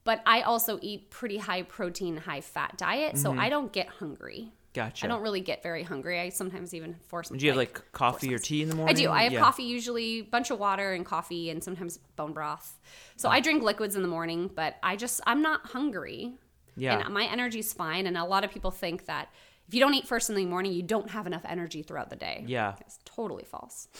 But 0.02 0.22
I 0.24 0.40
also 0.42 0.78
eat 0.80 1.10
pretty 1.10 1.36
high 1.36 1.62
protein, 1.62 2.16
high 2.16 2.40
fat 2.40 2.78
diet, 2.78 3.18
so 3.18 3.30
mm-hmm. 3.30 3.40
I 3.40 3.48
don't 3.50 3.72
get 3.72 3.88
hungry. 3.88 4.52
Gotcha. 4.78 5.04
I 5.04 5.08
don't 5.08 5.22
really 5.22 5.40
get 5.40 5.60
very 5.62 5.82
hungry. 5.82 6.20
I 6.20 6.28
sometimes 6.28 6.72
even 6.72 6.94
force. 7.08 7.30
Myself. 7.30 7.40
Do 7.40 7.46
you 7.46 7.50
have 7.50 7.56
like 7.56 7.90
coffee 7.92 8.32
or 8.32 8.38
tea 8.38 8.62
in 8.62 8.68
the 8.68 8.76
morning? 8.76 8.94
I 8.96 9.00
do. 9.00 9.10
I 9.10 9.22
have 9.24 9.32
Yeah. 9.32 9.40
coffee 9.40 9.64
usually, 9.64 10.20
a 10.20 10.22
bunch 10.22 10.52
of 10.52 10.58
water 10.60 10.92
and 10.92 11.04
coffee, 11.04 11.50
and 11.50 11.62
sometimes 11.64 11.98
bone 12.14 12.32
broth. 12.32 12.78
So 13.16 13.28
I 13.28 13.40
drink 13.40 13.62
liquids 13.64 13.96
in 13.96 14.02
the 14.02 14.08
morning, 14.08 14.48
but 14.54 14.76
I 14.82 14.94
just 14.94 15.20
I'm 15.26 15.42
not 15.42 15.66
hungry. 15.66 16.34
Yeah. 16.76 17.00
And 17.04 17.12
my 17.12 17.24
energy's 17.24 17.72
fine. 17.72 18.06
And 18.06 18.16
a 18.16 18.24
lot 18.24 18.44
of 18.44 18.52
people 18.52 18.70
think 18.70 19.06
that 19.06 19.30
if 19.66 19.74
you 19.74 19.80
don't 19.80 19.94
eat 19.94 20.06
first 20.06 20.30
in 20.30 20.36
the 20.36 20.46
morning, 20.46 20.72
you 20.72 20.82
don't 20.84 21.10
have 21.10 21.26
enough 21.26 21.42
energy 21.44 21.82
throughout 21.82 22.08
the 22.10 22.16
day. 22.16 22.44
Yeah. 22.46 22.76
It's 22.80 23.00
totally 23.04 23.44
false. 23.44 23.88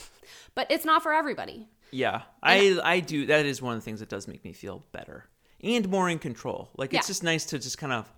But 0.55 0.69
it's 0.71 0.85
not 0.85 1.01
for 1.03 1.11
everybody. 1.11 1.67
Yeah, 1.91 2.21
I 2.43 2.79
I 2.83 2.99
do. 2.99 3.25
That 3.25 3.45
is 3.47 3.61
one 3.61 3.73
of 3.75 3.81
the 3.81 3.85
things 3.85 3.99
that 3.99 4.09
does 4.09 4.27
make 4.27 4.43
me 4.45 4.53
feel 4.53 4.85
better 4.91 5.25
and 5.61 5.89
more 5.89 6.07
in 6.09 6.19
control. 6.19 6.69
Like 6.77 6.93
it's 6.93 7.07
just 7.07 7.23
nice 7.23 7.45
to 7.47 7.57
just 7.59 7.77
kind 7.79 7.91
of 7.91 8.11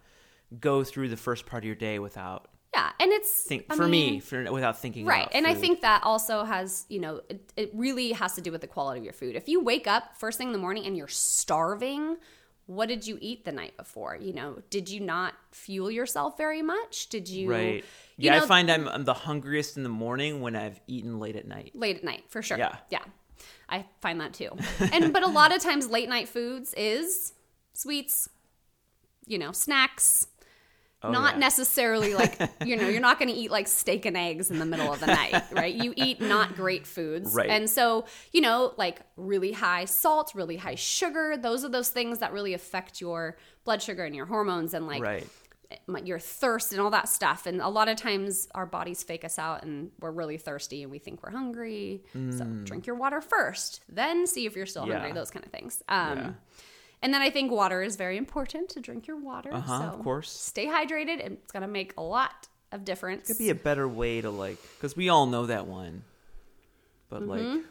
go 0.60 0.84
through 0.84 1.08
the 1.10 1.18
first 1.18 1.46
part 1.46 1.64
of 1.64 1.66
your 1.66 1.76
day 1.76 1.98
without 2.00 2.50
Yeah. 2.74 2.92
And 3.00 3.12
it's 3.12 3.44
think 3.44 3.72
for 3.74 3.88
me 3.88 4.20
for 4.20 4.50
without 4.52 4.80
thinking 4.80 5.06
Right. 5.06 5.28
And 5.34 5.46
I 5.46 5.54
think 5.54 5.82
that 5.82 6.04
also 6.04 6.46
has, 6.46 6.86
you 6.88 7.00
know, 7.00 7.22
it, 7.30 7.52
it 7.58 7.72
really 7.74 8.14
has 8.14 8.34
to 8.36 8.42
do 8.42 8.52
with 8.52 8.62
the 8.62 8.68
quality 8.68 9.00
of 9.00 9.04
your 9.04 9.14
food. 9.14 9.36
If 9.36 9.50
you 9.50 9.62
wake 9.62 9.88
up 9.88 10.16
first 10.18 10.38
thing 10.38 10.48
in 10.48 10.54
the 10.54 10.60
morning 10.60 10.86
and 10.86 10.96
you're 10.96 11.10
starving, 11.10 12.16
what 12.68 12.88
did 12.88 13.06
you 13.06 13.18
eat 13.20 13.44
the 13.44 13.52
night 13.52 13.76
before? 13.76 14.16
You 14.16 14.34
know, 14.34 14.62
did 14.70 14.90
you 14.90 15.02
not 15.02 15.34
fuel 15.52 15.92
yourself 15.92 16.38
very 16.38 16.62
much? 16.62 17.10
Did 17.10 17.28
you 17.28 17.50
right. 17.52 17.76
you 17.76 17.84
Yeah, 18.18 18.38
know, 18.38 18.46
I 18.46 18.48
find 18.48 18.72
I'm, 18.72 18.88
I'm 18.88 19.04
the 19.04 19.14
hungriest 19.14 19.76
in 19.76 19.84
the 19.84 19.90
morning 19.90 20.40
when 20.40 20.56
I've 20.56 20.80
eaten 20.88 21.20
late 21.20 21.36
at 21.36 21.46
night. 21.48 21.72
late 21.76 21.98
at 21.98 22.04
night 22.06 22.24
for 22.30 22.42
sure. 22.42 22.58
Yeah. 22.58 22.78
Yeah. 22.90 23.04
I 23.68 23.86
find 24.02 24.22
that 24.22 24.34
too. 24.34 24.52
and 24.94 25.12
but 25.12 25.24
a 25.24 25.28
lot 25.28 25.54
of 25.54 25.62
times 25.62 25.90
late 25.90 26.08
night 26.08 26.30
foods 26.30 26.74
is 26.76 27.34
sweets, 27.74 28.30
you 29.26 29.38
know, 29.38 29.52
snacks, 29.52 30.28
not 31.04 31.34
yeah. 31.34 31.40
necessarily 31.40 32.14
like 32.14 32.40
you 32.66 32.76
know 32.78 32.88
you're 32.88 33.02
not 33.02 33.18
going 33.20 33.30
to 33.30 33.34
eat 33.36 33.50
like 33.52 33.68
steak 33.68 34.06
and 34.06 34.16
eggs 34.16 34.52
in 34.52 34.60
the 34.60 34.66
middle 34.66 34.92
of 34.94 35.00
the 35.00 35.08
night 35.08 35.44
right 35.52 35.74
you 35.74 35.94
eat 35.98 36.22
not 36.22 36.56
great 36.56 36.86
foods 36.86 37.34
Right. 37.34 37.50
and 37.50 37.70
so 37.70 38.06
you 38.32 38.42
know 38.42 38.74
like 38.78 39.02
really 39.18 39.52
high 39.52 39.86
salt 39.86 40.34
really 40.36 40.58
high 40.58 40.76
sugar 40.76 41.36
those 41.38 41.64
are 41.66 41.70
those 41.70 41.90
things 41.90 42.20
that 42.20 42.32
really 42.34 42.54
affect 42.54 43.02
your 43.02 43.38
blood 43.64 43.82
sugar 43.82 44.04
and 44.04 44.16
your 44.16 44.26
hormones 44.28 44.74
and 44.74 44.86
like 44.88 45.02
right. 45.02 45.28
your 46.04 46.20
thirst 46.20 46.72
and 46.74 46.82
all 46.82 46.90
that 46.90 47.08
stuff. 47.08 47.46
And 47.46 47.62
a 47.62 47.70
lot 47.70 47.88
of 47.88 47.96
times 47.96 48.48
our 48.54 48.66
bodies 48.66 49.04
fake 49.04 49.24
us 49.24 49.40
out 49.40 49.64
and 49.64 49.92
we're 50.00 50.12
really 50.12 50.38
thirsty 50.38 50.84
and 50.84 50.92
we 50.92 51.00
think 51.00 51.24
we're 51.24 51.32
hungry. 51.32 52.04
So 52.14 52.44
drink 52.64 52.86
your 52.88 52.96
water 52.98 53.22
first, 53.22 53.82
then 53.88 54.28
see 54.28 54.46
if 54.46 54.56
you're 54.56 54.66
still 54.66 54.84
Mm. 54.84 54.88
Yeah. 54.88 54.94
hungry, 55.00 55.14
those 55.14 55.32
kind 55.32 55.46
of 55.46 55.52
things. 55.52 55.82
Um, 55.88 56.18
Yeah. 56.18 56.32
And 57.04 57.14
then 57.14 57.22
I 57.22 57.30
think 57.32 57.52
water 57.52 57.82
is 57.82 57.96
very 57.96 58.18
important 58.18 58.70
to 58.70 58.80
drink 58.80 59.08
your 59.08 59.18
water. 59.18 59.52
Uh-huh, 59.54 59.80
so 59.80 59.86
of 59.98 60.04
course. 60.04 60.30
Stay 60.30 60.68
hydrated 60.68 61.24
and 61.26 61.38
it's 61.42 61.52
going 61.52 61.62
to 61.64 61.68
make 61.68 61.94
a 61.98 62.02
lot 62.02 62.48
of 62.72 62.86
difference. 62.86 63.30
It 63.30 63.34
Could 63.34 63.40
be 63.44 63.50
a 63.50 63.56
better 63.56 63.88
way 63.88 64.22
to 64.22 64.30
like, 64.30 64.58
because 64.78 64.96
we 64.96 65.10
all 65.10 65.26
know 65.26 65.46
that 65.48 65.66
one, 65.68 66.04
but 67.10 67.22
Mm-hmm. 67.24 67.30
like, 67.56 67.64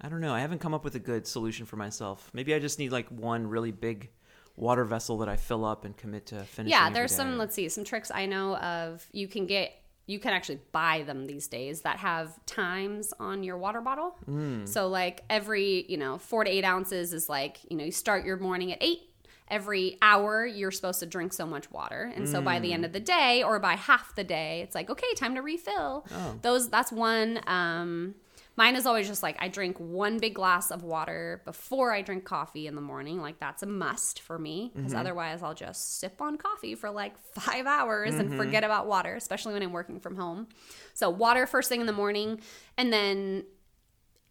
I 0.00 0.08
don't 0.08 0.20
know. 0.20 0.34
I 0.34 0.40
haven't 0.40 0.58
come 0.58 0.74
up 0.74 0.82
with 0.82 0.96
a 0.96 0.98
good 0.98 1.26
solution 1.28 1.64
for 1.66 1.76
myself. 1.76 2.28
Maybe 2.34 2.52
I 2.54 2.58
just 2.58 2.78
need 2.80 2.90
like 2.90 3.06
one 3.08 3.46
really 3.46 3.70
big 3.70 4.10
water 4.56 4.84
vessel 4.84 5.18
that 5.18 5.28
I 5.28 5.36
fill 5.36 5.64
up 5.64 5.84
and 5.84 5.96
commit 5.96 6.26
to 6.26 6.42
finishing. 6.42 6.70
yeah, 6.70 6.90
there's 6.90 7.14
some, 7.14 7.38
let's 7.38 7.54
see, 7.54 7.68
some 7.68 7.84
tricks 7.84 8.10
I 8.12 8.26
know 8.26 8.56
of. 8.56 9.06
You 9.12 9.28
can 9.28 9.46
get, 9.46 9.72
you 10.06 10.18
can 10.18 10.32
actually 10.32 10.60
buy 10.72 11.02
them 11.06 11.26
these 11.26 11.46
days 11.48 11.82
that 11.82 11.98
have 11.98 12.44
times 12.46 13.12
on 13.20 13.42
your 13.42 13.56
water 13.56 13.80
bottle. 13.80 14.16
Mm. 14.28 14.66
So, 14.68 14.88
like 14.88 15.22
every, 15.30 15.84
you 15.88 15.96
know, 15.96 16.18
four 16.18 16.44
to 16.44 16.50
eight 16.50 16.64
ounces 16.64 17.12
is 17.12 17.28
like, 17.28 17.58
you 17.70 17.76
know, 17.76 17.84
you 17.84 17.92
start 17.92 18.24
your 18.24 18.36
morning 18.36 18.72
at 18.72 18.78
eight. 18.80 19.00
Every 19.48 19.98
hour, 20.00 20.46
you're 20.46 20.70
supposed 20.70 21.00
to 21.00 21.06
drink 21.06 21.32
so 21.34 21.44
much 21.46 21.70
water, 21.70 22.10
and 22.16 22.26
so 22.26 22.40
by 22.40 22.58
Mm. 22.58 22.62
the 22.62 22.72
end 22.72 22.84
of 22.86 22.92
the 22.92 23.00
day, 23.00 23.42
or 23.42 23.58
by 23.58 23.74
half 23.74 24.14
the 24.14 24.24
day, 24.24 24.62
it's 24.62 24.74
like 24.74 24.88
okay, 24.88 25.12
time 25.14 25.34
to 25.34 25.42
refill. 25.42 26.06
Oh. 26.10 26.38
Those 26.40 26.70
that's 26.70 26.90
one. 26.90 27.38
Um, 27.46 28.14
mine 28.56 28.76
is 28.76 28.84
always 28.86 29.08
just 29.08 29.22
like 29.22 29.36
I 29.40 29.48
drink 29.48 29.76
one 29.78 30.18
big 30.18 30.34
glass 30.34 30.70
of 30.70 30.82
water 30.82 31.40
before 31.44 31.92
I 31.92 32.02
drink 32.02 32.24
coffee 32.24 32.66
in 32.66 32.74
the 32.74 32.80
morning. 32.82 33.20
Like 33.20 33.40
that's 33.40 33.62
a 33.62 33.66
must 33.66 34.20
for 34.20 34.38
me 34.38 34.68
Mm-hmm. 34.70 34.78
because 34.80 34.94
otherwise 34.94 35.42
I'll 35.42 35.54
just 35.54 35.98
sip 36.00 36.20
on 36.20 36.36
coffee 36.36 36.74
for 36.74 36.90
like 36.90 37.14
five 37.34 37.66
hours 37.66 38.12
Mm-hmm. 38.12 38.20
and 38.32 38.36
forget 38.36 38.64
about 38.64 38.86
water, 38.86 39.14
especially 39.14 39.54
when 39.54 39.62
I'm 39.62 39.72
working 39.72 40.00
from 40.00 40.16
home. 40.16 40.48
So 40.94 41.08
water 41.10 41.46
first 41.46 41.68
thing 41.68 41.80
in 41.80 41.86
the 41.86 41.92
morning, 41.92 42.40
and 42.76 42.92
then 42.92 43.44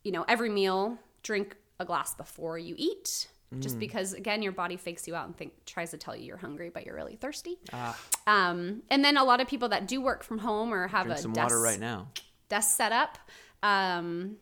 you 0.04 0.12
know 0.12 0.26
every 0.28 0.50
meal 0.50 0.98
drink 1.24 1.56
a 1.80 1.86
glass 1.86 2.14
before 2.16 2.58
you 2.58 2.76
eat. 2.78 3.28
Mm. 3.54 3.60
Just 3.62 3.80
because 3.80 4.14
again 4.14 4.42
your 4.42 4.52
body 4.54 4.78
fakes 4.78 5.08
you 5.08 5.16
out 5.16 5.26
and 5.26 5.36
think 5.36 5.66
tries 5.66 5.92
to 5.92 5.98
tell 5.98 6.16
you 6.16 6.24
you're 6.26 6.38
hungry 6.38 6.70
but 6.70 6.86
you're 6.86 6.96
really 6.96 7.16
thirsty. 7.18 7.58
Ah, 7.74 7.98
Um, 8.28 8.84
and 8.90 9.04
then 9.04 9.18
a 9.18 9.24
lot 9.24 9.42
of 9.42 9.48
people 9.48 9.70
that 9.70 9.88
do 9.88 10.00
work 10.02 10.24
from 10.24 10.38
home 10.38 10.74
or 10.74 10.88
have 10.88 11.06
drink 11.08 11.20
a 11.20 11.24
desk, 11.24 11.38
water 11.38 11.60
right 11.60 11.80
now. 11.80 12.08
desk 12.50 12.78
set 12.78 12.92
up, 12.92 13.18
um, 13.64 14.38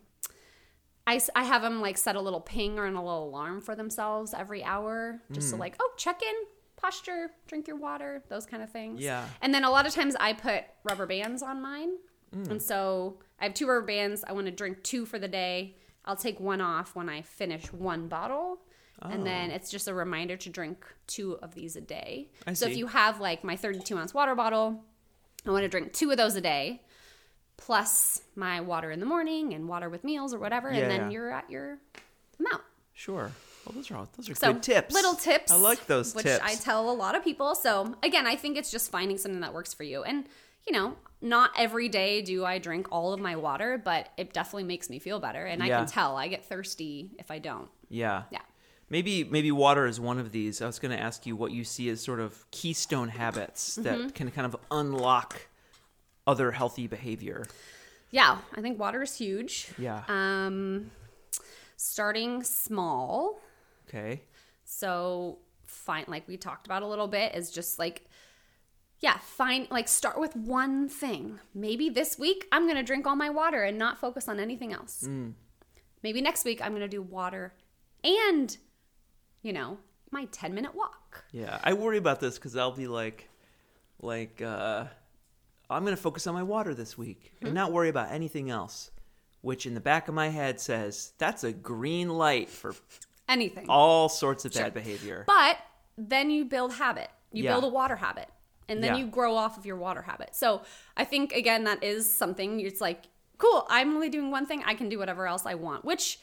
I, 1.06 1.20
I 1.34 1.44
have 1.44 1.62
them 1.62 1.80
like 1.80 1.98
set 1.98 2.16
a 2.16 2.20
little 2.20 2.40
ping 2.40 2.78
or 2.78 2.86
a 2.86 2.90
little 2.90 3.24
alarm 3.24 3.60
for 3.60 3.74
themselves 3.74 4.32
every 4.34 4.62
hour, 4.62 5.20
just 5.32 5.48
Mm. 5.48 5.50
to 5.52 5.56
like, 5.56 5.76
oh, 5.80 5.92
check 5.96 6.22
in, 6.22 6.34
posture, 6.76 7.30
drink 7.46 7.66
your 7.66 7.76
water, 7.76 8.22
those 8.28 8.46
kind 8.46 8.62
of 8.62 8.70
things. 8.70 9.00
Yeah. 9.00 9.26
And 9.42 9.52
then 9.52 9.64
a 9.64 9.70
lot 9.70 9.86
of 9.86 9.94
times 9.94 10.14
I 10.20 10.32
put 10.34 10.64
rubber 10.84 11.06
bands 11.06 11.42
on 11.42 11.60
mine. 11.60 11.90
Mm. 12.34 12.50
And 12.52 12.62
so 12.62 13.18
I 13.40 13.44
have 13.44 13.54
two 13.54 13.66
rubber 13.66 13.86
bands. 13.86 14.24
I 14.26 14.32
want 14.32 14.46
to 14.46 14.52
drink 14.52 14.82
two 14.82 15.04
for 15.04 15.18
the 15.18 15.28
day. 15.28 15.76
I'll 16.04 16.16
take 16.16 16.38
one 16.38 16.60
off 16.60 16.94
when 16.94 17.08
I 17.08 17.22
finish 17.22 17.72
one 17.72 18.08
bottle. 18.08 18.60
And 19.02 19.26
then 19.26 19.50
it's 19.50 19.70
just 19.70 19.88
a 19.88 19.94
reminder 19.94 20.36
to 20.36 20.50
drink 20.50 20.84
two 21.06 21.38
of 21.40 21.54
these 21.54 21.74
a 21.74 21.80
day. 21.80 22.28
I 22.46 22.52
so 22.52 22.66
if 22.66 22.76
you 22.76 22.86
have 22.86 23.18
like 23.18 23.42
my 23.42 23.56
32 23.56 23.96
ounce 23.96 24.12
water 24.12 24.34
bottle, 24.34 24.84
I 25.46 25.50
want 25.50 25.62
to 25.62 25.68
drink 25.68 25.94
two 25.94 26.10
of 26.10 26.18
those 26.18 26.36
a 26.36 26.40
day, 26.42 26.82
plus 27.60 28.22
my 28.34 28.60
water 28.60 28.90
in 28.90 28.98
the 29.00 29.06
morning 29.06 29.54
and 29.54 29.68
water 29.68 29.88
with 29.88 30.02
meals 30.04 30.34
or 30.34 30.38
whatever, 30.38 30.72
Yeah, 30.72 30.80
and 30.80 30.90
then 30.90 31.00
yeah. 31.02 31.10
you're 31.10 31.30
at 31.30 31.48
your 31.50 31.78
amount. 32.38 32.62
Sure. 32.94 33.30
Well, 33.64 33.74
those 33.74 33.90
are 33.90 33.96
all, 33.96 34.08
those 34.16 34.28
are 34.28 34.34
So 34.34 34.52
good 34.52 34.62
tips. 34.62 34.94
little 34.94 35.14
tips. 35.14 35.52
I 35.52 35.56
like 35.56 35.86
those 35.86 36.14
which 36.14 36.24
tips. 36.26 36.42
I 36.44 36.54
tell 36.56 36.90
a 36.90 36.92
lot 36.94 37.14
of 37.14 37.22
people. 37.22 37.54
So 37.54 37.94
again, 38.02 38.26
I 38.26 38.34
think 38.36 38.56
it's 38.56 38.70
just 38.70 38.90
finding 38.90 39.16
something 39.18 39.40
that 39.42 39.54
works 39.54 39.72
for 39.74 39.84
you. 39.84 40.02
And 40.02 40.24
you 40.66 40.72
know, 40.74 40.94
not 41.22 41.50
every 41.56 41.88
day 41.88 42.20
do 42.20 42.44
I 42.44 42.58
drink 42.58 42.88
all 42.92 43.12
of 43.14 43.20
my 43.20 43.34
water, 43.36 43.80
but 43.82 44.10
it 44.18 44.32
definitely 44.34 44.64
makes 44.64 44.90
me 44.90 44.98
feel 44.98 45.18
better. 45.18 45.44
And 45.46 45.62
I 45.62 45.68
can 45.68 45.86
tell 45.86 46.16
I 46.16 46.28
get 46.28 46.44
thirsty 46.44 47.12
if 47.18 47.30
I 47.30 47.38
don't. 47.38 47.68
yeah. 47.88 48.24
Yeah. 48.30 48.40
Maybe 48.92 49.22
maybe 49.22 49.52
water 49.52 49.86
is 49.86 50.00
one 50.00 50.18
of 50.18 50.32
these. 50.32 50.60
I 50.60 50.66
was 50.66 50.80
going 50.80 50.90
to 50.96 51.00
ask 51.00 51.24
you 51.24 51.36
what 51.36 51.52
you 51.52 51.62
see 51.62 51.88
as 51.90 52.00
sort 52.00 52.18
of 52.18 52.44
keystone 52.50 53.08
habits 53.08 53.78
Mm-hmm. 53.78 53.82
that 54.02 54.14
can 54.16 54.30
kind 54.32 54.46
of 54.46 54.56
unlock 54.70 55.42
other 56.26 56.50
healthy 56.50 56.86
behavior. 56.86 57.46
Yeah, 58.10 58.38
I 58.54 58.60
think 58.60 58.78
water 58.78 59.02
is 59.02 59.16
huge. 59.16 59.68
Yeah. 59.78 60.02
Um, 60.08 60.90
starting 61.76 62.42
small. 62.42 63.40
Okay. 63.88 64.22
So 64.64 65.38
find 65.66 66.08
like 66.08 66.26
we 66.26 66.36
talked 66.36 66.66
about 66.66 66.82
a 66.82 66.86
little 66.86 67.08
bit 67.08 67.34
is 67.34 67.50
just 67.50 67.78
like 67.78 68.04
yeah, 69.00 69.16
find 69.18 69.66
like 69.70 69.88
start 69.88 70.20
with 70.20 70.36
one 70.36 70.88
thing. 70.88 71.38
Maybe 71.54 71.88
this 71.88 72.18
week 72.18 72.46
I'm 72.52 72.64
going 72.64 72.76
to 72.76 72.82
drink 72.82 73.06
all 73.06 73.16
my 73.16 73.30
water 73.30 73.62
and 73.62 73.78
not 73.78 73.98
focus 73.98 74.28
on 74.28 74.38
anything 74.38 74.72
else. 74.72 75.08
Maybe 76.02 76.20
next 76.20 76.44
week 76.44 76.60
I'm 76.62 76.72
going 76.72 76.82
to 76.82 76.88
do 76.88 77.00
water 77.00 77.54
and 78.04 78.56
you 79.42 79.52
know, 79.52 79.78
my 80.10 80.26
10 80.26 80.54
minute 80.54 80.74
walk. 80.74 81.24
Yeah, 81.32 81.58
I 81.62 81.72
worry 81.72 81.98
about 81.98 82.20
this 82.20 82.34
because 82.34 82.56
I'll 82.56 82.72
be 82.72 82.86
like, 82.86 83.28
like, 84.00 84.42
uh, 84.42 84.84
I'm 85.74 85.84
gonna 85.84 85.96
focus 85.96 86.26
on 86.26 86.34
my 86.34 86.42
water 86.42 86.74
this 86.74 86.96
week 86.98 87.32
Hmm? 87.40 87.46
and 87.46 87.54
not 87.54 87.72
worry 87.72 87.88
about 87.88 88.10
anything 88.10 88.50
else. 88.50 88.90
Which 89.42 89.64
in 89.64 89.72
the 89.74 89.80
back 89.80 90.08
of 90.08 90.14
my 90.14 90.28
head 90.28 90.60
says 90.60 91.12
that's 91.18 91.44
a 91.44 91.52
green 91.52 92.10
light 92.10 92.50
for 92.50 92.74
Anything. 93.28 93.66
all 93.68 94.08
sorts 94.08 94.44
of 94.44 94.52
Sure. 94.52 94.62
bad 94.64 94.74
behavior. 94.74 95.24
But 95.26 95.56
then 95.96 96.30
you 96.30 96.44
build 96.44 96.74
habit. 96.74 97.08
You 97.32 97.44
Yeah. 97.44 97.52
build 97.52 97.64
a 97.64 97.68
water 97.74 97.96
habit. 97.96 98.28
And 98.68 98.82
then 98.84 98.94
Yeah. 98.96 99.00
you 99.00 99.06
grow 99.06 99.34
off 99.36 99.56
of 99.56 99.64
your 99.66 99.76
water 99.76 100.02
habit. 100.02 100.34
So 100.36 100.62
I 100.96 101.04
think 101.04 101.32
again 101.32 101.64
that 101.64 101.82
is 101.82 102.12
something 102.14 102.60
it's 102.60 102.80
like, 102.80 103.06
cool, 103.38 103.66
I'm 103.70 103.94
only 103.94 104.10
doing 104.10 104.30
one 104.30 104.44
thing, 104.46 104.62
I 104.64 104.74
can 104.74 104.88
do 104.90 104.98
whatever 104.98 105.26
else 105.26 105.46
I 105.46 105.54
want, 105.54 105.84
which 105.84 106.20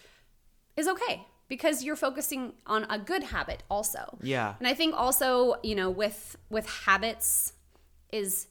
is 0.76 0.88
okay 0.88 1.26
because 1.48 1.84
you're 1.84 1.96
focusing 1.96 2.54
on 2.68 2.86
a 2.90 3.00
good 3.00 3.24
habit 3.24 3.64
also. 3.70 4.18
Yeah. 4.22 4.56
And 4.60 4.68
I 4.68 4.74
think 4.76 4.94
also, 4.96 5.56
you 5.64 5.74
know, 5.76 5.90
with 5.90 6.36
with 6.52 6.68
habits 6.86 7.54
is 8.12 8.48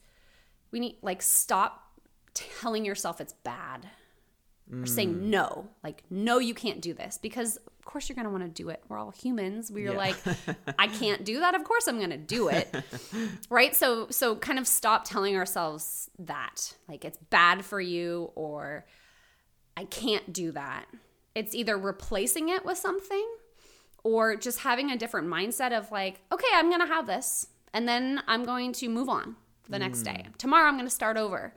we 0.70 0.80
need 0.80 0.96
like 1.02 1.22
stop 1.22 1.82
telling 2.34 2.84
yourself 2.84 3.20
it's 3.20 3.32
bad 3.32 3.88
or 4.70 4.78
Mm. 4.78 4.88
saying 4.88 5.30
no. 5.30 5.68
Like 5.84 6.02
no 6.10 6.38
you 6.38 6.52
can't 6.54 6.80
do 6.80 6.92
this 6.92 7.18
because 7.18 7.56
of 7.56 7.84
course 7.84 8.08
you're 8.08 8.16
going 8.16 8.24
to 8.26 8.32
want 8.32 8.42
to 8.44 8.50
do 8.50 8.68
it. 8.68 8.82
We're 8.88 8.98
all 8.98 9.12
humans. 9.12 9.70
We're 9.70 9.92
Yeah. 9.92 9.96
like 9.98 10.16
i 10.78 10.88
can't 10.88 11.24
do 11.24 11.38
that? 11.40 11.54
Of 11.54 11.62
course 11.64 11.86
i'm 11.86 11.98
going 11.98 12.10
to 12.10 12.16
do 12.16 12.48
it. 12.48 12.74
Right? 13.48 13.76
So 13.76 14.08
so 14.10 14.34
kind 14.36 14.58
of 14.58 14.66
stop 14.66 15.04
telling 15.04 15.36
ourselves 15.36 16.10
that. 16.18 16.74
Like 16.88 17.04
it's 17.04 17.18
bad 17.30 17.64
for 17.64 17.80
you 17.80 18.32
or 18.34 18.86
i 19.76 19.84
can't 19.84 20.32
do 20.32 20.52
that. 20.52 20.86
It's 21.36 21.54
either 21.54 21.76
replacing 21.76 22.48
it 22.48 22.64
with 22.64 22.78
something 22.78 23.26
or 24.02 24.36
just 24.36 24.60
having 24.60 24.90
a 24.90 24.96
different 24.96 25.28
mindset 25.28 25.76
of 25.76 25.90
like 25.92 26.20
okay 26.32 26.46
i'm 26.54 26.68
going 26.70 26.80
to 26.80 26.86
have 26.86 27.06
this 27.06 27.46
and 27.74 27.86
then 27.88 28.22
i'm 28.26 28.44
going 28.44 28.72
to 28.72 28.88
move 28.88 29.08
on 29.08 29.36
the 29.68 29.78
next 29.78 30.02
day 30.02 30.26
tomorrow 30.38 30.68
i'm 30.68 30.74
going 30.74 30.86
to 30.86 30.90
start 30.90 31.16
over 31.16 31.54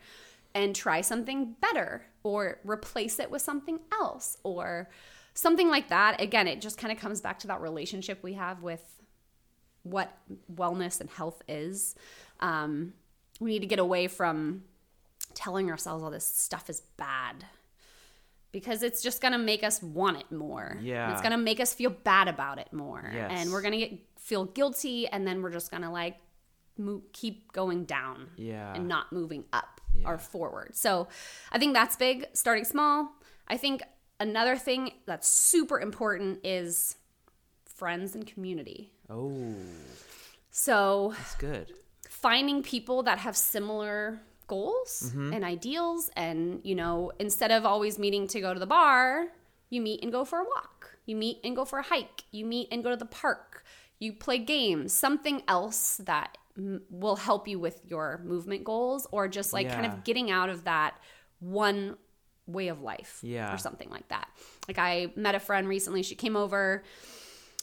and 0.55 0.75
try 0.75 1.01
something 1.01 1.55
better 1.61 2.05
or 2.23 2.59
replace 2.63 3.19
it 3.19 3.29
with 3.29 3.41
something 3.41 3.79
else 3.91 4.37
or 4.43 4.89
something 5.33 5.69
like 5.69 5.89
that. 5.89 6.21
Again, 6.21 6.47
it 6.47 6.61
just 6.61 6.77
kind 6.77 6.91
of 6.91 6.99
comes 6.99 7.21
back 7.21 7.39
to 7.39 7.47
that 7.47 7.61
relationship 7.61 8.21
we 8.23 8.33
have 8.33 8.61
with 8.61 8.83
what 9.83 10.11
wellness 10.53 10.99
and 10.99 11.09
health 11.09 11.41
is. 11.47 11.95
Um, 12.39 12.93
we 13.39 13.51
need 13.51 13.59
to 13.59 13.67
get 13.67 13.79
away 13.79 14.07
from 14.07 14.63
telling 15.33 15.69
ourselves 15.69 16.03
all 16.03 16.11
this 16.11 16.25
stuff 16.25 16.69
is 16.69 16.81
bad 16.97 17.45
because 18.51 18.81
it's 18.83 19.01
just 19.01 19.21
going 19.21 19.31
to 19.31 19.37
make 19.37 19.63
us 19.63 19.81
want 19.81 20.17
it 20.17 20.31
more. 20.31 20.77
Yeah. 20.81 21.11
It's 21.11 21.21
going 21.21 21.31
to 21.31 21.37
make 21.37 21.59
us 21.59 21.73
feel 21.73 21.91
bad 21.91 22.27
about 22.27 22.57
it 22.57 22.73
more. 22.73 23.09
Yes. 23.13 23.31
And 23.33 23.51
we're 23.51 23.61
going 23.61 23.73
to 23.73 23.77
get 23.77 23.99
feel 24.17 24.45
guilty 24.45 25.07
and 25.07 25.25
then 25.25 25.41
we're 25.41 25.51
just 25.51 25.71
going 25.71 25.83
to 25.83 25.89
like 25.89 26.17
mo- 26.79 27.03
keep 27.13 27.51
going 27.53 27.83
down 27.85 28.29
Yeah. 28.37 28.73
and 28.73 28.87
not 28.87 29.11
moving 29.11 29.45
up 29.53 29.81
Yeah. 29.95 30.07
or 30.09 30.17
forward. 30.17 30.75
So 30.75 31.07
I 31.51 31.59
think 31.59 31.73
that's 31.73 31.95
big, 31.95 32.25
starting 32.33 32.65
small. 32.65 33.11
I 33.47 33.57
think 33.57 33.81
another 34.19 34.55
thing 34.57 34.91
that's 35.05 35.27
super 35.27 35.79
important 35.79 36.39
is 36.43 36.95
friends 37.65 38.15
and 38.15 38.25
community. 38.25 38.91
Oh, 39.09 39.53
So 40.51 41.13
that's 41.17 41.35
good. 41.35 41.73
finding 42.09 42.63
people 42.63 43.03
that 43.03 43.19
have 43.19 43.35
similar 43.37 44.19
goals 44.47 45.03
mm-hmm. 45.07 45.31
and 45.33 45.45
ideals 45.45 46.09
and 46.15 46.59
you 46.63 46.73
know 46.73 47.11
instead 47.19 47.51
of 47.51 47.65
always 47.65 47.99
meeting 47.99 48.27
to 48.27 48.41
go 48.41 48.51
to 48.51 48.59
the 48.59 48.65
bar 48.65 49.27
you 49.69 49.79
meet 49.79 50.01
and 50.01 50.11
go 50.11 50.25
for 50.25 50.39
a 50.39 50.43
walk 50.43 50.97
you 51.05 51.15
meet 51.15 51.37
and 51.43 51.55
go 51.55 51.63
for 51.63 51.77
a 51.77 51.83
hike 51.83 52.23
you 52.31 52.43
meet 52.47 52.67
and 52.71 52.83
go 52.83 52.89
to 52.89 52.95
the 52.97 53.05
park 53.05 53.63
you 53.99 54.11
play 54.11 54.39
games 54.39 54.91
something 54.91 55.43
else 55.47 55.97
that 55.97 56.35
m- 56.59 56.81
will 56.91 57.15
help 57.15 57.47
you 57.47 57.57
with 57.59 57.81
your 57.87 58.21
movement 58.23 58.63
goals 58.63 59.07
or 59.11 59.27
just 59.27 59.53
like 59.53 59.69
kind 59.71 59.85
of 59.85 60.03
getting 60.03 60.29
out 60.29 60.49
of 60.49 60.65
that 60.65 60.95
one 61.39 61.97
way 62.45 62.67
of 62.67 62.81
life 62.81 63.19
Yeah. 63.23 63.53
or 63.53 63.57
something 63.57 63.89
like 63.89 64.07
that. 64.09 64.27
Like 64.67 64.77
I 64.77 65.11
met 65.15 65.33
a 65.35 65.39
friend 65.39 65.67
recently, 65.67 66.03
she 66.03 66.15
came 66.15 66.35
over. 66.35 66.83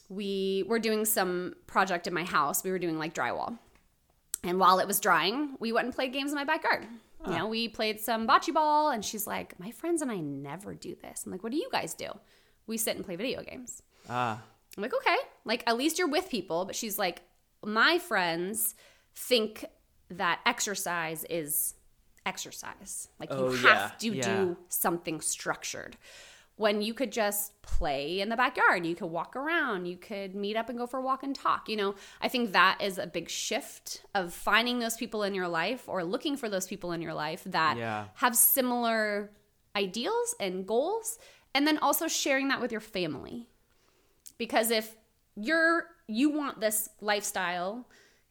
We 0.08 0.64
were 0.66 0.78
doing 0.78 1.04
some 1.04 1.54
project 1.66 2.06
in 2.06 2.14
my 2.14 2.24
house. 2.24 2.62
We 2.64 2.70
were 2.70 2.78
doing 2.78 2.98
like 2.98 3.14
drywall. 3.14 3.58
And 4.44 4.60
while 4.60 4.78
it 4.78 4.86
was 4.86 5.00
drying, 5.00 5.56
we 5.58 5.72
went 5.72 5.86
and 5.86 5.94
played 5.94 6.12
games 6.12 6.30
in 6.30 6.36
my 6.36 6.44
backyard. 6.44 6.86
You 7.26 7.32
know, 7.36 7.48
we 7.48 7.66
played 7.66 7.98
some 7.98 8.24
bocce 8.28 8.54
ball, 8.54 8.90
and 8.90 9.04
she's 9.04 9.26
like, 9.26 9.58
My 9.58 9.72
friends 9.72 10.00
and 10.00 10.12
I 10.12 10.18
never 10.18 10.74
do 10.74 10.94
this. 10.94 11.24
I'm 11.26 11.32
like, 11.32 11.42
What 11.42 11.50
do 11.50 11.58
you 11.58 11.68
guys 11.72 11.92
do? 11.92 12.06
We 12.68 12.76
sit 12.76 12.94
and 12.94 13.04
play 13.04 13.16
video 13.16 13.42
games. 13.42 13.82
Ah, 14.08 14.40
I'm 14.76 14.82
like, 14.84 14.94
Okay. 14.94 15.16
Like, 15.44 15.64
at 15.66 15.76
least 15.76 15.98
you're 15.98 16.06
with 16.06 16.28
people. 16.30 16.64
But 16.66 16.76
she's 16.76 17.00
like, 17.00 17.22
My 17.66 17.98
friends 17.98 18.74
think 19.14 19.64
that 20.08 20.40
exercise 20.46 21.24
is 21.28 21.74
exercise. 22.24 23.08
Like, 23.18 23.28
Oh, 23.32 23.50
you 23.52 23.56
yeah, 23.56 23.74
have 23.74 23.98
to 23.98 24.14
yeah. 24.14 24.22
do 24.22 24.56
something 24.68 25.20
structured. 25.20 25.96
When 26.56 26.80
you 26.80 26.94
could 26.94 27.12
just 27.12 27.60
play 27.60 28.20
in 28.20 28.28
the 28.30 28.36
backyard, 28.36 28.86
you 28.86 28.94
could 28.94 29.08
walk 29.08 29.36
around, 29.36 29.86
you 29.86 29.96
could 29.98 30.34
meet 30.34 30.56
up 30.56 30.68
and 30.70 30.78
go 30.78 30.86
for 30.86 30.98
a 30.98 31.02
walk 31.02 31.22
and 31.22 31.34
talk. 31.34 31.68
You 31.68 31.76
know, 31.76 31.94
I 32.22 32.28
think 32.28 32.52
that 32.52 32.78
is 32.80 32.96
a 32.98 33.06
big 33.06 33.28
shift 33.28 34.02
of 34.14 34.32
finding 34.32 34.78
those 34.78 34.96
people 34.96 35.22
in 35.22 35.34
your 35.34 35.48
life 35.48 35.84
or 35.86 36.02
looking 36.02 36.36
for 36.36 36.48
those 36.48 36.66
people 36.66 36.92
in 36.92 37.02
your 37.02 37.12
life 37.14 37.42
that 37.46 37.76
Yeah. 37.76 38.06
have 38.14 38.34
similar 38.36 39.30
ideals 39.74 40.34
and 40.40 40.66
goals, 40.66 41.18
and 41.54 41.66
then 41.66 41.78
also 41.78 42.08
sharing 42.08 42.48
that 42.48 42.60
with 42.60 42.72
your 42.72 42.80
family. 42.80 43.48
Because 44.38 44.70
if 44.70 44.96
you're 45.34 45.84
you 46.08 46.30
want 46.30 46.60
this 46.60 46.88
lifestyle 47.00 47.86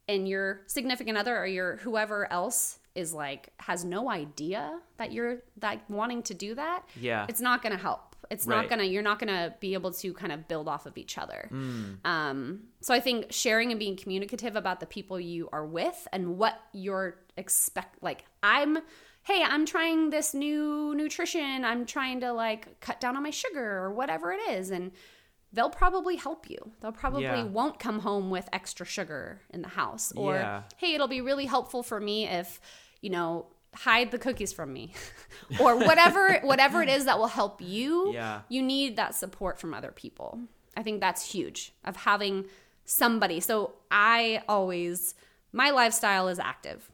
and 0.07 0.27
your 0.27 0.61
significant 0.67 1.17
other 1.17 1.37
or 1.37 1.45
your 1.45 1.77
whoever 1.77 2.31
else 2.31 2.79
is 2.93 3.13
like 3.13 3.49
has 3.57 3.83
no 3.83 4.09
idea 4.09 4.79
that 4.97 5.11
you're 5.11 5.39
that 5.57 5.81
wanting 5.89 6.23
to 6.23 6.33
do 6.33 6.55
that 6.55 6.83
Yeah. 6.99 7.25
it's 7.27 7.41
not 7.41 7.61
going 7.61 7.73
to 7.75 7.81
help. 7.81 8.15
It's 8.31 8.47
Right. 8.47 8.55
not 8.61 8.69
going 8.69 8.79
to 8.79 8.85
you're 8.87 9.03
not 9.03 9.19
going 9.19 9.27
to 9.33 9.53
be 9.59 9.73
able 9.73 9.91
to 9.93 10.13
kind 10.13 10.31
of 10.31 10.47
build 10.47 10.67
off 10.67 10.85
of 10.85 10.97
each 10.97 11.17
other. 11.17 11.49
Um, 12.05 12.61
so 12.81 12.93
i 12.93 12.99
think 12.99 13.31
sharing 13.31 13.71
and 13.71 13.79
being 13.79 13.95
communicative 13.97 14.55
about 14.55 14.79
the 14.79 14.85
people 14.85 15.19
you 15.19 15.49
are 15.51 15.65
with 15.65 16.07
and 16.13 16.37
what 16.37 16.59
you're 16.71 17.17
expect 17.37 18.01
like 18.01 18.23
i'm 18.43 18.77
hey 19.23 19.43
i'm 19.43 19.65
trying 19.65 20.09
this 20.11 20.33
new 20.33 20.93
nutrition. 20.95 21.65
I'm 21.65 21.85
trying 21.85 22.21
to 22.21 22.31
like 22.31 22.79
cut 22.79 23.01
down 23.01 23.17
on 23.17 23.23
my 23.23 23.31
sugar 23.31 23.77
or 23.83 23.91
whatever 23.93 24.31
it 24.31 24.39
is. 24.51 24.69
And 24.71 24.91
they'll 25.55 25.69
probably 25.69 26.15
help 26.17 26.49
you 26.49 26.57
they'll 26.81 26.91
probably 26.91 27.23
Yeah. 27.23 27.43
won't 27.43 27.79
come 27.79 27.99
home 27.99 28.29
with 28.29 28.47
extra 28.53 28.85
sugar 28.85 29.41
in 29.49 29.61
the 29.61 29.69
house 29.69 30.11
or 30.15 30.35
Yeah. 30.35 30.63
hey 30.77 30.93
it'll 30.95 31.07
be 31.07 31.21
really 31.21 31.45
helpful 31.45 31.81
for 31.81 31.99
me 31.99 32.27
if 32.27 32.59
you 33.01 33.09
know 33.09 33.47
hide 33.73 34.11
the 34.11 34.19
cookies 34.19 34.53
from 34.53 34.71
me 34.71 34.93
or 35.59 35.75
whatever 35.75 36.39
whatever 36.43 36.81
it 36.81 36.89
is 36.89 37.05
that 37.05 37.17
will 37.17 37.27
help 37.41 37.61
you 37.61 38.13
Yeah. 38.13 38.41
you 38.49 38.61
need 38.61 38.95
that 38.97 39.15
support 39.15 39.59
from 39.59 39.73
other 39.73 39.91
people 39.91 40.39
i 40.77 40.83
think 40.83 41.01
that's 41.01 41.31
huge 41.31 41.73
of 41.83 41.95
having 41.95 42.45
somebody 42.85 43.39
so 43.39 43.73
i 43.91 44.41
always 44.47 45.15
my 45.51 45.71
lifestyle 45.71 46.27
is 46.27 46.39
active 46.39 46.89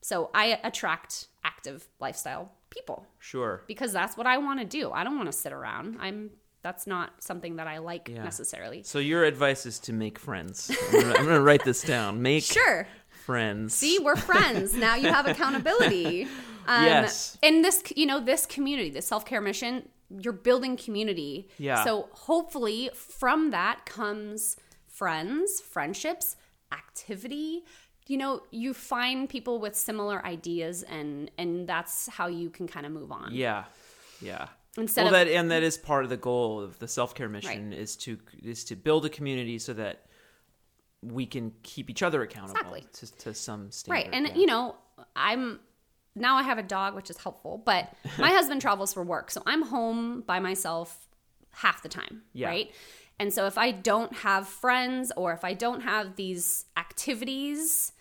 so 0.00 0.30
i 0.34 0.58
attract 0.62 1.28
active 1.44 1.88
lifestyle 2.00 2.52
people 2.70 3.06
sure. 3.18 3.62
because 3.66 3.92
that's 3.92 4.16
what 4.16 4.26
i 4.26 4.38
want 4.38 4.58
to 4.60 4.64
do 4.66 4.90
i 4.92 5.02
don't 5.04 5.16
want 5.16 5.30
to 5.30 5.36
sit 5.36 5.52
around 5.52 5.96
i'm 6.00 6.30
that's 6.62 6.86
not 6.86 7.10
something 7.22 7.56
that 7.56 7.66
i 7.66 7.78
like 7.78 8.08
Yeah. 8.08 8.22
necessarily 8.24 8.82
So 8.82 8.98
your 8.98 9.24
advice 9.24 9.66
is 9.66 9.78
to 9.80 9.92
make 9.92 10.18
friends. 10.18 10.70
I'm 10.92 11.12
gonna, 11.12 11.40
write 11.40 11.64
this 11.64 11.82
down. 11.82 12.22
Make 12.30 12.44
sure 12.44 12.86
friends. 13.26 13.74
See, 13.74 13.98
we're 13.98 14.16
friends. 14.16 14.74
now 14.86 14.94
you 14.96 15.08
have 15.12 15.26
accountability. 15.26 16.24
Um, 16.66 16.84
Yes. 16.84 17.38
In 17.42 17.62
this, 17.62 17.82
you 17.96 18.06
know, 18.06 18.20
this 18.20 18.46
community, 18.46 18.90
the 18.90 19.02
self 19.02 19.24
care 19.24 19.40
mission, 19.40 19.88
you're 20.10 20.32
building 20.32 20.76
community. 20.76 21.48
Yeah. 21.58 21.84
So 21.84 22.08
hopefully 22.12 22.90
from 22.94 23.50
that 23.50 23.84
comes 23.86 24.56
friends, 24.86 25.60
friendships, 25.60 26.36
activity. 26.72 27.62
You 28.08 28.16
know, 28.18 28.42
you 28.50 28.74
find 28.74 29.28
people 29.28 29.58
with 29.60 29.74
similar 29.76 30.24
ideas 30.26 30.82
and 30.82 31.30
and 31.38 31.68
that's 31.68 32.08
how 32.08 32.26
you 32.26 32.50
can 32.50 32.66
kind 32.66 32.84
of 32.86 32.92
move 32.92 33.10
on. 33.12 33.28
Yeah. 33.32 33.64
Yeah. 34.20 34.48
Instead 34.78 35.04
well, 35.04 35.14
of 35.14 35.26
that 35.26 35.32
and 35.32 35.50
that 35.50 35.62
is 35.62 35.76
part 35.76 36.04
of 36.04 36.10
the 36.10 36.16
goal 36.16 36.60
of 36.60 36.78
the 36.78 36.88
self 36.88 37.14
care 37.14 37.28
mission 37.28 37.72
is 37.72 37.94
to 37.96 38.18
is 38.42 38.64
to 38.64 38.76
build 38.76 39.04
a 39.04 39.10
community 39.10 39.58
so 39.58 39.74
that 39.74 40.06
we 41.02 41.26
can 41.26 41.52
keep 41.62 41.90
each 41.90 42.02
other 42.02 42.22
accountable 42.22 42.74
Exactly. 42.74 42.86
to, 42.92 43.18
to 43.18 43.34
some 43.34 43.70
standard. 43.70 44.06
Right. 44.06 44.08
And 44.12 44.28
yeah. 44.28 44.34
you 44.34 44.46
know, 44.46 44.76
I'm 45.14 45.60
now 46.14 46.36
I 46.36 46.42
have 46.42 46.58
a 46.58 46.62
dog, 46.62 46.94
which 46.94 47.10
is 47.10 47.18
helpful, 47.18 47.60
but 47.64 47.92
my 48.18 48.28
husband 48.32 48.60
travels 48.60 48.94
for 48.94 49.02
work. 49.02 49.30
So 49.30 49.42
I'm 49.46 49.62
home 49.62 50.22
by 50.22 50.40
myself 50.40 51.08
half 51.50 51.82
the 51.82 51.88
time. 51.88 52.22
Yeah. 52.32 52.48
Right. 52.48 52.72
And 53.18 53.32
so 53.32 53.46
if 53.46 53.58
I 53.58 53.72
don't 53.72 54.12
have 54.16 54.48
friends 54.48 55.12
or 55.16 55.32
if 55.32 55.44
I 55.44 55.54
don't 55.54 55.82
have 55.82 56.16
these 56.16 56.64
activities, 56.76 57.92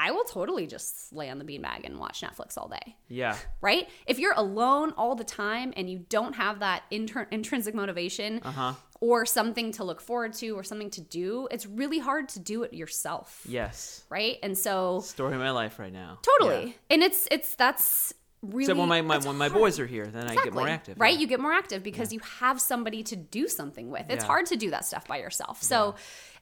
I 0.00 0.12
will 0.12 0.24
totally 0.24 0.66
just 0.68 1.12
lay 1.12 1.28
on 1.28 1.38
the 1.38 1.44
beanbag 1.44 1.84
and 1.84 1.98
watch 1.98 2.20
Netflix 2.20 2.56
all 2.56 2.68
day. 2.68 2.96
yeah, 3.08 3.36
Right? 3.60 3.88
If 4.06 4.18
you're 4.20 4.34
alone 4.34 4.92
all 4.96 5.14
the 5.16 5.24
time 5.24 5.72
and 5.76 5.90
you 5.90 5.98
don't 6.08 6.34
have 6.34 6.60
that 6.60 6.84
inter- 6.90 7.26
intrinsic 7.32 7.74
motivation 7.74 8.40
Uh-huh. 8.44 8.74
or 9.00 9.26
something 9.26 9.72
to 9.72 9.82
look 9.84 10.00
forward 10.00 10.34
to 10.34 10.50
or 10.58 10.62
something 10.62 10.90
to 10.90 11.00
do, 11.00 11.48
it's 11.50 11.66
really 11.66 11.98
hard 11.98 12.28
to 12.30 12.38
do 12.38 12.62
it 12.62 12.72
yourself. 12.74 13.42
yes, 13.48 14.04
Right? 14.08 14.36
And 14.42 14.56
so 14.56 15.00
story 15.00 15.34
of 15.34 15.40
my 15.40 15.50
life 15.50 15.78
right 15.80 15.92
now. 15.92 16.18
Totally. 16.22 16.66
Yeah. 16.66 16.72
And 16.90 17.02
it's 17.02 17.26
it's 17.30 17.54
that's 17.56 18.12
really 18.42 18.64
Except 18.64 18.78
when 18.78 18.88
my, 18.88 19.00
my 19.02 19.18
when 19.18 19.36
my 19.36 19.48
boys 19.48 19.80
are 19.80 19.86
here, 19.86 20.06
then 20.06 20.28
I 20.28 20.34
get 20.36 20.52
more 20.54 20.68
active. 20.68 20.94
Right? 21.00 21.14
yeah. 21.14 21.20
You 21.20 21.26
get 21.26 21.40
more 21.40 21.52
active 21.52 21.82
because 21.82 22.12
you 22.12 22.20
have 22.40 22.60
somebody 22.60 23.02
to 23.04 23.16
do 23.16 23.48
something 23.48 23.90
with. 23.90 24.06
It's 24.10 24.22
Yeah. 24.22 24.26
hard 24.28 24.46
to 24.46 24.56
do 24.56 24.70
that 24.70 24.84
stuff 24.84 25.06
by 25.08 25.18
yourself. 25.18 25.62
So 25.62 25.96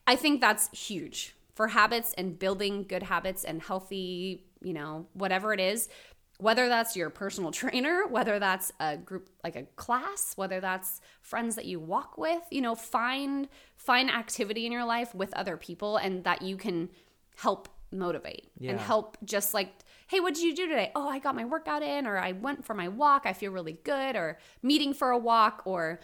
I 0.07 0.17
think 0.17 0.41
that's 0.41 0.69
huge 0.79 1.35
for 1.57 1.69
habits 1.69 2.15
and 2.19 2.39
building 2.39 2.85
good 2.87 3.03
habits 3.03 3.43
and 3.43 3.61
healthy, 3.63 4.45
you 4.61 4.75
know, 4.75 5.07
whatever 5.15 5.55
it 5.55 5.59
is. 5.59 5.89
Whether 6.39 6.69
that's 6.69 6.95
your 6.95 7.09
personal 7.09 7.51
trainer, 7.61 8.07
whether 8.07 8.39
that's 8.39 8.71
a 8.79 8.99
group 8.99 9.31
like 9.43 9.57
a 9.57 9.63
class, 9.75 10.35
whether 10.37 10.61
that's 10.61 11.01
friends 11.23 11.57
that 11.57 11.65
you 11.65 11.81
walk 11.81 12.19
with, 12.19 12.43
you 12.51 12.61
know, 12.61 12.75
find 12.75 13.49
find 13.77 14.11
activity 14.11 14.67
in 14.67 14.71
your 14.71 14.85
life 14.85 15.15
with 15.15 15.33
other 15.33 15.57
people 15.57 15.97
and 15.97 16.25
that 16.25 16.43
you 16.43 16.59
can 16.59 16.91
help 17.37 17.69
motivate 17.91 18.51
and 18.73 18.81
help 18.81 19.17
just 19.25 19.55
like 19.55 19.73
hey 20.09 20.19
what 20.19 20.35
did 20.35 20.43
you 20.43 20.55
do 20.55 20.67
today 20.67 20.91
oh 20.97 21.09
i 21.09 21.21
got 21.21 21.37
my 21.37 21.45
workout 21.45 21.83
in 21.83 22.05
or 22.05 22.19
i 22.19 22.33
went 22.33 22.65
for 22.65 22.75
my 22.75 22.89
walk 22.89 23.23
i 23.27 23.33
feel 23.33 23.53
really 23.53 23.79
good 23.85 24.17
or 24.17 24.39
meeting 24.61 24.93
for 24.93 25.11
a 25.11 25.19
walk 25.19 25.63
or 25.65 26.01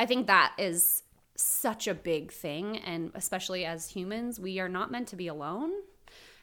i 0.00 0.04
think 0.04 0.26
that 0.26 0.52
is 0.58 1.01
such 1.36 1.86
a 1.86 1.94
big 1.94 2.30
thing 2.32 2.76
and 2.78 3.10
especially 3.14 3.64
as 3.64 3.88
humans 3.88 4.38
we 4.38 4.60
are 4.60 4.68
not 4.68 4.90
meant 4.90 5.08
to 5.08 5.16
be 5.16 5.28
alone 5.28 5.72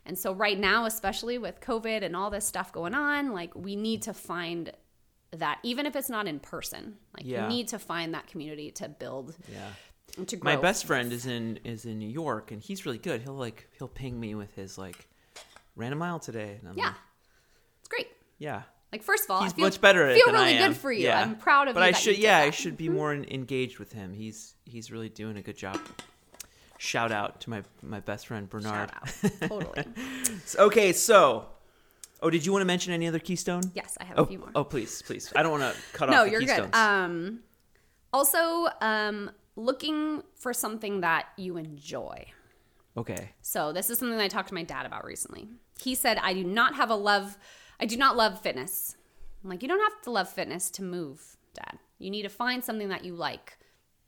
and 0.05 0.17
so 0.17 0.33
right 0.33 0.57
now 0.59 0.85
especially 0.85 1.37
with 1.37 1.59
covid 1.61 2.03
and 2.03 2.15
all 2.15 2.29
this 2.29 2.45
stuff 2.45 2.71
going 2.73 2.93
on 2.95 3.31
like 3.31 3.53
we 3.55 3.75
need 3.75 4.01
to 4.01 4.13
find 4.13 4.71
that 5.31 5.59
even 5.63 5.85
if 5.85 5.95
it's 5.95 6.09
not 6.09 6.27
in 6.27 6.39
person 6.39 6.95
like 7.15 7.23
Yeah. 7.25 7.43
you 7.43 7.49
need 7.49 7.67
to 7.69 7.77
find 7.79 8.13
that 8.15 8.25
community 8.27 8.71
to 8.71 8.89
build 8.89 9.35
Yeah. 9.51 10.25
to 10.25 10.35
grow 10.37 10.55
My 10.55 10.59
best 10.59 10.85
friend 10.85 11.13
is 11.13 11.27
in 11.27 11.59
is 11.63 11.85
in 11.85 11.99
New 11.99 12.09
York, 12.09 12.49
and 12.51 12.59
he's 12.59 12.83
really 12.83 12.97
good. 12.97 13.21
He'll 13.21 13.35
like 13.35 13.69
he'll 13.77 13.87
ping 13.87 14.19
me 14.19 14.33
with 14.33 14.55
his 14.55 14.75
like 14.75 15.07
ran 15.75 15.93
a 15.93 15.95
mile 15.95 16.17
today. 16.19 16.57
And 16.59 16.69
I'm 16.69 16.77
yeah 16.77 16.85
like, 16.87 16.95
it's 17.81 17.89
great 17.89 18.07
yeah. 18.39 18.63
Like 18.91 19.03
first 19.03 19.25
of 19.25 19.31
all 19.31 19.43
He's 19.43 19.53
i 19.53 19.55
feel, 19.55 19.65
much 19.65 19.79
better 19.81 20.13
feel 20.13 20.25
than 20.27 20.35
really 20.35 20.47
I 20.47 20.51
am. 20.51 20.71
good 20.71 20.77
for 20.77 20.91
you 20.91 21.05
Yeah. 21.05 21.21
i'm 21.21 21.35
proud 21.35 21.67
of 21.67 21.75
but 21.75 21.81
you 21.81 21.85
I 21.87 21.91
should 21.91 22.17
yeah 22.17 22.39
I 22.39 22.49
should 22.49 22.77
be 22.77 22.89
more 22.89 23.13
engaged 23.13 23.77
with 23.79 23.91
him. 23.93 24.13
He's 24.13 24.55
he's 24.65 24.91
really 24.91 25.09
doing 25.09 25.37
a 25.37 25.41
good 25.41 25.57
job. 25.57 25.79
Shout 26.77 27.11
out 27.11 27.41
to 27.41 27.49
my 27.49 27.63
my 27.81 27.99
best 27.99 28.27
friend 28.27 28.49
Bernard. 28.49 28.89
Shout 28.91 29.31
out. 29.41 29.49
Totally. 29.49 29.83
okay, 30.59 30.93
so 30.93 31.47
oh, 32.21 32.29
did 32.29 32.45
you 32.45 32.51
want 32.53 32.61
to 32.61 32.65
mention 32.65 32.93
any 32.93 33.07
other 33.07 33.19
keystone? 33.19 33.63
Yes, 33.73 33.97
I 33.99 34.05
have 34.05 34.17
Oh, 34.19 34.23
a 34.23 34.25
few 34.25 34.39
more. 34.39 34.49
oh, 34.55 34.63
please, 34.63 35.01
please. 35.01 35.31
I 35.35 35.43
don't 35.43 35.51
want 35.59 35.73
to 35.75 35.81
cut 35.93 36.09
no, 36.09 36.19
off 36.21 36.25
the 36.25 36.31
you're 36.31 36.39
keystones. 36.41 36.71
good. 36.71 36.75
Um, 36.77 37.39
also, 38.13 38.67
um, 38.81 39.31
looking 39.55 40.23
for 40.35 40.53
something 40.53 41.01
that 41.01 41.27
you 41.37 41.57
enjoy. 41.57 42.25
okay. 42.97 43.31
So 43.41 43.71
this 43.73 43.89
is 43.89 43.99
something 43.99 44.17
I 44.19 44.27
talked 44.29 44.47
to 44.49 44.53
my 44.55 44.63
dad 44.63 44.85
about 44.85 45.03
recently. 45.05 45.47
He 45.81 45.95
said, 45.95 46.17
"I 46.17 46.33
do 46.33 46.43
not 46.43 46.75
have 46.75 46.89
a 46.89 46.95
love. 46.95 47.37
I 47.79 47.85
do 47.85 47.97
not 47.97 48.17
love 48.17 48.41
fitness." 48.41 48.95
I'm 49.43 49.49
like, 49.49 49.61
"You 49.61 49.67
don't 49.67 49.79
have 49.79 50.01
to 50.03 50.11
love 50.11 50.29
fitness 50.29 50.69
to 50.71 50.83
move, 50.83 51.37
Dad. 51.53 51.79
You 51.97 52.09
need 52.09 52.23
to 52.23 52.29
find 52.29 52.63
something 52.63 52.89
that 52.89 53.05
you 53.05 53.15
like." 53.15 53.57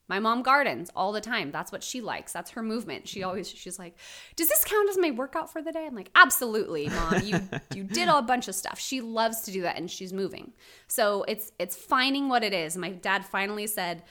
My 0.07 0.19
mom 0.19 0.43
gardens 0.43 0.91
all 0.93 1.13
the 1.13 1.21
time. 1.21 1.51
That's 1.51 1.71
what 1.71 1.83
she 1.83 2.01
likes. 2.01 2.33
That's 2.33 2.51
her 2.51 2.61
movement. 2.61 3.07
She 3.07 3.23
always 3.23 3.47
she's 3.49 3.79
like, 3.79 3.95
"Does 4.35 4.49
this 4.49 4.65
count 4.65 4.89
as 4.89 4.97
my 4.97 5.11
workout 5.11 5.49
for 5.49 5.61
the 5.61 5.71
day?" 5.71 5.85
I'm 5.85 5.95
like, 5.95 6.11
"Absolutely, 6.15 6.89
mom. 6.89 7.21
You 7.23 7.39
you 7.73 7.83
did 7.85 8.09
a 8.09 8.21
bunch 8.21 8.49
of 8.49 8.55
stuff. 8.55 8.77
She 8.77 8.99
loves 8.99 9.41
to 9.43 9.51
do 9.51 9.61
that 9.61 9.77
and 9.77 9.89
she's 9.89 10.11
moving." 10.11 10.51
So, 10.87 11.23
it's 11.29 11.53
it's 11.59 11.77
finding 11.77 12.27
what 12.27 12.43
it 12.43 12.53
is. 12.53 12.75
My 12.75 12.89
dad 12.89 13.23
finally 13.25 13.67
said 13.67 14.03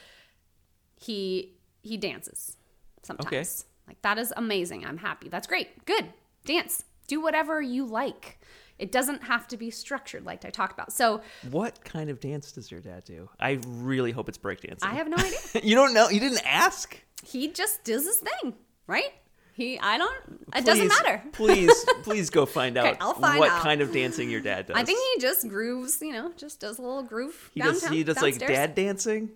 he 0.97 1.55
he 1.83 1.99
dances 1.99 2.57
sometimes. 3.03 3.27
Okay. 3.27 3.45
Like 3.87 4.01
that 4.03 4.19
is 4.19 4.33
amazing. 4.37 4.87
I'm 4.87 4.99
happy. 4.99 5.29
That's 5.29 5.47
great. 5.47 5.85
Good. 5.85 6.07
dance. 6.45 6.85
Do 7.09 7.21
whatever 7.21 7.61
you 7.61 7.85
like. 7.85 8.39
It 8.81 8.91
doesn't 8.93 9.23
have 9.25 9.47
to 9.49 9.57
be 9.57 9.71
structured 9.71 10.25
like 10.25 10.45
I 10.45 10.51
talked 10.51 10.73
about. 10.73 10.93
So 10.93 11.21
What 11.51 11.85
kind 11.85 12.09
of 12.09 12.19
dance 12.19 12.51
does 12.53 12.71
your 12.71 12.81
dad 12.81 13.05
do? 13.05 13.29
I 13.39 13.59
really 13.67 14.11
hope 14.11 14.29
it's 14.29 14.39
breakdancing. 14.39 14.83
I 14.83 14.95
have 14.95 15.07
no 15.09 15.17
idea. 15.17 15.39
you 15.63 15.75
don't 15.75 15.93
know? 15.93 16.09
You 16.09 16.19
didn't 16.21 16.43
ask? 16.47 16.99
he 17.23 17.49
just 17.49 17.85
does 17.85 18.07
his 18.07 18.17
thing, 18.17 18.55
right? 18.87 19.13
He, 19.53 19.79
I 19.79 19.99
don't. 19.99 20.17
It 20.57 20.65
doesn't 20.65 20.89
matter. 20.89 21.23
please, 21.33 21.85
please 22.03 22.31
go 22.31 22.47
find 22.47 22.79
out 22.79 22.87
Okay, 23.03 23.39
what 23.39 23.51
out. 23.51 23.61
kind 23.61 23.83
of 23.83 23.93
dancing 23.93 24.31
your 24.31 24.41
dad 24.41 24.67
does. 24.69 24.77
I 24.77 24.85
think 24.85 24.99
he 25.15 25.21
just 25.21 25.47
grooves, 25.49 26.01
you 26.01 26.13
know, 26.13 26.33
just 26.39 26.61
does 26.61 26.79
a 26.79 26.83
little 26.83 27.03
groove 27.03 27.51
he 27.53 27.61
does. 27.61 27.87
He 27.87 28.03
does 28.03 28.23
like 28.23 28.39
dad 28.39 28.75
dancing. 28.75 29.29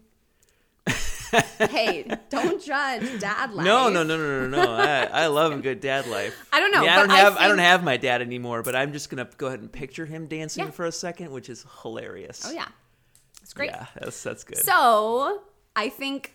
Hey, 1.59 2.07
don't 2.30 2.62
judge 2.62 3.20
dad 3.20 3.53
life. 3.53 3.64
No, 3.64 3.89
no, 3.89 4.03
no, 4.03 4.16
no, 4.16 4.49
no, 4.49 4.64
no. 4.64 4.72
I, 4.72 5.05
I 5.05 5.26
love 5.26 5.53
a 5.53 5.59
good 5.59 5.80
dad 5.80 6.07
life. 6.07 6.35
I 6.53 6.61
don't 6.61 6.70
know, 6.70 6.78
I, 6.78 6.82
mean, 6.82 6.91
I 6.91 6.97
don't 6.97 7.11
I 7.11 7.16
have. 7.16 7.37
I, 7.37 7.49
don't 7.49 7.59
have 7.59 7.82
my 7.85 7.97
dad 7.97 8.22
anymore, 8.22 8.62
but 8.62 8.74
I'm 8.76 8.93
just 8.93 9.11
gonna 9.11 9.28
go 9.37 9.47
ahead 9.49 9.61
and 9.61 9.70
picture 9.70 10.07
him 10.07 10.26
dancing 10.26 10.64
Yeah. 10.64 10.70
for 10.70 10.87
a 10.87 10.93
second, 10.93 11.30
which 11.30 11.49
is 11.49 11.64
hilarious. 11.82 12.45
Oh 12.47 12.53
yeah, 12.53 12.68
it's 13.43 13.53
great. 13.53 13.70
Yeah, 13.70 13.87
that's 13.99 14.22
that's 14.22 14.45
good. 14.45 14.59
So 14.59 15.43
I 15.76 15.89
think, 15.89 16.35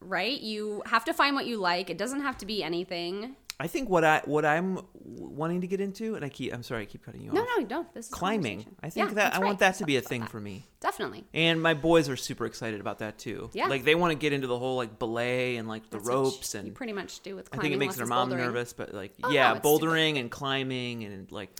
right? 0.00 0.40
You 0.40 0.82
have 0.86 1.04
to 1.06 1.12
find 1.12 1.34
what 1.34 1.46
you 1.46 1.56
like. 1.58 1.90
It 1.90 1.98
doesn't 1.98 2.20
have 2.20 2.38
to 2.38 2.46
be 2.46 2.62
anything. 2.62 3.36
I 3.60 3.66
think 3.66 3.88
what 3.88 4.04
I 4.04 4.22
what 4.24 4.44
I'm 4.44 4.78
wanting 4.94 5.62
to 5.62 5.66
get 5.66 5.80
into, 5.80 6.14
and 6.14 6.24
I 6.24 6.28
keep. 6.28 6.54
I'm 6.54 6.62
sorry, 6.62 6.82
I 6.82 6.84
keep 6.86 7.04
cutting 7.04 7.22
you 7.22 7.32
No, 7.32 7.42
off. 7.42 7.48
no, 7.58 7.64
no. 7.80 7.86
This 7.92 8.06
is 8.06 8.12
Climbing. 8.12 8.64
I 8.82 8.90
think 8.90 9.08
Yeah, 9.08 9.14
that 9.14 9.34
I 9.34 9.40
want 9.40 9.58
that 9.58 9.74
to 9.78 9.84
be 9.84 9.96
a 9.96 10.00
thing 10.00 10.22
for 10.22 10.40
me. 10.40 10.64
Definitely. 10.80 11.24
And 11.34 11.60
my 11.60 11.74
boys 11.74 12.08
are 12.08 12.16
super 12.16 12.46
excited 12.46 12.80
about 12.80 13.00
that 13.00 13.18
too. 13.18 13.50
Yeah. 13.52 13.66
Like 13.66 13.82
they 13.84 13.96
want 13.96 14.12
to 14.12 14.14
get 14.18 14.32
into 14.32 14.46
the 14.46 14.56
whole 14.58 14.76
like 14.76 15.00
belay 15.00 15.56
and 15.56 15.66
like 15.66 15.90
the 15.90 15.96
That's 15.96 16.08
ropes 16.08 16.54
you 16.54 16.60
and 16.60 16.74
pretty 16.74 16.92
much 16.92 17.20
do 17.24 17.34
with 17.34 17.48
I 17.52 17.56
think 17.58 17.74
it 17.74 17.78
makes 17.78 17.96
their 17.96 18.06
mom 18.06 18.30
bouldering. 18.30 18.36
nervous, 18.36 18.72
but 18.72 18.94
like 18.94 19.14
Oh, 19.24 19.30
yeah, 19.30 19.48
no, 19.48 19.56
it's 19.56 19.66
stupid. 19.68 19.84
bouldering 19.88 20.20
and 20.20 20.30
climbing 20.30 21.02
and 21.02 21.32
like 21.32 21.50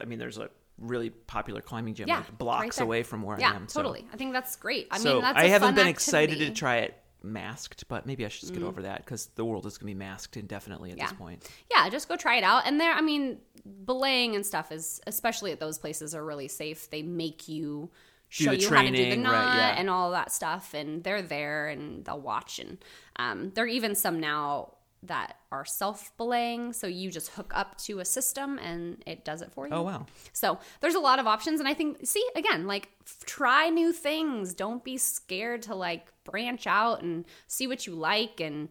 I 0.00 0.04
mean 0.04 0.18
there's 0.18 0.36
a 0.36 0.50
really 0.78 1.08
popular 1.10 1.62
climbing 1.62 1.94
gym 1.94 2.08
Yeah, 2.08 2.16
like 2.18 2.36
blocks 2.36 2.76
there. 2.76 2.84
away 2.84 3.04
from 3.04 3.22
where 3.22 3.40
Yeah, 3.40 3.52
I 3.52 3.56
am. 3.56 3.68
so- 3.68 3.80
totally. 3.80 4.06
I 4.12 4.16
think 4.16 4.34
that's 4.34 4.56
great. 4.56 4.88
I 4.90 4.98
so 4.98 5.14
mean, 5.14 5.22
that's 5.22 5.38
I 5.38 5.44
haven't 5.44 5.76
been 5.76 5.86
excited 5.86 6.38
to. 6.38 6.50
Try 6.50 6.78
it 6.78 6.94
masked, 7.24 7.88
but 7.88 8.06
maybe 8.06 8.24
I 8.24 8.28
should 8.28 8.40
just 8.40 8.54
get 8.54 8.62
over 8.62 8.82
that 8.82 9.04
because 9.04 9.26
the 9.34 9.44
world 9.44 9.66
is 9.66 9.78
gonna 9.78 9.90
be 9.90 9.94
masked 9.94 10.36
indefinitely 10.36 10.92
at 10.92 10.98
this 10.98 11.12
point. 11.12 11.48
yeah, 11.70 11.88
just 11.88 12.08
go 12.08 12.16
try 12.16 12.36
it 12.36 12.44
out. 12.44 12.66
And 12.66 12.80
there, 12.80 12.92
I 12.92 13.00
mean, 13.00 13.38
belaying 13.84 14.34
and 14.34 14.44
stuff 14.44 14.72
is, 14.72 15.00
especially 15.06 15.52
at 15.52 15.60
those 15.60 15.78
places, 15.78 16.14
are 16.14 16.24
really 16.24 16.48
safe. 16.48 16.90
They 16.90 17.02
make 17.02 17.48
you 17.48 17.90
show 18.28 18.52
you 18.52 18.68
how 18.68 18.82
to 18.82 18.90
do 18.90 18.96
the 18.96 19.02
training, 19.02 19.22
knot 19.22 19.32
right, 19.32 19.56
yeah. 19.56 19.74
and 19.78 19.90
all 19.90 20.10
that 20.12 20.32
stuff. 20.32 20.74
And 20.74 21.04
they're 21.04 21.22
there 21.22 21.68
and 21.68 22.04
they'll 22.04 22.20
watch. 22.20 22.58
And 22.58 22.78
um, 23.16 23.52
there 23.54 23.64
are 23.64 23.68
even 23.68 23.94
some 23.94 24.20
now 24.20 24.74
that 25.02 25.36
are 25.50 25.64
self 25.64 26.16
belaying. 26.16 26.72
So 26.72 26.86
you 26.86 27.10
just 27.10 27.30
hook 27.30 27.52
up 27.54 27.76
to 27.78 27.98
a 27.98 28.04
system 28.04 28.58
and 28.58 29.02
it 29.06 29.24
does 29.24 29.42
it 29.42 29.52
for 29.52 29.66
you. 29.66 29.74
Oh 29.74 29.82
wow. 29.82 30.06
So 30.32 30.58
there's 30.80 30.94
a 30.94 31.00
lot 31.00 31.18
of 31.18 31.26
options, 31.26 31.60
and 31.60 31.68
I 31.68 31.74
think, 31.74 32.06
see, 32.06 32.24
again, 32.36 32.66
like 32.66 32.90
f- 33.06 33.24
try 33.26 33.68
new 33.68 33.92
things. 33.92 34.54
Don't 34.54 34.84
be 34.84 34.96
scared 34.96 35.62
to 35.62 35.74
like 35.74 36.12
branch 36.24 36.66
out 36.66 37.02
and 37.02 37.24
see 37.46 37.66
what 37.66 37.86
you 37.86 37.94
like. 37.94 38.40
And, 38.40 38.68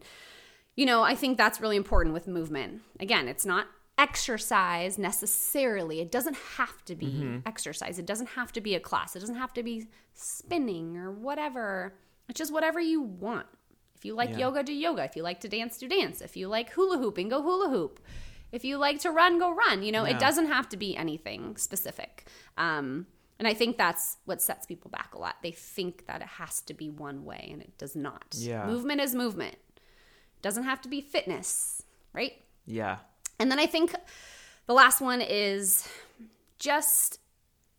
you 0.74 0.86
know, 0.86 1.02
I 1.02 1.14
think 1.14 1.36
that's 1.36 1.60
really 1.60 1.76
important 1.76 2.14
with 2.14 2.26
movement. 2.26 2.80
Again, 2.98 3.28
it's 3.28 3.44
not 3.44 3.66
exercise 3.98 4.98
necessarily. 4.98 6.00
It 6.00 6.10
doesn't 6.10 6.36
have 6.56 6.84
to 6.86 6.94
be 6.94 7.06
mm-hmm. 7.06 7.38
exercise, 7.46 7.98
it 7.98 8.06
doesn't 8.06 8.30
have 8.30 8.52
to 8.52 8.60
be 8.60 8.74
a 8.74 8.80
class, 8.80 9.14
it 9.14 9.20
doesn't 9.20 9.36
have 9.36 9.52
to 9.54 9.62
be 9.62 9.88
spinning 10.14 10.96
or 10.96 11.10
whatever. 11.10 11.94
It's 12.28 12.38
just 12.38 12.52
whatever 12.52 12.80
you 12.80 13.02
want. 13.02 13.46
If 14.02 14.06
you 14.06 14.14
like 14.14 14.30
Yeah. 14.30 14.38
yoga, 14.38 14.64
do 14.64 14.72
yoga. 14.72 15.04
If 15.04 15.14
you 15.14 15.22
like 15.22 15.38
to 15.42 15.48
dance, 15.48 15.78
do 15.78 15.86
dance. 15.86 16.20
If 16.20 16.36
you 16.36 16.48
like 16.48 16.70
hula 16.70 16.98
hooping, 16.98 17.28
go 17.28 17.40
hula 17.40 17.68
hoop. 17.70 18.00
If 18.50 18.64
you 18.64 18.76
like 18.76 18.98
to 19.02 19.12
run, 19.12 19.38
go 19.38 19.52
run. 19.52 19.84
You 19.84 19.92
know, 19.92 20.04
Yeah. 20.04 20.16
it 20.16 20.18
doesn't 20.18 20.46
have 20.46 20.68
to 20.70 20.76
be 20.76 20.96
anything 20.96 21.56
specific. 21.56 22.26
Um, 22.56 23.06
and 23.38 23.46
I 23.46 23.54
think 23.54 23.78
that's 23.78 24.16
what 24.24 24.42
sets 24.42 24.66
people 24.66 24.90
back 24.90 25.14
a 25.14 25.18
lot. 25.20 25.36
They 25.40 25.52
think 25.52 26.06
that 26.06 26.20
it 26.20 26.26
has 26.26 26.60
to 26.62 26.74
be 26.74 26.90
one 26.90 27.24
way, 27.24 27.48
and 27.52 27.62
it 27.62 27.78
does 27.78 27.94
not. 27.94 28.24
Yeah. 28.32 28.66
Movement 28.66 29.00
is 29.00 29.14
movement. 29.14 29.54
It 29.76 30.42
doesn't 30.42 30.64
have 30.64 30.80
to 30.80 30.88
be 30.88 31.00
fitness, 31.00 31.84
right? 32.12 32.32
Yeah. 32.66 32.98
And 33.38 33.52
then 33.52 33.60
I 33.60 33.66
think 33.66 33.94
the 34.66 34.74
last 34.74 35.00
one 35.00 35.20
is 35.20 35.88
just 36.58 37.20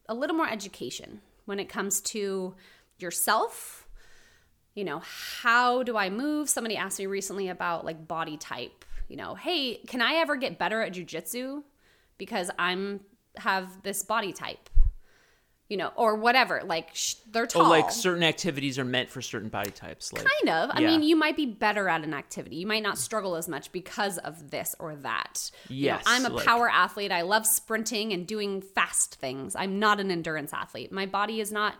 a 0.07 0.13
little 0.13 0.37
more 0.37 0.47
education 0.49 1.21
when 1.43 1.59
it 1.59 1.67
comes 1.67 1.99
to 1.99 2.55
yourself. 2.97 3.82
You 4.75 4.83
know, 4.83 5.01
how 5.41 5.83
do 5.83 5.97
I 5.97 6.09
move? 6.09 6.49
Somebody 6.49 6.75
asked 6.77 6.97
me 6.99 7.05
recently 7.05 7.49
about 7.49 7.85
like 7.85 8.07
body 8.07 8.37
type. 8.37 8.85
You 9.07 9.17
know, 9.17 9.35
hey, 9.35 9.75
can 9.87 10.01
I 10.01 10.15
ever 10.15 10.35
get 10.35 10.57
better 10.57 10.81
at 10.81 10.93
jujitsu 10.93 11.63
because 12.17 12.49
I'm 12.57 13.01
have 13.37 13.83
this 13.83 14.01
body 14.03 14.33
type? 14.33 14.69
You 15.69 15.77
know, 15.77 15.91
or 15.95 16.15
whatever. 16.15 16.61
Like 16.65 16.89
sh- 16.93 17.15
they're 17.31 17.47
tall. 17.47 17.67
Oh, 17.67 17.69
like 17.69 17.89
certain 17.91 18.23
activities 18.23 18.77
are 18.77 18.85
meant 18.85 19.09
for 19.09 19.21
certain 19.21 19.49
body 19.49 19.71
types. 19.71 20.11
Like 20.11 20.25
Kind 20.25 20.49
of. 20.55 20.69
I 20.75 20.81
Yeah. 20.81 20.87
mean, 20.87 21.03
you 21.03 21.15
might 21.15 21.35
be 21.37 21.45
better 21.45 21.87
at 21.87 22.03
an 22.03 22.13
activity. 22.13 22.57
You 22.57 22.67
might 22.67 22.83
not 22.83 22.97
struggle 22.97 23.35
as 23.35 23.47
much 23.47 23.71
because 23.71 24.17
of 24.19 24.51
this 24.51 24.75
or 24.79 24.95
that. 24.97 25.49
You 25.69 25.87
know, 25.91 25.95
Yes, 25.95 26.03
I'm 26.05 26.25
a 26.25 26.29
like- 26.29 26.45
power 26.45 26.69
athlete. 26.69 27.11
I 27.11 27.21
love 27.21 27.45
sprinting 27.47 28.11
and 28.11 28.27
doing 28.27 28.61
fast 28.61 29.15
things. 29.15 29.55
I'm 29.55 29.79
not 29.79 29.99
an 29.99 30.11
endurance 30.11 30.51
athlete. 30.53 30.91
My 30.91 31.05
body 31.05 31.39
is 31.39 31.51
not 31.51 31.75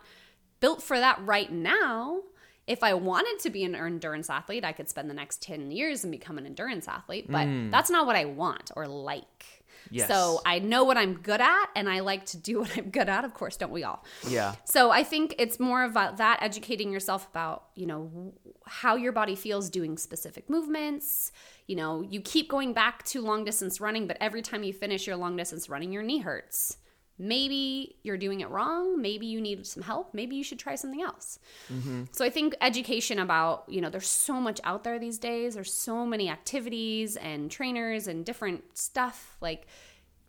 built 0.60 0.82
for 0.82 0.98
that 0.98 1.18
right 1.24 1.52
now. 1.52 2.22
If 2.66 2.82
I 2.82 2.94
wanted 2.94 3.40
to 3.40 3.50
be 3.50 3.64
an 3.64 3.74
endurance 3.74 4.30
athlete, 4.30 4.64
I 4.64 4.72
could 4.72 4.88
spend 4.88 5.10
the 5.10 5.14
next 5.14 5.42
10 5.42 5.70
years 5.70 6.02
and 6.02 6.10
become 6.10 6.38
an 6.38 6.46
endurance 6.46 6.88
athlete, 6.88 7.30
but 7.30 7.46
that's 7.70 7.90
not 7.90 8.06
what 8.06 8.16
I 8.16 8.24
want 8.24 8.70
or 8.74 8.86
like. 8.86 9.24
Mm. 9.24 9.64
Yes. 9.90 10.08
So 10.08 10.40
I 10.46 10.60
know 10.60 10.84
what 10.84 10.96
I'm 10.96 11.14
good 11.14 11.40
at 11.40 11.66
and 11.76 11.88
I 11.88 12.00
like 12.00 12.24
to 12.26 12.36
do 12.38 12.60
what 12.60 12.76
I'm 12.76 12.90
good 12.90 13.08
at. 13.08 13.24
Of 13.24 13.34
course, 13.34 13.56
don't 13.56 13.72
we 13.72 13.84
all? 13.84 14.04
yeah. 14.26 14.54
So 14.64 14.90
I 14.90 15.04
think 15.04 15.34
it's 15.38 15.60
more 15.60 15.84
about 15.84 16.16
that 16.18 16.38
educating 16.40 16.90
yourself 16.90 17.28
about, 17.30 17.64
you 17.74 17.86
know, 17.86 18.32
how 18.66 18.96
your 18.96 19.12
body 19.12 19.34
feels 19.34 19.68
doing 19.68 19.98
specific 19.98 20.48
movements. 20.48 21.32
You 21.66 21.76
know, 21.76 22.02
you 22.02 22.20
keep 22.20 22.48
going 22.48 22.72
back 22.72 23.04
to 23.06 23.20
long 23.20 23.44
distance 23.44 23.80
running, 23.80 24.06
but 24.06 24.16
every 24.20 24.42
time 24.42 24.62
you 24.62 24.72
finish 24.72 25.06
your 25.06 25.16
long 25.16 25.36
distance 25.36 25.68
running, 25.68 25.92
your 25.92 26.02
knee 26.02 26.20
hurts. 26.20 26.78
Maybe 27.18 27.96
you're 28.02 28.18
doing 28.18 28.40
it 28.40 28.50
wrong. 28.50 29.00
Maybe 29.00 29.26
you 29.26 29.40
need 29.40 29.66
some 29.66 29.82
help. 29.84 30.14
Maybe 30.14 30.34
you 30.34 30.42
should 30.42 30.58
try 30.58 30.74
something 30.74 31.00
else. 31.00 31.38
Mm-hmm. 31.72 32.04
So 32.10 32.24
I 32.24 32.30
think 32.30 32.56
education 32.60 33.20
about, 33.20 33.64
you 33.68 33.80
know, 33.80 33.88
there's 33.88 34.08
so 34.08 34.40
much 34.40 34.60
out 34.64 34.82
there 34.82 34.98
these 34.98 35.18
days. 35.18 35.54
There's 35.54 35.72
so 35.72 36.04
many 36.04 36.28
activities 36.28 37.16
and 37.16 37.50
trainers 37.50 38.08
and 38.08 38.24
different 38.24 38.76
stuff. 38.76 39.36
Like, 39.40 39.66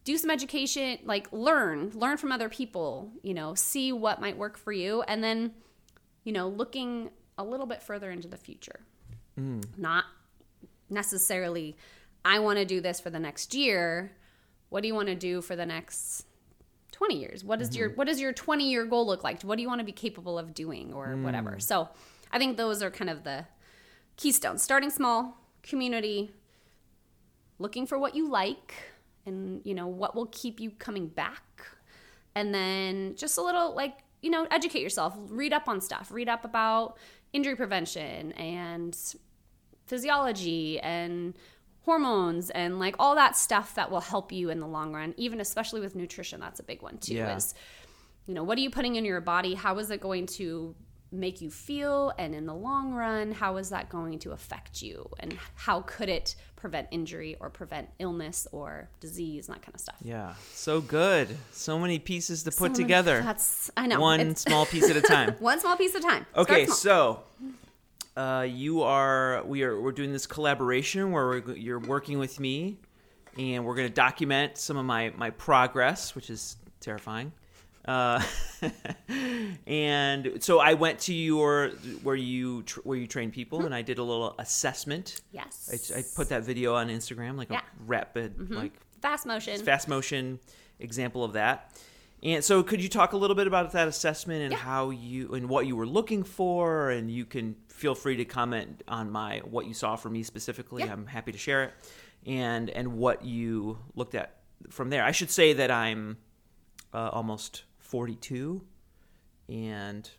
do 0.04 0.16
some 0.18 0.30
education, 0.30 1.00
like 1.04 1.28
learn, 1.34 1.92
learn 1.96 2.18
from 2.18 2.32
other 2.32 2.48
people, 2.48 3.12
you 3.24 3.34
know, 3.34 3.56
see 3.56 3.92
what 3.92 4.22
might 4.22 4.38
work 4.38 4.56
for 4.56 4.72
you. 4.72 5.02
And 5.02 5.24
then, 5.24 5.54
you 6.24 6.32
know, 6.32 6.48
looking 6.48 7.10
a 7.40 7.44
little 7.44 7.66
bit 7.66 7.82
further 7.82 8.12
into 8.12 8.28
the 8.28 8.38
future. 8.38 8.82
Mm. 9.40 9.66
Not 9.78 10.06
necessarily, 10.92 11.76
I 12.24 12.38
want 12.38 12.60
to 12.60 12.66
do 12.66 12.80
this 12.80 13.00
for 13.00 13.10
the 13.10 13.20
next 13.20 13.56
year. 13.56 14.12
What 14.70 14.82
do 14.82 14.88
you 14.88 14.94
want 14.94 15.08
to 15.08 15.16
do 15.16 15.42
for 15.42 15.56
the 15.56 15.66
next 15.66 16.28
20 16.96 17.20
years. 17.20 17.44
What 17.44 17.62
is 17.62 17.76
your 17.76 17.90
mm-hmm. 17.90 17.98
what 17.98 18.08
does 18.08 18.22
your 18.22 18.32
20 18.32 18.70
year 18.70 18.86
goal 18.86 19.06
look 19.06 19.24
like? 19.24 19.42
What 19.42 19.58
do 19.58 19.62
you 19.62 19.68
want 19.68 19.80
to 19.80 19.86
be 19.86 19.92
capable 19.92 20.40
of 20.40 20.54
doing 20.54 20.94
or 20.94 21.10
mm. 21.10 21.24
whatever? 21.24 21.60
So 21.60 21.90
i 22.32 22.38
think 22.40 22.58
those 22.58 22.82
are 22.82 22.90
kind 22.90 23.10
of 23.10 23.24
the 23.24 23.46
keystones. 24.16 24.64
Starting 24.64 24.90
small 24.90 25.38
community 25.62 26.32
looking 27.60 27.86
for 27.86 28.00
what 28.00 28.16
you 28.16 28.30
like 28.30 28.74
and 29.26 29.62
you 29.66 29.74
know 29.74 29.88
what 29.88 30.16
will 30.16 30.28
keep 30.28 30.60
you 30.62 30.72
coming 30.72 31.08
back. 31.08 31.44
And 32.34 32.56
then 32.56 33.16
just 33.18 33.38
a 33.38 33.42
little 33.42 33.76
like 33.76 33.98
you 34.22 34.30
know 34.30 34.48
educate 34.50 34.82
yourself 34.82 35.14
read 35.28 35.52
up 35.52 35.68
on 35.68 35.82
stuff 35.82 36.12
read 36.12 36.30
up 36.30 36.46
about 36.46 36.98
injury 37.34 37.56
prevention 37.56 38.32
and 38.34 38.98
physiology 39.86 40.80
and 40.80 41.36
hormones 41.86 42.50
and 42.50 42.80
like 42.80 42.96
all 43.00 43.16
that 43.16 43.38
stuff 43.38 43.76
that 43.76 43.90
will 43.92 44.02
help 44.02 44.32
you 44.32 44.50
in 44.50 44.60
the 44.60 44.68
long 44.68 44.92
run 44.94 45.14
even 45.18 45.40
especially 45.40 45.80
with 45.80 45.96
nutrition 45.96 46.40
that's 46.40 46.60
a 46.60 46.64
big 46.64 46.82
one 46.82 46.98
too 46.98 47.14
Yeah. 47.16 47.36
is 47.36 47.54
you 48.26 48.34
know 48.34 48.44
what 48.44 48.58
are 48.58 48.62
you 48.62 48.70
putting 48.72 48.96
in 48.96 49.06
your 49.06 49.22
body 49.22 49.54
how 49.54 49.78
is 49.78 49.92
it 49.92 50.02
going 50.02 50.26
to 50.40 50.76
make 51.12 51.40
you 51.40 51.50
feel 51.52 52.12
and 52.18 52.34
in 52.36 52.46
the 52.48 52.54
long 52.56 52.92
run 52.92 53.32
how 53.32 53.58
is 53.58 53.70
that 53.70 53.88
going 53.90 54.18
to 54.20 54.32
affect 54.32 54.82
you 54.82 55.08
and 55.20 55.38
how 55.54 55.82
could 55.82 56.10
it 56.10 56.36
prevent 56.56 56.88
injury 56.90 57.38
or 57.40 57.50
prevent 57.52 57.88
illness 58.00 58.48
or 58.52 58.90
disease 59.00 59.48
and 59.48 59.56
that 59.56 59.62
kind 59.62 59.76
of 59.76 59.80
stuff 59.80 59.96
Yeah. 60.02 60.34
So 60.54 60.82
good. 60.82 61.38
So 61.52 61.78
many 61.78 62.00
pieces 62.00 62.42
to 62.44 62.50
put 62.50 62.56
Someone- 62.56 62.74
together. 62.74 63.22
that's 63.22 63.70
i 63.78 63.86
know 63.86 64.00
One 64.12 64.36
small 64.36 64.66
piece 64.66 64.90
at 64.90 64.98
a 64.98 65.02
time. 65.02 65.36
one 65.40 65.60
small 65.60 65.78
piece 65.78 65.94
at 65.94 66.02
a 66.04 66.08
time 66.08 66.26
Okay, 66.36 66.66
so 66.66 67.22
uh, 68.18 68.48
you 68.50 68.82
are 68.84 69.44
we 69.46 69.64
are 69.64 69.80
we're 69.80 69.92
doing 69.92 70.12
this 70.12 70.26
collaboration 70.28 71.12
where 71.12 71.28
we're, 71.28 71.56
you're 71.56 71.80
working 71.80 72.18
with 72.20 72.40
me, 72.40 72.78
and 73.38 73.66
we're 73.66 73.76
going 73.76 73.88
to 73.88 73.94
document 73.94 74.58
some 74.58 74.78
of 74.78 74.86
my 74.86 75.12
my 75.18 75.30
progress, 75.32 76.16
which 76.16 76.30
is 76.30 76.58
terrifying. 76.80 77.32
Uh, 77.88 78.20
and 79.68 80.44
so 80.44 80.60
I 80.60 80.74
went 80.74 81.00
to 81.02 81.14
your 81.14 81.70
where 82.04 82.16
you 82.16 82.64
tr- 82.64 82.80
where 82.82 82.98
you 82.98 83.08
train 83.08 83.32
people, 83.32 83.60
Mm-hmm. 83.60 83.66
and 83.68 83.76
I 83.76 83.82
did 83.82 83.98
a 84.00 84.04
little 84.04 84.36
assessment. 84.40 85.22
Yes. 85.32 85.92
I, 85.96 86.00
I 86.00 86.04
put 86.16 86.30
that 86.30 86.44
video 86.44 86.76
on 86.76 86.90
Instagram, 86.90 87.38
like 87.38 87.50
Yeah. 87.52 87.60
Mm-hmm. 87.60 87.84
a 87.84 87.86
rapid, 87.86 88.52
like 88.52 88.74
Fast 89.02 89.26
motion. 89.26 89.60
fast 89.62 89.88
motion 89.88 90.40
example 90.80 91.24
of 91.24 91.34
that. 91.34 91.78
And 92.24 92.44
so, 92.44 92.64
could 92.64 92.82
you 92.82 92.90
talk 92.90 93.14
a 93.14 93.18
little 93.18 93.36
bit 93.36 93.46
about 93.46 93.72
that 93.74 93.88
assessment 93.88 94.42
and 94.42 94.52
Yeah. 94.54 94.58
how 94.58 94.90
you 94.90 95.34
and 95.36 95.48
what 95.48 95.68
you 95.68 95.76
were 95.76 95.86
looking 95.86 96.24
for? 96.24 96.90
And 96.90 97.12
you 97.12 97.26
can 97.26 97.56
feel 97.76 97.94
free 97.94 98.16
to 98.16 98.26
comment 98.26 98.84
on 98.88 99.12
my 99.12 99.40
what 99.40 99.68
you 99.68 99.74
saw 99.74 99.96
for 99.98 100.10
me 100.10 100.24
specifically. 100.24 100.84
Yeah. 100.84 100.94
I'm 100.94 101.06
happy 101.06 101.34
to 101.34 101.38
share 101.38 101.66
it, 101.66 101.74
and 102.26 102.70
and 102.70 102.98
what 102.98 103.26
you 103.26 103.78
looked 103.96 104.16
at 104.16 104.38
from 104.70 104.90
there. 104.90 105.04
I 105.04 105.12
should 105.12 105.30
say 105.30 105.54
that 105.54 105.70
I'm 105.70 106.18
uh, 106.94 107.10
almost 107.12 107.64
42, 107.80 108.62
and 109.50 110.10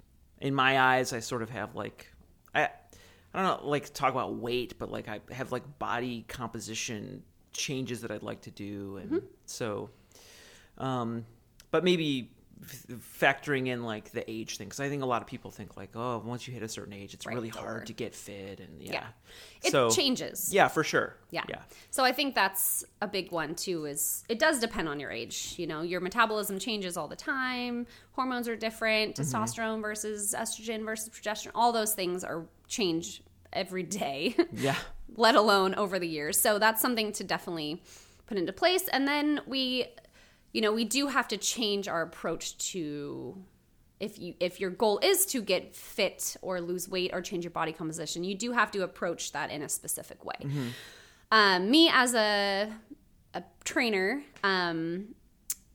in 0.40 0.54
my 0.54 0.78
eyes, 0.78 1.14
I 1.14 1.20
sort 1.20 1.42
of 1.42 1.50
have 1.50 1.74
like 1.74 2.06
I 2.54 2.64
I 2.64 3.42
don't 3.42 3.62
know 3.62 3.68
like 3.68 3.92
talk 3.94 4.12
about 4.12 4.36
weight, 4.36 4.78
but 4.78 4.90
like 4.90 5.08
I 5.08 5.20
have 5.30 5.50
like 5.50 5.78
body 5.78 6.26
composition 6.28 7.22
changes 7.52 8.02
that 8.02 8.10
I'd 8.10 8.22
like 8.22 8.42
to 8.42 8.50
do, 8.50 8.98
and 8.98 9.22
so, 9.46 9.88
um, 10.76 11.24
but 11.70 11.84
maybe 11.84 12.30
factoring 13.20 13.66
in 13.68 13.84
like 13.84 14.10
the 14.12 14.28
age 14.30 14.56
thing 14.56 14.66
because 14.68 14.80
I 14.80 14.88
think 14.88 15.02
a 15.02 15.06
lot 15.06 15.22
of 15.22 15.28
people 15.28 15.50
think 15.50 15.76
like 15.76 15.90
oh 15.94 16.22
once 16.24 16.46
you 16.48 16.54
hit 16.54 16.62
a 16.62 16.68
certain 16.68 16.92
age 16.92 17.14
it's 17.14 17.26
Right, 17.26 17.34
really 17.34 17.48
hard 17.48 17.76
over. 17.76 17.84
to 17.84 17.92
get 17.92 18.14
fit 18.14 18.60
and 18.60 18.82
yeah, 18.82 18.92
Yeah. 18.92 19.06
It 19.64 19.72
so 19.72 19.90
changes. 19.90 20.52
yeah 20.52 20.68
for 20.68 20.82
sure 20.84 21.14
Yeah. 21.30 21.44
yeah 21.48 21.62
So 21.90 22.04
I 22.04 22.12
think 22.12 22.34
that's 22.34 22.84
a 23.02 23.06
big 23.06 23.30
one 23.32 23.54
too 23.54 23.84
is 23.86 24.24
it 24.28 24.38
does 24.38 24.58
depend 24.58 24.88
on 24.88 25.00
your 25.00 25.10
age. 25.10 25.54
You 25.58 25.66
know, 25.66 25.82
your 25.82 26.00
metabolism 26.00 26.58
changes 26.58 26.96
all 26.96 27.08
the 27.08 27.16
time. 27.16 27.86
Hormones 28.12 28.48
are 28.48 28.56
different, 28.56 29.16
Mm-hmm. 29.16 29.36
testosterone 29.36 29.80
versus 29.82 30.34
estrogen 30.36 30.84
versus 30.84 31.08
progesterone. 31.10 31.52
All 31.54 31.72
those 31.72 31.94
things 31.94 32.24
are 32.24 32.46
change 32.68 33.22
every 33.52 33.82
day, 33.82 34.34
yeah 34.52 34.76
let 35.16 35.34
alone 35.34 35.74
over 35.76 35.98
the 35.98 36.06
years. 36.08 36.38
So 36.38 36.58
that's 36.58 36.82
something 36.82 37.12
to 37.12 37.24
definitely 37.24 37.82
put 38.26 38.36
into 38.38 38.52
place 38.52 38.88
and 38.88 39.06
then 39.06 39.40
we 39.46 39.86
you 40.56 40.62
know, 40.62 40.72
we 40.72 40.86
do 40.86 41.08
have 41.08 41.28
to 41.28 41.36
change 41.36 41.86
our 41.86 42.00
approach 42.00 42.56
to 42.70 43.36
if 44.00 44.18
you 44.18 44.32
if 44.40 44.58
your 44.58 44.70
goal 44.70 44.98
is 45.02 45.26
to 45.26 45.42
get 45.42 45.76
fit 45.76 46.34
or 46.40 46.62
lose 46.62 46.88
weight 46.88 47.10
or 47.12 47.20
change 47.20 47.44
your 47.44 47.50
body 47.50 47.72
composition, 47.72 48.24
you 48.24 48.34
do 48.34 48.52
have 48.52 48.70
to 48.70 48.82
approach 48.82 49.32
that 49.32 49.50
in 49.50 49.60
a 49.60 49.68
specific 49.68 50.24
way. 50.24 50.38
Um, 51.30 51.70
me 51.70 51.90
as 51.92 52.14
a 52.14 52.72
a 53.34 53.42
trainer, 53.64 54.22
um, 54.42 55.14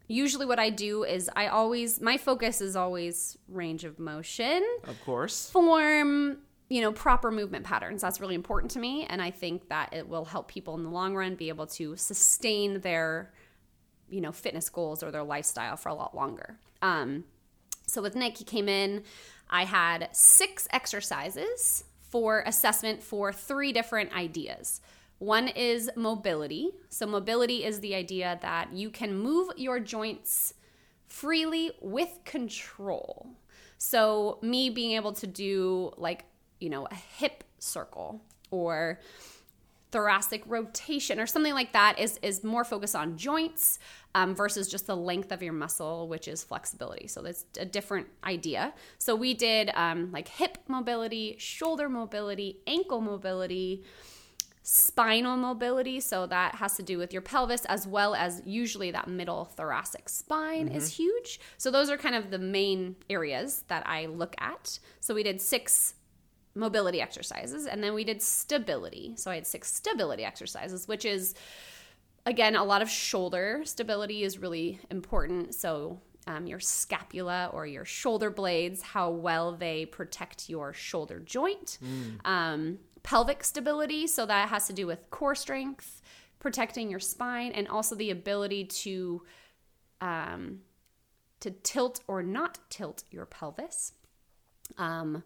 usually 0.07 0.47
what 0.47 0.57
I 0.57 0.71
do 0.71 1.03
is 1.03 1.29
I 1.35 1.45
always 1.45 2.01
my 2.01 2.17
focus 2.17 2.59
is 2.59 2.75
always 2.75 3.37
range 3.47 3.83
of 3.83 3.99
motion, 3.99 4.65
of 4.87 4.99
course 5.05 5.47
form, 5.51 6.39
you 6.69 6.81
know, 6.81 6.91
proper 6.91 7.29
movement 7.29 7.65
patterns. 7.65 8.01
That's 8.01 8.19
really 8.19 8.33
important 8.33 8.71
to 8.71 8.79
me, 8.79 9.05
and 9.05 9.21
I 9.21 9.29
think 9.29 9.69
that 9.69 9.93
it 9.93 10.09
will 10.09 10.25
help 10.25 10.47
people 10.47 10.73
in 10.73 10.81
the 10.81 10.89
long 10.89 11.15
run 11.15 11.35
be 11.35 11.49
able 11.49 11.67
to 11.67 11.95
sustain 11.97 12.79
their 12.79 13.31
you 14.11 14.21
know 14.21 14.31
fitness 14.31 14.69
goals 14.69 15.01
or 15.01 15.09
their 15.09 15.23
lifestyle 15.23 15.77
for 15.77 15.89
a 15.89 15.95
lot 15.95 16.15
longer. 16.15 16.57
Um, 16.81 17.23
so 17.87 18.01
with 18.01 18.15
Nick, 18.15 18.37
he 18.37 18.43
came 18.43 18.69
in. 18.69 19.03
I 19.49 19.65
had 19.65 20.09
six 20.11 20.67
exercises 20.71 21.83
for 21.99 22.43
assessment 22.45 23.01
for 23.01 23.33
three 23.33 23.73
different 23.73 24.13
ideas. 24.13 24.81
One 25.19 25.47
is 25.47 25.89
mobility. 25.95 26.71
So, 26.89 27.05
mobility 27.05 27.63
is 27.63 27.79
the 27.79 27.93
idea 27.93 28.39
that 28.41 28.73
you 28.73 28.89
can 28.89 29.15
move 29.15 29.49
your 29.55 29.79
joints 29.79 30.55
freely 31.05 31.71
with 31.79 32.19
control. 32.25 33.29
So, 33.77 34.39
me 34.41 34.69
being 34.71 34.93
able 34.93 35.13
to 35.13 35.27
do 35.27 35.91
like, 35.97 36.25
you 36.59 36.69
know, 36.69 36.87
a 36.89 36.95
hip 36.95 37.43
circle 37.59 38.21
or 38.49 38.99
thoracic 39.91 40.43
rotation 40.45 41.19
or 41.19 41.27
something 41.27 41.53
like 41.53 41.73
that 41.73 41.99
is 41.99 42.17
is 42.21 42.43
more 42.43 42.63
focused 42.63 42.95
on 42.95 43.17
joints 43.17 43.77
um, 44.15 44.33
versus 44.33 44.67
just 44.67 44.87
the 44.87 44.95
length 44.95 45.31
of 45.31 45.43
your 45.43 45.53
muscle 45.53 46.07
which 46.07 46.27
is 46.27 46.43
flexibility. 46.43 47.07
So 47.07 47.21
that's 47.21 47.45
a 47.59 47.65
different 47.65 48.07
idea. 48.23 48.73
So 48.97 49.15
we 49.15 49.33
did 49.33 49.71
um, 49.75 50.11
like 50.11 50.27
hip 50.27 50.57
mobility 50.67 51.35
shoulder 51.39 51.89
mobility 51.89 52.59
ankle 52.67 53.01
mobility 53.01 53.83
spinal 54.63 55.37
mobility. 55.37 55.99
So 55.99 56.27
that 56.27 56.55
has 56.55 56.75
to 56.77 56.83
do 56.83 56.97
with 56.97 57.13
your 57.13 57.21
pelvis 57.21 57.65
as 57.65 57.87
well 57.87 58.13
as 58.13 58.41
usually 58.45 58.91
that 58.91 59.07
middle 59.07 59.45
thoracic 59.45 60.07
spine 60.07 60.67
is 60.67 60.95
huge. 60.95 61.39
So 61.57 61.71
those 61.71 61.89
are 61.89 61.97
kind 61.97 62.15
of 62.15 62.29
the 62.29 62.37
main 62.37 62.95
areas 63.09 63.63
that 63.69 63.85
i 63.87 64.05
look 64.05 64.35
at. 64.39 64.79
So 64.99 65.15
we 65.15 65.23
did 65.23 65.41
six 65.41 65.95
mobility 66.55 67.01
exercises 67.01 67.65
and 67.65 67.83
then 67.83 67.93
we 67.93 68.03
did 68.03 68.21
stability. 68.21 69.13
So 69.15 69.31
i 69.31 69.35
had 69.35 69.47
six 69.47 69.73
stability 69.73 70.23
exercises 70.23 70.87
which 70.87 71.05
is 71.05 71.33
again 72.25 72.55
a 72.55 72.63
lot 72.63 72.81
of 72.81 72.89
shoulder 72.89 73.61
stability 73.65 74.23
is 74.23 74.37
really 74.37 74.79
important. 74.89 75.55
So 75.55 76.01
um, 76.27 76.45
your 76.45 76.59
scapula 76.59 77.49
or 77.51 77.65
your 77.65 77.85
shoulder 77.85 78.29
blades 78.29 78.81
how 78.81 79.09
well 79.09 79.53
they 79.53 79.85
protect 79.85 80.49
your 80.49 80.73
shoulder 80.73 81.19
joint. 81.19 81.79
Um, 82.25 82.79
pelvic 83.03 83.43
stability 83.43 84.05
so 84.05 84.25
that 84.25 84.49
has 84.49 84.67
to 84.67 84.73
do 84.73 84.85
with 84.85 85.09
core 85.09 85.33
strength 85.33 86.01
protecting 86.39 86.89
your 86.89 86.99
spine 86.99 87.51
and 87.53 87.67
also 87.67 87.95
the 87.95 88.11
ability 88.11 88.65
to 88.65 89.21
um, 90.01 90.59
to 91.39 91.51
tilt 91.51 92.01
or 92.07 92.21
not 92.23 92.59
tilt 92.69 93.03
your 93.11 93.25
pelvis. 93.25 93.93
Um, 94.77 95.23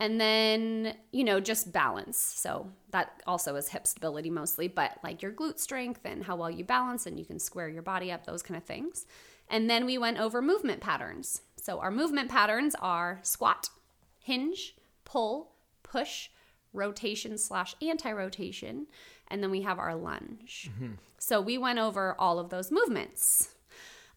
and 0.00 0.20
then, 0.20 0.96
you 1.12 1.24
know, 1.24 1.40
just 1.40 1.72
balance. 1.72 2.18
So 2.18 2.68
that 2.90 3.22
also 3.26 3.54
is 3.56 3.68
hip 3.68 3.86
stability 3.86 4.30
mostly, 4.30 4.66
but 4.68 4.98
like 5.04 5.22
your 5.22 5.32
glute 5.32 5.58
strength 5.58 6.00
and 6.04 6.24
how 6.24 6.36
well 6.36 6.50
you 6.50 6.64
balance 6.64 7.06
and 7.06 7.18
you 7.18 7.24
can 7.24 7.38
square 7.38 7.68
your 7.68 7.82
body 7.82 8.10
up, 8.10 8.26
those 8.26 8.42
kind 8.42 8.58
of 8.58 8.64
things. 8.64 9.06
And 9.48 9.70
then 9.70 9.86
we 9.86 9.98
went 9.98 10.18
over 10.18 10.42
movement 10.42 10.80
patterns. 10.80 11.42
So 11.56 11.78
our 11.78 11.90
movement 11.90 12.30
patterns 12.30 12.74
are 12.80 13.20
squat, 13.22 13.70
hinge, 14.18 14.74
pull, 15.04 15.52
push, 15.82 16.28
rotation 16.72 17.38
slash 17.38 17.76
anti 17.80 18.12
rotation. 18.12 18.86
And 19.28 19.42
then 19.42 19.50
we 19.50 19.62
have 19.62 19.78
our 19.78 19.94
lunge. 19.94 20.70
Mm-hmm. 20.74 20.94
So 21.18 21.40
we 21.40 21.56
went 21.56 21.78
over 21.78 22.16
all 22.18 22.38
of 22.38 22.50
those 22.50 22.70
movements. 22.70 23.53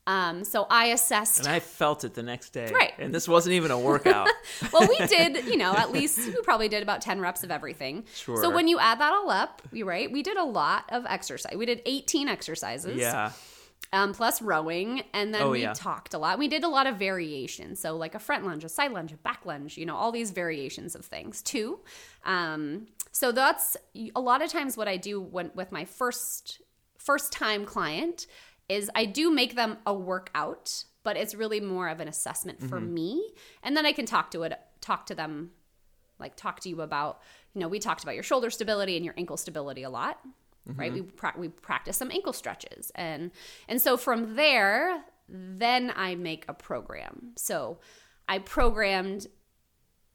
Um, 0.07 0.43
so 0.45 0.65
I 0.69 0.87
assessed 0.87 1.39
and 1.39 1.47
I 1.49 1.59
felt 1.59 2.03
it 2.05 2.13
the 2.13 2.23
next 2.23 2.51
day 2.51 2.71
Right. 2.73 2.93
and 2.97 3.13
this 3.13 3.27
wasn't 3.27 3.53
even 3.55 3.71
a 3.71 3.77
workout 3.79 4.29
well, 4.73 4.87
we 4.87 5.05
did, 5.05 5.45
you 5.45 5.57
know, 5.57 5.73
at 5.73 5.91
least 5.91 6.19
we 6.25 6.41
probably 6.43 6.69
did 6.69 6.81
about 6.81 7.01
10 7.01 7.19
reps 7.19 7.43
of 7.43 7.51
everything. 7.51 8.05
Sure. 8.15 8.41
So 8.41 8.49
when 8.49 8.67
you 8.69 8.79
add 8.79 9.01
that 9.01 9.11
all 9.11 9.29
up, 9.29 9.61
you 9.73 9.85
right, 9.85 10.09
we 10.09 10.23
did 10.23 10.37
a 10.37 10.43
lot 10.45 10.85
of 10.93 11.05
exercise. 11.07 11.53
We 11.57 11.65
did 11.65 11.81
18 11.85 12.29
exercises. 12.29 12.95
yeah 12.97 13.31
Um, 13.91 14.13
plus 14.13 14.41
rowing, 14.41 15.03
and 15.13 15.33
then 15.33 15.41
Oh, 15.43 15.51
we 15.51 15.61
yeah. 15.63 15.73
talked 15.73 16.13
a 16.13 16.17
lot. 16.17 16.39
We 16.39 16.47
did 16.47 16.63
a 16.63 16.69
lot 16.69 16.87
of 16.87 16.95
variations. 16.95 17.79
So 17.81 17.95
like 17.97 18.15
a 18.15 18.19
front 18.19 18.45
lunge, 18.45 18.63
a 18.63 18.69
side 18.69 18.91
lunge, 18.93 19.11
a 19.11 19.17
back 19.17 19.45
lunge, 19.45 19.77
you 19.77 19.85
know, 19.85 19.95
all 19.95 20.11
these 20.13 20.31
variations 20.31 20.95
of 20.95 21.03
things 21.05 21.41
too. 21.41 21.79
Um, 22.25 22.87
so 23.11 23.31
that's 23.33 23.75
a 24.15 24.19
lot 24.21 24.41
of 24.41 24.49
times 24.51 24.77
what 24.77 24.87
I 24.87 24.95
do 24.97 25.19
when 25.19 25.51
with 25.53 25.71
my 25.71 25.83
first 25.85 26.61
first 26.97 27.31
time 27.31 27.65
client 27.65 28.27
is 28.69 28.89
I 28.95 29.05
do 29.05 29.31
make 29.31 29.55
them 29.55 29.77
a 29.85 29.93
workout, 29.93 30.83
but 31.03 31.15
it's 31.17 31.33
really 31.35 31.59
more 31.59 31.87
of 31.87 31.99
an 31.99 32.07
assessment 32.07 32.59
for 32.61 32.79
Mm-hmm. 32.79 32.93
me, 32.93 33.29
and 33.63 33.75
then 33.77 33.85
I 33.85 33.93
can 33.93 34.05
talk 34.05 34.31
to 34.31 34.43
it, 34.43 34.53
talk 34.81 35.05
to 35.07 35.15
them, 35.15 35.51
like 36.19 36.35
talk 36.35 36.59
to 36.61 36.69
you 36.69 36.81
about, 36.81 37.21
you 37.53 37.61
know, 37.61 37.67
we 37.67 37.79
talked 37.79 38.03
about 38.03 38.15
your 38.15 38.23
shoulder 38.23 38.49
stability 38.49 38.95
and 38.95 39.05
your 39.05 39.13
ankle 39.17 39.37
stability 39.37 39.83
a 39.83 39.89
lot, 39.89 40.19
right? 40.65 40.91
We 40.91 41.01
pra- 41.03 41.35
we 41.37 41.47
practice 41.47 41.95
some 41.97 42.11
ankle 42.11 42.33
stretches, 42.33 42.91
and 42.95 43.31
and 43.69 43.81
so 43.81 43.95
from 43.95 44.35
there, 44.35 45.03
then 45.29 45.93
I 45.95 46.15
make 46.15 46.43
a 46.49 46.53
program. 46.53 47.33
So 47.37 47.79
I 48.27 48.39
programmed 48.39 49.27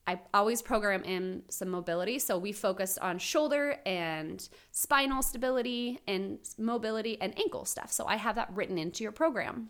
I 0.06 0.20
always 0.34 0.62
program 0.62 1.04
in 1.04 1.42
some 1.48 1.68
mobility. 1.68 2.18
So 2.18 2.36
we 2.36 2.52
focused 2.52 2.98
on 2.98 3.18
shoulder 3.18 3.76
and 3.86 4.46
spinal 4.72 5.22
stability 5.22 6.00
and 6.08 6.38
mobility 6.58 7.20
and 7.20 7.38
ankle 7.38 7.64
stuff. 7.64 7.92
So 7.92 8.06
I 8.06 8.16
have 8.16 8.34
that 8.34 8.50
written 8.52 8.78
into 8.78 9.04
your 9.04 9.12
program. 9.12 9.68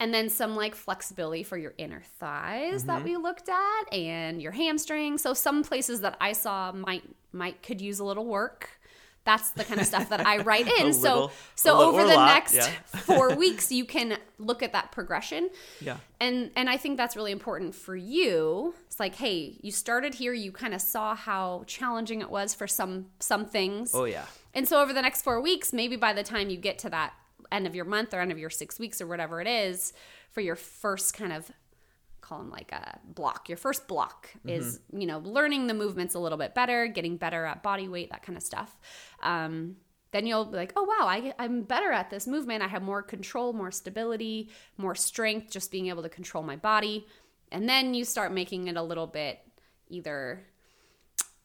And 0.00 0.14
then 0.14 0.28
some 0.28 0.54
like 0.54 0.74
flexibility 0.74 1.42
for 1.42 1.56
your 1.56 1.74
inner 1.76 2.02
thighs 2.20 2.84
that 2.84 2.98
mm-hmm. 2.98 3.04
we 3.04 3.16
looked 3.16 3.48
at 3.48 3.92
and 3.92 4.40
your 4.40 4.52
hamstrings. 4.52 5.22
So 5.22 5.34
some 5.34 5.64
places 5.64 6.02
that 6.02 6.16
I 6.20 6.32
saw 6.32 6.70
might 6.70 7.02
might 7.32 7.62
could 7.62 7.80
use 7.80 7.98
a 7.98 8.04
little 8.04 8.26
work. 8.26 8.77
That's 9.28 9.50
the 9.50 9.62
kind 9.64 9.78
of 9.78 9.86
stuff 9.86 10.08
that 10.08 10.26
I 10.26 10.38
write 10.48 10.66
in. 10.80 10.94
So 10.94 11.12
little- 11.12 11.32
so 11.54 11.80
over 11.80 12.02
the 12.02 12.14
lot, 12.14 12.26
next 12.34 12.54
yeah. 12.54 12.70
4 12.86 13.34
weeks 13.36 13.70
you 13.70 13.84
can 13.84 14.16
look 14.38 14.62
at 14.62 14.72
that 14.72 14.90
progression. 14.90 15.50
Yeah. 15.82 15.98
And 16.18 16.50
and 16.56 16.70
i 16.70 16.76
think 16.78 16.96
that's 16.96 17.14
really 17.14 17.32
important 17.32 17.74
for 17.74 17.94
you. 17.94 18.74
It's 18.86 18.98
like 18.98 19.14
hey 19.16 19.58
you 19.60 19.70
started 19.70 20.14
here 20.14 20.32
you 20.32 20.50
kind 20.50 20.72
of 20.72 20.80
saw 20.80 21.14
how 21.14 21.64
challenging 21.66 22.22
it 22.22 22.30
was 22.30 22.54
for 22.54 22.66
some 22.66 23.06
some 23.20 23.44
things. 23.44 23.90
Oh 23.94 24.06
yeah. 24.06 24.24
And 24.54 24.66
so 24.66 24.80
over 24.80 24.92
the 24.94 25.02
next 25.02 25.20
four 25.22 25.40
weeks 25.42 25.72
maybe 25.74 25.96
by 25.96 26.12
the 26.14 26.22
time 26.22 26.48
you 26.48 26.56
get 26.56 26.78
to 26.80 26.88
that 26.90 27.12
end 27.52 27.66
of 27.66 27.74
your 27.74 27.84
month 27.84 28.14
or 28.14 28.20
end 28.20 28.32
of 28.32 28.38
your 28.38 28.50
six 28.50 28.78
weeks 28.78 29.00
or 29.02 29.06
whatever 29.06 29.40
it 29.42 29.46
is 29.46 29.92
for 30.32 30.40
your 30.40 30.56
first 30.56 31.12
kind 31.14 31.32
of 31.32 31.50
call 32.28 32.38
them 32.38 32.50
like 32.50 32.72
a 32.72 32.98
block. 33.04 33.48
Your 33.48 33.56
first 33.56 33.88
block 33.88 34.28
is, 34.46 34.80
you 34.92 35.06
know, 35.06 35.18
learning 35.18 35.66
the 35.66 35.74
movements 35.74 36.14
a 36.14 36.18
little 36.18 36.38
bit 36.38 36.54
better, 36.54 36.86
getting 36.86 37.16
better 37.16 37.44
at 37.46 37.62
body 37.62 37.88
weight, 37.88 38.10
that 38.10 38.22
kind 38.22 38.36
of 38.36 38.42
stuff. 38.42 38.76
Um, 39.22 39.76
then 40.10 40.26
you'll 40.26 40.46
be 40.46 40.56
like, 40.56 40.72
oh, 40.76 40.84
wow, 40.84 41.06
I, 41.06 41.34
I'm 41.38 41.62
better 41.62 41.90
at 41.92 42.10
this 42.10 42.26
movement. 42.26 42.62
I 42.62 42.68
have 42.68 42.82
more 42.82 43.02
control, 43.02 43.52
more 43.52 43.70
stability, 43.70 44.50
more 44.76 44.94
strength, 44.94 45.50
just 45.50 45.70
being 45.70 45.88
able 45.88 46.02
to 46.02 46.08
control 46.08 46.42
my 46.42 46.56
body. 46.56 47.06
And 47.50 47.68
then 47.68 47.94
you 47.94 48.04
start 48.04 48.32
making 48.32 48.68
it 48.68 48.76
a 48.76 48.82
little 48.82 49.06
bit 49.06 49.40
either 49.88 50.44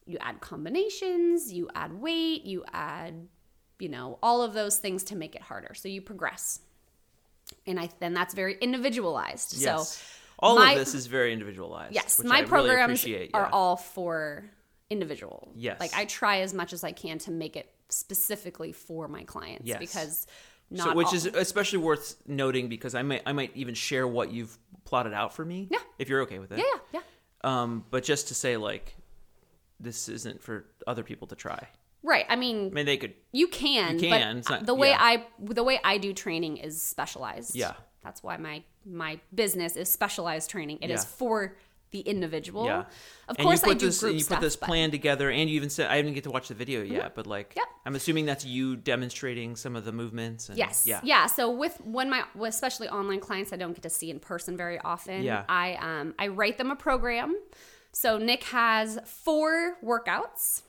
you 0.06 0.18
add 0.20 0.40
combinations, 0.40 1.52
you 1.52 1.68
add 1.74 1.92
weight, 1.98 2.44
you 2.44 2.64
add, 2.72 3.26
you 3.78 3.88
know, 3.88 4.18
all 4.22 4.42
of 4.42 4.52
those 4.52 4.78
things 4.78 5.04
to 5.04 5.16
make 5.16 5.34
it 5.34 5.42
harder. 5.42 5.74
So 5.74 5.88
you 5.88 6.02
progress. 6.02 6.60
And 7.66 7.80
I 7.80 7.88
then 8.00 8.14
that's 8.14 8.34
very 8.34 8.56
individualized. 8.60 9.56
Yes. 9.58 9.96
So 9.96 10.04
all 10.38 10.56
my- 10.56 10.72
of 10.72 10.78
this 10.78 10.94
is 10.94 11.06
very 11.06 11.32
individualized. 11.32 11.94
Yes, 11.94 12.22
my 12.22 12.36
I 12.36 12.38
really 12.40 12.48
programs 12.48 13.00
appreciate, 13.00 13.30
are 13.34 13.42
yeah. 13.42 13.50
all 13.52 13.76
for 13.76 14.44
individual. 14.90 15.52
Yes. 15.56 15.80
Like 15.80 15.94
I 15.94 16.04
try 16.04 16.40
as 16.40 16.52
much 16.54 16.72
as 16.72 16.84
I 16.84 16.92
can 16.92 17.18
to 17.20 17.30
make 17.30 17.56
it 17.56 17.70
specifically 17.88 18.72
for 18.72 19.08
my 19.08 19.24
clients 19.24 19.66
Yes. 19.66 19.78
because 19.78 20.26
not 20.70 20.88
so, 20.88 20.94
which 20.94 21.08
all- 21.08 21.14
is 21.14 21.26
especially 21.26 21.78
worth 21.78 22.16
noting 22.26 22.68
because 22.68 22.94
I 22.94 23.02
might 23.02 23.22
I 23.26 23.32
might 23.32 23.52
even 23.54 23.74
share 23.74 24.06
what 24.06 24.32
you've 24.32 24.56
plotted 24.84 25.12
out 25.12 25.34
for 25.34 25.44
me. 25.44 25.68
Yeah. 25.70 25.78
If 25.98 26.08
you're 26.08 26.22
okay 26.22 26.38
with 26.38 26.52
it. 26.52 26.58
Yeah, 26.58 26.64
yeah, 26.92 27.00
yeah. 27.44 27.62
Um, 27.62 27.84
but 27.90 28.04
just 28.04 28.28
to 28.28 28.34
say 28.34 28.56
like 28.56 28.94
this 29.80 30.08
isn't 30.08 30.42
for 30.42 30.66
other 30.86 31.02
people 31.02 31.26
to 31.28 31.34
try. 31.34 31.68
Right. 32.02 32.26
I 32.28 32.36
mean, 32.36 32.68
I 32.68 32.74
mean 32.74 32.86
they 32.86 32.96
could 32.96 33.14
you 33.32 33.48
can, 33.48 33.98
You 33.98 34.08
can, 34.10 34.40
but 34.40 34.50
not- 34.50 34.66
the 34.66 34.74
way 34.74 34.90
yeah. 34.90 34.98
I 35.00 35.26
the 35.40 35.62
way 35.64 35.80
I 35.82 35.98
do 35.98 36.12
training 36.12 36.58
is 36.58 36.80
specialized. 36.82 37.54
Yeah. 37.56 37.74
That's 38.04 38.22
why 38.22 38.36
my 38.36 38.62
my 38.84 39.18
business 39.34 39.76
is 39.76 39.90
specialized 39.90 40.50
training. 40.50 40.78
It 40.82 40.90
is 40.90 41.02
Yeah. 41.02 41.08
for 41.16 41.56
the 41.90 42.00
individual. 42.00 42.66
Yeah. 42.66 42.80
Of 43.28 43.36
and 43.38 43.44
course 43.46 43.62
I 43.64 43.72
do 43.74 43.86
this 43.86 44.00
group 44.00 44.14
you 44.14 44.20
stuff, 44.20 44.38
put 44.40 44.44
this 44.44 44.56
but- 44.56 44.66
plan 44.66 44.90
together 44.90 45.30
and 45.30 45.48
you 45.48 45.54
even 45.56 45.70
said 45.70 45.90
I 45.90 45.96
didn't 46.02 46.14
get 46.14 46.24
to 46.24 46.30
watch 46.30 46.48
the 46.48 46.54
video 46.54 46.82
yet, 46.82 47.14
but 47.14 47.26
like 47.26 47.54
Yep. 47.56 47.64
I'm 47.86 47.94
assuming 47.94 48.26
that's 48.26 48.44
you 48.44 48.74
demonstrating 48.76 49.54
some 49.56 49.76
of 49.76 49.84
the 49.84 49.92
movements 49.92 50.48
and 50.48 50.58
Yes. 50.58 50.86
yeah. 50.86 51.00
Yeah. 51.04 51.26
So 51.26 51.50
with 51.50 51.80
when 51.84 52.10
my 52.10 52.24
especially 52.42 52.88
online 52.88 53.20
clients 53.20 53.52
I 53.52 53.56
don't 53.56 53.72
get 53.74 53.82
to 53.84 53.90
see 53.90 54.10
in 54.10 54.18
person 54.20 54.56
very 54.56 54.78
often. 54.80 55.22
Yeah. 55.22 55.44
I 55.48 55.74
um 55.76 56.14
I 56.18 56.26
write 56.28 56.58
them 56.58 56.70
a 56.70 56.76
program. 56.76 57.36
So 57.92 58.18
Nick 58.18 58.42
has 58.44 58.98
four 59.06 59.76
workouts 59.82 60.62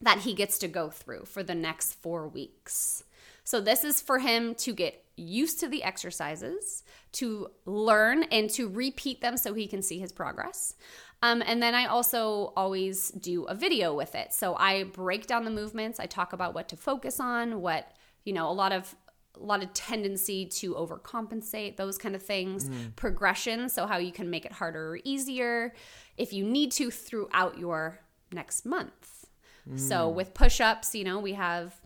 that 0.00 0.18
he 0.20 0.34
gets 0.34 0.58
to 0.58 0.68
go 0.68 0.88
through 0.88 1.24
for 1.24 1.42
the 1.42 1.54
next 1.54 1.94
4 1.94 2.28
weeks. 2.28 3.02
So 3.44 3.60
this 3.60 3.84
is 3.84 4.00
for 4.00 4.18
him 4.18 4.54
to 4.56 4.72
get 4.72 5.04
used 5.16 5.60
to 5.60 5.68
the 5.68 5.84
exercises, 5.84 6.82
to 7.12 7.48
learn 7.66 8.24
and 8.24 8.50
to 8.50 8.68
repeat 8.68 9.20
them 9.20 9.36
so 9.36 9.54
he 9.54 9.68
can 9.68 9.80
see 9.82 10.00
his 10.00 10.10
progress. 10.10 10.74
Um, 11.22 11.42
and 11.46 11.62
then 11.62 11.74
I 11.74 11.86
also 11.86 12.52
always 12.56 13.10
do 13.10 13.44
a 13.44 13.54
video 13.54 13.94
with 13.94 14.14
it. 14.14 14.32
So 14.32 14.56
I 14.56 14.84
break 14.84 15.26
down 15.26 15.44
the 15.44 15.50
movements. 15.50 16.00
I 16.00 16.06
talk 16.06 16.32
about 16.32 16.54
what 16.54 16.68
to 16.70 16.76
focus 16.76 17.20
on, 17.20 17.60
what 17.60 17.92
you 18.24 18.32
know, 18.32 18.50
a 18.50 18.52
lot 18.52 18.72
of 18.72 18.94
a 19.36 19.44
lot 19.44 19.62
of 19.62 19.72
tendency 19.72 20.46
to 20.46 20.74
overcompensate, 20.74 21.76
those 21.76 21.98
kind 21.98 22.14
of 22.14 22.22
things. 22.22 22.68
Progression, 22.96 23.68
so 23.68 23.86
how 23.86 23.98
you 23.98 24.12
can 24.12 24.30
make 24.30 24.44
it 24.44 24.52
harder 24.52 24.90
or 24.92 24.98
easier 25.04 25.74
if 26.16 26.32
you 26.32 26.44
need 26.44 26.70
to 26.72 26.90
throughout 26.90 27.58
your 27.58 28.00
next 28.32 28.64
month. 28.64 29.26
So 29.76 30.08
with 30.08 30.34
push-ups, 30.34 30.94
you 30.94 31.04
know, 31.04 31.18
we 31.18 31.32
have 31.32 31.80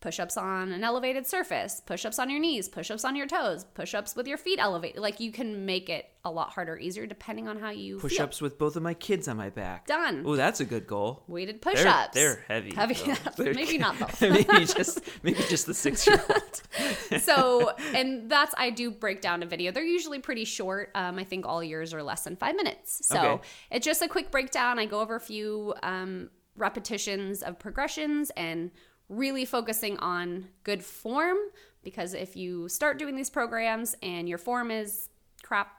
push-ups 0.00 0.36
on 0.36 0.72
an 0.72 0.82
elevated 0.82 1.26
surface, 1.26 1.80
push-ups 1.84 2.18
on 2.18 2.30
your 2.30 2.40
knees, 2.40 2.68
push-ups 2.68 3.04
on 3.04 3.14
your 3.16 3.26
toes, 3.26 3.64
push-ups 3.74 4.16
with 4.16 4.26
your 4.26 4.38
feet 4.38 4.58
elevated. 4.58 4.98
Like 5.00 5.20
you 5.20 5.30
can 5.30 5.66
make 5.66 5.90
it 5.90 6.06
a 6.24 6.30
lot 6.30 6.50
harder, 6.50 6.76
easier 6.78 7.06
depending 7.06 7.48
on 7.48 7.58
how 7.58 7.70
you 7.70 7.98
Push 7.98 8.18
ups 8.20 8.40
with 8.40 8.58
both 8.58 8.76
of 8.76 8.82
my 8.82 8.94
kids 8.94 9.28
on 9.28 9.36
my 9.36 9.50
back. 9.50 9.86
Done. 9.86 10.22
Oh, 10.26 10.36
that's 10.36 10.60
a 10.60 10.64
good 10.64 10.86
goal. 10.86 11.22
Weighted 11.28 11.60
push-ups. 11.62 12.14
They're, 12.14 12.44
heavy. 12.48 12.74
Heavy. 12.74 12.94
though. 12.94 13.14
They're- 13.44 13.54
Maybe 13.54 13.76
not 13.78 13.98
both. 14.00 14.20
maybe 14.22 14.64
just 14.64 15.00
maybe 15.22 15.38
just 15.48 15.66
the 15.66 15.74
six 15.74 16.06
year 16.06 16.22
old. 16.30 17.20
so 17.22 17.70
and 17.94 18.30
that's 18.30 18.54
i 18.56 18.70
do 18.70 18.90
break 18.90 19.20
down 19.20 19.42
a 19.42 19.46
video 19.46 19.72
they're 19.72 19.82
usually 19.82 20.18
pretty 20.20 20.44
short 20.44 20.90
um, 20.94 21.18
i 21.18 21.24
think 21.24 21.44
all 21.46 21.62
yours 21.62 21.92
are 21.92 22.02
less 22.02 22.22
than 22.22 22.36
five 22.36 22.54
minutes 22.54 23.06
so 23.06 23.18
Okay. 23.20 23.42
it's 23.72 23.84
just 23.84 24.00
a 24.02 24.08
quick 24.08 24.30
breakdown 24.30 24.78
i 24.78 24.86
go 24.86 25.00
over 25.00 25.16
a 25.16 25.20
few 25.20 25.74
um, 25.82 26.30
repetitions 26.56 27.42
of 27.42 27.58
progressions 27.58 28.30
and 28.36 28.70
really 29.10 29.44
focusing 29.44 29.98
on 29.98 30.46
good 30.64 30.82
form 30.82 31.36
because 31.82 32.14
if 32.14 32.36
you 32.36 32.68
start 32.68 32.98
doing 32.98 33.16
these 33.16 33.28
programs 33.28 33.94
and 34.02 34.28
your 34.28 34.38
form 34.38 34.70
is 34.70 35.08
crap 35.42 35.72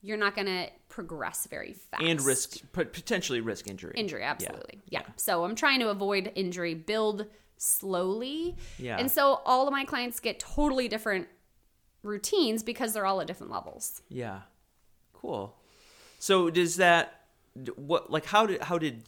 you're 0.00 0.16
not 0.16 0.34
going 0.34 0.46
to 0.46 0.68
progress 0.88 1.46
very 1.50 1.72
fast 1.72 2.02
and 2.02 2.20
risk 2.22 2.58
potentially 2.72 3.40
risk 3.40 3.66
injury. 3.68 3.92
injury 3.96 4.22
absolutely 4.22 4.80
yeah. 4.88 5.02
so 5.16 5.44
i'm 5.44 5.54
trying 5.56 5.80
to 5.80 5.88
avoid 5.88 6.30
injury 6.36 6.74
build 6.74 7.26
slowly 7.56 8.54
Yeah. 8.78 8.98
and 8.98 9.10
so 9.10 9.40
all 9.44 9.66
of 9.66 9.72
my 9.72 9.84
clients 9.84 10.20
get 10.20 10.38
totally 10.38 10.86
different 10.88 11.26
routines 12.02 12.62
because 12.62 12.92
they're 12.92 13.06
all 13.06 13.20
at 13.20 13.26
different 13.26 13.50
levels 13.52 14.02
Yeah. 14.08 14.40
Cool. 15.14 15.56
So 16.18 16.50
does 16.50 16.76
that 16.76 17.22
what 17.76 18.10
like 18.10 18.26
how 18.26 18.44
did 18.46 18.62
how 18.62 18.76
did 18.76 19.04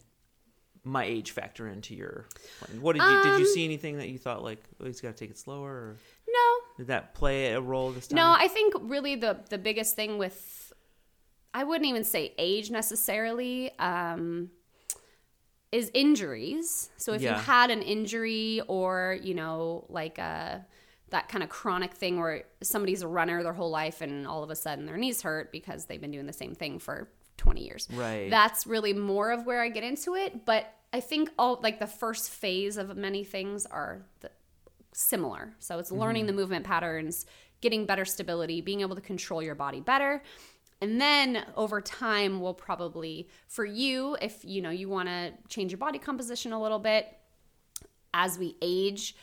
my 0.87 1.03
age 1.03 1.31
factor 1.31 1.67
into 1.67 1.93
your 1.95 2.27
plan? 2.59 2.81
What 2.81 2.95
did 2.95 3.03
you 3.03 3.21
did 3.23 3.39
you 3.39 3.45
Um, 3.45 3.53
see 3.53 3.65
anything 3.65 3.97
that 3.97 4.09
you 4.09 4.17
thought 4.17 4.43
like 4.43 4.63
oh 4.81 4.85
he's 4.85 5.01
got 5.01 5.09
to 5.09 5.13
take 5.23 5.29
it 5.29 5.37
slower 5.37 5.69
or 5.69 5.97
no 6.27 6.49
did 6.77 6.87
that 6.87 7.13
play 7.13 7.53
a 7.53 7.61
role 7.61 7.91
this 7.91 8.07
time? 8.07 8.15
no 8.15 8.35
i 8.37 8.47
think 8.47 8.73
really 8.81 9.15
the 9.15 9.39
the 9.49 9.57
biggest 9.57 9.95
thing 9.95 10.17
with 10.17 10.71
i 11.53 11.63
wouldn't 11.63 11.89
even 11.89 12.03
say 12.03 12.33
age 12.37 12.69
necessarily 12.71 13.71
um 13.79 14.49
is 15.71 15.91
injuries 15.93 16.89
so 16.97 17.13
if 17.13 17.21
Yeah. 17.21 17.35
you 17.35 17.41
had 17.43 17.69
an 17.71 17.81
injury 17.81 18.61
or 18.67 19.17
you 19.21 19.33
know 19.33 19.85
like 19.89 20.17
a 20.17 20.65
that 21.09 21.29
kind 21.29 21.43
of 21.43 21.49
chronic 21.49 21.93
thing 21.93 22.19
where 22.19 22.43
somebody's 22.61 23.01
a 23.01 23.07
runner 23.07 23.41
their 23.43 23.53
whole 23.53 23.69
life 23.69 24.01
and 24.01 24.27
all 24.27 24.43
of 24.43 24.49
a 24.49 24.55
sudden 24.55 24.85
their 24.85 24.97
knees 24.97 25.21
hurt 25.21 25.51
because 25.51 25.85
they've 25.85 26.01
been 26.01 26.11
doing 26.11 26.25
the 26.25 26.33
same 26.33 26.53
thing 26.55 26.79
for 26.79 27.09
20 27.37 27.63
years 27.63 27.87
Right. 27.93 28.29
that's 28.29 28.65
really 28.65 28.93
more 28.93 29.31
of 29.31 29.45
where 29.45 29.61
i 29.61 29.69
get 29.69 29.83
into 29.83 30.15
it 30.15 30.45
but 30.45 30.73
i 30.93 30.99
think 30.99 31.29
all 31.37 31.59
like 31.61 31.79
the 31.79 31.87
first 31.87 32.29
phase 32.29 32.77
of 32.77 32.95
many 32.97 33.23
things 33.23 33.65
are 33.65 34.05
the, 34.21 34.29
similar 34.93 35.53
so 35.59 35.77
it's 35.79 35.91
learning 35.91 36.23
Mm-hmm. 36.23 36.35
the 36.35 36.41
movement 36.41 36.65
patterns 36.65 37.25
getting 37.61 37.85
better 37.85 38.05
stability 38.05 38.61
being 38.61 38.81
able 38.81 38.95
to 38.95 39.01
control 39.01 39.41
your 39.41 39.55
body 39.55 39.79
better 39.79 40.21
and 40.81 41.01
then 41.01 41.43
over 41.55 41.81
time 41.81 42.39
we'll 42.39 42.53
probably 42.53 43.27
for 43.47 43.65
you 43.65 44.17
if 44.21 44.43
you 44.43 44.61
know 44.61 44.69
you 44.69 44.89
want 44.89 45.07
to 45.07 45.33
change 45.49 45.71
your 45.71 45.77
body 45.77 45.99
composition 45.99 46.53
a 46.53 46.61
little 46.61 46.79
bit 46.79 47.07
as 48.13 48.37
we 48.39 48.55
age 48.61 49.15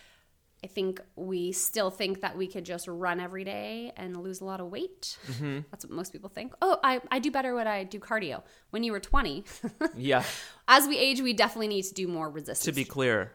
i 0.65 0.67
think 0.67 1.01
we 1.15 1.53
still 1.53 1.91
think 1.91 2.21
that 2.23 2.37
we 2.37 2.47
could 2.47 2.65
just 2.65 2.89
run 2.89 3.21
every 3.21 3.45
day 3.45 3.93
and 3.97 4.17
lose 4.17 4.41
a 4.41 4.45
lot 4.45 4.61
of 4.61 4.67
weight 4.71 5.17
Mm-hmm. 5.31 5.59
that's 5.71 5.85
what 5.85 5.93
most 5.93 6.11
people 6.13 6.31
think 6.31 6.53
oh 6.63 6.79
I, 6.83 7.01
I 7.11 7.19
do 7.21 7.31
better 7.31 7.55
when 7.55 7.67
i 7.67 7.85
do 7.85 7.99
cardio 8.01 8.43
when 8.71 8.83
you 8.83 8.93
were 8.93 9.01
20 9.01 9.45
yeah. 9.97 10.25
as 10.67 10.89
we 10.89 10.97
age 10.99 11.21
we 11.21 11.33
definitely 11.33 11.69
need 11.69 11.85
to 11.85 11.95
do 11.95 12.07
more 12.09 12.29
resistance 12.31 12.65
To 12.65 12.73
be 12.73 12.85
clear, 12.85 13.33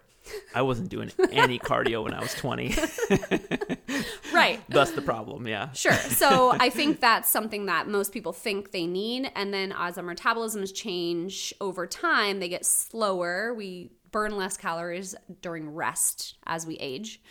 I 0.54 0.62
wasn't 0.64 0.90
doing 0.90 1.12
any 1.32 1.58
cardio 1.70 2.04
when 2.04 2.14
I 2.14 2.20
was 2.20 2.34
20. 2.36 2.76
right 4.34 4.60
That's 4.70 4.92
the 4.92 5.02
problem, 5.02 5.48
yeah. 5.48 5.72
Sure. 5.72 5.94
So 5.94 6.52
I 6.52 6.70
think 6.70 7.00
that's 7.00 7.30
something 7.30 7.66
that 7.68 7.88
most 7.88 8.12
people 8.12 8.34
think 8.34 8.72
they 8.72 8.86
need. 8.86 9.32
And 9.36 9.54
then 9.54 9.74
as 9.76 9.98
our 9.98 10.04
metabolisms 10.04 10.74
change 10.74 11.54
over 11.60 11.88
time, 11.88 12.40
they 12.40 12.50
get 12.50 12.66
slower. 12.66 13.54
We 13.54 13.92
burn 14.12 14.36
less 14.38 14.58
calories 14.58 15.16
during 15.42 15.70
rest 15.74 16.36
as 16.46 16.66
we 16.66 16.76
age. 16.78 17.22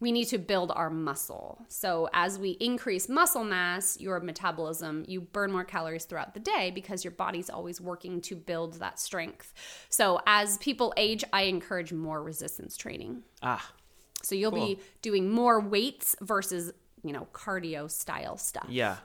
We 0.00 0.12
need 0.12 0.26
to 0.26 0.38
build 0.38 0.70
our 0.70 0.90
muscle. 0.90 1.64
So 1.68 2.08
as 2.12 2.38
we 2.38 2.50
increase 2.60 3.08
muscle 3.08 3.42
mass, 3.42 3.98
your 4.00 4.20
metabolism, 4.20 5.04
you 5.08 5.20
burn 5.20 5.50
more 5.50 5.64
calories 5.64 6.04
throughout 6.04 6.34
the 6.34 6.40
day 6.40 6.70
because 6.72 7.02
your 7.02 7.10
body's 7.10 7.50
always 7.50 7.80
working 7.80 8.20
to 8.22 8.36
build 8.36 8.74
that 8.74 9.00
strength. 9.00 9.52
So 9.88 10.20
as 10.24 10.56
people 10.58 10.94
age, 10.96 11.24
I 11.32 11.42
encourage 11.42 11.92
more 11.92 12.22
resistance 12.22 12.76
training. 12.76 13.24
Ah, 13.42 13.72
So 14.22 14.36
you'll 14.36 14.52
be 14.52 14.78
doing 15.02 15.32
more 15.32 15.58
weights 15.60 16.14
versus, 16.20 16.72
you 17.02 17.12
know, 17.12 17.26
cardio 17.32 17.90
style 17.90 18.36
stuff. 18.38 18.66
yeah. 18.68 18.98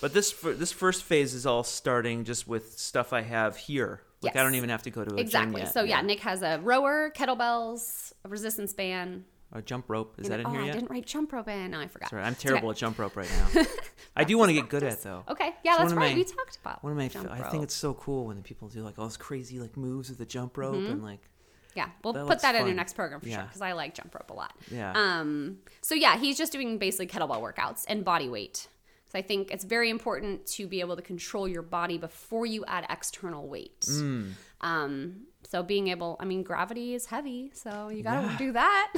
But 0.00 0.14
this 0.14 0.32
this 0.32 0.72
first 0.72 1.04
phase 1.04 1.32
is 1.32 1.46
all 1.46 1.62
starting 1.62 2.24
just 2.24 2.48
with 2.48 2.76
stuff 2.76 3.12
I 3.12 3.20
have 3.20 3.56
here. 3.56 4.00
Like 4.22 4.36
I 4.36 4.42
don't 4.42 4.54
even 4.54 4.70
have 4.70 4.82
to 4.84 4.90
go 4.90 5.04
to 5.04 5.10
a 5.10 5.16
gym 5.16 5.18
Exactly. 5.18 5.60
yet. 5.62 5.72
So 5.72 5.82
yeah. 5.84 6.00
Nick 6.02 6.20
has 6.20 6.42
a 6.42 6.60
rower, 6.62 7.10
kettlebells, 7.16 8.12
a 8.24 8.28
resistance 8.28 8.72
band. 8.72 9.24
A 9.54 9.60
jump 9.60 9.84
rope. 9.88 10.14
Is 10.18 10.26
and- 10.26 10.32
that 10.32 10.40
in 10.40 10.46
oh, 10.46 10.50
here 10.50 10.62
I 10.62 10.70
didn't 10.70 10.90
write 10.90 11.04
jump 11.06 11.32
rope 11.32 11.48
in. 11.48 11.72
No, 11.72 11.80
I 11.80 11.86
forgot. 11.88 12.08
Sorry, 12.10 12.22
I'm 12.22 12.34
terrible 12.34 12.70
okay. 12.70 12.76
at 12.76 12.78
jump 12.78 12.98
rope 12.98 13.16
right 13.16 13.28
now. 13.54 13.62
I 14.16 14.24
do 14.24 14.38
want 14.38 14.48
to 14.48 14.54
get 14.54 14.68
good 14.70 14.82
at 14.82 15.02
though. 15.02 15.24
Okay. 15.28 15.54
Yeah, 15.62 15.72
It's 15.72 15.78
that's 15.80 15.92
right. 15.92 16.10
my- 16.12 16.14
we 16.16 16.24
talked 16.24 16.56
about 16.62 16.82
One 16.82 16.92
of 16.92 16.98
my, 16.98 17.08
jump 17.08 17.30
I 17.30 17.40
rope. 17.40 17.50
think 17.50 17.62
it's 17.64 17.74
so 17.74 17.92
cool 17.94 18.26
when 18.26 18.36
the 18.36 18.42
people 18.42 18.68
do 18.68 18.80
like 18.82 18.98
all 18.98 19.04
those 19.04 19.16
crazy 19.18 19.58
like 19.58 19.76
moves 19.76 20.08
with 20.08 20.18
the 20.18 20.24
jump 20.26 20.56
rope 20.56 20.74
Mm-hmm. 20.76 20.92
and 20.92 21.02
like 21.02 21.28
Yeah, 21.74 21.88
we'll 22.02 22.14
That 22.14 22.26
put 22.26 22.40
that 22.40 22.54
in 22.54 22.62
our 22.62 22.72
next 22.74 22.94
program 22.94 23.20
for 23.20 23.28
sure 23.28 23.42
because 23.42 23.60
I 23.60 23.72
like 23.72 23.94
jump 23.94 24.14
rope 24.14 24.30
a 24.30 24.34
lot. 24.34 24.54
Yeah. 24.70 24.92
Um. 24.94 25.58
So 25.82 25.94
yeah, 25.94 26.16
he's 26.16 26.38
just 26.38 26.52
doing 26.52 26.78
basically 26.78 27.06
kettlebell 27.08 27.42
workouts 27.42 27.84
and 27.88 28.04
body 28.04 28.28
weight. 28.30 28.68
So 29.12 29.18
I 29.18 29.22
think 29.22 29.50
it's 29.50 29.64
very 29.64 29.90
important 29.90 30.46
to 30.56 30.66
be 30.66 30.80
able 30.80 30.96
to 30.96 31.02
control 31.02 31.46
your 31.46 31.60
body 31.60 31.98
before 31.98 32.46
you 32.46 32.64
add 32.66 32.86
external 32.88 33.46
weight. 33.46 33.82
Mm. 33.82 34.30
Um. 34.62 35.26
So 35.50 35.62
being 35.62 35.88
able, 35.88 36.16
I 36.18 36.24
mean, 36.24 36.42
gravity 36.42 36.94
is 36.94 37.04
heavy, 37.04 37.50
so 37.52 37.90
you 37.90 38.02
got 38.02 38.22
to 38.30 38.38
do 38.38 38.52
that. 38.52 38.92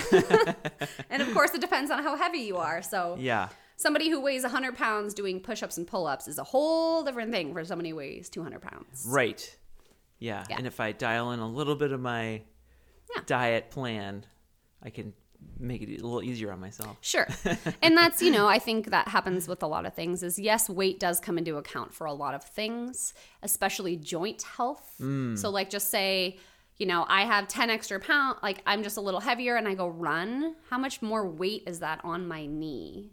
and 1.11 1.21
of 1.21 1.33
course, 1.35 1.53
it 1.53 1.61
depends 1.61 1.91
on 1.91 2.05
how 2.05 2.15
heavy 2.17 2.39
you 2.41 2.59
are. 2.59 2.81
So 2.81 3.17
Yeah. 3.19 3.49
somebody 3.77 4.09
who 4.09 4.21
weighs 4.21 4.43
100 4.45 4.77
pounds 4.77 5.15
doing 5.15 5.41
push-ups 5.41 5.79
and 5.79 5.87
pull-ups 5.87 6.29
is 6.29 6.39
a 6.39 6.45
whole 6.45 7.03
different 7.03 7.33
thing 7.33 7.53
for 7.55 7.65
somebody 7.65 7.91
who 7.91 7.97
weighs 7.97 8.29
200 8.29 8.61
pounds. 8.63 9.05
Right. 9.09 9.57
Yeah. 10.21 10.45
Yeah. 10.49 10.59
And 10.59 10.67
if 10.69 10.79
I 10.79 10.93
dial 10.93 11.33
in 11.33 11.41
a 11.41 11.49
little 11.49 11.75
bit 11.75 11.91
of 11.91 12.01
my 12.01 12.43
Yeah. 13.17 13.23
diet 13.27 13.71
plan, 13.71 14.27
I 14.81 14.91
can 14.91 15.13
make 15.59 15.83
it 15.83 16.01
a 16.01 16.05
little 16.05 16.23
easier 16.23 16.53
on 16.53 16.61
myself. 16.61 16.97
Sure. 17.01 17.27
And 17.83 17.97
that's, 17.97 18.23
you 18.23 18.31
know, 18.31 18.47
I 18.47 18.59
think 18.59 18.91
that 18.91 19.09
happens 19.09 19.47
with 19.49 19.63
a 19.63 19.67
lot 19.67 19.87
of 19.87 19.95
things 19.95 20.23
is 20.23 20.39
yes, 20.39 20.71
weight 20.71 20.99
does 20.99 21.21
come 21.21 21.39
into 21.39 21.57
account 21.57 21.93
for 21.93 22.07
a 22.07 22.13
lot 22.13 22.35
of 22.35 22.43
things, 22.43 23.15
especially 23.43 23.97
joint 23.97 24.43
health. 24.43 24.95
Mm. 25.01 25.39
So 25.39 25.51
like 25.51 25.71
just 25.71 25.91
say, 25.91 26.39
you 26.77 26.87
know, 26.87 27.05
I 27.09 27.23
have 27.23 27.47
10 27.49 27.71
extra 27.71 28.01
pound, 28.01 28.39
like 28.43 28.63
I'm 28.67 28.83
just 28.83 28.97
a 28.97 29.01
little 29.01 29.21
heavier 29.21 29.57
and 29.57 29.69
I 29.69 29.75
go 29.75 29.89
run, 29.89 30.57
how 30.71 30.79
much 30.79 31.03
more 31.03 31.29
weight 31.29 31.65
is 31.67 31.81
that 31.81 32.01
on 32.05 32.27
my 32.27 32.47
knee? 32.47 33.13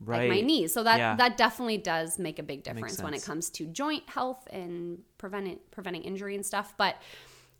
Right. 0.00 0.28
Like 0.28 0.40
my 0.40 0.46
knees. 0.46 0.72
So 0.72 0.84
that 0.84 0.98
Yeah. 0.98 1.16
that 1.16 1.36
definitely 1.36 1.78
does 1.78 2.18
make 2.18 2.38
a 2.38 2.42
big 2.42 2.62
difference 2.62 3.02
when 3.02 3.14
it 3.14 3.22
comes 3.24 3.50
to 3.50 3.66
joint 3.66 4.08
health 4.08 4.46
and 4.50 5.00
preventing 5.18 5.58
preventing 5.72 6.02
injury 6.02 6.36
and 6.36 6.46
stuff. 6.46 6.74
But 6.76 6.96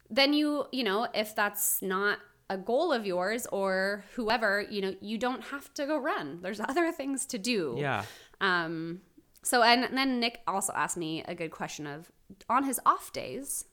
then 0.09 0.32
you, 0.32 0.66
you 0.70 0.84
know, 0.84 1.09
if 1.14 1.34
that's 1.34 1.82
not 1.82 2.18
a 2.51 2.57
goal 2.57 2.92
of 2.92 3.05
yours 3.07 3.46
or 3.53 4.05
whoever, 4.14 4.66
you 4.70 4.80
know, 4.80 4.94
you 5.01 5.18
don't 5.18 5.42
have 5.44 5.72
to 5.74 5.86
go 5.86 5.99
run. 5.99 6.38
There's 6.42 6.61
other 6.72 6.90
things 6.92 7.26
to 7.26 7.38
do. 7.38 7.76
Yeah. 7.78 8.05
Um 8.40 9.01
so 9.42 9.62
and 9.62 9.96
then 9.96 10.20
Nick 10.20 10.40
also 10.46 10.72
asked 10.74 10.96
me 10.96 11.22
a 11.26 11.34
good 11.34 11.51
question 11.51 11.86
of 11.86 12.11
on 12.49 12.64
his 12.64 12.80
off 12.84 13.12
days, 13.12 13.64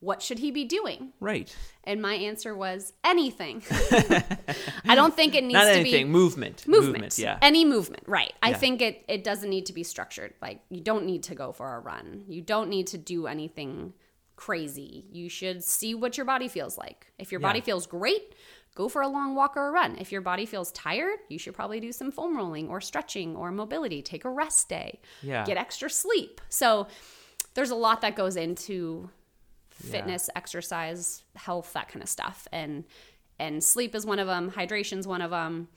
what 0.00 0.22
should 0.22 0.38
he 0.38 0.52
be 0.52 0.64
doing? 0.64 1.12
Right. 1.18 1.52
And 1.82 2.00
my 2.00 2.14
answer 2.14 2.54
was 2.54 2.92
anything. 3.02 3.62
I 4.86 4.94
don't 4.94 5.14
think 5.14 5.34
it 5.34 5.42
needs 5.48 5.54
Not 5.54 5.64
to 5.64 5.70
anything. 5.72 6.06
be 6.06 6.12
Movement. 6.12 6.68
movement. 6.68 7.18
Yeah. 7.18 7.38
Any 7.42 7.64
movement, 7.64 8.04
right. 8.06 8.32
I 8.40 8.52
think 8.52 8.80
it, 8.80 9.04
it 9.08 9.24
doesn't 9.24 9.50
need 9.50 9.66
to 9.66 9.72
be 9.72 9.82
structured. 9.82 10.34
Like, 10.40 10.60
you 10.70 10.80
don't 10.80 11.04
need 11.04 11.24
to 11.24 11.34
go 11.34 11.50
for 11.52 11.74
a 11.74 11.80
run. 11.80 12.22
You 12.28 12.42
don't 12.42 12.68
need 12.68 12.86
to 12.88 12.98
do 12.98 13.26
anything 13.26 13.92
crazy. 14.38 15.04
You 15.12 15.28
should 15.28 15.62
see 15.64 15.94
what 15.94 16.16
your 16.16 16.24
body 16.24 16.48
feels 16.48 16.78
like. 16.78 17.12
If 17.18 17.32
your 17.32 17.40
body 17.40 17.60
feels 17.60 17.86
great, 17.86 18.34
go 18.76 18.88
for 18.88 19.02
a 19.02 19.08
long 19.08 19.34
walk 19.34 19.56
or 19.56 19.68
a 19.68 19.70
run. 19.72 19.96
If 19.98 20.12
your 20.12 20.20
body 20.20 20.46
feels 20.46 20.70
tired, 20.72 21.18
you 21.28 21.38
should 21.38 21.54
probably 21.54 21.80
do 21.80 21.90
some 21.92 22.12
foam 22.12 22.36
rolling 22.36 22.68
or 22.68 22.80
stretching 22.80 23.34
or 23.36 23.50
mobility. 23.50 24.00
Take 24.00 24.24
a 24.24 24.30
rest 24.30 24.68
day. 24.68 25.00
Yeah. 25.22 25.44
Get 25.44 25.56
extra 25.56 25.90
sleep. 25.90 26.40
So, 26.48 26.86
there's 27.54 27.70
a 27.70 27.74
lot 27.74 28.02
that 28.02 28.14
goes 28.14 28.36
into 28.36 29.10
fitness, 29.70 30.30
exercise, 30.36 31.24
health, 31.34 31.72
that 31.72 31.88
kind 31.88 32.02
of 32.02 32.08
stuff. 32.08 32.46
And 32.52 32.84
and 33.40 33.62
sleep 33.62 33.94
is 33.96 34.06
one 34.06 34.18
of 34.20 34.26
them. 34.28 34.50
Hydration's 34.50 35.06
one 35.06 35.20
of 35.22 35.30
them. 35.32 35.68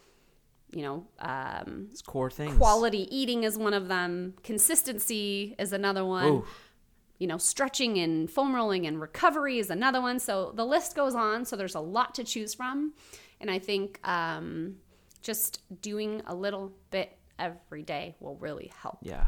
You 0.71 0.83
know, 0.83 1.07
um, 1.19 1.87
It's 1.91 2.01
core 2.01 2.29
things. 2.29 2.55
quality 2.57 3.07
eating 3.15 3.43
is 3.43 3.57
one 3.57 3.73
of 3.73 3.87
them. 3.87 4.35
Consistency 4.43 5.55
is 5.59 5.73
another 5.73 6.05
one. 6.05 6.25
Ooh. 6.27 6.45
You 7.21 7.27
know, 7.27 7.37
stretching 7.37 7.99
and 7.99 8.29
foam 8.29 8.55
rolling 8.55 8.87
and 8.87 8.99
recovery 8.99 9.59
is 9.59 9.69
another 9.69 10.01
one. 10.01 10.17
So 10.19 10.51
the 10.55 10.65
list 10.65 10.95
goes 10.95 11.13
on. 11.13 11.45
So 11.45 11.55
there's 11.55 11.75
a 11.75 11.79
lot 11.79 12.15
to 12.15 12.23
choose 12.23 12.55
from. 12.55 12.93
And 13.39 13.51
I 13.51 13.59
think 13.59 13.99
um, 14.07 14.77
just 15.21 15.61
doing 15.83 16.23
a 16.25 16.33
little 16.33 16.73
bit 16.89 17.15
every 17.37 17.83
day 17.83 18.15
will 18.19 18.37
really 18.37 18.71
help. 18.81 18.97
Yeah. 19.03 19.27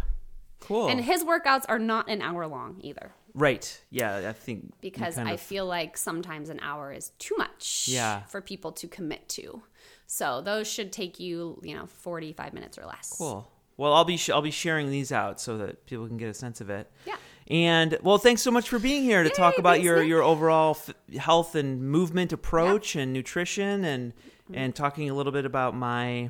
Cool. 0.60 0.88
And 0.88 1.00
his 1.02 1.24
workouts 1.24 1.66
are 1.70 1.78
not 1.78 2.10
an 2.10 2.22
hour 2.24 2.48
long 2.48 2.78
either 2.82 3.12
right. 3.36 3.82
Yeah. 3.90 4.28
I 4.30 4.34
think 4.34 4.74
because 4.82 5.18
I 5.18 5.32
of- 5.34 5.40
feel 5.40 5.66
like 5.66 5.96
sometimes 5.98 6.50
an 6.50 6.60
hour 6.62 6.92
is 6.92 7.10
too 7.20 7.36
much 7.38 7.88
Yeah. 7.90 8.24
for 8.24 8.42
people 8.42 8.72
to 8.74 8.88
commit 8.88 9.28
to. 9.30 9.62
So 10.08 10.42
those 10.42 10.68
should 10.68 10.92
take 10.92 11.20
you, 11.20 11.60
you 11.64 11.76
know, 11.76 11.86
45 11.86 12.54
minutes 12.54 12.78
or 12.78 12.86
less. 12.86 13.14
Cool. 13.18 13.52
Well, 13.78 13.94
I'll 13.94 14.06
be 14.06 14.18
sh- 14.18 14.30
I'll 14.30 14.44
be 14.44 14.52
sharing 14.52 14.92
these 14.92 15.12
out 15.12 15.42
so 15.42 15.58
that 15.58 15.86
people 15.88 16.08
can 16.08 16.18
get 16.18 16.30
a 16.30 16.34
sense 16.34 16.62
of 16.62 16.70
it. 16.70 16.92
Yeah. 17.08 17.16
And 17.48 17.98
well, 18.02 18.18
thanks 18.18 18.42
so 18.42 18.52
much 18.52 18.70
for 18.70 18.80
being 18.80 19.04
here 19.04 19.22
to 19.24 19.30
Yay, 19.30 19.36
talk 19.36 19.58
about 19.58 19.82
your 19.82 20.02
your 20.04 20.22
overall 20.24 20.72
f- 20.72 20.94
health 21.18 21.56
and 21.56 21.82
movement 21.82 22.32
approach 22.34 22.96
and 22.96 23.12
nutrition 23.14 23.84
and 23.86 24.14
Mm-hmm. 24.44 24.56
and 24.56 24.76
talking 24.76 25.10
a 25.10 25.14
little 25.14 25.32
bit 25.32 25.46
about 25.46 25.74
my 25.74 26.30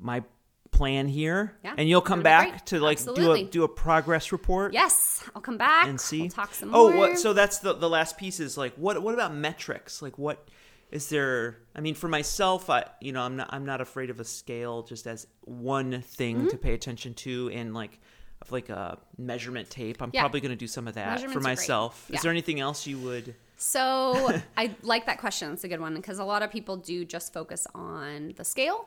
my 0.00 0.22
plan 0.70 1.08
here. 1.08 1.56
Yeah, 1.64 1.74
And 1.76 1.88
you'll 1.88 2.00
come 2.00 2.22
back 2.22 2.48
great. 2.50 2.66
to 2.66 2.80
like 2.80 2.98
Absolutely. 2.98 3.42
do 3.44 3.48
a 3.48 3.50
do 3.50 3.64
a 3.64 3.68
progress 3.68 4.30
report. 4.30 4.72
Yes, 4.72 5.24
I'll 5.34 5.42
come 5.42 5.58
back 5.58 5.88
and 5.88 6.00
see 6.00 6.20
We'll 6.22 6.30
talk 6.30 6.54
some 6.54 6.70
oh 6.72 6.90
more. 6.90 6.98
what 7.08 7.18
so 7.18 7.32
that's 7.32 7.58
the 7.58 7.72
the 7.72 7.88
last 7.88 8.16
piece 8.16 8.38
is 8.38 8.56
like 8.56 8.74
what 8.76 9.02
what 9.02 9.12
about 9.14 9.34
metrics 9.34 10.02
like 10.02 10.18
what 10.18 10.46
is 10.92 11.08
there 11.08 11.56
i 11.74 11.80
mean 11.80 11.96
for 11.96 12.06
myself 12.06 12.70
i 12.70 12.84
you 13.00 13.10
know 13.10 13.22
i'm 13.22 13.34
not 13.36 13.48
i'm 13.52 13.66
not 13.66 13.80
afraid 13.80 14.08
of 14.08 14.20
a 14.20 14.24
scale 14.24 14.84
just 14.84 15.06
as 15.08 15.26
one 15.40 16.00
thing 16.00 16.36
Mm-hmm. 16.36 16.48
to 16.48 16.58
pay 16.58 16.74
attention 16.74 17.14
to 17.14 17.50
and 17.52 17.74
like 17.74 17.98
of 18.42 18.52
like 18.52 18.68
a 18.68 18.98
measurement 19.18 19.68
tape 19.70 20.02
i'm 20.02 20.10
Yeah. 20.12 20.20
probably 20.22 20.40
going 20.40 20.50
to 20.50 20.56
do 20.56 20.66
some 20.66 20.86
of 20.88 20.94
that 20.94 21.04
for 21.04 21.10
Measurements 21.28 21.36
are 21.36 21.40
great. 21.40 21.56
myself 21.58 22.06
Yeah. 22.10 22.16
is 22.16 22.22
there 22.22 22.30
anything 22.30 22.60
else 22.60 22.86
you 22.86 22.98
would 22.98 23.34
So 23.58 24.38
I 24.56 24.74
like 24.82 25.06
that 25.06 25.16
question. 25.18 25.52
It's 25.54 25.64
a 25.64 25.68
good 25.68 25.80
one 25.80 25.94
because 25.94 26.18
a 26.18 26.24
lot 26.24 26.42
of 26.42 26.50
people 26.50 26.76
do 26.76 27.06
just 27.06 27.32
focus 27.32 27.66
on 27.74 28.34
the 28.36 28.44
scale, 28.44 28.86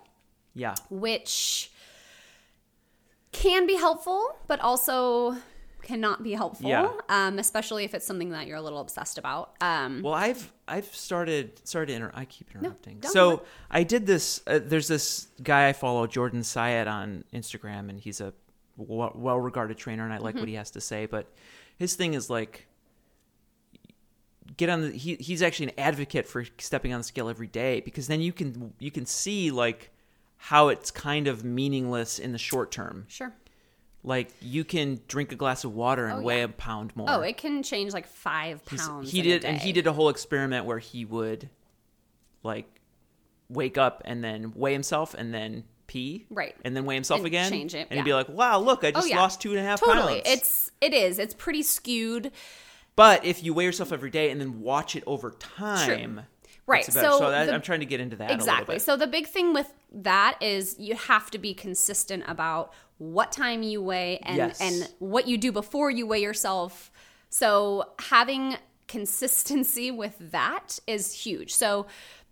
yeah 0.53 0.75
which 0.91 1.71
can 3.31 3.67
be 3.67 3.75
helpful, 3.75 4.37
but 4.47 4.59
also 4.59 5.35
cannot 5.81 6.23
be 6.23 6.33
helpful, 6.33 6.69
Yeah. 6.69 6.91
um, 7.09 7.39
especially 7.39 7.83
if 7.83 7.93
it's 7.93 8.05
something 8.05 8.29
that 8.31 8.47
you're 8.47 8.57
a 8.57 8.61
little 8.61 8.79
obsessed 8.81 9.17
about. 9.17 9.55
Um, 9.61 10.01
Well, 10.03 10.13
I've 10.13 10.51
I've 10.67 10.93
started 10.93 11.65
sorry 11.67 11.87
to 11.87 11.93
inter- 11.93 12.11
I 12.13 12.25
keep 12.25 12.53
interrupting. 12.53 12.99
don't 12.99 13.11
so. 13.11 13.43
I 13.71 13.83
did 13.83 14.05
this. 14.05 14.41
Uh, 14.45 14.59
there's 14.61 14.87
this 14.87 15.27
guy 15.41 15.67
I 15.69 15.73
follow, 15.73 16.05
Jordan 16.05 16.41
Syatt, 16.41 16.87
on 16.87 17.23
Instagram, 17.33 17.89
and 17.89 17.99
he's 17.99 18.19
a 18.21 18.33
well 18.87 19.39
regarded 19.39 19.77
trainer, 19.77 20.03
and 20.03 20.13
I 20.13 20.17
like 20.17 20.35
Mm-hmm. 20.35 20.39
what 20.41 20.49
he 20.49 20.55
has 20.55 20.71
to 20.71 20.81
say. 20.81 21.05
But 21.05 21.31
his 21.77 21.95
thing 21.95 22.13
is 22.13 22.29
like 22.29 22.67
get 24.57 24.69
on 24.69 24.81
the. 24.81 24.91
He 24.91 25.15
he's 25.15 25.41
actually 25.41 25.67
an 25.67 25.73
advocate 25.79 26.27
for 26.27 26.45
stepping 26.57 26.93
on 26.93 26.99
the 26.99 27.03
scale 27.03 27.29
every 27.29 27.47
day 27.47 27.81
because 27.81 28.07
then 28.07 28.21
you 28.21 28.33
can 28.33 28.73
you 28.79 28.91
can 28.91 29.05
see 29.05 29.51
like 29.51 29.91
how 30.37 30.69
it's 30.69 30.91
kind 30.91 31.27
of 31.27 31.43
meaningless 31.43 32.19
in 32.19 32.31
the 32.31 32.37
short 32.37 32.71
term. 32.71 33.05
sure. 33.09 33.33
Like 34.01 34.29
you 34.41 34.63
can 34.63 35.01
drink 35.09 35.33
a 35.33 35.35
glass 35.35 35.65
of 35.65 35.75
water 35.75 36.05
and 36.05 36.19
Oh, 36.19 36.21
weigh 36.21 36.37
yeah. 36.37 36.45
a 36.45 36.47
pound 36.47 36.95
more. 36.95 37.07
Oh, 37.09 37.19
it 37.19 37.35
can 37.35 37.61
change 37.63 37.91
like 37.93 38.07
five 38.07 38.61
He's- 38.69 38.87
pounds. 38.87 39.11
he 39.11 39.19
in 39.19 39.25
did 39.25 39.43
and 39.45 39.57
he 39.57 39.73
did 39.73 39.87
a 39.87 39.91
whole 39.93 40.07
experiment 40.07 40.65
where 40.65 40.79
he 40.79 41.03
would 41.03 41.49
like 42.41 42.65
wake 43.49 43.77
up 43.77 44.01
and 44.05 44.23
then 44.23 44.53
weigh 44.55 44.71
himself 44.71 45.13
and 45.13 45.33
then 45.33 45.65
pee 45.89 46.25
Right. 46.29 46.55
and 46.63 46.75
then 46.77 46.85
weigh 46.85 46.95
himself 46.95 47.17
And 47.19 47.27
again 47.27 47.51
change 47.51 47.75
it, 47.75 47.87
and 47.89 47.99
he'd 47.99 48.05
be 48.05 48.13
like 48.13 48.29
wow 48.29 48.59
look 48.59 48.83
i 48.85 48.89
Oh, 48.89 48.91
just 48.91 49.09
yeah. 49.09 49.17
lost 49.19 49.41
two 49.41 49.49
and 49.49 49.59
a 49.59 49.63
half 49.63 49.79
Totally. 49.81 50.21
pounds 50.21 50.37
It's 50.37 50.71
it 50.79 50.93
is. 50.93 51.19
It's 51.19 51.33
pretty 51.33 51.63
skewed. 51.63 52.31
but 52.95 53.25
if 53.25 53.43
you 53.43 53.53
weigh 53.53 53.65
yourself 53.65 53.91
every 53.91 54.09
day 54.09 54.29
and 54.31 54.39
then 54.39 54.61
watch 54.61 54.95
it 54.95 55.03
over 55.05 55.31
time 55.31 56.21
Right, 56.67 56.85
it's 56.85 56.93
better. 56.95 57.09
so 57.09 57.17
so, 57.19 57.31
that, 57.31 57.45
the- 57.47 57.53
i'm 57.55 57.61
trying 57.63 57.79
to 57.79 57.85
get 57.87 57.99
into 57.99 58.15
that 58.17 58.29
a 58.29 58.33
Exactly. 58.35 58.75
bit. 58.75 58.81
So 58.83 58.95
the 58.95 59.07
big 59.07 59.25
thing 59.27 59.53
with 59.53 59.73
that 59.91 60.37
is 60.41 60.75
you 60.79 60.93
have 60.95 61.31
to 61.31 61.39
be 61.39 61.53
consistent 61.55 62.23
about 62.27 62.71
what 62.99 63.31
time 63.31 63.63
you 63.63 63.81
weigh 63.81 64.19
and 64.19 64.37
Yes. 64.37 64.61
and 64.61 64.87
what 64.99 65.27
you 65.27 65.37
do 65.37 65.51
before 65.51 65.89
you 65.89 66.05
weigh 66.05 66.21
yourself. 66.21 66.91
So 67.31 67.93
having 67.99 68.55
consistency 68.87 69.89
with 70.03 70.15
that 70.19 70.77
is 70.85 71.11
huge. 71.13 71.53
So 71.55 71.87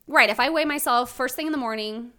right, 0.07 0.29
if 0.29 0.39
I 0.39 0.49
weigh 0.49 0.65
myself 0.65 1.11
first 1.15 1.35
thing 1.35 1.47
in 1.47 1.51
the 1.51 1.57
morning 1.57 2.11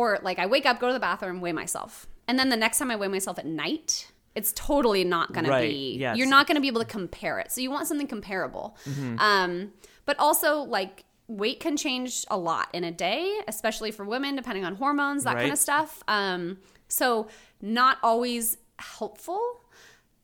or 0.00 0.18
like 0.22 0.38
I 0.38 0.46
wake 0.46 0.66
up, 0.66 0.80
go 0.80 0.86
to 0.88 0.92
the 0.92 1.00
bathroom, 1.00 1.40
weigh 1.40 1.52
myself. 1.52 2.06
And 2.28 2.38
then 2.38 2.48
the 2.48 2.56
next 2.56 2.78
time 2.78 2.90
I 2.90 2.96
weigh 2.96 3.08
myself 3.08 3.38
at 3.38 3.46
night, 3.46 4.10
it's 4.34 4.52
totally 4.52 5.04
not 5.04 5.32
going 5.32 5.46
Right, 5.46 5.62
to 5.62 5.68
be 5.68 5.96
yeah, 5.98 6.14
you're 6.14 6.28
not 6.36 6.46
going 6.46 6.54
to 6.56 6.60
be 6.60 6.68
able 6.68 6.80
to 6.80 6.86
compare 6.86 7.38
it. 7.40 7.50
So 7.52 7.60
you 7.60 7.70
want 7.70 7.86
something 7.88 8.06
comparable. 8.06 8.76
Um 9.18 9.72
but 10.06 10.18
also 10.18 10.62
like 10.62 11.04
weight 11.28 11.60
can 11.60 11.76
change 11.76 12.24
a 12.30 12.36
lot 12.36 12.68
in 12.72 12.82
a 12.84 12.90
day, 12.90 13.40
especially 13.48 13.90
for 13.92 14.04
women 14.04 14.36
depending 14.36 14.64
on 14.64 14.76
hormones, 14.76 15.24
that 15.24 15.36
kind 15.36 15.52
of 15.52 15.58
stuff. 15.58 16.02
Um 16.08 16.58
so 16.88 17.28
not 17.60 17.98
always 18.02 18.56
helpful, 18.78 19.40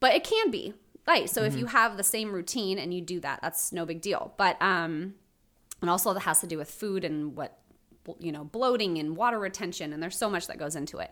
but 0.01 0.14
it 0.14 0.24
can 0.24 0.51
be. 0.51 0.74
Right. 1.07 1.29
So 1.31 1.41
Mm-hmm. 1.43 1.49
if 1.55 1.59
you 1.61 1.66
have 1.66 1.97
the 1.97 2.03
same 2.16 2.33
routine 2.33 2.79
and 2.79 2.93
you 2.95 3.01
do 3.01 3.20
that, 3.20 3.41
that's 3.43 3.72
no 3.72 3.85
big 3.87 4.01
deal. 4.01 4.33
But 4.37 4.61
um 4.62 5.14
and 5.81 5.91
also 5.91 6.14
that 6.14 6.20
has 6.20 6.41
to 6.41 6.47
do 6.47 6.59
with 6.59 6.70
food 6.70 7.05
and 7.05 7.37
what 7.37 7.59
you 8.20 8.30
know 8.32 8.44
bloating 8.44 8.98
and 8.98 9.16
water 9.16 9.38
retention 9.38 9.92
and 9.92 10.02
there's 10.02 10.16
so 10.16 10.28
much 10.30 10.46
that 10.46 10.59
goes 10.59 10.76
into 10.76 10.98
it 10.98 11.11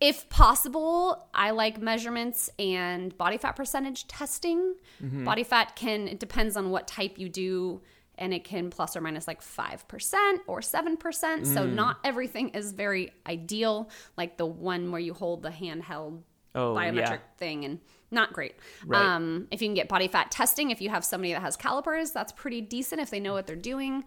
if 0.00 0.28
possible 0.28 1.28
i 1.34 1.50
like 1.50 1.80
measurements 1.80 2.50
and 2.58 3.16
body 3.18 3.36
fat 3.38 3.52
percentage 3.56 4.06
testing 4.08 4.74
Mm-hmm. 5.02 5.24
body 5.24 5.42
fat 5.44 5.74
can 5.76 6.06
it 6.08 6.20
depends 6.20 6.56
on 6.56 6.70
what 6.70 6.86
type 6.86 7.18
you 7.18 7.28
do 7.28 7.80
and 8.18 8.32
it 8.34 8.44
can 8.44 8.68
plus 8.70 8.94
or 8.94 9.00
minus 9.00 9.26
like 9.26 9.40
5% 9.40 10.14
or 10.46 10.60
7%. 10.60 11.46
So 11.46 11.66
Mm. 11.66 11.72
not 11.74 11.96
everything 12.04 12.50
is 12.50 12.70
very 12.72 13.10
ideal, 13.26 13.88
like 14.18 14.36
the 14.36 14.44
one 14.46 14.92
where 14.92 15.00
you 15.00 15.14
hold 15.14 15.42
the 15.42 15.48
handheld 15.48 16.20
Oh, 16.54 16.74
biometric 16.74 16.96
yeah. 16.96 17.18
thing 17.38 17.64
and 17.64 17.80
not 18.10 18.34
great. 18.34 18.54
Right. 18.86 19.02
Um, 19.02 19.48
if 19.50 19.62
you 19.62 19.66
can 19.68 19.74
get 19.74 19.88
body 19.88 20.08
fat 20.08 20.30
testing, 20.30 20.70
if 20.70 20.82
you 20.82 20.90
have 20.90 21.02
somebody 21.06 21.32
that 21.32 21.40
has 21.40 21.56
calipers, 21.56 22.12
that's 22.12 22.30
pretty 22.32 22.60
decent 22.60 23.00
if 23.00 23.08
they 23.08 23.18
know 23.18 23.32
what 23.32 23.46
they're 23.46 23.56
doing. 23.56 24.04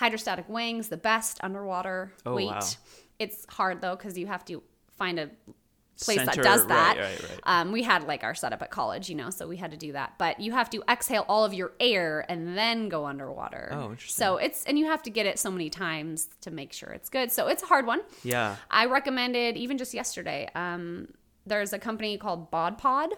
Hydrostatic 0.00 0.48
weighing's, 0.48 0.88
the 0.88 0.96
best 0.96 1.38
underwater 1.42 2.12
Oh, 2.26 2.34
weight. 2.34 2.46
wow. 2.48 2.60
It's 3.18 3.44
hard 3.50 3.80
though 3.82 3.94
because 3.96 4.16
you 4.18 4.26
have 4.26 4.44
to 4.46 4.62
find 4.96 5.18
a 5.20 5.30
place 6.02 6.16
Center, 6.16 6.36
that 6.36 6.42
does 6.42 6.60
right, 6.60 6.68
that. 6.68 6.96
right, 6.98 7.22
right. 7.30 7.40
Um, 7.44 7.72
we 7.72 7.82
had 7.82 8.04
like 8.08 8.24
our 8.24 8.34
setup 8.34 8.62
at 8.62 8.70
college, 8.70 9.10
you 9.10 9.14
know, 9.14 9.28
so 9.28 9.46
we 9.46 9.58
had 9.58 9.70
to 9.72 9.76
do 9.76 9.92
that. 9.92 10.14
But 10.16 10.40
you 10.40 10.52
have 10.52 10.70
to 10.70 10.82
exhale 10.90 11.26
all 11.28 11.44
of 11.44 11.52
your 11.52 11.72
air 11.78 12.24
and 12.30 12.56
then 12.56 12.88
go 12.88 13.04
underwater. 13.04 13.68
Oh, 13.72 13.90
interesting. 13.90 14.24
So 14.24 14.38
it's 14.38 14.64
and 14.64 14.78
you 14.78 14.86
have 14.86 15.02
to 15.02 15.10
get 15.10 15.26
it 15.26 15.38
so 15.38 15.50
many 15.50 15.68
times 15.68 16.30
to 16.40 16.50
make 16.50 16.72
sure 16.72 16.88
it's 16.90 17.10
good. 17.10 17.30
So 17.30 17.48
it's 17.48 17.62
a 17.62 17.66
hard 17.66 17.86
one. 17.86 18.00
Yeah. 18.24 18.56
I 18.70 18.86
recommended 18.86 19.58
even 19.58 19.76
just 19.76 19.92
yesterday. 19.92 20.48
Um, 20.54 21.08
there's 21.44 21.74
a 21.74 21.78
company 21.78 22.16
called 22.16 22.50
Bod 22.50 22.78
Pod 22.78 23.10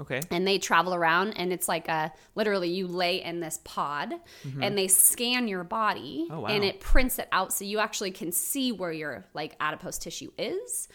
Okay. 0.00 0.20
and 0.30 0.46
they 0.46 0.58
travel 0.58 0.94
around 0.94 1.32
and 1.36 1.52
it's 1.52 1.66
like 1.68 1.88
a 1.88 2.12
literally 2.36 2.68
you 2.68 2.86
lay 2.86 3.20
in 3.22 3.40
this 3.40 3.58
pod 3.64 4.14
and 4.62 4.78
they 4.78 4.86
scan 4.88 5.48
your 5.48 5.64
body 5.64 6.26
Mm-hmm. 6.28 6.32
Oh, 6.34 6.40
wow. 6.40 6.48
and 6.48 6.64
it 6.64 6.80
prints 6.80 7.18
it 7.18 7.28
out 7.32 7.52
so 7.52 7.64
you 7.64 7.78
actually 7.80 8.10
can 8.12 8.30
see 8.32 8.70
where 8.72 8.92
your 8.92 9.24
like 9.34 9.56
adipose 9.60 9.98
tissue 9.98 10.30
is 10.38 10.88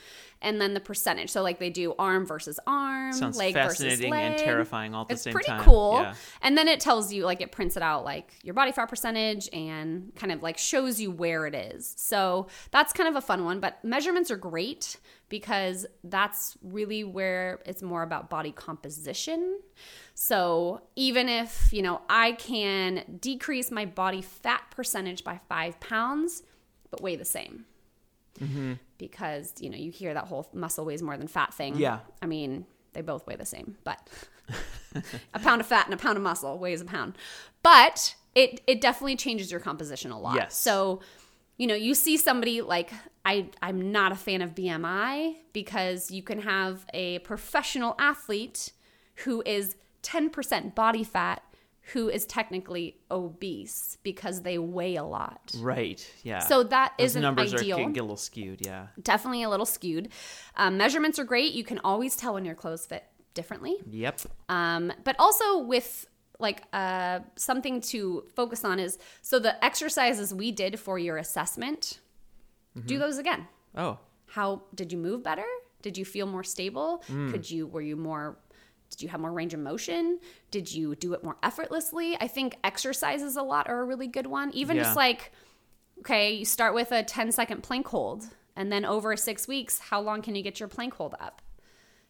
and 0.44 0.62
then 0.62 0.74
the 0.76 0.80
percentage 0.80 1.30
so 1.32 1.42
like 1.42 1.58
they 1.60 1.70
do 1.70 1.94
arm 1.98 2.26
versus 2.26 2.60
arm 2.68 3.12
Sounds 3.14 3.38
leg 3.38 3.54
versus 3.54 3.80
fascinating 3.80 4.14
and 4.14 4.36
leg. 4.36 4.44
terrifying 4.44 4.94
all 4.94 5.02
at 5.04 5.08
the 5.08 5.14
it's 5.16 5.24
same 5.24 5.34
pretty 5.34 5.48
time. 5.48 5.64
cool 5.64 5.94
Yeah. 6.02 6.14
and 6.42 6.58
then 6.58 6.68
it 6.68 6.80
tells 6.80 7.12
you 7.12 7.26
like 7.26 7.42
it 7.42 7.52
prints 7.52 7.76
it 7.78 7.84
out 7.84 8.04
like 8.04 8.32
your 8.44 8.54
body 8.54 8.72
fat 8.72 8.88
percentage 8.90 9.50
and 9.54 10.14
kind 10.16 10.32
of 10.32 10.44
like 10.44 10.58
shows 10.58 11.00
you 11.00 11.10
where 11.12 11.48
it 11.48 11.56
is 11.56 11.94
so 11.98 12.48
that's 12.72 12.94
kind 12.94 13.10
of 13.10 13.16
a 13.16 13.22
fun 13.22 13.46
one 13.46 13.60
but 13.60 13.84
measurements 13.84 14.30
are 14.30 14.38
great 14.38 14.98
because 15.30 15.86
that's 16.04 16.56
really 16.62 17.04
where 17.04 17.60
it's 17.66 17.82
more 17.82 18.04
about 18.04 18.30
body 18.30 18.52
composition 18.52 19.60
so 20.14 20.82
even 20.96 21.30
if 21.30 21.72
you 21.74 21.82
know 21.82 22.02
i 22.10 22.34
can 22.34 23.04
decrease 23.20 23.72
my 23.72 23.86
body 23.86 24.22
fat 24.22 24.62
percentage 24.72 25.24
by 25.24 25.40
five 25.50 25.80
pounds 25.80 26.44
but 26.92 27.02
weigh 27.02 27.16
the 27.16 27.26
same 27.26 27.66
Mm-hmm. 28.42 28.74
because 28.98 29.54
you 29.60 29.70
know 29.70 29.78
you 29.78 29.92
hear 29.92 30.14
that 30.16 30.26
whole 30.26 30.50
muscle 30.54 30.86
weighs 30.86 31.02
more 31.04 31.16
than 31.18 31.28
fat 31.28 31.54
thing 31.54 31.76
Yeah. 31.76 32.00
i 32.22 32.26
mean 32.26 32.66
they 32.94 33.02
both 33.02 33.28
weigh 33.28 33.36
the 33.36 33.46
same 33.46 33.78
but 33.84 34.08
a 35.34 35.40
pound 35.40 35.62
of 35.62 35.68
fat 35.68 35.86
and 35.86 35.94
a 35.94 35.98
pound 35.98 36.18
of 36.18 36.24
muscle 36.24 36.58
weighs 36.58 36.82
a 36.82 36.86
pound 36.86 37.16
but 37.62 38.16
it 38.34 38.62
it 38.66 38.82
definitely 38.82 39.16
changes 39.16 39.52
your 39.52 39.60
composition 39.60 40.10
a 40.12 40.20
lot 40.20 40.36
Yes. 40.36 40.56
so 40.58 41.02
you 41.58 41.68
know 41.68 41.76
you 41.76 41.94
see 41.94 42.18
somebody 42.18 42.62
like 42.62 42.92
i 43.24 43.50
i'm 43.62 43.92
not 43.92 44.12
a 44.12 44.16
fan 44.16 44.42
of 44.42 44.56
bmi 44.56 45.36
because 45.54 46.10
you 46.10 46.24
can 46.24 46.42
have 46.42 46.86
a 46.94 47.20
professional 47.20 47.96
athlete 48.00 48.72
who 49.26 49.44
is 49.46 49.76
10% 50.02 50.74
body 50.76 51.04
fat 51.04 51.44
who 51.92 52.08
is 52.10 52.26
technically 52.26 52.98
obese 53.12 53.98
because 54.04 54.42
they 54.44 54.58
weigh 54.58 54.96
a 54.96 55.04
lot 55.04 55.52
Right. 55.60 56.06
Yeah. 56.24 56.40
so 56.40 56.64
that 56.64 56.94
Those 56.98 57.06
isn't 57.12 57.22
numbers 57.22 57.54
ideal 57.54 57.78
are 57.78 57.82
can 57.84 57.92
get 57.94 58.00
a 58.00 58.04
little 58.04 58.16
skewed. 58.18 58.66
Yeah. 58.66 58.88
definitely 59.02 59.44
a 59.44 59.50
little 59.50 59.66
skewed. 59.66 60.10
Um, 60.56 60.78
measurements 60.78 61.20
are 61.20 61.26
great. 61.26 61.54
You 61.54 61.64
can 61.66 61.80
always 61.84 62.16
tell 62.16 62.36
when 62.36 62.46
your 62.46 62.56
clothes 62.56 62.86
fit 62.86 63.04
differently. 63.34 63.76
Yep. 63.90 64.22
Um, 64.50 64.94
but 65.04 65.16
also 65.20 65.58
with 65.60 66.06
like 66.40 66.64
uh, 66.74 67.20
something 67.36 67.82
to 67.82 68.24
focus 68.36 68.64
on 68.64 68.80
is 68.80 68.98
so 69.22 69.38
the 69.40 69.64
exercises 69.64 70.34
we 70.34 70.52
did 70.52 70.80
for 70.80 70.98
your 70.98 71.18
assessment, 71.18 72.00
do 72.86 72.98
those 72.98 73.18
again. 73.18 73.48
Oh. 73.76 74.00
How 74.28 74.64
did 74.74 74.92
you 74.92 74.98
move 74.98 75.22
better? 75.24 75.46
Did 75.84 75.98
you 75.98 76.06
feel 76.06 76.26
more 76.28 76.44
stable? 76.44 77.04
Could 77.08 77.50
you 77.52 77.68
were 77.68 77.82
you 77.82 77.96
more 77.96 78.38
did 78.96 79.02
you 79.04 79.10
have 79.10 79.20
more 79.20 79.32
range 79.32 79.54
of 79.54 79.60
motion? 79.60 80.20
Did 80.52 80.72
you 80.74 80.96
do 80.96 81.14
it 81.14 81.24
more 81.24 81.38
effortlessly? 81.44 82.16
I 82.20 82.28
think 82.28 82.58
exercises 82.64 83.36
a 83.36 83.44
lot 83.44 83.68
are 83.70 83.82
a 83.82 83.86
really 83.86 84.08
good 84.08 84.28
one. 84.28 84.52
Even 84.54 84.78
Yeah. 84.78 84.84
just 84.84 84.96
like 84.96 85.32
okay, 86.00 86.34
you 86.34 86.44
start 86.46 86.74
with 86.74 86.92
a 86.92 87.04
10 87.04 87.32
second 87.32 87.62
plank 87.64 87.88
hold 87.88 88.26
and 88.56 88.72
then 88.72 88.84
over 88.84 89.16
6 89.16 89.48
weeks, 89.48 89.80
how 89.80 90.02
long 90.02 90.22
can 90.22 90.36
you 90.36 90.42
get 90.44 90.60
your 90.60 90.68
plank 90.68 90.94
hold 90.96 91.16
up? 91.20 91.42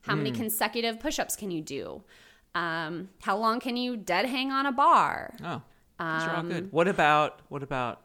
How 0.02 0.16
many 0.16 0.32
consecutive 0.32 1.00
push-ups 1.00 1.36
can 1.36 1.52
you 1.52 1.62
do? 1.62 2.04
Um, 2.56 3.10
how 3.22 3.38
long 3.38 3.60
can 3.60 3.78
you 3.78 3.96
dead 3.98 4.26
hang 4.26 4.52
on 4.52 4.66
a 4.66 4.72
bar? 4.72 5.36
Oh. 5.44 5.62
These 6.00 6.24
are 6.28 6.32
all 6.32 6.40
Um, 6.40 6.50
good. 6.50 6.72
What 6.72 6.88
about 6.88 7.42
what 7.50 7.62
about 7.64 8.02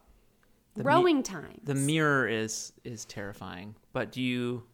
the 0.74 0.84
mi- 0.84 0.88
Rowing 0.88 1.22
times. 1.22 1.60
the 1.64 1.74
mirror 1.74 2.28
is 2.28 2.72
is 2.84 3.04
terrifying. 3.04 3.74
But 3.92 4.12
do 4.12 4.20
you 4.22 4.64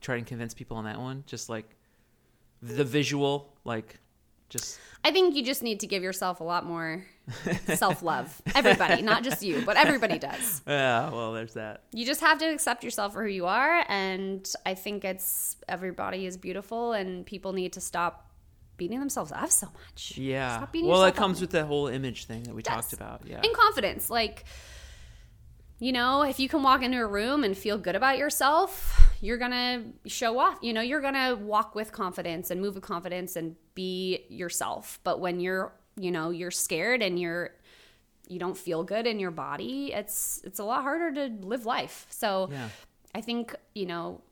try 0.00 0.16
and 0.16 0.26
convince 0.26 0.52
people 0.54 0.76
on 0.76 0.84
that 0.84 0.98
one? 0.98 1.24
Just 1.26 1.48
like 1.48 1.76
the 2.60 2.84
visual, 2.84 3.53
like 3.64 3.98
just 4.48 4.78
I 5.04 5.10
think 5.10 5.34
you 5.34 5.44
just 5.44 5.62
need 5.62 5.80
to 5.80 5.86
give 5.86 6.02
yourself 6.02 6.40
a 6.40 6.44
lot 6.44 6.64
more 6.64 7.04
self 7.74 8.02
love. 8.02 8.40
Everybody, 8.54 9.02
not 9.02 9.22
just 9.22 9.42
you, 9.42 9.62
but 9.66 9.76
everybody 9.76 10.18
does. 10.18 10.62
yeah. 10.66 11.10
Well, 11.10 11.32
there's 11.32 11.54
that. 11.54 11.82
You 11.92 12.06
just 12.06 12.20
have 12.22 12.38
to 12.38 12.46
accept 12.46 12.82
yourself 12.84 13.12
for 13.12 13.22
who 13.22 13.28
you 13.28 13.46
are. 13.46 13.84
And 13.88 14.50
I 14.64 14.74
think 14.74 15.04
it's 15.04 15.56
everybody 15.68 16.24
is 16.26 16.36
beautiful, 16.38 16.92
and 16.92 17.26
people 17.26 17.52
need 17.52 17.74
to 17.74 17.80
stop 17.80 18.30
beating 18.76 18.98
themselves 18.98 19.30
up 19.30 19.50
so 19.50 19.66
much. 19.66 20.14
Yeah. 20.16 20.56
Stop 20.56 20.72
beating 20.72 20.88
Well, 20.88 21.02
it 21.02 21.06
yourself 21.06 21.16
up. 21.16 21.22
comes 21.22 21.40
with 21.40 21.50
that 21.50 21.66
whole 21.66 21.86
image 21.88 22.24
thing 22.24 22.44
that 22.44 22.54
we 22.54 22.62
does. 22.62 22.74
talked 22.74 22.92
about. 22.94 23.22
Yeah. 23.26 23.40
And 23.44 23.54
confidence. 23.54 24.08
Like, 24.10 24.44
you 25.78 25.92
know, 25.92 26.22
if 26.22 26.38
you 26.38 26.48
can 26.48 26.62
walk 26.62 26.82
into 26.82 26.98
a 27.00 27.06
room 27.06 27.44
and 27.44 27.56
feel 27.56 27.76
good 27.78 27.96
about 27.96 28.16
yourself, 28.16 29.00
you're 29.20 29.38
going 29.38 29.50
to 29.50 30.08
show 30.08 30.38
off. 30.38 30.58
You 30.62 30.72
know, 30.72 30.80
you're 30.80 31.00
going 31.00 31.14
to 31.14 31.34
walk 31.34 31.74
with 31.74 31.92
confidence 31.92 32.50
and 32.50 32.60
move 32.60 32.74
with 32.76 32.84
confidence 32.84 33.36
and 33.36 33.56
be 33.74 34.24
yourself. 34.28 35.00
But 35.04 35.20
when 35.20 35.40
you're, 35.40 35.72
you 35.96 36.10
know, 36.10 36.30
you're 36.30 36.50
scared 36.52 37.02
and 37.02 37.18
you're, 37.18 37.50
you 38.28 38.38
don't 38.38 38.56
feel 38.56 38.84
good 38.84 39.06
in 39.06 39.18
your 39.18 39.30
body, 39.32 39.92
it's 39.92 40.40
it's 40.44 40.58
a 40.58 40.64
lot 40.64 40.82
harder 40.82 41.12
to 41.28 41.46
live 41.46 41.66
life. 41.66 42.06
So 42.08 42.48
Yeah. 42.50 42.68
I 43.14 43.20
think, 43.20 43.54
you 43.74 43.86
know, 43.86 44.22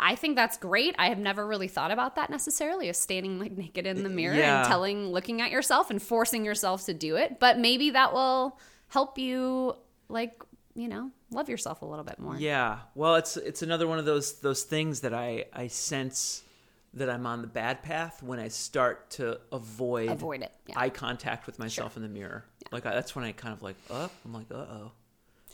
I 0.00 0.16
think 0.16 0.34
that's 0.34 0.58
great. 0.58 0.96
I 0.98 1.08
have 1.08 1.18
never 1.18 1.46
really 1.46 1.68
thought 1.68 1.92
about 1.92 2.16
that 2.16 2.28
necessarily 2.30 2.88
of 2.88 2.96
standing 2.96 3.38
like 3.38 3.52
naked 3.52 3.86
in 3.86 4.02
the 4.02 4.08
mirror 4.08 4.34
Yeah. 4.34 4.60
and 4.62 4.68
telling, 4.68 5.06
looking 5.12 5.40
at 5.40 5.50
yourself 5.52 5.90
and 5.90 6.02
forcing 6.02 6.44
yourself 6.44 6.84
to 6.86 6.94
do 6.94 7.14
it. 7.16 7.38
But 7.38 7.58
maybe 7.58 7.90
that 7.90 8.12
will 8.12 8.58
help 8.88 9.16
you, 9.18 9.76
like, 10.08 10.42
you 10.74 10.88
know, 10.88 11.10
love 11.30 11.48
yourself 11.48 11.82
a 11.82 11.84
little 11.86 12.04
bit 12.04 12.18
more. 12.18 12.36
Yeah. 12.36 12.78
Well, 12.94 13.16
it's 13.16 13.36
it's 13.36 13.62
another 13.62 13.86
one 13.86 13.98
of 13.98 14.04
those 14.04 14.40
those 14.40 14.62
things 14.62 15.00
that 15.00 15.14
I 15.14 15.44
I 15.52 15.66
sense 15.68 16.42
that 16.94 17.08
I'm 17.08 17.26
on 17.26 17.40
the 17.40 17.48
bad 17.48 17.82
path 17.82 18.22
when 18.22 18.38
I 18.38 18.48
start 18.48 19.10
to 19.12 19.40
avoid 19.50 20.10
Avoid 20.10 20.42
it. 20.42 20.52
Yeah. 20.66 20.78
eye 20.78 20.90
contact 20.90 21.46
with 21.46 21.58
myself 21.58 21.96
in 21.96 22.02
the 22.02 22.08
mirror. 22.08 22.44
Like 22.70 22.84
I, 22.86 22.94
that's 22.94 23.16
when 23.16 23.24
I 23.24 23.32
kind 23.32 23.54
of 23.54 23.62
like, 23.62 23.76
oh, 23.90 24.10
I'm 24.24 24.32
like, 24.34 24.46
uh 24.50 24.56
oh, 24.56 24.92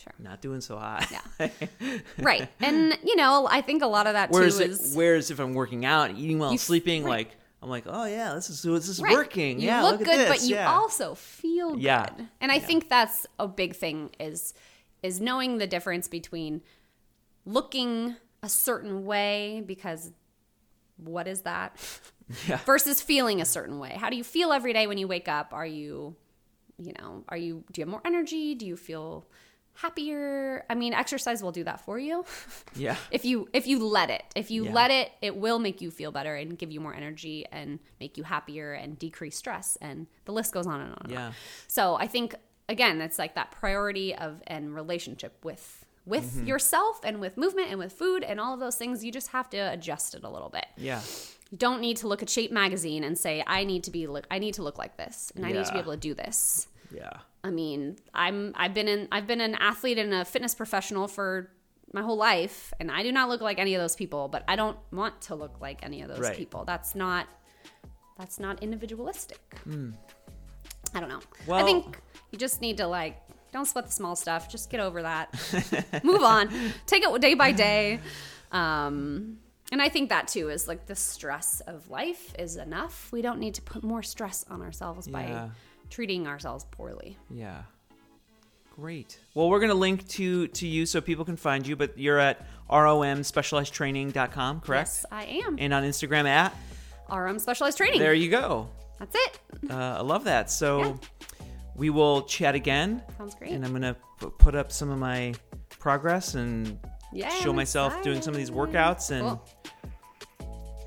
Sure. 0.02 0.12
not 0.18 0.40
doing 0.40 0.60
so 0.60 0.76
hot. 0.76 1.08
Yeah. 1.10 1.48
right. 2.18 2.48
And, 2.60 2.96
you 3.04 3.16
know, 3.16 3.48
I 3.50 3.60
think 3.60 3.82
a 3.82 3.86
lot 3.86 4.06
of 4.06 4.12
that 4.14 4.30
whereas 4.30 4.58
too 4.58 4.64
it, 4.64 4.70
is. 4.70 4.94
whereas 4.96 5.30
if 5.30 5.38
I'm 5.40 5.54
working 5.54 5.84
out, 5.84 6.10
eating 6.12 6.38
well, 6.38 6.56
sleeping, 6.58 7.02
right. 7.04 7.10
like 7.28 7.36
I'm 7.62 7.68
like, 7.68 7.84
oh 7.86 8.04
yeah, 8.04 8.34
this 8.34 8.50
is 8.50 8.62
this 8.62 8.88
is 8.88 9.00
Right. 9.00 9.12
working. 9.12 9.60
You 9.60 9.66
yeah, 9.66 9.82
look 9.82 9.98
look 10.00 10.08
good, 10.08 10.28
but 10.28 10.42
you 10.42 10.54
yeah. 10.56 10.72
also 10.72 11.14
feel 11.14 11.76
Yeah. 11.78 12.06
good. 12.16 12.28
And 12.40 12.52
I 12.52 12.58
think 12.60 12.88
that's 12.88 13.26
a 13.38 13.48
big 13.48 13.74
thing 13.74 14.10
is 14.20 14.54
is 15.02 15.20
knowing 15.20 15.58
the 15.58 15.66
difference 15.66 16.08
between 16.08 16.62
looking 17.44 18.16
a 18.42 18.48
certain 18.48 19.04
way 19.04 19.62
because 19.66 20.12
what 20.96 21.26
is 21.28 21.42
that? 21.42 21.76
Yeah. 22.46 22.58
Versus 22.66 23.00
feeling 23.00 23.40
a 23.40 23.46
certain 23.46 23.78
way. 23.78 23.96
How 23.98 24.10
do 24.10 24.16
you 24.16 24.22
feel 24.22 24.52
every 24.52 24.74
day 24.74 24.86
when 24.86 24.98
you 24.98 25.08
wake 25.08 25.28
up? 25.28 25.54
Are 25.54 25.64
you 25.64 26.14
you 26.78 26.92
know, 26.98 27.24
are 27.30 27.38
you 27.38 27.64
do 27.72 27.80
you 27.80 27.86
have 27.86 27.90
more 27.90 28.02
energy? 28.04 28.54
Do 28.54 28.66
you 28.66 28.76
feel 28.76 29.24
happier? 29.72 30.64
I 30.68 30.74
mean, 30.74 30.92
exercise 30.92 31.42
will 31.42 31.52
do 31.52 31.64
that 31.64 31.80
for 31.80 31.98
you. 31.98 32.26
yeah. 32.76 32.96
if 33.10 33.24
you 33.24 33.48
if 33.54 33.66
you 33.66 33.78
let 33.86 34.10
it 34.10 34.24
if 34.36 34.50
you 34.50 34.66
Yeah. 34.66 34.72
let 34.74 34.90
it 34.90 35.10
it 35.22 35.36
will 35.36 35.58
make 35.58 35.80
you 35.80 35.90
feel 35.90 36.12
better 36.12 36.34
and 36.34 36.58
give 36.58 36.70
you 36.70 36.80
more 36.80 36.94
energy 36.94 37.46
and 37.50 37.78
make 37.98 38.18
you 38.18 38.24
happier 38.24 38.74
and 38.74 38.98
decrease 38.98 39.38
stress 39.38 39.78
and 39.80 40.06
the 40.26 40.32
list 40.32 40.52
goes 40.52 40.66
on 40.66 40.80
and 40.82 40.90
on 40.90 40.98
and 41.04 41.12
on. 41.16 41.22
Yeah. 41.24 41.32
so 41.66 41.94
i 41.94 42.06
think 42.06 42.34
again 42.68 43.00
it's 43.00 43.18
like 43.18 43.34
that 43.34 43.50
priority 43.50 44.14
of 44.14 44.42
and 44.46 44.74
relationship 44.74 45.36
with 45.44 45.84
with 46.06 46.24
Mm-hmm. 46.36 46.46
yourself 46.46 47.00
and 47.04 47.20
with 47.20 47.36
movement 47.36 47.68
and 47.68 47.78
with 47.78 47.92
food 47.92 48.22
and 48.24 48.40
all 48.40 48.54
of 48.54 48.60
those 48.60 48.76
things 48.76 49.04
you 49.04 49.12
just 49.12 49.28
have 49.28 49.50
to 49.50 49.58
adjust 49.58 50.14
it 50.14 50.24
a 50.24 50.28
little 50.30 50.48
bit 50.48 50.66
Yeah. 50.76 51.00
you 51.50 51.58
don't 51.58 51.80
need 51.80 51.98
to 51.98 52.08
look 52.08 52.22
at 52.22 52.30
shape 52.30 52.50
magazine 52.52 53.04
and 53.04 53.16
say 53.18 53.44
i 53.46 53.64
need 53.64 53.84
to 53.84 53.90
be 53.90 54.06
look 54.06 54.26
i 54.30 54.38
need 54.38 54.54
to 54.54 54.62
look 54.62 54.78
like 54.78 54.96
this 54.96 55.32
and 55.36 55.44
i 55.44 55.52
need 55.52 55.64
to 55.66 55.72
be 55.72 55.78
able 55.78 55.92
to 55.92 55.98
do 55.98 56.14
this 56.14 56.68
Yeah. 56.92 57.10
I 57.44 57.50
mean, 57.50 57.96
I'm 58.14 58.52
I've 58.56 58.74
been 58.74 58.88
in 58.88 59.06
I've 59.12 59.26
been 59.28 59.40
an 59.40 59.54
athlete 59.54 59.96
and 59.98 60.12
a 60.12 60.24
fitness 60.24 60.54
professional 60.56 61.06
for 61.06 61.50
my 61.92 62.02
whole 62.02 62.16
life 62.16 62.72
and 62.80 62.90
I 62.90 63.02
do 63.04 63.12
not 63.12 63.28
look 63.28 63.40
like 63.40 63.58
any 63.60 63.74
of 63.76 63.80
those 63.80 63.94
people, 63.94 64.26
but 64.28 64.42
I 64.48 64.56
don't 64.56 64.76
want 64.90 65.20
to 65.28 65.36
look 65.36 65.60
like 65.60 65.78
any 65.84 66.02
of 66.02 66.08
those 66.08 66.18
Right. 66.18 66.36
people. 66.36 66.64
That's 66.64 66.94
not 66.96 67.28
that's 68.18 68.40
not 68.40 68.60
individualistic. 68.62 69.40
I 70.94 71.00
don't 71.00 71.08
know. 71.08 71.20
Well- 71.46 71.58
I 71.58 71.64
think 71.64 71.98
you 72.30 72.38
just 72.38 72.60
need 72.60 72.76
to 72.78 72.86
like 72.86 73.16
don't 73.52 73.64
sweat 73.66 73.86
the 73.86 73.92
small 73.92 74.14
stuff. 74.16 74.50
Just 74.50 74.68
get 74.70 74.80
over 74.80 75.02
that. 75.02 75.32
Move 76.04 76.22
on. 76.22 76.50
Take 76.86 77.02
it 77.02 77.20
day 77.20 77.34
by 77.34 77.52
day. 77.52 77.98
Um, 78.52 79.38
and 79.72 79.80
I 79.82 79.88
think 79.88 80.10
that 80.10 80.28
too 80.28 80.48
is 80.50 80.68
like 80.68 80.86
the 80.86 80.94
stress 80.96 81.60
of 81.60 81.88
life 81.90 82.34
is 82.38 82.56
enough. 82.56 83.08
We 83.12 83.22
don't 83.22 83.38
need 83.38 83.54
to 83.54 83.62
put 83.62 83.82
more 83.82 84.02
stress 84.02 84.44
on 84.50 84.60
ourselves 84.62 85.06
Yeah. 85.08 85.12
by 85.12 85.50
treating 85.90 86.26
ourselves 86.26 86.66
poorly. 86.70 87.16
Yeah. 87.30 87.62
Great. 88.76 89.18
Well, 89.34 89.48
we're 89.50 89.58
going 89.60 89.70
to 89.70 89.74
link 89.74 90.06
to 90.08 90.46
to 90.48 90.66
you 90.66 90.86
so 90.86 91.00
people 91.00 91.24
can 91.24 91.36
find 91.36 91.66
you, 91.66 91.74
but 91.74 91.98
you're 91.98 92.18
at 92.18 92.46
romspecializedtraining.com, 92.70 94.60
correct? 94.60 94.88
Yes, 94.88 95.04
I 95.10 95.24
am. 95.46 95.56
And 95.58 95.72
on 95.74 95.82
Instagram 95.82 96.26
at 96.26 96.54
RM 97.12 97.38
specialized 97.38 97.76
training. 97.78 97.98
there 98.00 98.14
you 98.14 98.30
go. 98.30 98.68
That's 98.98 99.14
it. 99.16 99.40
Uh, 99.70 99.74
I 99.98 100.00
love 100.02 100.24
that. 100.24 100.50
So 100.50 100.80
Yeah. 100.80 100.94
we 101.76 101.90
will 101.90 102.22
chat 102.22 102.54
again. 102.54 103.02
Sounds 103.16 103.34
great. 103.34 103.52
And 103.52 103.64
I'm 103.64 103.70
going 103.70 103.82
to 103.82 103.96
put 104.38 104.54
up 104.54 104.72
some 104.72 104.90
of 104.90 104.98
my 104.98 105.34
progress 105.78 106.34
and 106.34 106.78
Yeah, 107.12 107.28
show 107.30 107.50
I'm 107.50 107.56
myself 107.56 108.02
doing 108.02 108.20
some 108.20 108.32
of 108.34 108.38
these 108.38 108.50
workouts. 108.50 109.10
And 109.10 109.22
Cool. 109.22 109.48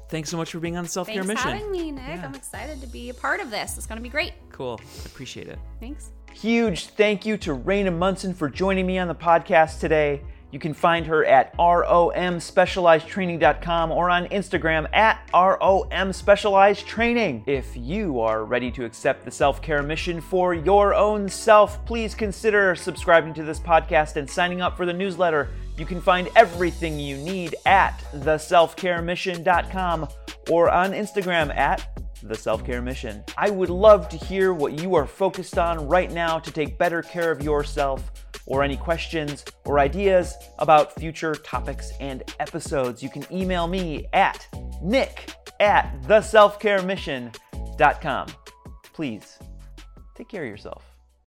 thanks 0.10 0.30
so 0.30 0.38
much 0.38 0.52
for 0.52 0.60
being 0.60 0.78
on 0.78 0.84
the 0.84 0.90
self 0.90 1.08
care 1.08 1.24
Mission. 1.24 1.36
Thanks 1.38 1.46
mission. 1.46 1.60
for 1.60 1.66
having 1.66 1.72
me, 1.72 1.92
Nick. 1.92 2.18
Yeah. 2.20 2.26
I'm 2.26 2.36
excited 2.36 2.82
to 2.82 2.88
be 2.88 3.10
a 3.10 3.14
part 3.14 3.40
of 3.40 3.50
this. 3.52 3.78
It's 3.78 3.88
going 3.88 3.98
to 3.98 4.04
be 4.04 4.10
great. 4.10 4.34
Cool. 4.52 4.80
Appreciate 5.06 5.48
it. 5.48 5.60
Thanks. 5.80 6.12
Huge 6.34 6.88
thank 6.88 7.26
you 7.26 7.38
to 7.38 7.56
Raina 7.56 7.96
Munson 7.96 8.34
for 8.34 8.50
joining 8.50 8.86
me 8.88 8.98
on 8.98 9.08
the 9.08 9.16
podcast 9.16 9.80
today. 9.80 10.22
You 10.52 10.60
can 10.60 10.74
find 10.74 11.06
her 11.08 11.26
at 11.26 11.58
romspecializedtraining.com 11.58 13.92
or 13.92 14.10
on 14.10 14.28
Instagram 14.28 14.94
at 14.94 15.26
romspecializedtraining. 15.34 17.48
If 17.48 17.78
you 17.78 18.20
are 18.20 18.44
ready 18.44 18.70
to 18.72 18.84
accept 18.84 19.24
the 19.24 19.32
self 19.32 19.62
care 19.62 19.82
mission 19.82 20.20
for 20.20 20.54
your 20.54 20.94
own 20.94 21.30
self, 21.30 21.86
please 21.86 22.14
consider 22.14 22.76
subscribing 22.76 23.34
to 23.36 23.44
this 23.44 23.60
podcast 23.60 24.18
and 24.18 24.30
signing 24.30 24.62
up 24.62 24.76
for 24.76 24.86
the 24.86 24.92
newsletter. 24.94 25.48
You 25.78 25.86
can 25.86 26.02
find 26.02 26.28
everything 26.36 27.00
you 27.00 27.16
need 27.18 27.56
at 27.66 27.98
theselfcaremission.com 28.14 30.08
or 30.50 30.70
on 30.70 30.92
Instagram 30.92 31.56
at 31.56 31.88
the 32.24 32.36
Self 32.36 32.66
Care 32.66 32.82
Mission. 32.82 33.24
I 33.38 33.50
would 33.50 33.70
love 33.70 34.10
to 34.10 34.18
hear 34.18 34.54
what 34.54 34.80
you 34.80 34.96
are 34.96 35.08
focused 35.08 35.58
on 35.58 35.88
right 35.88 36.12
now 36.12 36.40
to 36.40 36.52
take 36.52 36.78
better 36.78 37.02
care 37.02 37.32
of 37.32 37.42
yourself, 37.42 38.12
or 38.52 38.62
any 38.64 38.76
questions 38.76 39.46
or 39.64 39.80
ideas 39.80 40.36
about 40.60 40.94
future 40.96 41.36
topics 41.36 41.94
and 42.02 42.22
episodes. 42.40 43.02
You 43.02 43.10
can 43.10 43.26
email 43.32 43.66
me 43.66 44.08
at 44.12 44.46
nick 44.82 45.34
at 45.62 46.02
theselfcaremission.com. 46.04 48.28
Please 48.94 49.40
take 50.16 50.28
care 50.28 50.44
of 50.44 50.50
yourself. 50.50 50.91